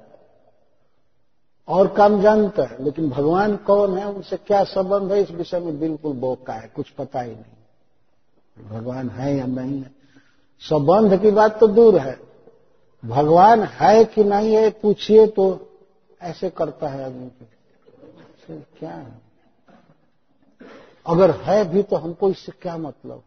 और 1.69 1.89
काम 1.89 2.23
जानता 2.23 2.62
है, 2.62 2.85
लेकिन 2.85 3.11
भगवान 3.11 3.57
कौन 3.57 3.99
है, 3.99 4.09
उनसे 4.09 4.37
क्या 4.37 4.65
संबंध 4.65 5.12
है, 5.12 5.23
इस 5.23 5.31
विषय 5.31 5.59
में 5.59 5.81
बिल्कुल 5.81 6.12
बोका 6.12 6.53
है, 6.53 6.69
कुछ 6.69 6.91
पता 6.91 7.20
ही 7.20 7.33
नहीं। 7.33 8.69
भगवान 8.69 9.11
है 9.11 9.37
या 9.37 9.47
नहीं 9.47 9.79
है? 9.79 9.91
संबंध 10.61 11.23
की 11.23 11.31
बात 11.31 11.61
तो 11.61 11.66
दूर 11.66 11.99
है। 11.99 12.20
भगवान 13.05 13.62
है 13.62 14.05
कि 14.05 14.25
नहीं 14.25 14.55
है, 14.55 14.70
पूछिए 14.70 15.27
तो 15.27 15.70
ऐसे 16.23 16.51
करता 16.51 16.89
है 16.89 17.05
आदमी 17.05 17.29
को। 17.29 17.49
क्या 18.79 18.91
है? 18.91 19.20
अगर 21.07 21.31
है 21.31 21.69
भी 21.69 21.83
तो 21.83 21.97
हमको 21.97 22.31
इससे 22.31 22.53
क्या 22.53 22.77
मतलब? 22.77 23.23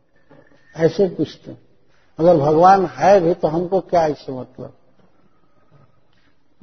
ऐसे 0.77 1.07
पूछते 1.07 1.51
अगर 2.21 2.37
भगवान 2.37 2.85
है 2.85 3.19
भी 3.21 3.33
तो 3.33 3.47
हमको 3.47 3.79
क्या 3.79 4.05
इससे 4.05 4.31
मतलब? 4.31 4.73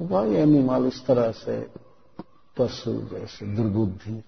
वही 0.01 0.35
एनिमल 0.35 0.87
इस 0.87 1.05
तरह 1.05 1.31
से 1.31 1.67
पशु 2.57 2.91
जैसे 2.91 3.45
दुर्बुद्धि। 3.45 4.23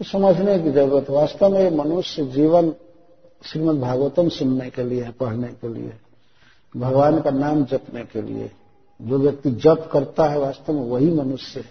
तो 0.00 0.04
समझने 0.04 0.58
की 0.58 0.70
ज़रूरत, 0.70 1.10
वास्तव 1.10 1.48
में 1.48 1.70
मनुष्य 1.70 2.24
जीवन 2.26 2.74
श्रीमद 3.44 3.80
भागवतम 3.80 4.28
सुनने 4.28 4.70
के 4.70 4.82
लिए 4.82 5.02
है 5.02 5.12
पढ़ने 5.12 5.48
के 5.48 5.68
लिए, 5.68 5.92
भगवान 6.76 7.20
का 7.20 7.30
नाम 7.30 7.64
जपने 7.64 8.04
के 8.04 8.22
लिए, 8.22 8.50
जो 9.00 9.18
व्यक्ति 9.18 9.50
जप 9.50 9.88
करता 9.92 10.24
है 10.24 10.38
वास्तव 10.38 10.72
में 10.72 10.82
वही 10.82 11.10
मनुष्य 11.14 11.60
है। 11.60 11.70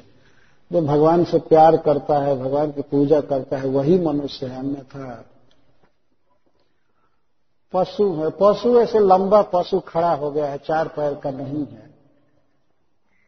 जो 0.71 0.81
भगवान 0.81 1.23
से 1.23 1.39
प्यार 1.39 1.77
करता 1.77 2.19
है, 2.19 2.35
भगवान 2.39 2.71
की 2.71 2.81
पूजा 2.81 3.21
करता 3.21 3.57
है, 3.57 3.67
वही 3.67 3.99
मनुष्य 3.99 4.45
है, 4.45 4.59
अन्यथा 4.59 5.29
पशु 7.73 8.13
है। 8.13 8.29
पशु 8.41 8.79
ऐसे 8.79 8.99
लंबा 8.99 9.41
पशु 9.41 9.79
खड़ा 9.79 10.13
हो 10.13 10.31
गया 10.31 10.45
है, 10.45 10.57
चार 10.57 10.87
पैर 10.87 11.13
का 11.13 11.31
नहीं 11.31 11.65
है। 11.65 11.91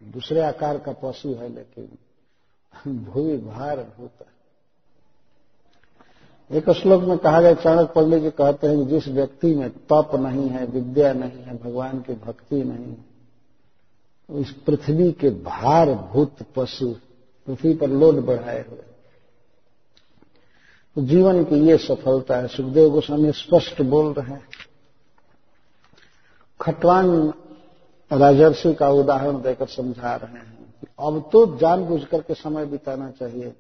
दूसरे 0.02 0.42
आकार 0.42 0.78
का 0.78 0.92
पशु 1.04 1.30
है, 1.30 1.50
लेकिन 1.50 3.04
भूमि 3.04 3.38
भार 3.38 3.80
होता 4.00 4.26
है। 4.26 4.34
एक 6.52 6.70
श्लोक 6.70 7.04
में 7.04 7.18
कहा 7.18 7.42
गया 7.42 7.54
चाणक 7.54 7.94
पंडित 7.94 8.24
जी 8.24 8.30
कहते 8.30 8.68
हैं 8.68 8.78
कि 8.78 8.86
जिस 8.86 9.08
व्यक्ति 9.08 9.56
में 9.56 9.70
तप 9.70 10.12
नहीं 10.16 10.50
है, 10.50 10.66
विद्या 10.66 11.14
नहीं 11.14 11.44
है, 11.44 11.58
भगवान 11.58 12.00
की 12.00 12.14
भक्ति 12.14 12.64
नहीं 12.64 12.86
है 12.86 13.16
इस 14.42 14.52
पृथ्वी 14.52 15.12
के 15.12 15.30
भार 15.30 15.94
भूत 15.94 16.38
पशु, 16.56 16.88
पृथ्वी 17.48 17.74
पर 17.74 17.88
लोड 17.88 18.26
बढ़ाए 18.26 18.66
हुए 18.70 18.84
जीवन 20.98 21.44
की 21.44 21.56
ये 21.56 21.78
सफलता 21.78 22.38
है। 22.38 22.48
सुखदेव 22.48 22.90
गोस्वामी 22.90 23.32
स्पष्ट 23.32 23.82
बोल 23.82 24.14
रहे 24.14 24.32
हैं। 24.32 24.48
खटवान 26.62 27.34
राजर्षि 28.12 28.74
का 28.74 28.90
उदाहरण 28.90 29.42
देकर 29.42 29.68
समझा 29.68 30.16
रहे 30.16 30.40
हैं 30.40 30.74
कि 30.82 30.88
अब 31.00 31.30
तो 31.32 31.46
जानबूझ 31.58 32.04
करके 32.06 32.34
समय 32.34 32.66
बिताना 32.66 33.10
चाहिए। 33.12 33.54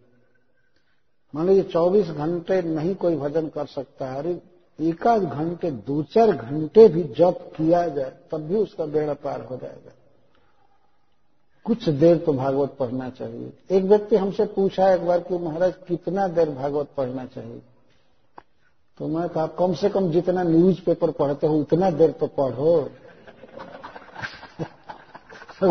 मान 1.34 1.48
लीजिए 1.48 1.64
चौबीस 1.64 2.08
घंटे 2.08 2.62
नहीं 2.62 2.96
कोई 2.96 3.16
भजन 3.16 3.48
कर 3.48 3.66
सकता 3.66 4.08
है। 4.08 4.18
अरे 4.18 4.42
एकाध 4.80 5.24
घंटे, 5.24 5.72
दो 5.72 6.04
चार 6.04 6.32
घंटे 6.32 6.88
भी 6.88 7.04
जप 7.04 7.54
किया 7.58 7.88
जाए, 7.88 8.14
तब 8.32 8.38
भी 8.38 8.56
उसका 8.56 8.86
बेड़ा 8.86 9.14
पार 9.14 9.42
हो 9.42 9.58
जाएगा। 9.58 9.92
कुछ 11.66 11.90
देर 11.90 12.18
तो 12.18 12.34
भागवत 12.34 12.76
पढ़ना 12.80 13.10
चाहिए। 13.10 13.54
एक 13.72 13.84
व्यक्ति 13.84 14.16
हमसे 14.16 14.46
पूछा 14.46 14.90
एक 14.92 15.06
बार 15.06 15.20
कि 15.20 15.38
महाराज, 15.38 15.74
कितना 15.88 16.28
देर 16.28 16.50
भागवत 16.50 16.88
पढ़ना 16.98 17.26
चाहिए? 17.26 17.62
तो 18.98 19.08
मैं 19.08 19.30
कहा, 19.30 19.48
कम 19.48 19.74
से 19.74 19.90
कम 19.90 20.12
जितना 20.12 20.44
न्यूज़ 20.44 20.82
पेपर 20.86 21.12
पढ़ते 21.12 21.48
हो, 21.48 21.58
उतना 21.58 21.90
देर 21.90 22.12
तो 22.12 22.28
पढ़ो। 22.28 22.90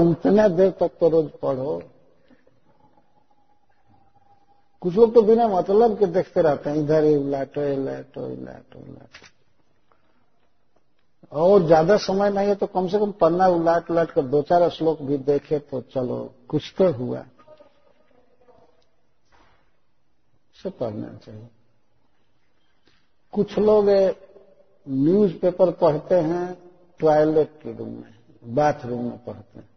उतना 0.11 0.49
देर 0.49 0.71
तक 0.71 0.91
तो 1.01 1.09
रोज 1.09 1.31
पढ़ो। 1.43 1.83
कुछ 4.81 4.95
लोग 4.95 5.15
तो 5.15 5.23
बिना 5.23 5.49
मतलब 5.49 5.99
के 5.99 6.07
देखते 6.07 6.43
रहते 6.43 6.71
हैं, 6.71 6.77
इधर 6.77 7.05
ही 7.05 7.17
उलाटो 7.17 7.61
इलाटो 7.61 8.29
इलाटो 8.29 8.79
इलाटो 8.79 9.34
और 11.33 11.67
ज़्यादा 11.67 11.97
समय 11.97 12.31
नहीं 12.31 12.49
है 12.49 12.55
तो 12.55 12.67
कम 12.67 12.89
से 12.89 12.99
कम 12.99 13.13
पन्ना 13.13 13.47
उलाट 13.49 13.91
उलाट 13.91 14.11
कर 14.11 14.23
दो 14.25 14.43
चार 14.43 14.69
श्लोक 14.71 15.01
भी 15.03 15.17
देखे 15.19 15.59
तो 15.61 15.81
चलो, 15.95 16.35
कुछ 16.49 16.73
तो 16.79 16.93
हुआ। 16.93 17.25
से 20.57 20.71
पढ़ना 20.71 21.09
चाहिए। 21.17 21.49
कुछ 23.33 23.59
लोग 23.59 23.89
न्यूज़ 24.87 25.33
पेपर 25.33 25.71
पढ़ते 25.73 26.15
हैं 26.15 26.47
टॉयलेट 27.01 27.59
के 27.63 27.73
रूम 27.73 27.89
में 27.89 28.55
बाथरूम 28.55 29.05
में 29.05 29.19
पढ़ते 29.19 29.59
हैं। 29.59 29.69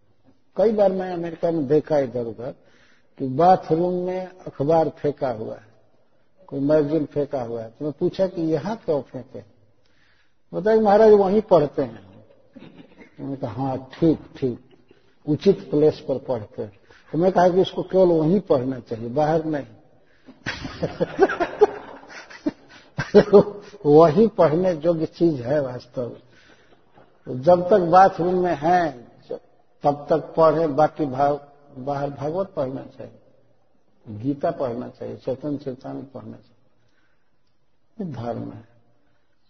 कई 0.57 0.71
बार 0.71 0.91
मैं 0.91 1.11
अमेरिका 1.13 1.51
में 1.51 1.65
देखा 1.67 1.99
इधर 1.99 2.25
उधर 2.25 2.53
कि 3.17 3.27
बाथरूम 3.35 3.93
में 4.05 4.25
अखबार 4.25 4.89
फेंका 4.91 5.29
हुआ 5.29 5.55
है, 5.55 5.65
कोई 6.47 6.59
मैगजीन 6.59 7.05
फेंका 7.05 7.41
हुआ 7.41 7.61
है। 7.61 7.69
तो 7.69 7.85
मैं 7.85 7.93
पूछा 7.99 8.27
कि 8.27 8.41
यहाँ 8.43 8.75
क्यों 8.75 9.01
फेंके? 9.01 9.56
बताया, 10.53 10.81
महाराज, 10.81 11.11
वहीं 11.11 11.41
पढ़ते 11.41 11.81
हैं। 11.81 12.25
उन्होंने 13.19 13.37
कहा 13.37 13.51
हाँ 13.51 13.89
ठीक 13.99 14.19
ठीक, 14.37 14.59
उचित 15.29 15.71
प्लेस 15.71 15.99
पर 15.99 16.17
पढ़ते 16.17 16.61
हैं। 16.61 16.79
तो 17.11 17.17
मैं 17.17 17.31
कहा 17.31 17.49
कि 17.49 17.61
इसको 17.61 17.83
केवल 17.83 18.07
वहीं 18.07 18.39
पढ़ना 18.39 18.79
चाहिए, 18.79 19.09
बाहर 19.09 19.45
नहीं। 19.45 19.65
वही 23.85 24.27
पढ़ने 24.27 24.73
योग्य 24.73 25.05
चीज़ 25.05 25.41
है 25.41 25.61
वास्तव 25.61 26.17
तो 27.25 27.39
जब 27.39 27.69
तक 27.69 27.79
बाथरूम 27.79 28.43
में 28.43 28.55
है, 28.55 29.07
तब 29.83 30.07
तक 30.09 30.33
पढ़े, 30.37 30.67
बाकी 30.67 31.05
भाव, 31.05 31.47
बाहर 31.77 32.09
भागवत 32.09 32.53
पढ़ना 32.55 32.81
चाहिए। 32.81 33.19
गीता 34.09 34.51
पढ़ना 34.51 34.89
चाहिए, 34.89 35.15
चेतन 35.15 35.57
चेतन 35.57 36.07
पढ़ना 36.13 36.31
चाहिए। 36.31 38.13
धर्म 38.13 38.51
है। 38.51 38.67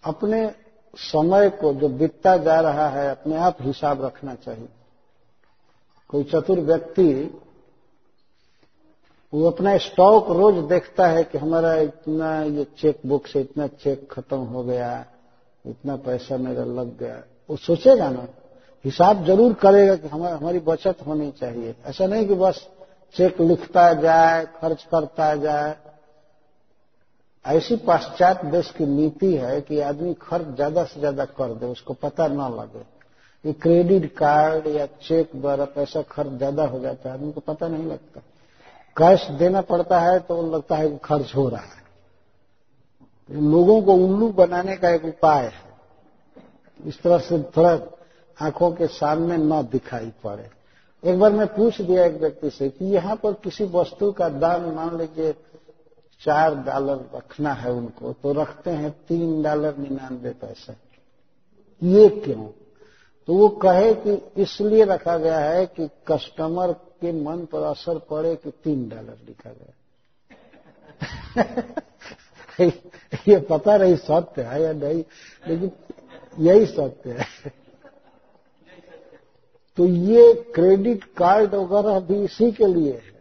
अपने 0.04 0.56
समय 0.98 1.50
को 1.50 1.74
जो 1.74 1.90
बीतता 1.90 2.38
जा 2.38 2.60
रहा 2.60 2.88
है, 2.90 3.10
अपने 3.10 3.36
आप 3.38 3.58
हिसाब 3.62 4.06
रखना 4.06 4.34
चाहिए। 4.36 4.68
कोई 6.10 6.24
चतुर 6.24 6.60
व्यक्ति, 6.60 7.40
वो 9.34 9.50
अपना 9.52 9.78
स्टॉक 9.78 10.30
रोज 10.32 10.64
देखता 10.64 11.08
है 11.08 11.24
कि 11.24 11.38
हमारा 11.38 11.76
इतना 11.76 12.42
ये 12.44 12.66
चेक 12.78 13.02
बुक 13.06 13.28
से 13.28 13.42
इतना 13.42 13.68
चेक 13.68 14.08
खत्म 14.12 14.38
हो 14.38 14.64
गया, 14.64 15.06
इतना 15.66 15.96
पैसा 15.96 16.38
मेरा 16.38 16.64
लग 16.64 16.98
गया। 16.98 17.24
वो 17.50 17.56
सोचेगा 17.58 18.10
ना, 18.10 18.28
हिसाब 18.86 19.26
ज़रूर 19.26 19.54
करेगा 19.54 19.96
कि 19.96 20.08
हमारी 20.08 20.60
बचत 20.60 20.98
होनी 21.08 21.32
चाहिए। 21.32 21.76
ऐसा 21.86 22.06
नहीं 22.06 22.28
कि 22.28 22.36
बस 22.36 22.68
चेक 23.16 23.42
लिखता 23.42 23.94
जाए, 23.94 24.46
खर्च 24.62 24.84
करता 24.84 25.36
जाए 25.36 25.76
ऐसी 27.48 27.76
पाश्चात 27.78 28.44
देश 28.46 28.70
की 28.78 28.86
नीति 28.86 29.34
है 29.36 29.60
कि 29.62 29.80
आदमी 29.82 30.14
खर्च 30.22 30.48
ज़्यादा 30.56 30.84
से 30.84 31.00
ज़्यादा 31.00 31.26
कर 31.28 31.54
दे, 31.54 31.66
उसको 31.66 31.94
पता 31.96 32.28
न 32.28 32.54
लगे। 32.54 32.80
ये 33.44 33.54
क्रेडिट 33.54 34.06
कार्ड 34.16 34.68
या 34.68 34.86
चेक 35.02 35.32
द्वारा 35.36 35.66
पैसा 35.66 36.02
खर्च 36.02 36.32
ज़्यादा 36.32 36.66
हो 36.66 36.80
जाता 36.80 37.10
है, 37.10 37.14
आदमी 37.14 37.32
को 37.32 37.42
पता 37.44 37.68
नहीं 37.68 37.86
लगता। 37.86 38.22
कैश 38.98 39.28
देना 39.40 39.62
पड़ता 39.64 40.00
है 40.00 40.20
तो 40.20 40.42
लगता 40.52 40.76
है 40.76 40.90
कि 40.90 40.98
खर्च 41.04 41.36
हो 41.36 41.48
रहा 41.50 41.62
है। 41.62 41.86
लोगों 43.30 43.82
को 43.82 43.94
उल्लू 43.96 44.30
बनाने 44.34 44.76
का 44.78 44.90
एक 44.90 45.06
उपाय 45.06 45.44
है। 45.46 45.66
इस 46.80 47.02
तरह 47.02 47.18
से 47.20 47.40
थोड़ा 47.58 47.80
आँखों 48.38 48.72
के 48.72 48.88
सामने 48.90 49.38
न 49.38 49.62
दिखाई 49.72 50.12
पड़े। 50.24 50.50
एक 51.04 51.20
बार 51.20 51.32
मैं 51.32 51.48
पूछ 51.48 51.82
दिया 51.82 52.06
एक 52.06 52.20
व्यक्ति 52.20 52.50
से 52.50 52.70
कि 52.70 52.86
यहाँ 52.86 53.16
पर 53.16 53.34
किसी 53.34 53.66
वस्तु 53.74 54.12
का 54.12 54.30
दाम 54.30 54.70
मान 54.76 54.98
लीजिए 54.98 55.32
चार 56.22 56.56
डॉलर 56.56 57.10
रखना 57.16 57.54
है 57.54 57.72
उनको 57.72 58.14
तो 58.14 58.34
रखते 58.34 58.72
हैं 58.72 58.92
तीन 59.08 59.44
डॉलर 59.44 59.78
निन्यानवे 59.78 60.30
पैसे। 60.30 60.74
ये 61.84 62.10
क्यों? 62.10 62.48
तो 63.28 63.34
वो 63.34 63.50
कहे 63.50 63.94
कि 63.94 64.32
इसलिए 64.38 64.84
रखा 64.86 65.18
गया 65.18 65.40
है 65.40 65.66
कि 65.66 65.90
कस्टमर 66.08 66.74
के 66.74 67.12
मन 67.24 67.46
पर 67.46 67.64
असर 67.64 68.00
पड़े 68.00 68.36
कि 68.36 68.52
तीन 68.52 68.90
डॉलर 68.90 69.18
लिखा 69.26 69.50
गया। 69.50 69.74
ये 73.28 73.38
पता 73.38 73.78
नहीं 73.78 73.96
सत्य 73.96 74.42
है 74.42 74.62
या 74.62 74.74
नहीं, 74.74 75.04
लेकिन 75.48 75.72
यही 76.40 76.66
सत्य 76.66 77.12
है। 77.12 77.26
तो 79.78 79.86
ये 79.86 80.52
क्रेडिट 80.56 81.04
कार्ड 81.04 81.56
वगैरह 81.56 82.00
भी 82.00 82.24
इसी 82.24 82.52
के 82.52 82.66
लिए 82.66 82.94
है। 82.94 83.17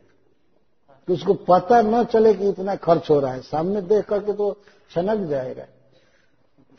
कि 1.07 1.13
उसको 1.13 1.35
पता 1.35 1.83
न 1.83 2.05
चले 2.05 2.35
कि 2.35 2.49
इतना 2.49 2.77
खर्च 2.77 3.11
हो 3.11 3.21
रहा 3.21 3.33
है। 3.33 3.41
सामने 3.41 3.83
देख 3.83 4.05
करके 4.05 4.33
तो 4.33 4.57
छनक 4.91 5.29
जाएगा। 5.29 5.67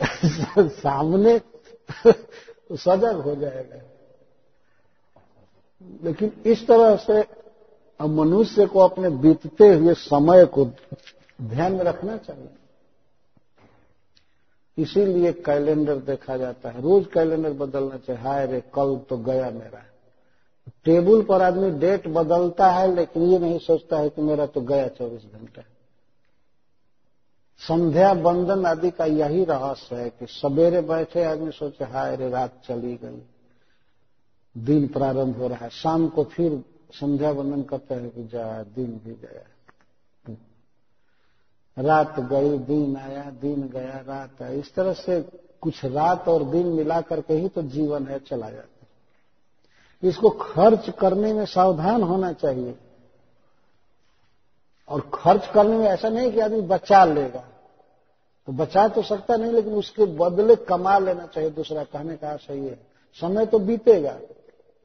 सामने 0.67 1.41
सजग 2.71 3.15
हो 3.15 3.35
जाएगा। 3.35 3.81
लेकिन 6.03 6.41
इस 6.45 6.67
तरह 6.67 6.95
से 6.95 7.25
मनुष्य 8.01 8.65
को 8.65 8.79
अपने 8.79 9.09
बीतते 9.09 9.73
हुए 9.73 9.93
समय 9.93 10.45
को 10.45 10.65
ध्यान 11.41 11.71
में 11.71 11.83
रखना 11.83 12.17
चाहिए। 12.17 12.49
इसीलिए 14.77 15.31
कैलेंडर 15.31 15.95
देखा 15.95 16.37
जाता 16.37 16.69
है। 16.69 16.81
रोज 16.81 17.05
कैलेंडर 17.13 17.53
बदलना 17.53 17.97
चाहिए। 17.97 18.21
हाय 18.21 18.45
रे, 18.45 18.61
कल 18.61 18.97
तो 19.09 19.17
गया 19.17 19.49
मेरा। 19.49 19.86
टेबल 20.83 21.21
पर 21.21 21.41
आदमी 21.41 21.71
डेट 21.71 22.07
बदलता 22.07 22.71
है, 22.71 22.95
लेकिन 22.95 23.23
ये 23.23 23.39
नहीं 23.39 23.59
सोचता 23.59 23.97
है 23.97 24.09
कि 24.09 24.21
मेरा 24.21 24.45
तो 24.45 24.61
गया 24.61 24.87
चौबीस 24.87 25.21
घंटा। 25.33 25.61
संध्या 27.59 28.13
बंदन 28.13 28.65
आदि 28.65 28.91
का 28.91 29.05
यही 29.05 29.43
रहस्य 29.43 29.95
है 29.95 30.09
कि 30.09 30.25
सवेरे 30.29 30.81
बैठे 30.81 31.23
आदमी 31.23 31.51
सोचे, 31.51 31.85
हाय 31.85 32.15
रे, 32.15 32.29
रात 32.29 32.61
चली 32.67 32.95
गई। 32.95 33.21
दिन 34.57 34.87
प्रारंभ 34.87 35.37
हो 35.37 35.47
रहा 35.47 35.57
है। 35.57 35.69
शाम 35.69 36.07
को 36.07 36.23
फिर 36.23 36.63
संध्या 36.91 37.33
बंदन 37.33 37.61
करते 37.61 37.95
हैं 37.95 38.09
कि 38.09 38.23
जा, 38.23 38.63
दिन 38.63 39.01
भी 39.05 39.13
गया। 39.13 39.43
रात 41.79 42.19
गई, 42.19 42.57
दिन 42.57 42.97
आया, 42.97 43.23
दिन 43.23 43.67
गया, 43.67 44.03
रात 44.07 44.41
आया। 44.41 44.51
इस 44.51 44.73
तरह 44.73 44.93
से 44.93 45.21
कुछ 45.61 45.85
रात 45.85 46.27
और 46.27 46.43
दिन 46.43 46.67
मिला 46.67 47.01
करके 47.01 47.33
ही 47.33 47.49
तो 47.49 47.61
जीवन 47.61 48.07
है, 48.07 48.19
चला 48.19 48.49
जाता 48.49 48.76
इसको 50.03 50.29
खर्च 50.29 50.89
करने 50.99 51.33
में 51.33 51.45
सावधान 51.45 52.03
होना 52.03 52.33
चाहिए। 52.33 52.75
और 54.89 55.11
खर्च 55.13 55.47
करने 55.47 55.77
में 55.77 55.85
ऐसा 55.85 56.09
नहीं 56.09 56.31
कि 56.31 56.39
आदमी 56.39 56.61
बचा 56.61 57.05
लेगा। 57.05 57.43
तो 58.47 58.53
बचा 58.53 58.87
तो 58.87 59.01
सकता 59.01 59.35
नहीं, 59.35 59.51
लेकिन 59.51 59.73
उसके 59.73 60.05
बदले 60.05 60.55
कमा 60.55 60.97
लेना 60.97 61.25
चाहिए, 61.25 61.49
दूसरा 61.49 61.83
कहने 61.83 62.15
का 62.15 62.35
सही 62.35 62.67
है। 62.67 62.79
समय 63.21 63.45
तो 63.45 63.59
बीतेगा, 63.59 64.17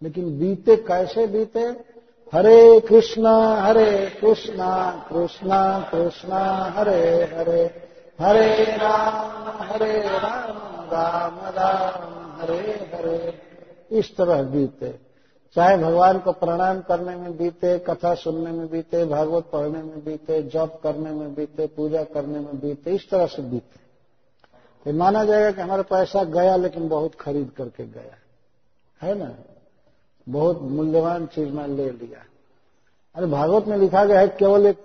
लेकिन 0.03 0.39
बीते 0.39 0.77
कैसे 0.77 1.27
बीते? 1.27 1.93
हरे 2.35 2.81
कृष्णा 2.81 3.63
हरे 3.63 4.19
कृष्णा 4.21 5.07
कृष्णा 5.13 5.91
कृष्णा, 5.93 6.73
हरे 6.77 7.35
हरे 7.37 7.89
हरे 8.21 8.65
राम 8.65 9.63
हरे 9.63 10.01
राम 10.01 10.57
राम 10.93 11.39
राम, 11.39 12.41
हरे 12.41 12.91
हरे। 12.95 13.41
इस 13.93 14.16
तरह 14.16 14.43
बीते। 14.43 15.12
चाहे 15.55 15.77
भगवान 15.77 16.19
को 16.19 16.32
प्रणाम 16.32 16.81
करने 16.81 17.16
में 17.16 17.36
बीते, 17.36 17.78
कथा 17.78 18.14
सुनने 18.14 18.51
में 18.51 18.70
बीते, 18.70 19.05
भागवत 19.05 19.44
पढ़ने 19.52 19.82
में 19.82 20.05
बीते, 20.05 20.43
जप 20.43 20.81
करने 20.82 21.10
में 21.10 21.35
बीते, 21.35 21.66
पूजा 21.66 22.05
करने 22.05 22.39
में 22.39 22.60
बीते, 22.60 22.90
इस 22.90 23.10
तरह 23.10 23.27
से 23.27 23.43
बीते। 23.43 23.81
तो 24.85 24.98
माना 24.98 25.24
जाएगा 25.24 25.51
कि 25.51 25.60
हमारा 25.60 25.82
पैसा 25.82 26.24
गया, 26.24 26.56
लेकिन 26.56 26.89
बहुत 26.89 27.14
खरीद 27.14 27.51
करके 27.56 27.86
गया। 27.86 28.19
है 29.02 29.14
ना? 29.14 29.35
बहुत 30.28 30.62
मूल्यवान 30.62 31.27
चीज़ 31.27 31.48
मैं 31.48 31.69
ले 31.69 31.90
लिया। 31.90 32.24
अरे 33.14 33.27
भागवत 33.27 33.64
में 33.64 33.77
लिखा 33.77 34.05
गया 34.05 34.20
है, 34.20 34.28
केवल 34.28 34.66
एक 34.66 34.77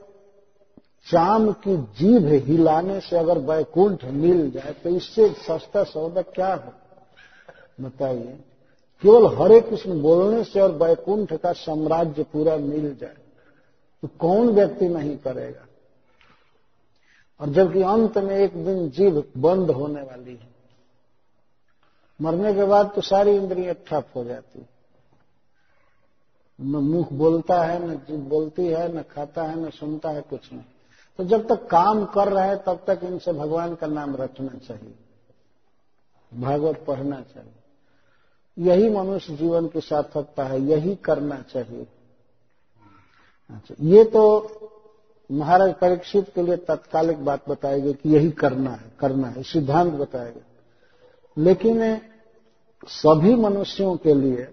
चाम 1.11 1.51
की 1.51 1.77
जीभ 1.77 2.25
हिलाने 2.27 2.99
से 2.99 3.17
अगर 3.17 3.37
वैकुंठ 3.37 4.05
मिल 4.05 4.51
जाए 4.51 4.71
तो 4.71 4.89
इससे 4.89 5.29
सस्ता 5.29 5.83
सौदा 5.83 6.21
क्या 6.21 6.53
हो? 6.53 6.71
बताइए। 7.81 8.39
केवल 9.03 9.25
हरे 9.37 9.61
कृष्ण 9.61 10.01
बोलने 10.01 10.43
से 10.43 10.61
और 10.61 10.71
वैकुंठ 10.71 11.33
का 11.33 11.51
साम्राज्य 11.53 12.23
पूरा 12.23 12.55
मिल 12.57 12.95
जाए 12.95 13.17
तो 14.03 14.07
कौन 14.19 14.49
व्यक्ति 14.49 14.87
नहीं 14.87 15.17
करेगा? 15.17 15.65
और 17.39 17.49
जबकि 17.49 17.81
अंत 17.81 18.17
में 18.17 18.35
एक 18.35 18.65
दिन 18.65 18.89
जीव 18.89 19.23
बंद 19.37 19.71
होने 19.71 20.01
वाली 20.01 20.35
है। 20.35 20.55
मरने 22.21 22.53
के 22.53 22.63
बाद 22.63 22.91
तो 22.95 23.01
सारी 23.01 23.35
इंद्रियाँ 23.35 23.75
ठप 23.87 24.07
हो 24.15 24.23
जाती 24.23 24.65
न 26.61 26.75
मुख 26.75 27.13
बोलता 27.13 27.61
है, 27.63 27.87
न 27.87 27.95
जीव 27.97 28.17
बोलती 28.17 28.67
है, 28.67 28.97
न 28.97 29.01
खाता 29.01 29.43
है, 29.43 29.65
न 29.65 29.69
सुनता 29.69 30.09
है, 30.09 30.21
कुछ 30.21 30.53
नहीं। 30.53 30.63
तो 31.17 31.23
जब 31.23 31.47
तक 31.47 31.67
काम 31.67 32.05
कर 32.05 32.27
रहे 32.27 32.47
हैं, 32.47 32.57
तब 32.57 32.83
तक 32.87 32.99
इनसे 33.03 33.33
भगवान 33.33 33.75
का 33.75 33.87
नाम 33.87 34.15
रखना 34.15 34.57
चाहिए, 34.67 34.95
भागवत 36.31 36.83
पढ़ना 36.87 37.21
चाहिए। 37.21 37.56
यही 38.57 38.89
मनुष्य 38.89 39.35
जीवन 39.35 39.67
की 39.67 39.81
सार्थकता 39.81 40.43
है, 40.43 40.59
यही 40.61 40.95
करना 40.95 41.41
चाहिए। 41.41 41.87
अच्छा 43.49 43.75
ये 43.79 44.03
तो 44.03 44.23
महाराज 45.31 45.73
परीक्षित 45.73 46.31
के 46.35 46.41
लिए 46.41 46.55
तत्कालिक 46.57 47.17
बात 47.25 47.49
बताएगी 47.49 47.93
कि 47.93 48.09
यही 48.09 48.29
करना 48.31 48.71
है 48.71 48.91
करना 48.99 49.27
है, 49.27 49.43
सिद्धांत 49.43 49.93
बताएगा। 49.93 50.41
लेकिन 51.37 52.01
सभी 52.87 53.35
मनुष्यों 53.35 53.95
के 53.97 54.13
लिए, 54.13 54.47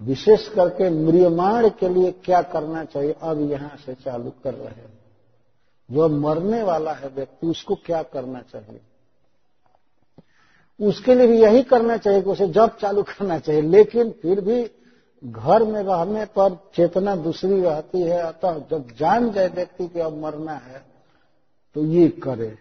विशेष 0.00 0.48
करके 0.48 0.90
म्रियमाण 0.90 1.68
के 1.70 1.88
लिए 1.88 2.12
क्या 2.12 2.42
करना 2.42 2.84
चाहिए, 2.84 3.12
अब 3.12 3.50
यहाँ 3.50 3.76
से 3.76 3.94
चालू 3.94 4.30
कर 4.44 4.54
रहे 4.54 4.68
हैं। 4.68 4.98
जो 5.90 6.08
मरने 6.08 6.62
वाला 6.62 6.92
है 6.92 7.08
व्यक्ति, 7.08 7.46
उसको 7.46 7.74
क्या 7.74 8.02
करना 8.02 8.40
चाहिए? 8.42 8.80
उसके 10.80 11.14
लिए 11.14 11.26
भी 11.26 11.40
यही 11.40 11.62
करना 11.62 11.96
चाहिए 11.96 12.22
कि 12.22 12.30
उसे 12.30 12.46
जब 12.48 12.76
चालू 12.78 13.02
करना 13.02 13.38
चाहिए। 13.38 13.62
लेकिन 13.62 14.10
फिर 14.22 14.40
भी 14.40 14.62
घर 15.22 15.62
में 15.62 15.82
रहने 15.82 16.24
पर 16.28 16.56
चेतना 16.74 17.14
दूसरी 17.16 17.60
रहती 17.60 18.02
है, 18.02 18.18
अतः 18.18 18.58
जब 18.70 18.88
जान 18.98 19.30
जाए 19.32 19.48
व्यक्ति 19.48 19.86
कि 19.88 20.00
अब 20.00 20.20
मरना 20.22 20.52
है 20.54 20.84
तो 21.76 21.84
ये 21.84 22.08
करे। 22.08 22.56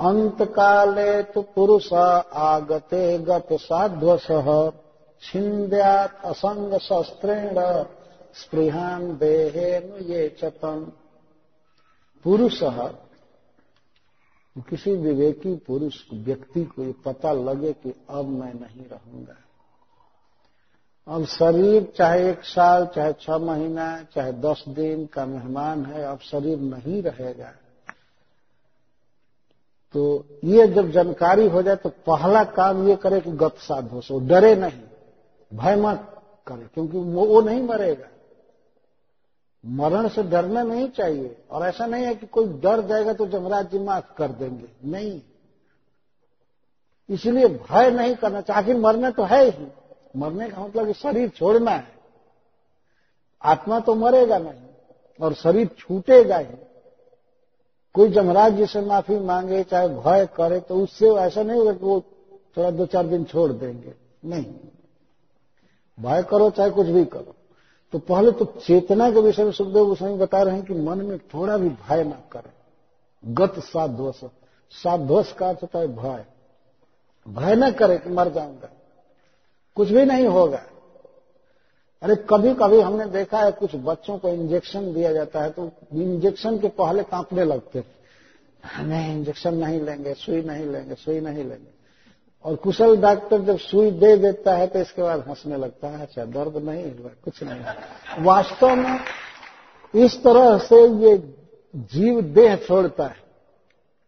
अंत 0.00 0.42
काले 0.50 1.22
तो 1.22 1.42
पुरुष 1.54 1.92
आगते 1.92 3.18
गत 3.18 3.48
साध्वस 3.52 4.26
छिंद्यात 5.22 6.20
असंग 6.24 6.74
शस्त्रेण 6.78 7.54
स्पृहान 8.34 9.06
देहेन 9.16 10.04
ये 10.06 10.28
चतन। 10.40 10.92
पुरुष 12.24 12.62
किसी 14.62 14.92
विवेकी 14.96 15.54
पुरुष 15.56 15.94
व्यक्ति 16.12 16.64
को 16.64 16.82
ये 16.82 16.94
पता 17.04 17.32
लगे 17.32 17.72
कि 17.72 17.92
अब 18.10 18.28
मैं 18.28 18.52
नहीं 18.54 18.88
रहूँगा। 18.88 19.36
अब 21.08 21.24
शरीर 21.24 21.92
चाहे 21.96 22.30
एक 22.30 22.44
साल 22.44 22.86
चाहे 22.86 23.12
छह 23.12 23.38
महीना 23.38 23.86
चाहे 24.14 24.32
दस 24.32 24.64
दिन 24.68 25.04
का 25.06 25.26
मेहमान 25.26 25.84
है 25.86 26.02
अब 26.04 26.18
शरीर 26.20 26.58
नहीं 26.58 27.02
रहेगा। 27.02 27.52
तो 29.94 30.24
ये 30.44 30.66
जब 30.66 30.90
जानकारी 30.90 31.46
हो 31.48 31.62
जाए 31.62 31.76
तो 31.76 31.88
पहला 32.06 32.44
काम 32.44 32.88
ये 32.88 32.96
करे 32.96 33.20
कि 33.20 33.30
गत 33.30 33.56
साधो 33.58 34.00
सो 34.00 34.18
डरे 34.18 34.54
नहीं। 34.56 34.82
भय 35.52 35.76
मत 35.76 36.12
करे 36.46 36.66
क्योंकि 36.74 36.98
वो, 36.98 37.24
वो 37.26 37.40
नहीं 37.40 37.62
मरेगा। 37.62 38.08
मरण 39.66 40.08
से 40.08 40.22
डरना 40.22 40.62
नहीं 40.62 40.88
चाहिए। 40.88 41.42
और 41.50 41.62
ऐसा 41.62 41.86
नहीं 41.86 42.04
है 42.04 42.14
कि 42.14 42.26
कोई 42.26 42.46
डर 42.46 42.80
जाएगा 42.80 43.12
तो 43.12 43.26
जमराज 43.26 43.70
जी 43.70 43.78
माफ़ 43.78 44.14
कर 44.16 44.28
देंगे। 44.28 44.68
नहीं। 44.84 45.22
इसलिए 47.10 47.48
भय 47.48 47.90
नहीं 47.90 48.14
करना 48.14 48.40
चाहिए। 48.40 48.74
मरना 48.74 49.10
तो 49.10 49.22
है 49.22 49.50
ही। 49.50 49.66
मरने 50.16 50.50
का 50.50 50.64
मतलब 50.64 50.92
शरीर 50.92 51.28
छोड़ना 51.28 51.70
है। 51.70 51.96
आत्मा 53.42 53.80
तो 53.80 53.94
मरेगा 53.94 54.38
नहीं 54.38 54.68
और 55.22 55.34
शरीर 55.34 55.70
छूटेगा 55.78 56.38
ही। 56.38 56.56
कोई 57.94 58.08
जमराज 58.08 58.54
जी 58.54 58.66
से 58.66 58.80
माफ़ी 58.80 59.18
मांगे, 59.18 59.64
चाहे 59.64 59.88
भय 59.88 60.28
करे 60.36 60.60
तो 60.60 60.76
उससे 60.76 61.10
ऐसा 61.10 61.42
नहीं 61.42 61.58
होगा 61.58 61.72
कि 61.72 61.84
वो 61.84 62.00
थोड़ा 62.56 62.70
दो 62.70 62.86
चार 62.86 63.06
दिन 63.06 63.24
छोड़ 63.24 63.52
देंगे। 63.52 63.94
नहीं। 64.24 64.46
भय 66.00 66.22
करो, 66.22 66.50
चाहे 66.50 66.70
कुछ 66.70 66.86
भी 66.86 67.04
करो। 67.04 67.34
तो 67.92 67.98
पहले 67.98 68.32
तो 68.32 68.44
चेतना 68.44 69.10
के 69.10 69.20
विषय 69.20 69.44
में 69.44 69.52
सुखदेव 69.52 69.86
गोस्वामी 69.86 70.16
बता 70.16 70.42
रहे 70.42 70.54
हैं 70.54 70.64
कि 70.64 70.74
मन 70.74 70.98
में 70.98 71.18
थोड़ा 71.18 71.56
भी 71.56 71.68
भय 71.68 72.04
ना 72.04 72.22
करें। 72.32 72.52
गत 73.34 73.54
साध्वस। 73.58 74.20
साध्वस 74.70 75.32
का 75.32 75.48
अर्थ 75.48 75.58
होता 75.62 75.78
है 75.78 75.86
भय। 75.86 76.24
भय 77.28 77.54
न 77.54 77.70
करे 77.70 77.98
कि 77.98 78.10
मर 78.10 78.28
जाऊँगा। 78.28 78.68
कुछ 79.74 79.88
भी 79.88 80.04
नहीं 80.04 80.26
होगा। 80.26 80.62
अरे 82.02 82.16
कभी 82.16 82.54
कभी 82.54 82.80
हमने 82.80 83.06
देखा 83.06 83.40
है 83.40 83.52
कुछ 83.52 83.70
बच्चों 83.74 84.18
को 84.18 84.28
इंजेक्शन 84.28 84.94
दिया 84.94 85.12
जाता 85.12 85.42
है 85.42 85.50
तो 85.50 85.70
इंजेक्शन 85.92 86.58
के 86.58 86.68
पहले 86.68 87.02
कांपने 87.02 87.44
लगते 87.44 87.84
नहीं 88.78 89.12
इंजेक्शन 89.12 89.54
नहीं 89.54 89.80
लेंगे, 89.80 90.14
सुई 90.14 90.42
नहीं 90.42 90.66
लेंगे, 90.66 90.94
सुई 90.94 91.20
नहीं 91.20 91.44
लेंगे। 91.44 91.75
और 92.46 92.56
कुशल 92.56 92.96
डॉक्टर 92.96 93.40
जब 93.40 93.58
सुई 93.58 93.90
दे 93.90 94.16
देता 94.16 94.54
है 94.56 94.66
तो 94.66 94.78
इसके 94.78 95.02
बाद 95.02 95.24
हंसने 95.28 95.56
लगता 95.56 95.88
है 95.88 96.02
अच्छा 96.02 96.24
दर्द 96.24 96.56
नहीं 96.56 96.92
कुछ 97.24 97.42
नहीं। 97.42 98.24
वास्तव 98.24 98.74
में 98.74 98.98
इस 99.94 100.22
तरह 100.24 100.58
से 100.58 100.80
ये 100.88 101.16
जीव 101.76 102.20
देह 102.34 102.56
छोड़ता 102.56 103.06
है। 103.06 103.16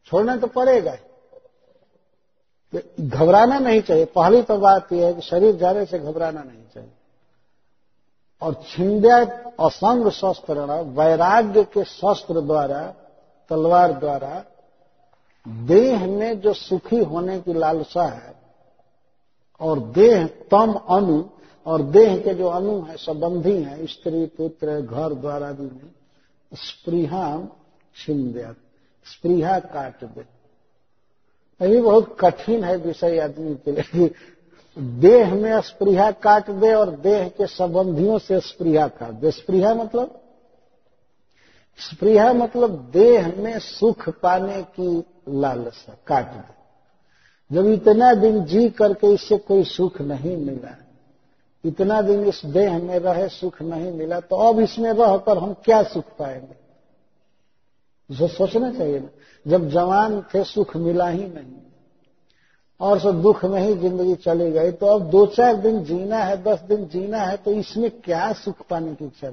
छोड़ना 0.06 0.36
तो 0.36 0.46
पड़ेगा। 0.46 0.96
घबराना 3.00 3.58
नहीं 3.58 3.80
चाहिए। 3.82 4.04
पहली 4.04 4.42
तो 4.42 4.56
बात 4.56 4.92
यह 4.92 5.06
है 5.06 5.14
कि 5.14 5.20
शरीर 5.20 5.56
जाने 5.56 5.84
से 5.86 5.98
घबराना 5.98 6.42
नहीं 6.42 6.64
चाहिए। 6.74 6.90
और 8.42 8.54
छिंद्या 8.68 9.16
असंग 9.60 10.10
शस्त्र 10.10 10.82
वैराग्य 10.98 11.64
के 11.64 11.84
शस्त्र 11.84 12.40
द्वारा, 12.40 12.82
तलवार 13.50 13.92
द्वारा 13.92 14.44
देह 15.48 16.06
में 16.06 16.40
जो 16.40 16.52
सुखी 16.52 16.98
होने 16.98 17.40
की 17.40 17.52
लालसा 17.52 18.02
है, 18.02 18.34
और 19.60 19.78
देह 19.78 20.26
तम 20.26 20.72
अनु, 20.72 21.24
और 21.66 21.82
देह 21.82 22.18
के 22.18 22.34
जो 22.34 22.48
अनु 22.48 22.80
है, 22.82 22.96
संबंधी 22.96 23.62
है, 23.62 23.86
स्त्री, 23.86 24.26
पुत्र, 24.26 24.80
घर 24.80 25.14
द्वारा 25.14 25.52
भी 25.52 25.62
में 25.62 25.90
स्प्रीहा 26.52 27.48
छीन 27.96 28.32
दे 28.32 28.46
स्प्रीहा 29.06 29.58
काट 29.58 30.04
दे 30.04 30.24
यही 31.60 31.80
बहुत 31.80 32.16
कठिन 32.20 32.64
है 32.64 32.76
विषय 32.76 33.18
आदमी 33.18 33.54
के 33.54 33.72
लिए। 33.72 34.10
देह 34.76 35.34
में 35.34 35.60
स्प्रीहा 35.60 36.10
काट 36.10 36.50
दे 36.50 36.74
और 36.74 36.90
देह 36.90 37.28
के 37.28 37.46
संबंधियों 37.46 38.18
से 38.18 38.40
स्प्रीहा 38.40 38.88
काट 38.88 39.10
दे 39.10 39.30
स्प्रीहा 39.30 39.74
मतलब 39.74 40.20
स्प्रिया 41.78 42.32
मतलब 42.32 42.70
देह 42.92 43.26
में 43.36 43.58
सुख 43.58 44.08
पाने 44.20 44.62
की 44.70 45.04
लालसा, 45.30 45.96
काट 46.06 46.26
दे। 46.26 46.56
जब 47.50 47.66
इतना 47.66 48.12
दिन 48.14 48.44
जी 48.44 48.68
करके 48.70 49.12
इससे 49.14 49.36
कोई 49.38 49.64
सुख 49.64 50.00
नहीं 50.00 50.36
मिला, 50.36 50.74
इतना 51.64 52.00
दिन 52.02 52.24
इस 52.24 52.40
देह 52.46 52.78
में 52.78 52.98
रहे, 52.98 53.28
सुख 53.28 53.60
नहीं 53.62 53.92
मिला 53.92 54.20
तो 54.20 54.36
अब 54.48 54.60
इसमें 54.60 54.92
रहकर 54.92 55.38
हम 55.38 55.52
क्या 55.64 55.82
सुख 55.84 56.04
पाएँगे? 56.18 56.56
इसे 58.10 58.28
सोचना 58.28 58.72
चाहिए 58.72 58.98
ना। 59.00 59.08
जब 59.46 59.68
जवान 59.68 60.20
थे, 60.24 60.42
सुख 60.44 60.76
मिला 60.76 61.08
ही 61.08 61.24
नहीं। 61.24 61.56
और 62.80 62.98
सब 63.00 63.20
दुख 63.22 63.44
में 63.44 63.60
ही 63.60 63.74
ज़िंदगी 63.74 64.14
चली 64.16 64.50
गई 64.52 64.70
तो 64.72 64.86
अब 64.88 65.08
दो 65.10 65.24
चार 65.26 65.56
दिन 65.56 65.82
जीना 65.84 66.18
है, 66.18 66.42
दस 66.42 66.60
दिन 66.60 66.86
जीना 66.88 67.18
है 67.18 67.36
तो 67.36 67.52
इसमें 67.52 67.90
क्या 68.00 68.32
सुख 68.34 68.66
पाने 68.70 68.94
की 68.94 69.04
इच्छा 69.04 69.30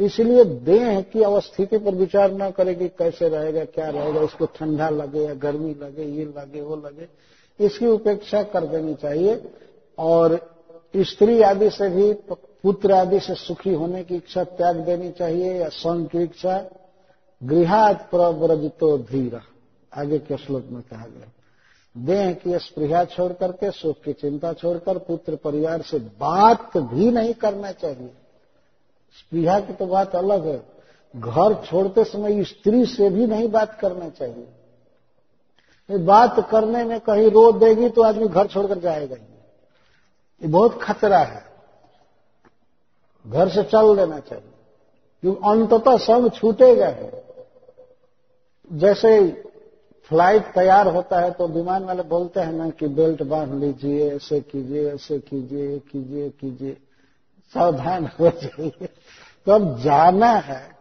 इसलिए 0.00 0.44
देह 0.44 1.00
की 1.00 1.22
अवस्थिति 1.22 1.78
पर 1.78 1.94
विचार 1.94 2.32
न 2.32 2.50
करे 2.50 2.74
कि 2.74 2.88
कैसे 2.88 3.28
रहेगा, 3.28 3.64
क्या 3.64 3.88
रहेगा, 3.88 4.20
इसको 4.20 4.46
ठंडा 4.46 4.88
लगे 4.88 5.20
या 5.20 5.34
गर्मी 5.34 5.74
लगे, 5.74 6.04
ये 6.04 6.24
लगे, 6.24 6.60
वो 6.60 6.76
लगे, 6.76 7.08
इसकी 7.64 7.86
उपेक्षा 7.86 8.42
कर 8.42 8.66
देनी 8.66 8.94
चाहिए। 8.94 9.52
और 9.98 10.54
स्त्री 10.96 11.42
आदि 11.42 11.70
से 11.70 11.88
भी, 11.88 12.12
पुत्र 12.32 12.92
आदि 12.92 13.20
से 13.20 13.34
सुखी 13.34 13.74
होने 13.74 14.04
की 14.04 14.16
इच्छा 14.16 14.44
त्याग 14.44 14.76
देनी 14.76 15.10
चाहिए 15.10 15.54
या 15.54 15.68
स्वयं 15.68 16.04
की 16.04 16.22
इच्छा। 16.22 16.70
गृहात 17.42 18.08
प्रव्रजितो 18.10 18.98
धीर। 18.98 19.40
आगे 19.96 20.18
के 20.18 20.36
श्लोक 20.36 20.64
में 20.70 20.82
कहा 20.82 21.06
गया। 21.06 21.30
देह 21.96 22.32
की 22.32 22.58
स्पृहा 22.58 23.04
छोड़ 23.04 23.32
करके 23.32 23.70
सुख 23.70 23.96
की 24.04 24.12
चिंता 24.12 24.52
छोड़कर, 24.52 24.98
पुत्र 24.98 25.36
परिवार 25.36 25.82
से 25.82 25.98
बात 25.98 26.76
भी 26.76 27.10
नहीं 27.10 27.34
करना 27.34 27.72
चाहिए। 27.72 28.10
स्पृहा 29.18 29.60
की 29.60 29.72
तो 29.72 29.86
बात 29.86 30.16
अलग 30.16 30.46
है। 30.46 30.62
घर 31.16 31.54
छोड़ते 31.54 32.04
समय 32.04 32.44
स्त्री 32.44 32.86
से 32.86 33.10
भी 33.10 33.26
नहीं 33.26 33.48
बात 33.48 33.78
करना 33.80 34.08
चाहिए। 34.08 35.98
बात 35.98 36.50
करने 36.50 36.84
में 36.84 37.00
कहीं 37.00 37.30
रो 37.30 37.52
देगी 37.52 37.88
तो 37.88 38.02
आदमी 38.02 38.28
घर 38.28 38.46
छोड़कर 38.46 38.78
जाएगा 38.78 39.16
ही। 39.16 39.22
ये 40.42 40.48
बहुत 40.48 40.82
खतरा 40.82 41.18
है। 41.18 41.44
घर 43.26 43.48
से 43.48 43.62
चल 43.62 43.96
देना 43.96 44.18
चाहिए। 44.18 44.50
क्योंकि 45.22 45.40
अंततः 45.44 45.96
सब 45.96 46.30
छूटेगा 46.34 46.86
है। 46.86 47.24
जैसे 48.72 49.28
फ़्लाइट 50.04 50.42
तैयार 50.42 50.88
होता 50.88 51.20
है 51.20 51.30
तो 51.30 51.48
विमान 51.48 51.84
वाले 51.84 52.02
बोलते 52.02 52.40
हैं 52.40 52.52
ना 52.52 52.70
कि 52.70 52.86
बेल्ट 52.86 53.22
बाँध 53.22 53.54
लीजिए, 53.54 54.10
ऐसे 54.16 54.40
कीजिए 54.40 54.92
ऐसे 54.92 55.18
कीजिए 55.18 55.78
कीजिए 55.78 56.30
कीजिए। 56.30 56.76
सावधान 57.54 58.06
हो 58.06 58.28
जाइए। 58.28 58.88
तो 59.46 59.52
अब 59.52 59.80
जाना 59.80 60.30
है। 60.30 60.76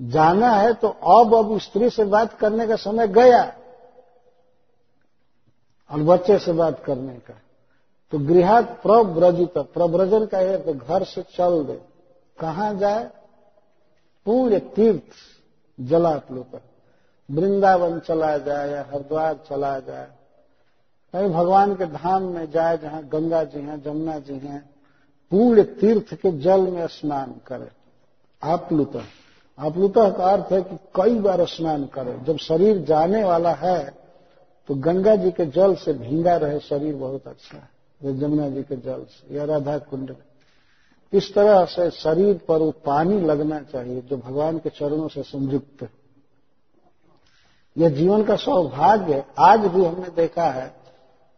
जाना 0.00 0.50
है 0.50 0.74
तो 0.74 0.88
अब 0.88 1.34
अब 1.34 1.58
स्त्री 1.58 1.90
से 1.90 2.04
बात 2.04 2.32
करने 2.32 2.66
का 2.66 2.76
समय 2.76 3.08
गया। 3.08 3.52
और 5.90 5.98
बच्चे 5.98 6.38
से 6.38 6.52
बात 6.52 6.84
करने 6.84 7.14
का। 7.14 7.34
तो 8.10 8.18
गृह 8.18 8.60
प्रव्रजित, 8.60 9.58
प्रव्रजन 9.58 10.26
का 10.26 10.38
है 10.38 10.64
तो 10.64 10.74
घर 10.74 11.04
से 11.04 11.22
चल 11.22 11.64
दे। 11.64 11.82
कहा 12.40 12.72
जाए? 12.72 13.10
पूरे 14.26 14.58
तीर्थ 14.58 15.02
जलाप्लुत 15.80 16.62
वृंदावन 17.30 18.00
चला 18.00 18.38
जाए 18.38 18.70
या 18.70 18.86
हरिद्वार 18.92 19.34
चला 19.34 19.78
जाए। 19.78 20.08
कहीं 21.12 21.28
भगवान 21.28 21.74
के 21.74 21.86
धाम 21.86 22.22
में 22.22 22.50
जाए 22.50 22.78
जहाँ 22.78 23.04
गंगा 23.04 23.44
जी 23.44 23.60
हैं, 23.60 23.82
जमुना 23.82 24.18
जी 24.18 24.34
हैं। 24.34 24.69
पूर्ण 25.30 25.62
तीर्थ 25.80 26.14
के 26.14 26.30
जल 26.38 26.60
में 26.62 26.86
स्नान 26.88 27.34
करे। 27.46 27.68
आप्लुत 28.42 29.02
आप्लुत 29.58 29.94
का 29.96 30.30
अर्थ 30.32 30.52
है 30.52 30.60
कि 30.62 30.76
कई 30.94 31.18
बार 31.20 31.44
स्नान 31.46 31.84
करे। 31.86 32.16
जब 32.26 32.36
शरीर 32.38 32.78
जाने 32.84 33.22
वाला 33.24 33.52
है 33.54 33.92
तो 34.68 34.74
गंगा 34.76 35.14
जी 35.16 35.30
के 35.30 35.44
जल 35.46 35.74
से 35.74 35.92
भींगा 35.94 36.36
रहे, 36.36 36.58
शरीर 36.60 36.94
बहुत 36.94 37.26
अच्छा 37.26 37.56
है। 37.56 38.18
जमुना 38.18 38.48
जी 38.48 38.62
के 38.62 38.76
जल 38.76 39.04
से 39.10 39.34
या 39.36 39.44
राधा 39.44 39.76
कुंड 39.80 40.14
इस 41.12 41.32
तरह 41.34 41.64
से 41.66 41.90
शरीर 41.92 42.34
पर 42.48 42.58
वो 42.58 42.70
पानी 42.84 43.20
लगना 43.20 43.60
चाहिए, 43.62 44.00
जो 44.00 44.16
भगवान 44.16 44.58
के 44.58 44.70
चरणों 44.70 45.08
से 45.08 45.22
संयुक्त। 45.22 45.88
यह 47.76 47.88
जीवन 47.88 48.22
का 48.24 48.36
सौभाग्य। 48.36 49.24
आज 49.38 49.60
भी 49.60 49.84
हमने 49.84 50.08
देखा 50.16 50.50
है, 50.50 50.72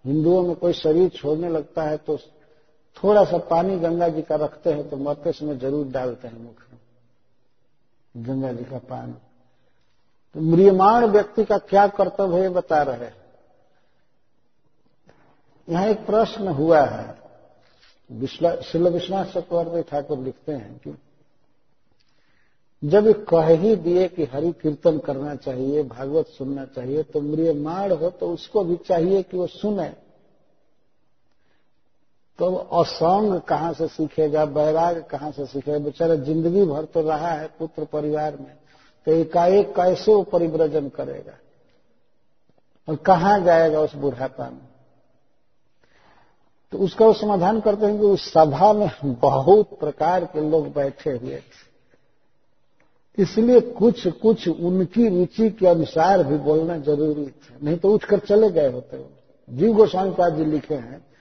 हिंदुओं 0.05 0.43
में 0.43 0.55
कोई 0.57 0.73
शरीर 0.75 1.09
छोड़ने 1.11 1.49
लगता 1.49 1.83
है 1.83 1.97
तो 1.97 2.19
थोड़ा 2.97 3.25
सा 3.25 3.39
पानी 3.47 3.77
गंगा 3.79 4.09
जी 4.09 4.23
का 4.23 4.37
रखते 4.37 4.73
हैं 4.73 4.89
तो 4.91 4.97
मरते 4.99 5.33
समय 5.33 5.57
ज़रूर 5.59 5.87
डालते 5.89 6.29
हैं 6.29 6.39
मुख 6.39 6.61
में, 6.63 6.79
गंगा 8.15 8.53
जी 8.53 8.65
का 8.65 8.79
पानी। 8.81 9.13
तो 10.35 10.41
म्रियमाण 10.43 11.07
व्यक्ति 11.07 11.45
का 11.45 11.59
क्या 11.61 11.87
कर्तव्य 11.93 12.43
है 12.43 12.49
बता 12.51 12.83
रहे 12.85 13.11
यहाँ 15.69 15.87
एक 15.87 16.07
प्रश्न 16.07 16.49
हुआ 16.51 16.81
है। 16.83 17.21
शिल 18.63 18.89
विश्वनाथ 18.89 19.25
चक्रवर्ती 19.27 19.83
ठाकुर 19.91 20.19
लिखते 20.19 20.53
हैं 20.53 20.79
कि 20.79 20.95
जब 22.83 23.11
कह 23.25 23.47
ही 23.57 23.75
दिए 23.79 24.07
कि 24.09 24.25
हरि 24.25 24.53
कीर्तन 24.53 24.99
करना 24.99 25.35
चाहिए, 25.37 25.83
भागवत 25.85 26.27
सुनना 26.29 26.65
चाहिए 26.67 27.03
तो 27.05 27.21
माड़ 27.55 27.93
हो 27.93 28.11
तो 28.11 28.29
उसको 28.29 28.65
भी 28.65 28.77
चाहिए 28.79 29.23
कि 29.23 29.37
वो 29.37 29.47
सुने। 29.49 29.89
तो 32.43 32.55
असंग 32.55 33.41
कहाँ 33.41 33.73
से 33.73 33.87
सीखेगा? 33.89 34.45
बैराग 34.45 34.97
कहाँ 35.11 35.31
से 35.31 35.45
सीखेगा? 35.47 35.79
बेचारा 35.79 36.15
ज़िंदगी 36.15 36.65
भर 36.65 36.85
तो 36.85 37.01
रहा 37.01 37.29
है 37.31 37.47
पुत्र 37.59 37.85
परिवार 37.85 38.37
में 38.37 38.55
तो 39.07 39.13
एकाएक 39.13 39.69
कैसे 39.77 40.15
वो 40.15 40.23
परिव्रजन 40.23 40.89
करेगा? 40.89 41.33
और 42.89 42.97
कहाँ 42.97 43.39
जाएगा 43.41 43.81
उस 43.81 43.95
बुढ़ापा 43.95 44.49
में? 44.51 44.67
तो 46.73 46.79
उसका 46.79 47.07
वो 47.07 47.13
समाधान 47.13 47.61
करते 47.61 47.87
हैं 47.87 47.99
कि 47.99 48.07
उस 48.07 48.27
सभा 48.33 48.73
में 48.73 48.91
बहुत 49.05 49.79
प्रकार 49.81 50.25
के 50.25 50.49
लोग 50.51 50.73
बैठे 50.75 51.11
हुए 51.11 51.37
थे। 51.37 51.71
इसलिए 53.19 53.61
कुछ 53.61 54.07
कुछ 54.09 54.49
उनकी 54.49 55.09
रुचि 55.09 55.51
के 55.51 55.67
अनुसार 55.69 56.23
भी 56.25 56.39
बोलना 56.41 56.79
ज़रूरी 56.81 57.27
था। 57.27 57.59
नहीं 57.63 57.77
तो 57.79 57.93
उठकर 57.95 58.19
चले 58.19 58.51
गए 58.51 58.73
होते 58.73 59.05
जीव 59.49 59.73
गोस्वामी 59.73 60.15
पाद 60.15 60.37
जी 60.37 60.45
लिखे 60.45 60.75
हैं 60.75 61.12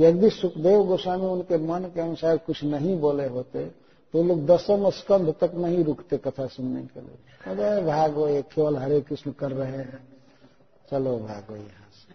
यदि 0.00 0.30
सुखदेव 0.30 0.84
गोस्वामी 0.84 1.26
उनके 1.26 1.58
मन 1.58 1.80
के 1.80 2.00
अनुसार 2.00 2.36
कुछ 2.36 2.64
नहीं 2.64 3.00
बोले 3.00 3.26
होते 3.26 3.86
तो 4.12 4.22
लोग 4.22 4.46
दसम 4.46 4.90
स्कंध 4.90 5.34
तक 5.40 5.54
नहीं 5.54 5.84
रुकते 5.84 6.16
कथा 6.16 6.46
सुनने 6.46 6.82
के 6.82 7.00
लिए। 7.00 7.18
अरे 7.46 7.86
भागो, 7.86 8.28
ये 8.28 8.42
केवल 8.42 8.76
हरे 8.76 9.00
कृष्ण 9.00 9.32
कर 9.32 9.50
रहे 9.50 9.72
हैं। 9.72 10.08
चलो 10.90 11.18
भागो 11.18 11.56
यहाँ 11.56 11.88
से। 11.92 12.14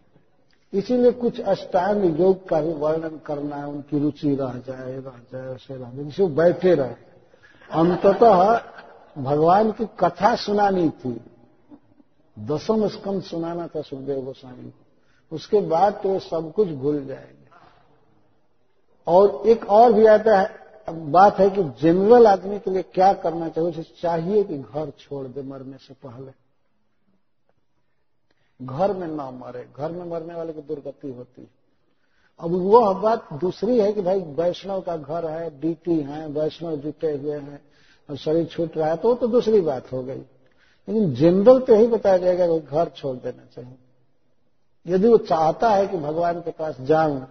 इसीलिए 0.77 1.11
कुछ 1.11 1.41
अष्टांग 1.41 2.19
योग 2.19 2.49
का 2.49 2.61
भी 2.61 2.73
वर्णन 2.73 3.19
करना 3.25 3.55
है, 3.55 3.67
उनकी 3.67 3.99
रुचि 3.99 4.35
रह 4.35 4.53
जाए 4.53 4.93
रह 4.93 5.13
जाए 5.31 5.55
ऐसे 5.55 5.75
रह 5.75 5.91
जाए। 5.91 6.05
जिसे 6.05 6.27
बैठे 6.27 6.75
रहे। 6.75 6.93
अंततः 7.71 8.61
भगवान 9.21 9.71
की 9.71 9.85
कथा 9.85 10.35
सुनानी 10.35 10.89
थी। 10.89 11.21
दसम 12.39 12.87
स्कंद 12.87 13.23
सुनाना 13.23 13.67
था 13.67 13.81
सुखदेव 13.81 14.21
गोस्वामी 14.21 14.69
को। 14.69 15.35
उसके 15.35 15.59
बाद 15.59 15.93
तो 15.93 16.19
सब 16.19 16.53
कुछ 16.55 16.67
भूल 16.67 17.05
जाएँगे। 17.05 17.40
और 19.07 19.43
एक 19.47 19.65
और 19.65 19.93
भी 19.93 20.05
आता 20.05 20.39
है 20.39 20.61
बात 20.89 21.39
है 21.39 21.49
कि 21.49 21.63
जनरल 21.63 22.27
आदमी 22.27 22.59
के 22.59 22.71
लिए 22.71 22.81
क्या 22.83 23.13
करना 23.13 23.49
चाहिए, 23.49 23.69
उसे 23.69 23.83
चाहिए 24.01 24.43
कि 24.43 24.57
घर 24.57 24.91
छोड़ 24.99 25.27
दे 25.27 25.41
मरने 25.41 25.77
से 25.77 25.93
पहले। 25.93 26.31
घर 28.61 28.93
में 28.93 29.07
ना 29.07 29.31
मरे, 29.31 29.67
घर 29.77 29.91
में 29.91 30.05
मरने 30.05 30.33
वाले 30.35 30.53
की 30.53 30.61
दुर्गति 30.61 31.11
होती 31.11 31.41
है। 31.41 31.47
अब 32.39 32.51
वो 32.51 32.93
बात 32.93 33.33
दूसरी 33.33 33.79
है 33.79 33.93
कि 33.93 34.01
भाई 34.01 34.19
वैष्णव 34.19 34.81
का 34.81 34.97
घर 34.97 35.25
है 35.25 35.59
डीटी 35.59 35.99
है, 35.99 36.27
वैष्णव 36.27 36.75
जुटे 36.75 37.11
हुए 37.17 37.37
हैं, 37.37 37.61
और 38.09 38.15
शरीर 38.15 38.45
छूट 38.45 38.77
रहा 38.77 38.89
है 38.89 38.97
तो 38.97 39.07
वो 39.07 39.15
तो 39.15 39.27
दूसरी 39.27 39.61
बात 39.61 39.91
हो 39.91 40.03
गई। 40.03 40.21
लेकिन 40.87 41.13
जनरल 41.13 41.59
तो 41.59 41.73
यही 41.73 41.87
बताया 41.87 42.17
जाएगा 42.17 42.47
कि 42.47 42.59
घर 42.59 42.89
छोड़ 42.89 43.17
देना 43.17 43.45
चाहिए। 43.55 43.77
यदि 44.87 45.07
वो 45.07 45.17
चाहता 45.17 45.69
है 45.69 45.87
कि 45.87 45.97
भगवान 45.97 46.41
के 46.41 46.51
पास 46.51 46.77
जाऊँ 46.81 47.27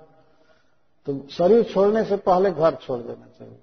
तो 1.06 1.28
शरीर 1.30 1.64
छोड़ने 1.64 2.04
से 2.04 2.16
पहले 2.16 2.50
घर 2.50 2.74
छोड़ 2.74 3.00
देना 3.00 3.26
चाहिए। 3.38 3.58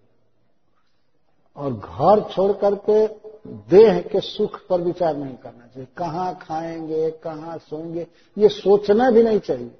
और 1.56 1.74
घर 1.74 2.34
छोड़ 2.34 2.52
करके 2.52 3.08
देह 3.48 4.02
के 4.02 4.20
सुख 4.20 4.68
पर 4.68 4.82
विचार 4.82 5.18
नहीं 5.18 5.36
करना 5.36 5.68
चाहिए। 5.68 5.88
कहाँ 5.98 6.40
खाएँगे, 6.42 7.12
कहाँ 7.12 7.58
सोएँगे, 7.58 8.08
ये 8.38 8.50
सोचना 8.50 9.12
भी 9.12 9.24
नहीं 9.24 9.40
चाहिए। 9.40 9.72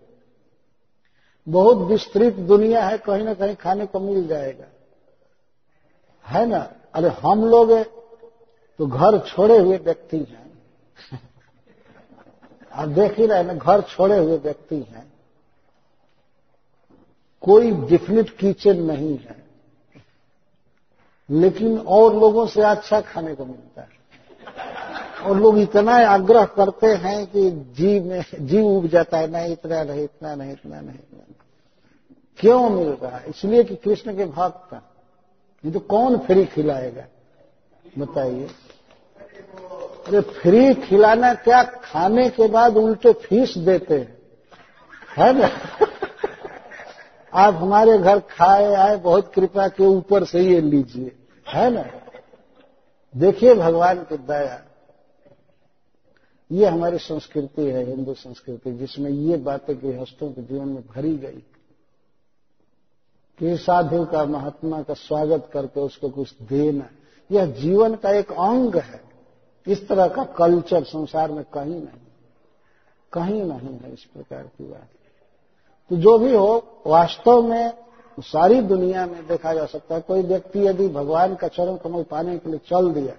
बहुत 1.50 1.78
विस्तृत 1.78 2.34
दुनिया 2.34 2.88
है, 2.88 2.98
कहीं 2.98 3.24
ना 3.24 3.34
कहीं 3.34 3.56
खाने 3.56 3.86
को 3.86 4.00
मिल 4.00 4.28
जाएगा। 4.28 4.66
है 6.28 6.46
ना? 6.46 6.74
अरे 6.94 7.10
हम 7.10 7.46
लोग 7.46 7.72
तो 8.78 8.88
घर 8.88 9.20
छोड़े 9.20 9.58
हुए 9.58 9.78
व्यक्ति 9.78 10.18
हैं। 10.18 10.64
आप 12.74 12.88
देख 12.88 13.20
ही 13.20 13.26
रहे 13.26 13.44
ना, 13.44 13.54
घर 13.54 13.82
छोड़े 13.82 14.18
हुए 14.18 14.38
व्यक्ति 14.38 14.76
हैं। 14.76 15.17
कोई 17.42 17.72
डिफिनिट 17.72 18.30
किचन 18.30 18.84
नहीं 18.84 19.18
है। 19.18 19.44
लेकिन 21.30 21.80
और 21.80 22.16
लोगों 22.16 22.48
से 22.48 22.62
अच्छा 22.62 23.02
खाने 23.02 23.36
को 23.36 23.46
मिलता 23.46 23.82
है। 23.82 23.98
और 25.24 25.38
लोग 25.38 25.60
इतना 25.60 25.92
आग्रह 25.92 26.46
करते 26.46 26.88
हैं 26.88 27.28
कि 27.28 27.52
जी 27.52 28.00
में, 28.00 28.24
जी 28.40 28.62
उब 28.62 28.88
जाता 28.88 29.18
है, 29.18 29.32
नहीं, 29.32 29.52
इतना 29.52 29.84
नहीं 29.84 30.04
इतना 30.04 30.36
नहीं 30.36 30.52
इतना 30.52 30.82
नहीं, 30.82 30.96
इतना 30.96 31.34
क्यों 32.40 32.70
मिल 32.70 32.88
रहा 32.88 33.18
है? 33.18 33.30
इसलिए 33.30 33.64
कि 33.64 33.76
कृष्ण 33.76 34.18
के 34.18 34.26
भक्त 34.26 34.72
का। 34.72 34.82
ये 35.66 35.72
तो 35.72 35.80
कौन 35.80 36.18
फ्री 36.18 36.46
खिलाएगा? 36.46 37.04
बताइए। 38.00 38.48
अरे 40.08 40.22
फ्री 40.22 40.74
खिलाना 40.74 41.34
क्या? 41.34 41.64
खाने 41.64 42.30
के 42.30 42.48
बाद 42.48 42.78
उल्टे 42.78 43.14
फ़ीस 43.14 43.58
देते 43.58 43.98
हैं। 43.98 44.18
है 45.18 45.34
ना? 45.34 45.48
आप 47.38 47.54
हमारे 47.54 47.98
घर 47.98 48.20
खाए, 48.20 48.74
आए, 48.74 48.96
बहुत 48.96 49.34
कृपा 49.34 49.68
के 49.68 49.86
ऊपर 49.86 50.24
से 50.24 50.42
ये 50.42 50.62
लीजिए। 50.62 51.16
है 51.48 51.70
ना? 51.70 51.86
देखिए 53.18 53.54
भगवान 53.54 53.98
की 54.04 54.18
दया। 54.18 54.66
ये 56.52 56.66
हमारी 56.66 56.98
संस्कृति 56.98 57.62
है, 57.62 57.84
हिंदू 57.84 58.14
संस्कृति, 58.14 58.72
जिसमें 58.72 59.12
ये 59.12 59.38
बातें 59.38 59.78
गृहस्थों 59.78 60.30
के 60.30 60.42
जीवन 60.42 60.68
में 60.68 60.84
भरी 60.88 61.18
गई। 61.18 61.44
कि 63.40 63.58
साधु 63.58 64.06
का, 64.06 64.26
महात्मा 64.26 64.82
का 64.82 64.94
स्वागत 64.94 65.50
करके 65.54 65.80
उसको 65.80 66.10
कुछ 66.10 66.34
देना, 66.42 66.90
यह 67.32 67.46
जीवन 67.46 67.96
का 67.96 68.10
एक 68.10 68.32
अंग 68.32 68.76
है। 68.76 69.02
इस 69.68 69.88
तरह 69.88 70.08
का 70.08 70.24
कल्चर 70.24 70.84
संसार 70.84 71.32
में 71.32 71.44
कहीं 71.44 71.76
नहीं। 71.76 72.08
कहीं 73.14 73.44
नहीं 73.44 73.80
है 73.80 73.94
इस 73.94 74.04
प्रकार 74.04 74.44
की 74.44 74.64
बात। 74.64 74.88
तो 75.92 75.96
जो 75.98 76.18
भी 76.18 76.34
हो, 76.34 76.84
वास्तव 76.88 77.42
में 77.44 77.74
सारी 78.18 78.60
दुनिया 78.64 79.06
में 79.06 79.28
देखा 79.28 79.54
जा 79.54 79.66
सकता 79.68 79.96
है। 79.96 80.02
कोई 80.02 80.22
व्यक्ति 80.24 80.66
यदि 80.68 80.88
भगवान 80.90 81.36
का 81.36 81.48
चरण 81.50 81.76
कमल 81.78 82.04
पाने 82.04 82.38
के 82.38 82.50
लिए 82.50 82.60
चल 82.70 82.92
दिया, 82.92 83.14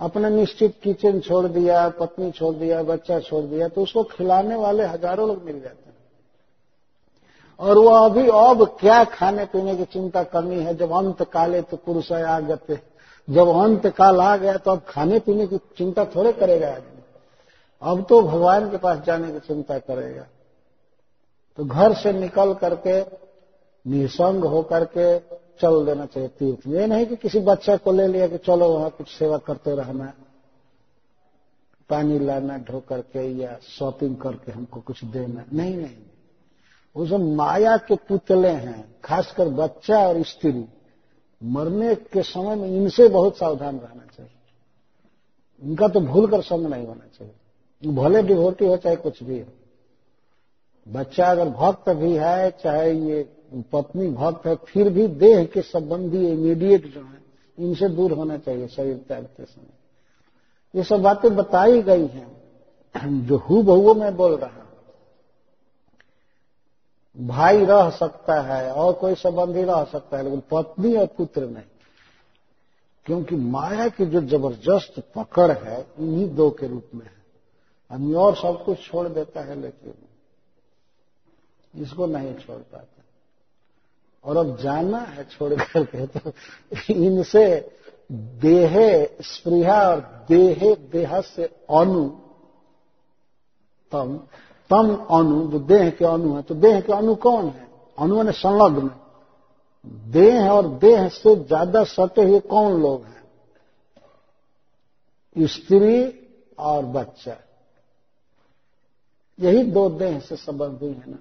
अपने 0.00 0.30
निश्चित 0.30 0.74
किचन 0.82 1.20
छोड़ 1.20 1.46
दिया, 1.48 1.88
पत्नी 1.90 2.30
छोड़ 2.32 2.54
दिया, 2.54 2.82
बच्चा 2.84 3.18
छोड़ 3.20 3.44
दिया 3.44 3.68
तो 3.68 3.82
उसको 3.82 4.02
खिलाने 4.06 4.56
वाले 4.56 4.84
हज़ारों 4.84 5.28
लोग 5.28 5.42
मिल 5.42 5.60
जाते 5.60 5.88
हैं। 5.88 5.96
और 7.60 7.78
वो 7.78 7.90
अभी 7.96 8.26
अब 8.28 8.64
क्या 8.80 9.02
खाने 9.06 9.44
पीने 9.46 9.76
की 9.76 9.84
चिंता 9.86 10.22
करनी 10.24 10.56
है? 10.56 10.74
जब 10.76 10.92
अंत 10.92 11.22
काले 11.32 11.62
तो 11.62 11.76
पुरुष 11.76 12.12
आ 12.12 12.38
गए 12.40 12.78
जब 13.28 13.48
अंत 13.48 13.86
काल 13.88 14.20
आ 14.20 14.36
गया 14.36 14.56
तो 14.56 14.70
अब 14.70 14.80
खाने 14.88 15.18
पीने 15.18 15.46
की 15.46 15.58
चिंता 15.78 16.04
थोड़े 16.06 16.32
करेगा 16.34 16.68
आदमी। 16.68 17.02
अब 17.82 18.04
तो 18.08 18.20
भगवान 18.22 18.70
के 18.70 18.76
पास 18.78 18.98
जाने 19.06 19.30
की 19.32 19.38
चिंता 19.38 19.78
करेगा। 19.80 20.26
तो 21.56 21.64
घर 21.64 21.94
से 21.94 22.12
निकल 22.12 22.54
करके 22.54 23.24
निसंग 23.90 24.44
होकर 24.44 24.84
के 24.84 25.18
चल 25.60 25.86
देना 25.86 26.06
चाहिए 26.06 26.28
तीर्थ। 26.28 26.60
ये 26.66 26.86
नहीं 26.86 27.06
कि 27.06 27.16
किसी 27.16 27.40
बच्चे 27.40 27.76
को 27.76 27.92
ले 27.92 28.06
लिया 28.06 28.28
कि 28.28 28.38
चलो 28.38 28.68
वहाँ 28.68 28.90
कुछ 28.90 29.08
सेवा 29.08 29.38
करते 29.38 29.74
रहना 29.74 30.12
पानी 31.90 32.18
लाना, 32.18 32.58
ढो 32.58 32.80
करके 32.80 33.32
या 33.32 33.58
शॉपिंग 33.62 34.16
करके 34.16 34.52
हमको 34.52 34.80
कुछ 34.80 35.04
देना। 35.04 35.44
नहीं 35.52 35.76
नहीं। 35.76 35.96
वो 36.96 37.06
जो 37.06 37.18
माया 37.18 37.76
के 37.76 37.96
पुतले 37.96 38.48
हैं, 38.48 38.94
खासकर 39.04 39.48
बच्चा 39.48 40.08
और 40.08 40.22
स्त्री, 40.22 40.64
मरने 41.44 41.94
के 41.94 42.22
समय 42.22 42.56
में 42.56 42.68
इनसे 42.68 43.08
बहुत 43.08 43.38
सावधान 43.38 43.78
रहना 43.78 44.06
चाहिए। 44.16 44.32
इनका 45.62 45.88
तो 45.88 46.00
भूल 46.00 46.30
कर 46.30 46.42
संग 46.42 46.66
नहीं 46.66 46.86
होना 46.86 47.06
चाहिए। 47.18 47.34
भले 47.92 48.22
डिवोटी 48.22 48.66
हो, 48.66 48.76
चाहे 48.76 48.96
कुछ 48.96 49.22
भी 49.22 49.40
हो। 49.40 49.46
बच्चा 50.88 51.30
अगर 51.30 51.48
भक्त 51.48 51.90
भी 51.90 52.12
है, 52.12 52.50
चाहे 52.50 52.92
ये 52.92 53.22
पत्नी 53.72 54.08
भक्त 54.08 54.46
है, 54.46 54.54
फिर 54.56 54.90
भी 54.90 55.06
देह 55.08 55.44
के 55.44 55.62
संबंधी 55.62 56.28
इमीडिएट 56.28 56.94
जो 56.94 57.00
है, 57.00 57.22
इनसे 57.58 57.88
दूर 57.88 58.12
होना 58.12 58.38
चाहिए 58.38 58.68
शरीर 58.68 58.96
त्यागते 58.96 59.44
समय। 59.44 59.74
ये 60.74 60.82
सब 60.82 61.02
बातें 61.02 61.36
बताई 61.36 61.82
गई 61.82 62.06
हैं। 62.06 62.34
जो 63.26 63.36
हु 63.36 63.62
बहु 63.62 63.94
मैं 63.94 64.16
बोल 64.16 64.36
रहा 64.36 64.50
हूँ, 64.50 64.64
भाई 67.26 67.64
रह 67.64 67.90
सकता 67.90 68.40
है 68.40 68.72
और 68.72 68.92
कोई 68.92 69.14
संबंधी 69.14 69.62
रह 69.62 69.84
सकता 69.84 70.16
है, 70.16 70.24
लेकिन 70.24 70.42
पत्नी 70.50 70.96
और 70.96 71.06
पुत्र 71.06 71.46
नहीं। 71.46 71.62
क्योंकि 73.06 73.36
माया 73.36 73.88
की 73.88 74.06
जो 74.06 74.20
ज़बरदस्त 74.20 75.02
पकड़ 75.16 75.52
है, 75.52 75.86
इन्हीं 75.98 76.34
दो 76.34 76.50
के 76.50 76.68
रूप 76.68 76.84
में 76.94 77.06
है। 77.06 77.24
आदमी 77.90 78.14
और 78.14 78.34
सब 78.34 78.64
कुछ 78.64 78.82
छोड़ 78.84 79.08
देता 79.08 79.40
है 79.40 79.60
लेकिन 79.60 79.94
इसको 81.74 82.06
नहीं 82.06 82.34
छोड़ 82.36 82.58
पाते। 82.58 83.02
और 84.24 84.36
अब 84.36 84.56
जाना 84.58 84.98
है 84.98 85.24
छोड़ 85.26 85.54
करके 85.54 86.06
तो 86.08 86.32
इनसे 86.94 87.44
देहे 88.40 88.90
स्प्रिया 89.24 89.80
और 89.88 90.00
देहे 90.28 90.74
देह 90.92 91.20
से 91.22 91.44
अनु। 91.44 92.08
तम 93.92 94.16
तम 94.70 94.94
अनु 95.10 95.46
जो 95.50 95.58
देह 95.60 95.90
के 95.90 96.04
अनु 96.04 96.34
है 96.36 96.42
तो 96.42 96.54
देह 96.56 96.80
के 96.80 96.92
अनु 96.92 97.14
कौन 97.16 97.48
है? 97.48 97.66
अनु 97.98 98.22
ने 98.22 98.32
संलग्न। 98.34 98.90
देह 100.12 100.50
और 100.50 100.68
देह 100.78 101.08
से 101.10 101.34
ज़्यादा 101.36 101.84
सटे 101.86 102.22
हुए 102.22 102.40
कौन 102.42 102.80
लोग 102.82 103.04
हैं? 103.04 103.22
स्त्री 105.36 105.96
और 106.58 106.84
बच्चा। 106.86 107.36
यही 109.38 109.62
दो 109.66 109.88
देह 109.90 110.18
से 110.20 110.36
संबंधी 110.38 110.86
है 110.86 111.10
ना। 111.10 111.18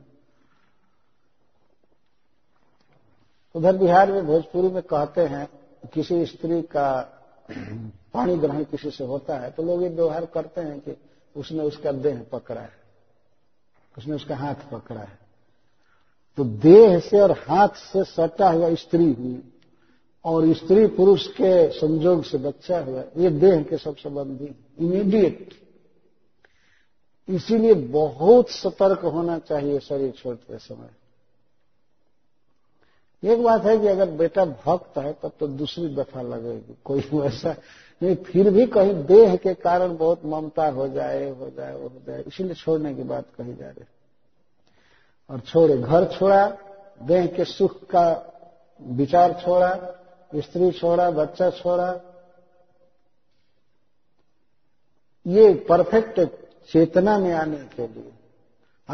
उधर 3.56 3.78
बिहार 3.78 4.12
में 4.12 4.26
भोजपुरी 4.28 4.68
में 4.68 4.82
कहते 4.84 5.22
हैं, 5.24 5.48
किसी 5.94 6.26
स्त्री 6.26 6.62
का 6.62 7.02
पानी 8.14 8.36
ग्रहण 8.38 8.64
किसी 8.64 8.92
से 8.92 9.04
होता 9.04 9.38
है 9.38 9.50
तो 9.52 9.64
लोग 9.64 9.82
ये 9.84 9.90
व्यवहार 9.90 10.26
करते 10.26 10.62
हैं 10.62 10.80
कि 10.80 10.96
उसने 11.36 11.64
उसका 11.64 11.92
देह 11.92 12.22
पकड़ा 12.32 12.62
है। 12.62 12.72
उसने 13.96 14.16
उसका 14.16 14.36
हाथ 14.36 14.70
पकड़ा 14.72 15.00
है। 15.00 15.18
तो 16.38 16.44
देह 16.44 17.00
से 17.00 17.22
और 17.22 17.32
हाथ 17.40 17.76
से 17.78 18.04
सटा 18.04 18.50
हुआ 18.50 18.74
स्त्री 18.76 19.12
हुई 19.14 19.42
और 20.26 20.54
स्त्री 20.54 20.86
पुरुष 20.88 21.28
के 21.32 21.70
संजोग 21.72 22.24
से 22.24 22.38
बच्चा 22.38 22.80
हुआ, 22.80 23.04
ये 23.18 23.30
देह 23.30 23.64
के 23.64 23.78
सब 23.78 23.96
संबंधी 23.98 24.56
इमीडिएट 24.80 25.54
इसीलिए 27.28 27.74
बहुत 27.74 28.50
सतर्क 28.50 29.06
होना 29.06 29.38
चाहिए 29.40 29.80
शरीर 29.80 30.12
छोड़ते 30.14 30.58
समय। 30.58 30.90
एक 33.24 33.42
बात 33.44 33.66
है 33.66 33.78
कि 33.80 33.88
अगर 33.88 34.10
बेटा 34.12 34.46
भक्त 34.46 34.98
है, 34.98 35.12
तब 35.14 35.32
तो 35.40 35.48
दूसरी 35.50 35.88
दफ़ा 35.96 36.22
लगेगी। 36.22 36.76
कोई 36.86 37.02
वैसा 37.14 37.56
नहीं, 38.02 38.16
फिर 38.16 38.50
भी 38.50 38.66
कहीं 38.68 38.94
देह 39.06 39.36
के 39.36 39.54
कारण 39.56 39.96
बहुत 39.98 40.26
ममता 40.26 40.68
हो 40.70 40.88
जाए 40.88 41.30
हो 41.30 41.50
जाए 41.50 41.74
हो 41.74 41.92
जाए, 42.08 42.24
इसीलिए 42.28 42.54
छोड़ने 42.54 42.94
की 42.96 43.04
बात 43.04 43.26
कही 43.38 43.54
जा 43.54 43.68
रही 43.68 43.86
और 45.30 45.40
छोड़े, 45.42 45.78
घर 45.78 46.06
छोड़ा, 46.10 46.48
देह 47.02 47.28
के 47.28 47.46
सुख 47.46 47.84
का 47.86 48.06
विचार 48.80 49.34
छोड़ा, 49.44 49.74
स्त्री 50.34 50.72
छोड़ा, 50.72 51.10
बच्चा 51.12 51.50
छोड़ा, 51.52 51.90
ये 55.26 55.54
परफेक्ट 55.70 56.20
चेतना 56.72 57.18
में 57.20 57.34
आने 57.34 57.58
के 57.76 57.88
लिए। 57.88 58.12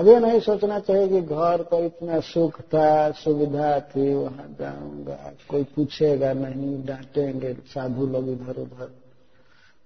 ये 0.08 0.20
नहीं 0.20 0.40
सोचना 0.40 0.80
चाहिए 0.80 1.08
कि 1.08 1.22
घर 1.22 1.62
पर 1.62 1.84
इतना 1.84 2.20
सुख 2.20 2.62
था, 2.62 3.12
सुविधा 3.12 3.80
थी, 3.80 4.14
वहाँ 4.14 4.56
जाऊँगा। 4.60 5.32
कोई 5.50 5.64
पूछेगा 5.64 6.34
नहीं, 6.34 6.86
डांटेंगे, 6.86 7.54
साधु 7.54 8.06
लोग 8.08 8.30
इधर 8.30 8.62
उधर। 8.62 8.92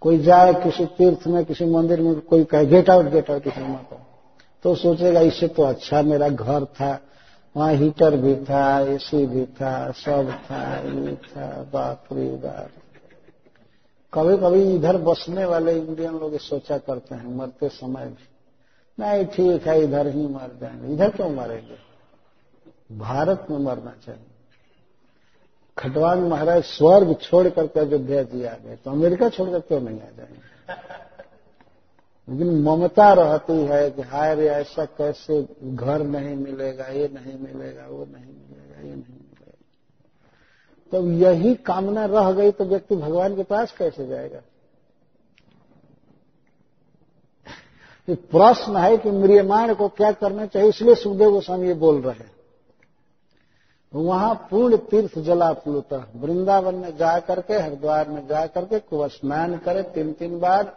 कोई 0.01 0.19
जाए 0.19 0.53
किसी 0.53 0.85
तीर्थ 0.85 1.27
में, 1.27 1.45
किसी 1.45 1.65
मंदिर 1.65 2.01
में, 2.01 2.19
कोई 2.19 2.43
कहे 2.43 2.65
गेट 2.65 2.89
आउट 2.89 3.05
गेट 3.05 3.31
आउट 3.31 3.43
किसी 3.43 3.61
माता 3.61 4.07
तो 4.63 4.75
सोचेगा, 4.75 5.19
इससे 5.19 5.47
तो 5.47 5.63
अच्छा 5.63 6.01
मेरा 6.01 6.29
घर 6.29 6.65
था। 6.65 6.99
वहाँ 7.55 7.73
हीटर 7.73 8.15
भी 8.15 8.35
था 8.35 8.79
एसी 8.79 9.25
भी 9.25 9.45
था, 9.45 9.91
सब 9.91 10.31
था, 10.31 10.79
ये 10.79 11.15
था, 11.15 11.69
बाप 11.73 12.13
रे 12.13 12.29
बाप। 12.29 12.69
कभी 14.13 14.37
कभी 14.37 14.75
इधर 14.75 14.97
बसने 14.97 15.45
वाले 15.45 15.77
इंडियन 15.77 16.13
लोग 16.13 16.37
सोचा 16.37 16.77
करते 16.77 17.15
हैं, 17.15 17.35
मरते 17.35 17.69
समय 17.69 18.05
भी। 18.05 18.27
नहीं, 18.97 19.25
ठीक 19.25 19.67
है, 19.67 19.81
इधर 19.83 20.07
ही 20.07 20.27
मर 20.27 20.57
जाएँगे। 20.61 20.93
इधर 20.93 21.09
क्यों 21.09 21.29
मरेंगे? 21.29 21.77
भारत 22.97 23.47
में 23.51 23.57
मरना 23.57 23.93
चाहिए। 24.05 24.25
खटवान 25.77 26.19
महाराज 26.19 26.63
स्वर्ग 26.63 27.15
छोड़ 27.21 27.47
करके 27.49 27.79
अयोध्या 27.79 28.23
जी 28.23 28.43
आ 28.43 28.53
गए 28.53 28.75
तो 28.75 28.91
अमेरिका 28.91 29.29
छोड़कर 29.29 29.59
क्यों 29.59 29.79
नहीं 29.81 30.01
आ 30.01 30.09
जाएँगे? 30.17 30.53
लेकिन 32.29 32.61
ममता 32.61 33.13
रहती 33.13 33.53
है 33.53 33.89
कि 33.91 34.01
हाय 34.01 34.35
रे, 34.35 34.47
ऐसा 34.47 34.85
कैसे 34.85 35.47
घर 35.63 36.03
नहीं 36.03 36.35
मिलेगा, 36.35 36.85
ये 36.85 37.07
नहीं 37.07 37.39
मिलेगा, 37.39 37.87
वो 37.87 38.05
नहीं 38.05 38.25
मिलेगा, 38.25 38.79
ये 38.79 38.95
नहीं 38.95 39.15
मिलेगा। 39.15 39.51
तो 40.91 41.07
यही 41.11 41.55
कामना 41.55 42.05
रह 42.05 42.31
गई 42.31 42.51
तो 42.51 42.65
व्यक्ति 42.65 42.95
भगवान 42.95 43.35
के 43.35 43.43
पास 43.43 43.71
कैसे 43.71 44.07
जाएगा? 44.07 44.39
प्रश्न 48.07 48.77
है 48.77 48.97
कि 48.97 49.11
म्रियमाण 49.11 49.73
को 49.73 49.87
क्या 49.89 50.11
करना 50.11 50.45
चाहिए, 50.45 50.69
इसलिए 50.69 50.95
सुखदेव 50.95 51.31
गोस्वामी 51.31 51.67
ये 51.67 51.73
बोल 51.73 52.01
रहे 52.01 52.13
हैं। 52.13 52.31
वहाँ 53.93 54.33
पूर्ण 54.51 54.77
तीर्थ 54.89 55.17
जला 55.19 55.51
प्लुत 55.53 55.93
वृंदावन 56.15 56.75
में 56.75 56.95
जा 56.97 57.17
करके, 57.19 57.53
हरिद्वार 57.53 58.09
में 58.09 58.25
जा 58.27 58.45
करके 58.45 58.79
कुछ 58.79 59.11
स्नान 59.11 59.57
करे, 59.57 59.81
तीन 59.83 60.11
तीन 60.13 60.39
बार। 60.39 60.75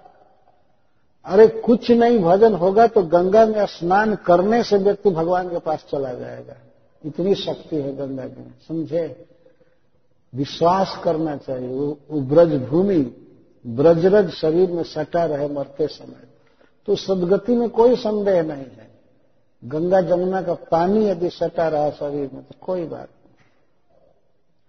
अरे 1.27 1.47
कुछ 1.49 1.91
नहीं 1.91 2.19
भजन 2.19 2.55
होगा 2.55 2.87
तो 2.87 3.03
गंगा 3.05 3.45
में 3.47 3.65
स्नान 3.67 4.15
करने 4.27 4.63
से 4.63 4.77
व्यक्ति 4.77 5.11
भगवान 5.11 5.49
के 5.49 5.59
पास 5.59 5.85
चला 5.91 6.13
जाएगा। 6.13 6.57
इतनी 7.05 7.35
शक्ति 7.35 7.77
है 7.77 7.97
गंगा 7.97 8.23
में 8.23 8.53
समझे? 8.69 9.27
विश्वास 10.33 11.01
करना 11.05 11.37
चाहिए। 11.37 11.69
वो 11.69 12.21
ब्रज 12.23 12.55
भूमि 12.63 12.99
ब्रजरज 13.65 14.31
शरीर 14.31 14.71
में 14.71 14.83
सटा 14.85 15.25
रहे 15.25 15.49
मरते 15.49 15.87
समय। 15.87 16.36
तो 16.87 16.97
सदगति 16.97 17.53
में 17.53 17.71
कोई 17.71 17.97
संदेह 17.97 18.43
नहीं 18.43 18.65
है। 18.65 18.91
गंगा 19.65 20.01
जमुना 20.01 20.43
का 20.43 20.55
पानी 20.55 21.07
यदि 21.07 21.31
सटा 21.31 21.69
रहा 21.69 21.91
शरीर 21.91 22.31
में 22.35 22.43
तो 22.43 22.55
कोई 22.61 22.85
बात 22.85 23.09
नहीं। 23.09 23.35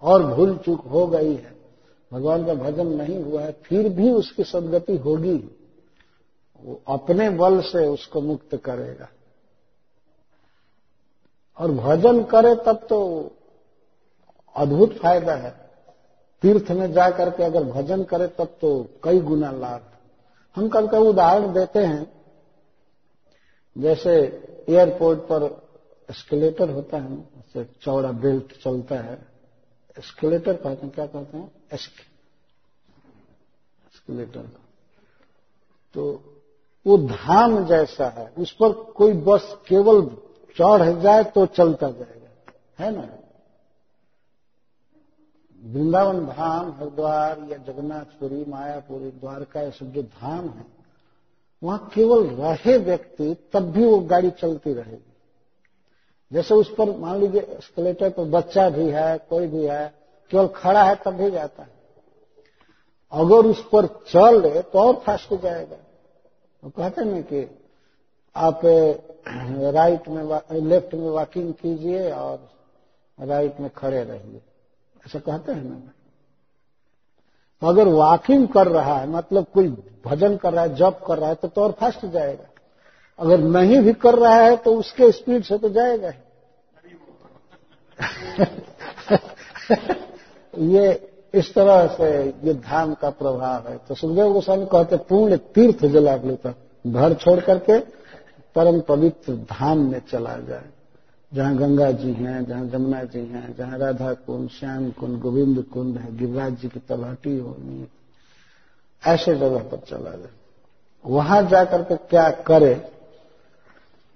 और 0.01 0.35
भूल 0.35 0.57
चूक 0.57 0.81
हो 0.81 1.07
गई 1.07 1.35
है। 1.35 1.55
भगवान 2.13 2.45
का 2.45 2.53
भजन 2.53 2.87
नहीं 2.87 3.23
हुआ 3.23 3.41
है, 3.41 3.51
फिर 3.51 3.89
भी 3.89 4.11
उसकी 4.11 4.43
सदगति 4.43 4.97
होगी। 4.97 5.51
वो 6.63 6.81
अपने 6.87 7.29
बल 7.29 7.61
से 7.61 7.87
उसको 7.87 8.21
मुक्त 8.21 8.55
करेगा। 8.55 9.09
और 11.59 11.71
भजन 11.71 12.23
करे 12.23 12.55
तब 12.55 12.87
तो 12.89 13.31
अद्भुत 14.55 14.93
फ़ायदा 14.93 15.33
है। 15.33 15.69
तीर्थ 16.41 16.71
में 16.71 16.93
जा 16.93 17.09
करके 17.09 17.43
अगर 17.43 17.63
भजन 17.63 18.03
करे 18.03 18.27
तब 18.27 18.47
तो 18.61 18.87
कई 19.03 19.19
गुना 19.19 19.51
लाभ। 19.51 19.81
हम 20.57 20.69
कल 20.69 20.87
का 20.87 20.99
उदाहरण 20.99 21.53
देते 21.53 21.79
हैं। 21.79 22.23
जैसे 23.75 24.43
एयरपोर्ट 24.69 25.19
पर 25.19 25.67
एस्केलेटर 26.09 26.69
होता 26.69 26.97
है, 26.97 27.27
उससे 27.37 27.69
चौड़ा 27.81 28.11
बेल्ट 28.11 28.63
चलता 28.63 28.95
है। 28.95 29.27
एस्केलेटर 29.97 30.53
कहते 30.53 30.85
हैं, 30.85 30.89
क्या 30.89 31.05
कहते 31.05 31.37
हैं? 31.37 31.51
एस्केलेटर 31.73 32.17
तो 35.95 36.23
वो 36.85 36.97
धाम 36.97 37.65
जैसा 37.65 38.07
है, 38.07 38.33
उस 38.37 38.53
पर 38.53 38.91
कोई 38.91 39.13
बस 39.13 39.57
केवल 39.67 40.17
चढ़ 40.55 41.01
जाए 41.01 41.23
तो 41.23 41.45
चलता 41.45 41.91
जाएगा, 41.91 42.29
है 42.79 42.91
ना? 42.91 43.17
वृंदावन 45.63 46.25
धाम, 46.25 46.71
हरिद्वार 46.71 47.39
या 47.49 47.57
जगन्नाथपुरी, 47.57 48.43
मायापुरी, 48.47 49.09
द्वारका, 49.11 49.61
ये 49.61 49.71
सब 49.71 49.91
जो 49.91 50.01
धाम 50.01 50.49
है, 50.49 50.65
वहाँ 51.63 51.89
केवल 51.93 52.23
रहे 52.23 52.77
व्यक्ति, 52.77 53.35
तब 53.53 53.71
भी 53.71 53.85
वो 53.85 53.99
गाड़ी 53.99 54.31
चलती 54.31 54.73
रहेगी। 54.73 55.13
जैसे 56.31 56.53
उस 56.53 56.73
पर 56.75 56.95
मान 56.97 57.19
लीजिए 57.19 57.41
एस्केलेटर 57.41 58.09
पर 58.09 58.23
बच्चा 58.23 58.69
भी 58.69 58.89
है, 58.89 59.17
कोई 59.29 59.47
भी 59.47 59.65
है, 59.65 59.93
केवल 60.31 60.47
खड़ा 60.47 60.83
है 60.83 60.95
तब 60.95 61.13
भी 61.13 61.31
जाता 61.31 61.63
है। 61.63 61.75
अगर 63.11 63.45
उस 63.47 63.63
पर 63.65 63.85
चल 64.07 64.41
ले 64.41 64.61
तो 64.61 64.79
और 64.79 64.93
फास्ट 64.95 65.33
जाएगा। 65.33 65.77
वो 66.63 66.69
कहते 66.69 67.01
हैं 67.01 67.23
कि 67.23 67.47
आप 68.35 68.61
राइट 69.75 70.07
में 70.09 70.23
लेफ़्ट 70.61 70.93
में 70.93 71.09
वॉकिंग 71.09 71.53
कीजिए 71.53 72.11
और 72.11 72.49
राइट 73.19 73.59
में 73.59 73.69
खड़े 73.69 74.03
रहिए। 74.03 74.41
ऐसा 75.05 75.19
कहते 75.19 75.51
हैं 75.51 75.63
ना। 75.63 75.91
तो 77.61 77.67
अगर 77.67 77.87
वॉकिंग 77.87 78.47
कर 78.47 78.67
रहा 78.67 78.97
है 78.97 79.09
मतलब 79.09 79.45
कोई 79.53 79.67
भजन 80.05 80.37
कर 80.37 80.53
रहा 80.53 80.63
है 80.63 80.75
जप 80.75 80.99
कर 81.07 81.17
रहा 81.17 81.29
है 81.29 81.35
तो, 81.35 81.47
तो 81.47 81.61
और 81.61 81.71
फास्ट 81.71 82.05
जाएगा। 82.05 82.45
अगर 83.19 83.39
नहीं 83.39 83.79
भी 83.79 83.93
कर 83.93 84.15
रहा 84.15 84.35
है 84.35 84.55
तो 84.57 84.75
उसके 84.75 85.11
स्पीड 85.11 85.43
से 85.43 85.57
तो 85.57 85.69
जाएगा 85.69 86.09
ही। 86.09 86.19
ये 90.75 91.13
इस 91.33 91.53
तरह 91.53 91.87
से 91.87 92.09
ये 92.43 92.53
धाम 92.53 92.93
का 92.93 93.09
प्रभाव 93.09 93.67
है। 93.67 93.77
तो 93.77 93.95
सुखदेव 93.95 94.33
गोस्वामी 94.33 94.65
कहते 94.65 94.97
पूर्ण 94.97 95.37
तीर्थ 95.37 95.85
जला 95.85 96.15
लेता 96.15 96.53
घर 96.87 97.13
छोड़ 97.13 97.39
करके 97.39 97.79
परम 98.55 98.79
पवित्र 98.81 99.33
धाम 99.33 99.77
में 99.91 100.01
चला 100.11 100.37
जाए। 100.37 100.69
जहाँ 101.33 101.55
गंगा 101.57 101.91
जी 101.91 102.11
हैं, 102.13 102.45
जहाँ 102.45 102.65
जमुना 102.65 103.03
जी 103.03 103.19
हैं, 103.19 103.55
जहाँ 103.55 103.77
राधा 103.77 104.13
कुंड 104.13 104.49
श्याम 104.49 104.89
कुंड 104.91 105.19
गोविंद 105.19 105.63
कुंड 105.63 105.97
है, 105.97 106.17
गिरिराज 106.17 106.53
जी 106.53 106.67
की 106.67 106.79
तलाटी 106.79 107.37
होनी 107.37 107.87
ऐसे 109.03 109.35
जगह 109.35 109.63
पर 109.63 109.77
चला 109.77 110.11
जाए। 110.11 110.31
वहाँ 111.05 111.41
जाकर 111.43 111.83
के 111.83 111.95
क्या 111.97 112.29
करे, 112.31 112.73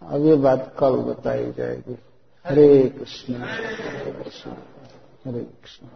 अब 0.01 0.25
ये 0.25 0.35
बात 0.35 0.75
कल 0.79 0.95
बताई 0.95 1.51
जाएगी। 1.51 1.97
हरे 2.45 2.89
कृष्ण 2.89 3.35
हरे 3.35 4.11
कृष्ण 4.11 4.51
हरे 5.25 5.39
कृष्ण। 5.39 5.87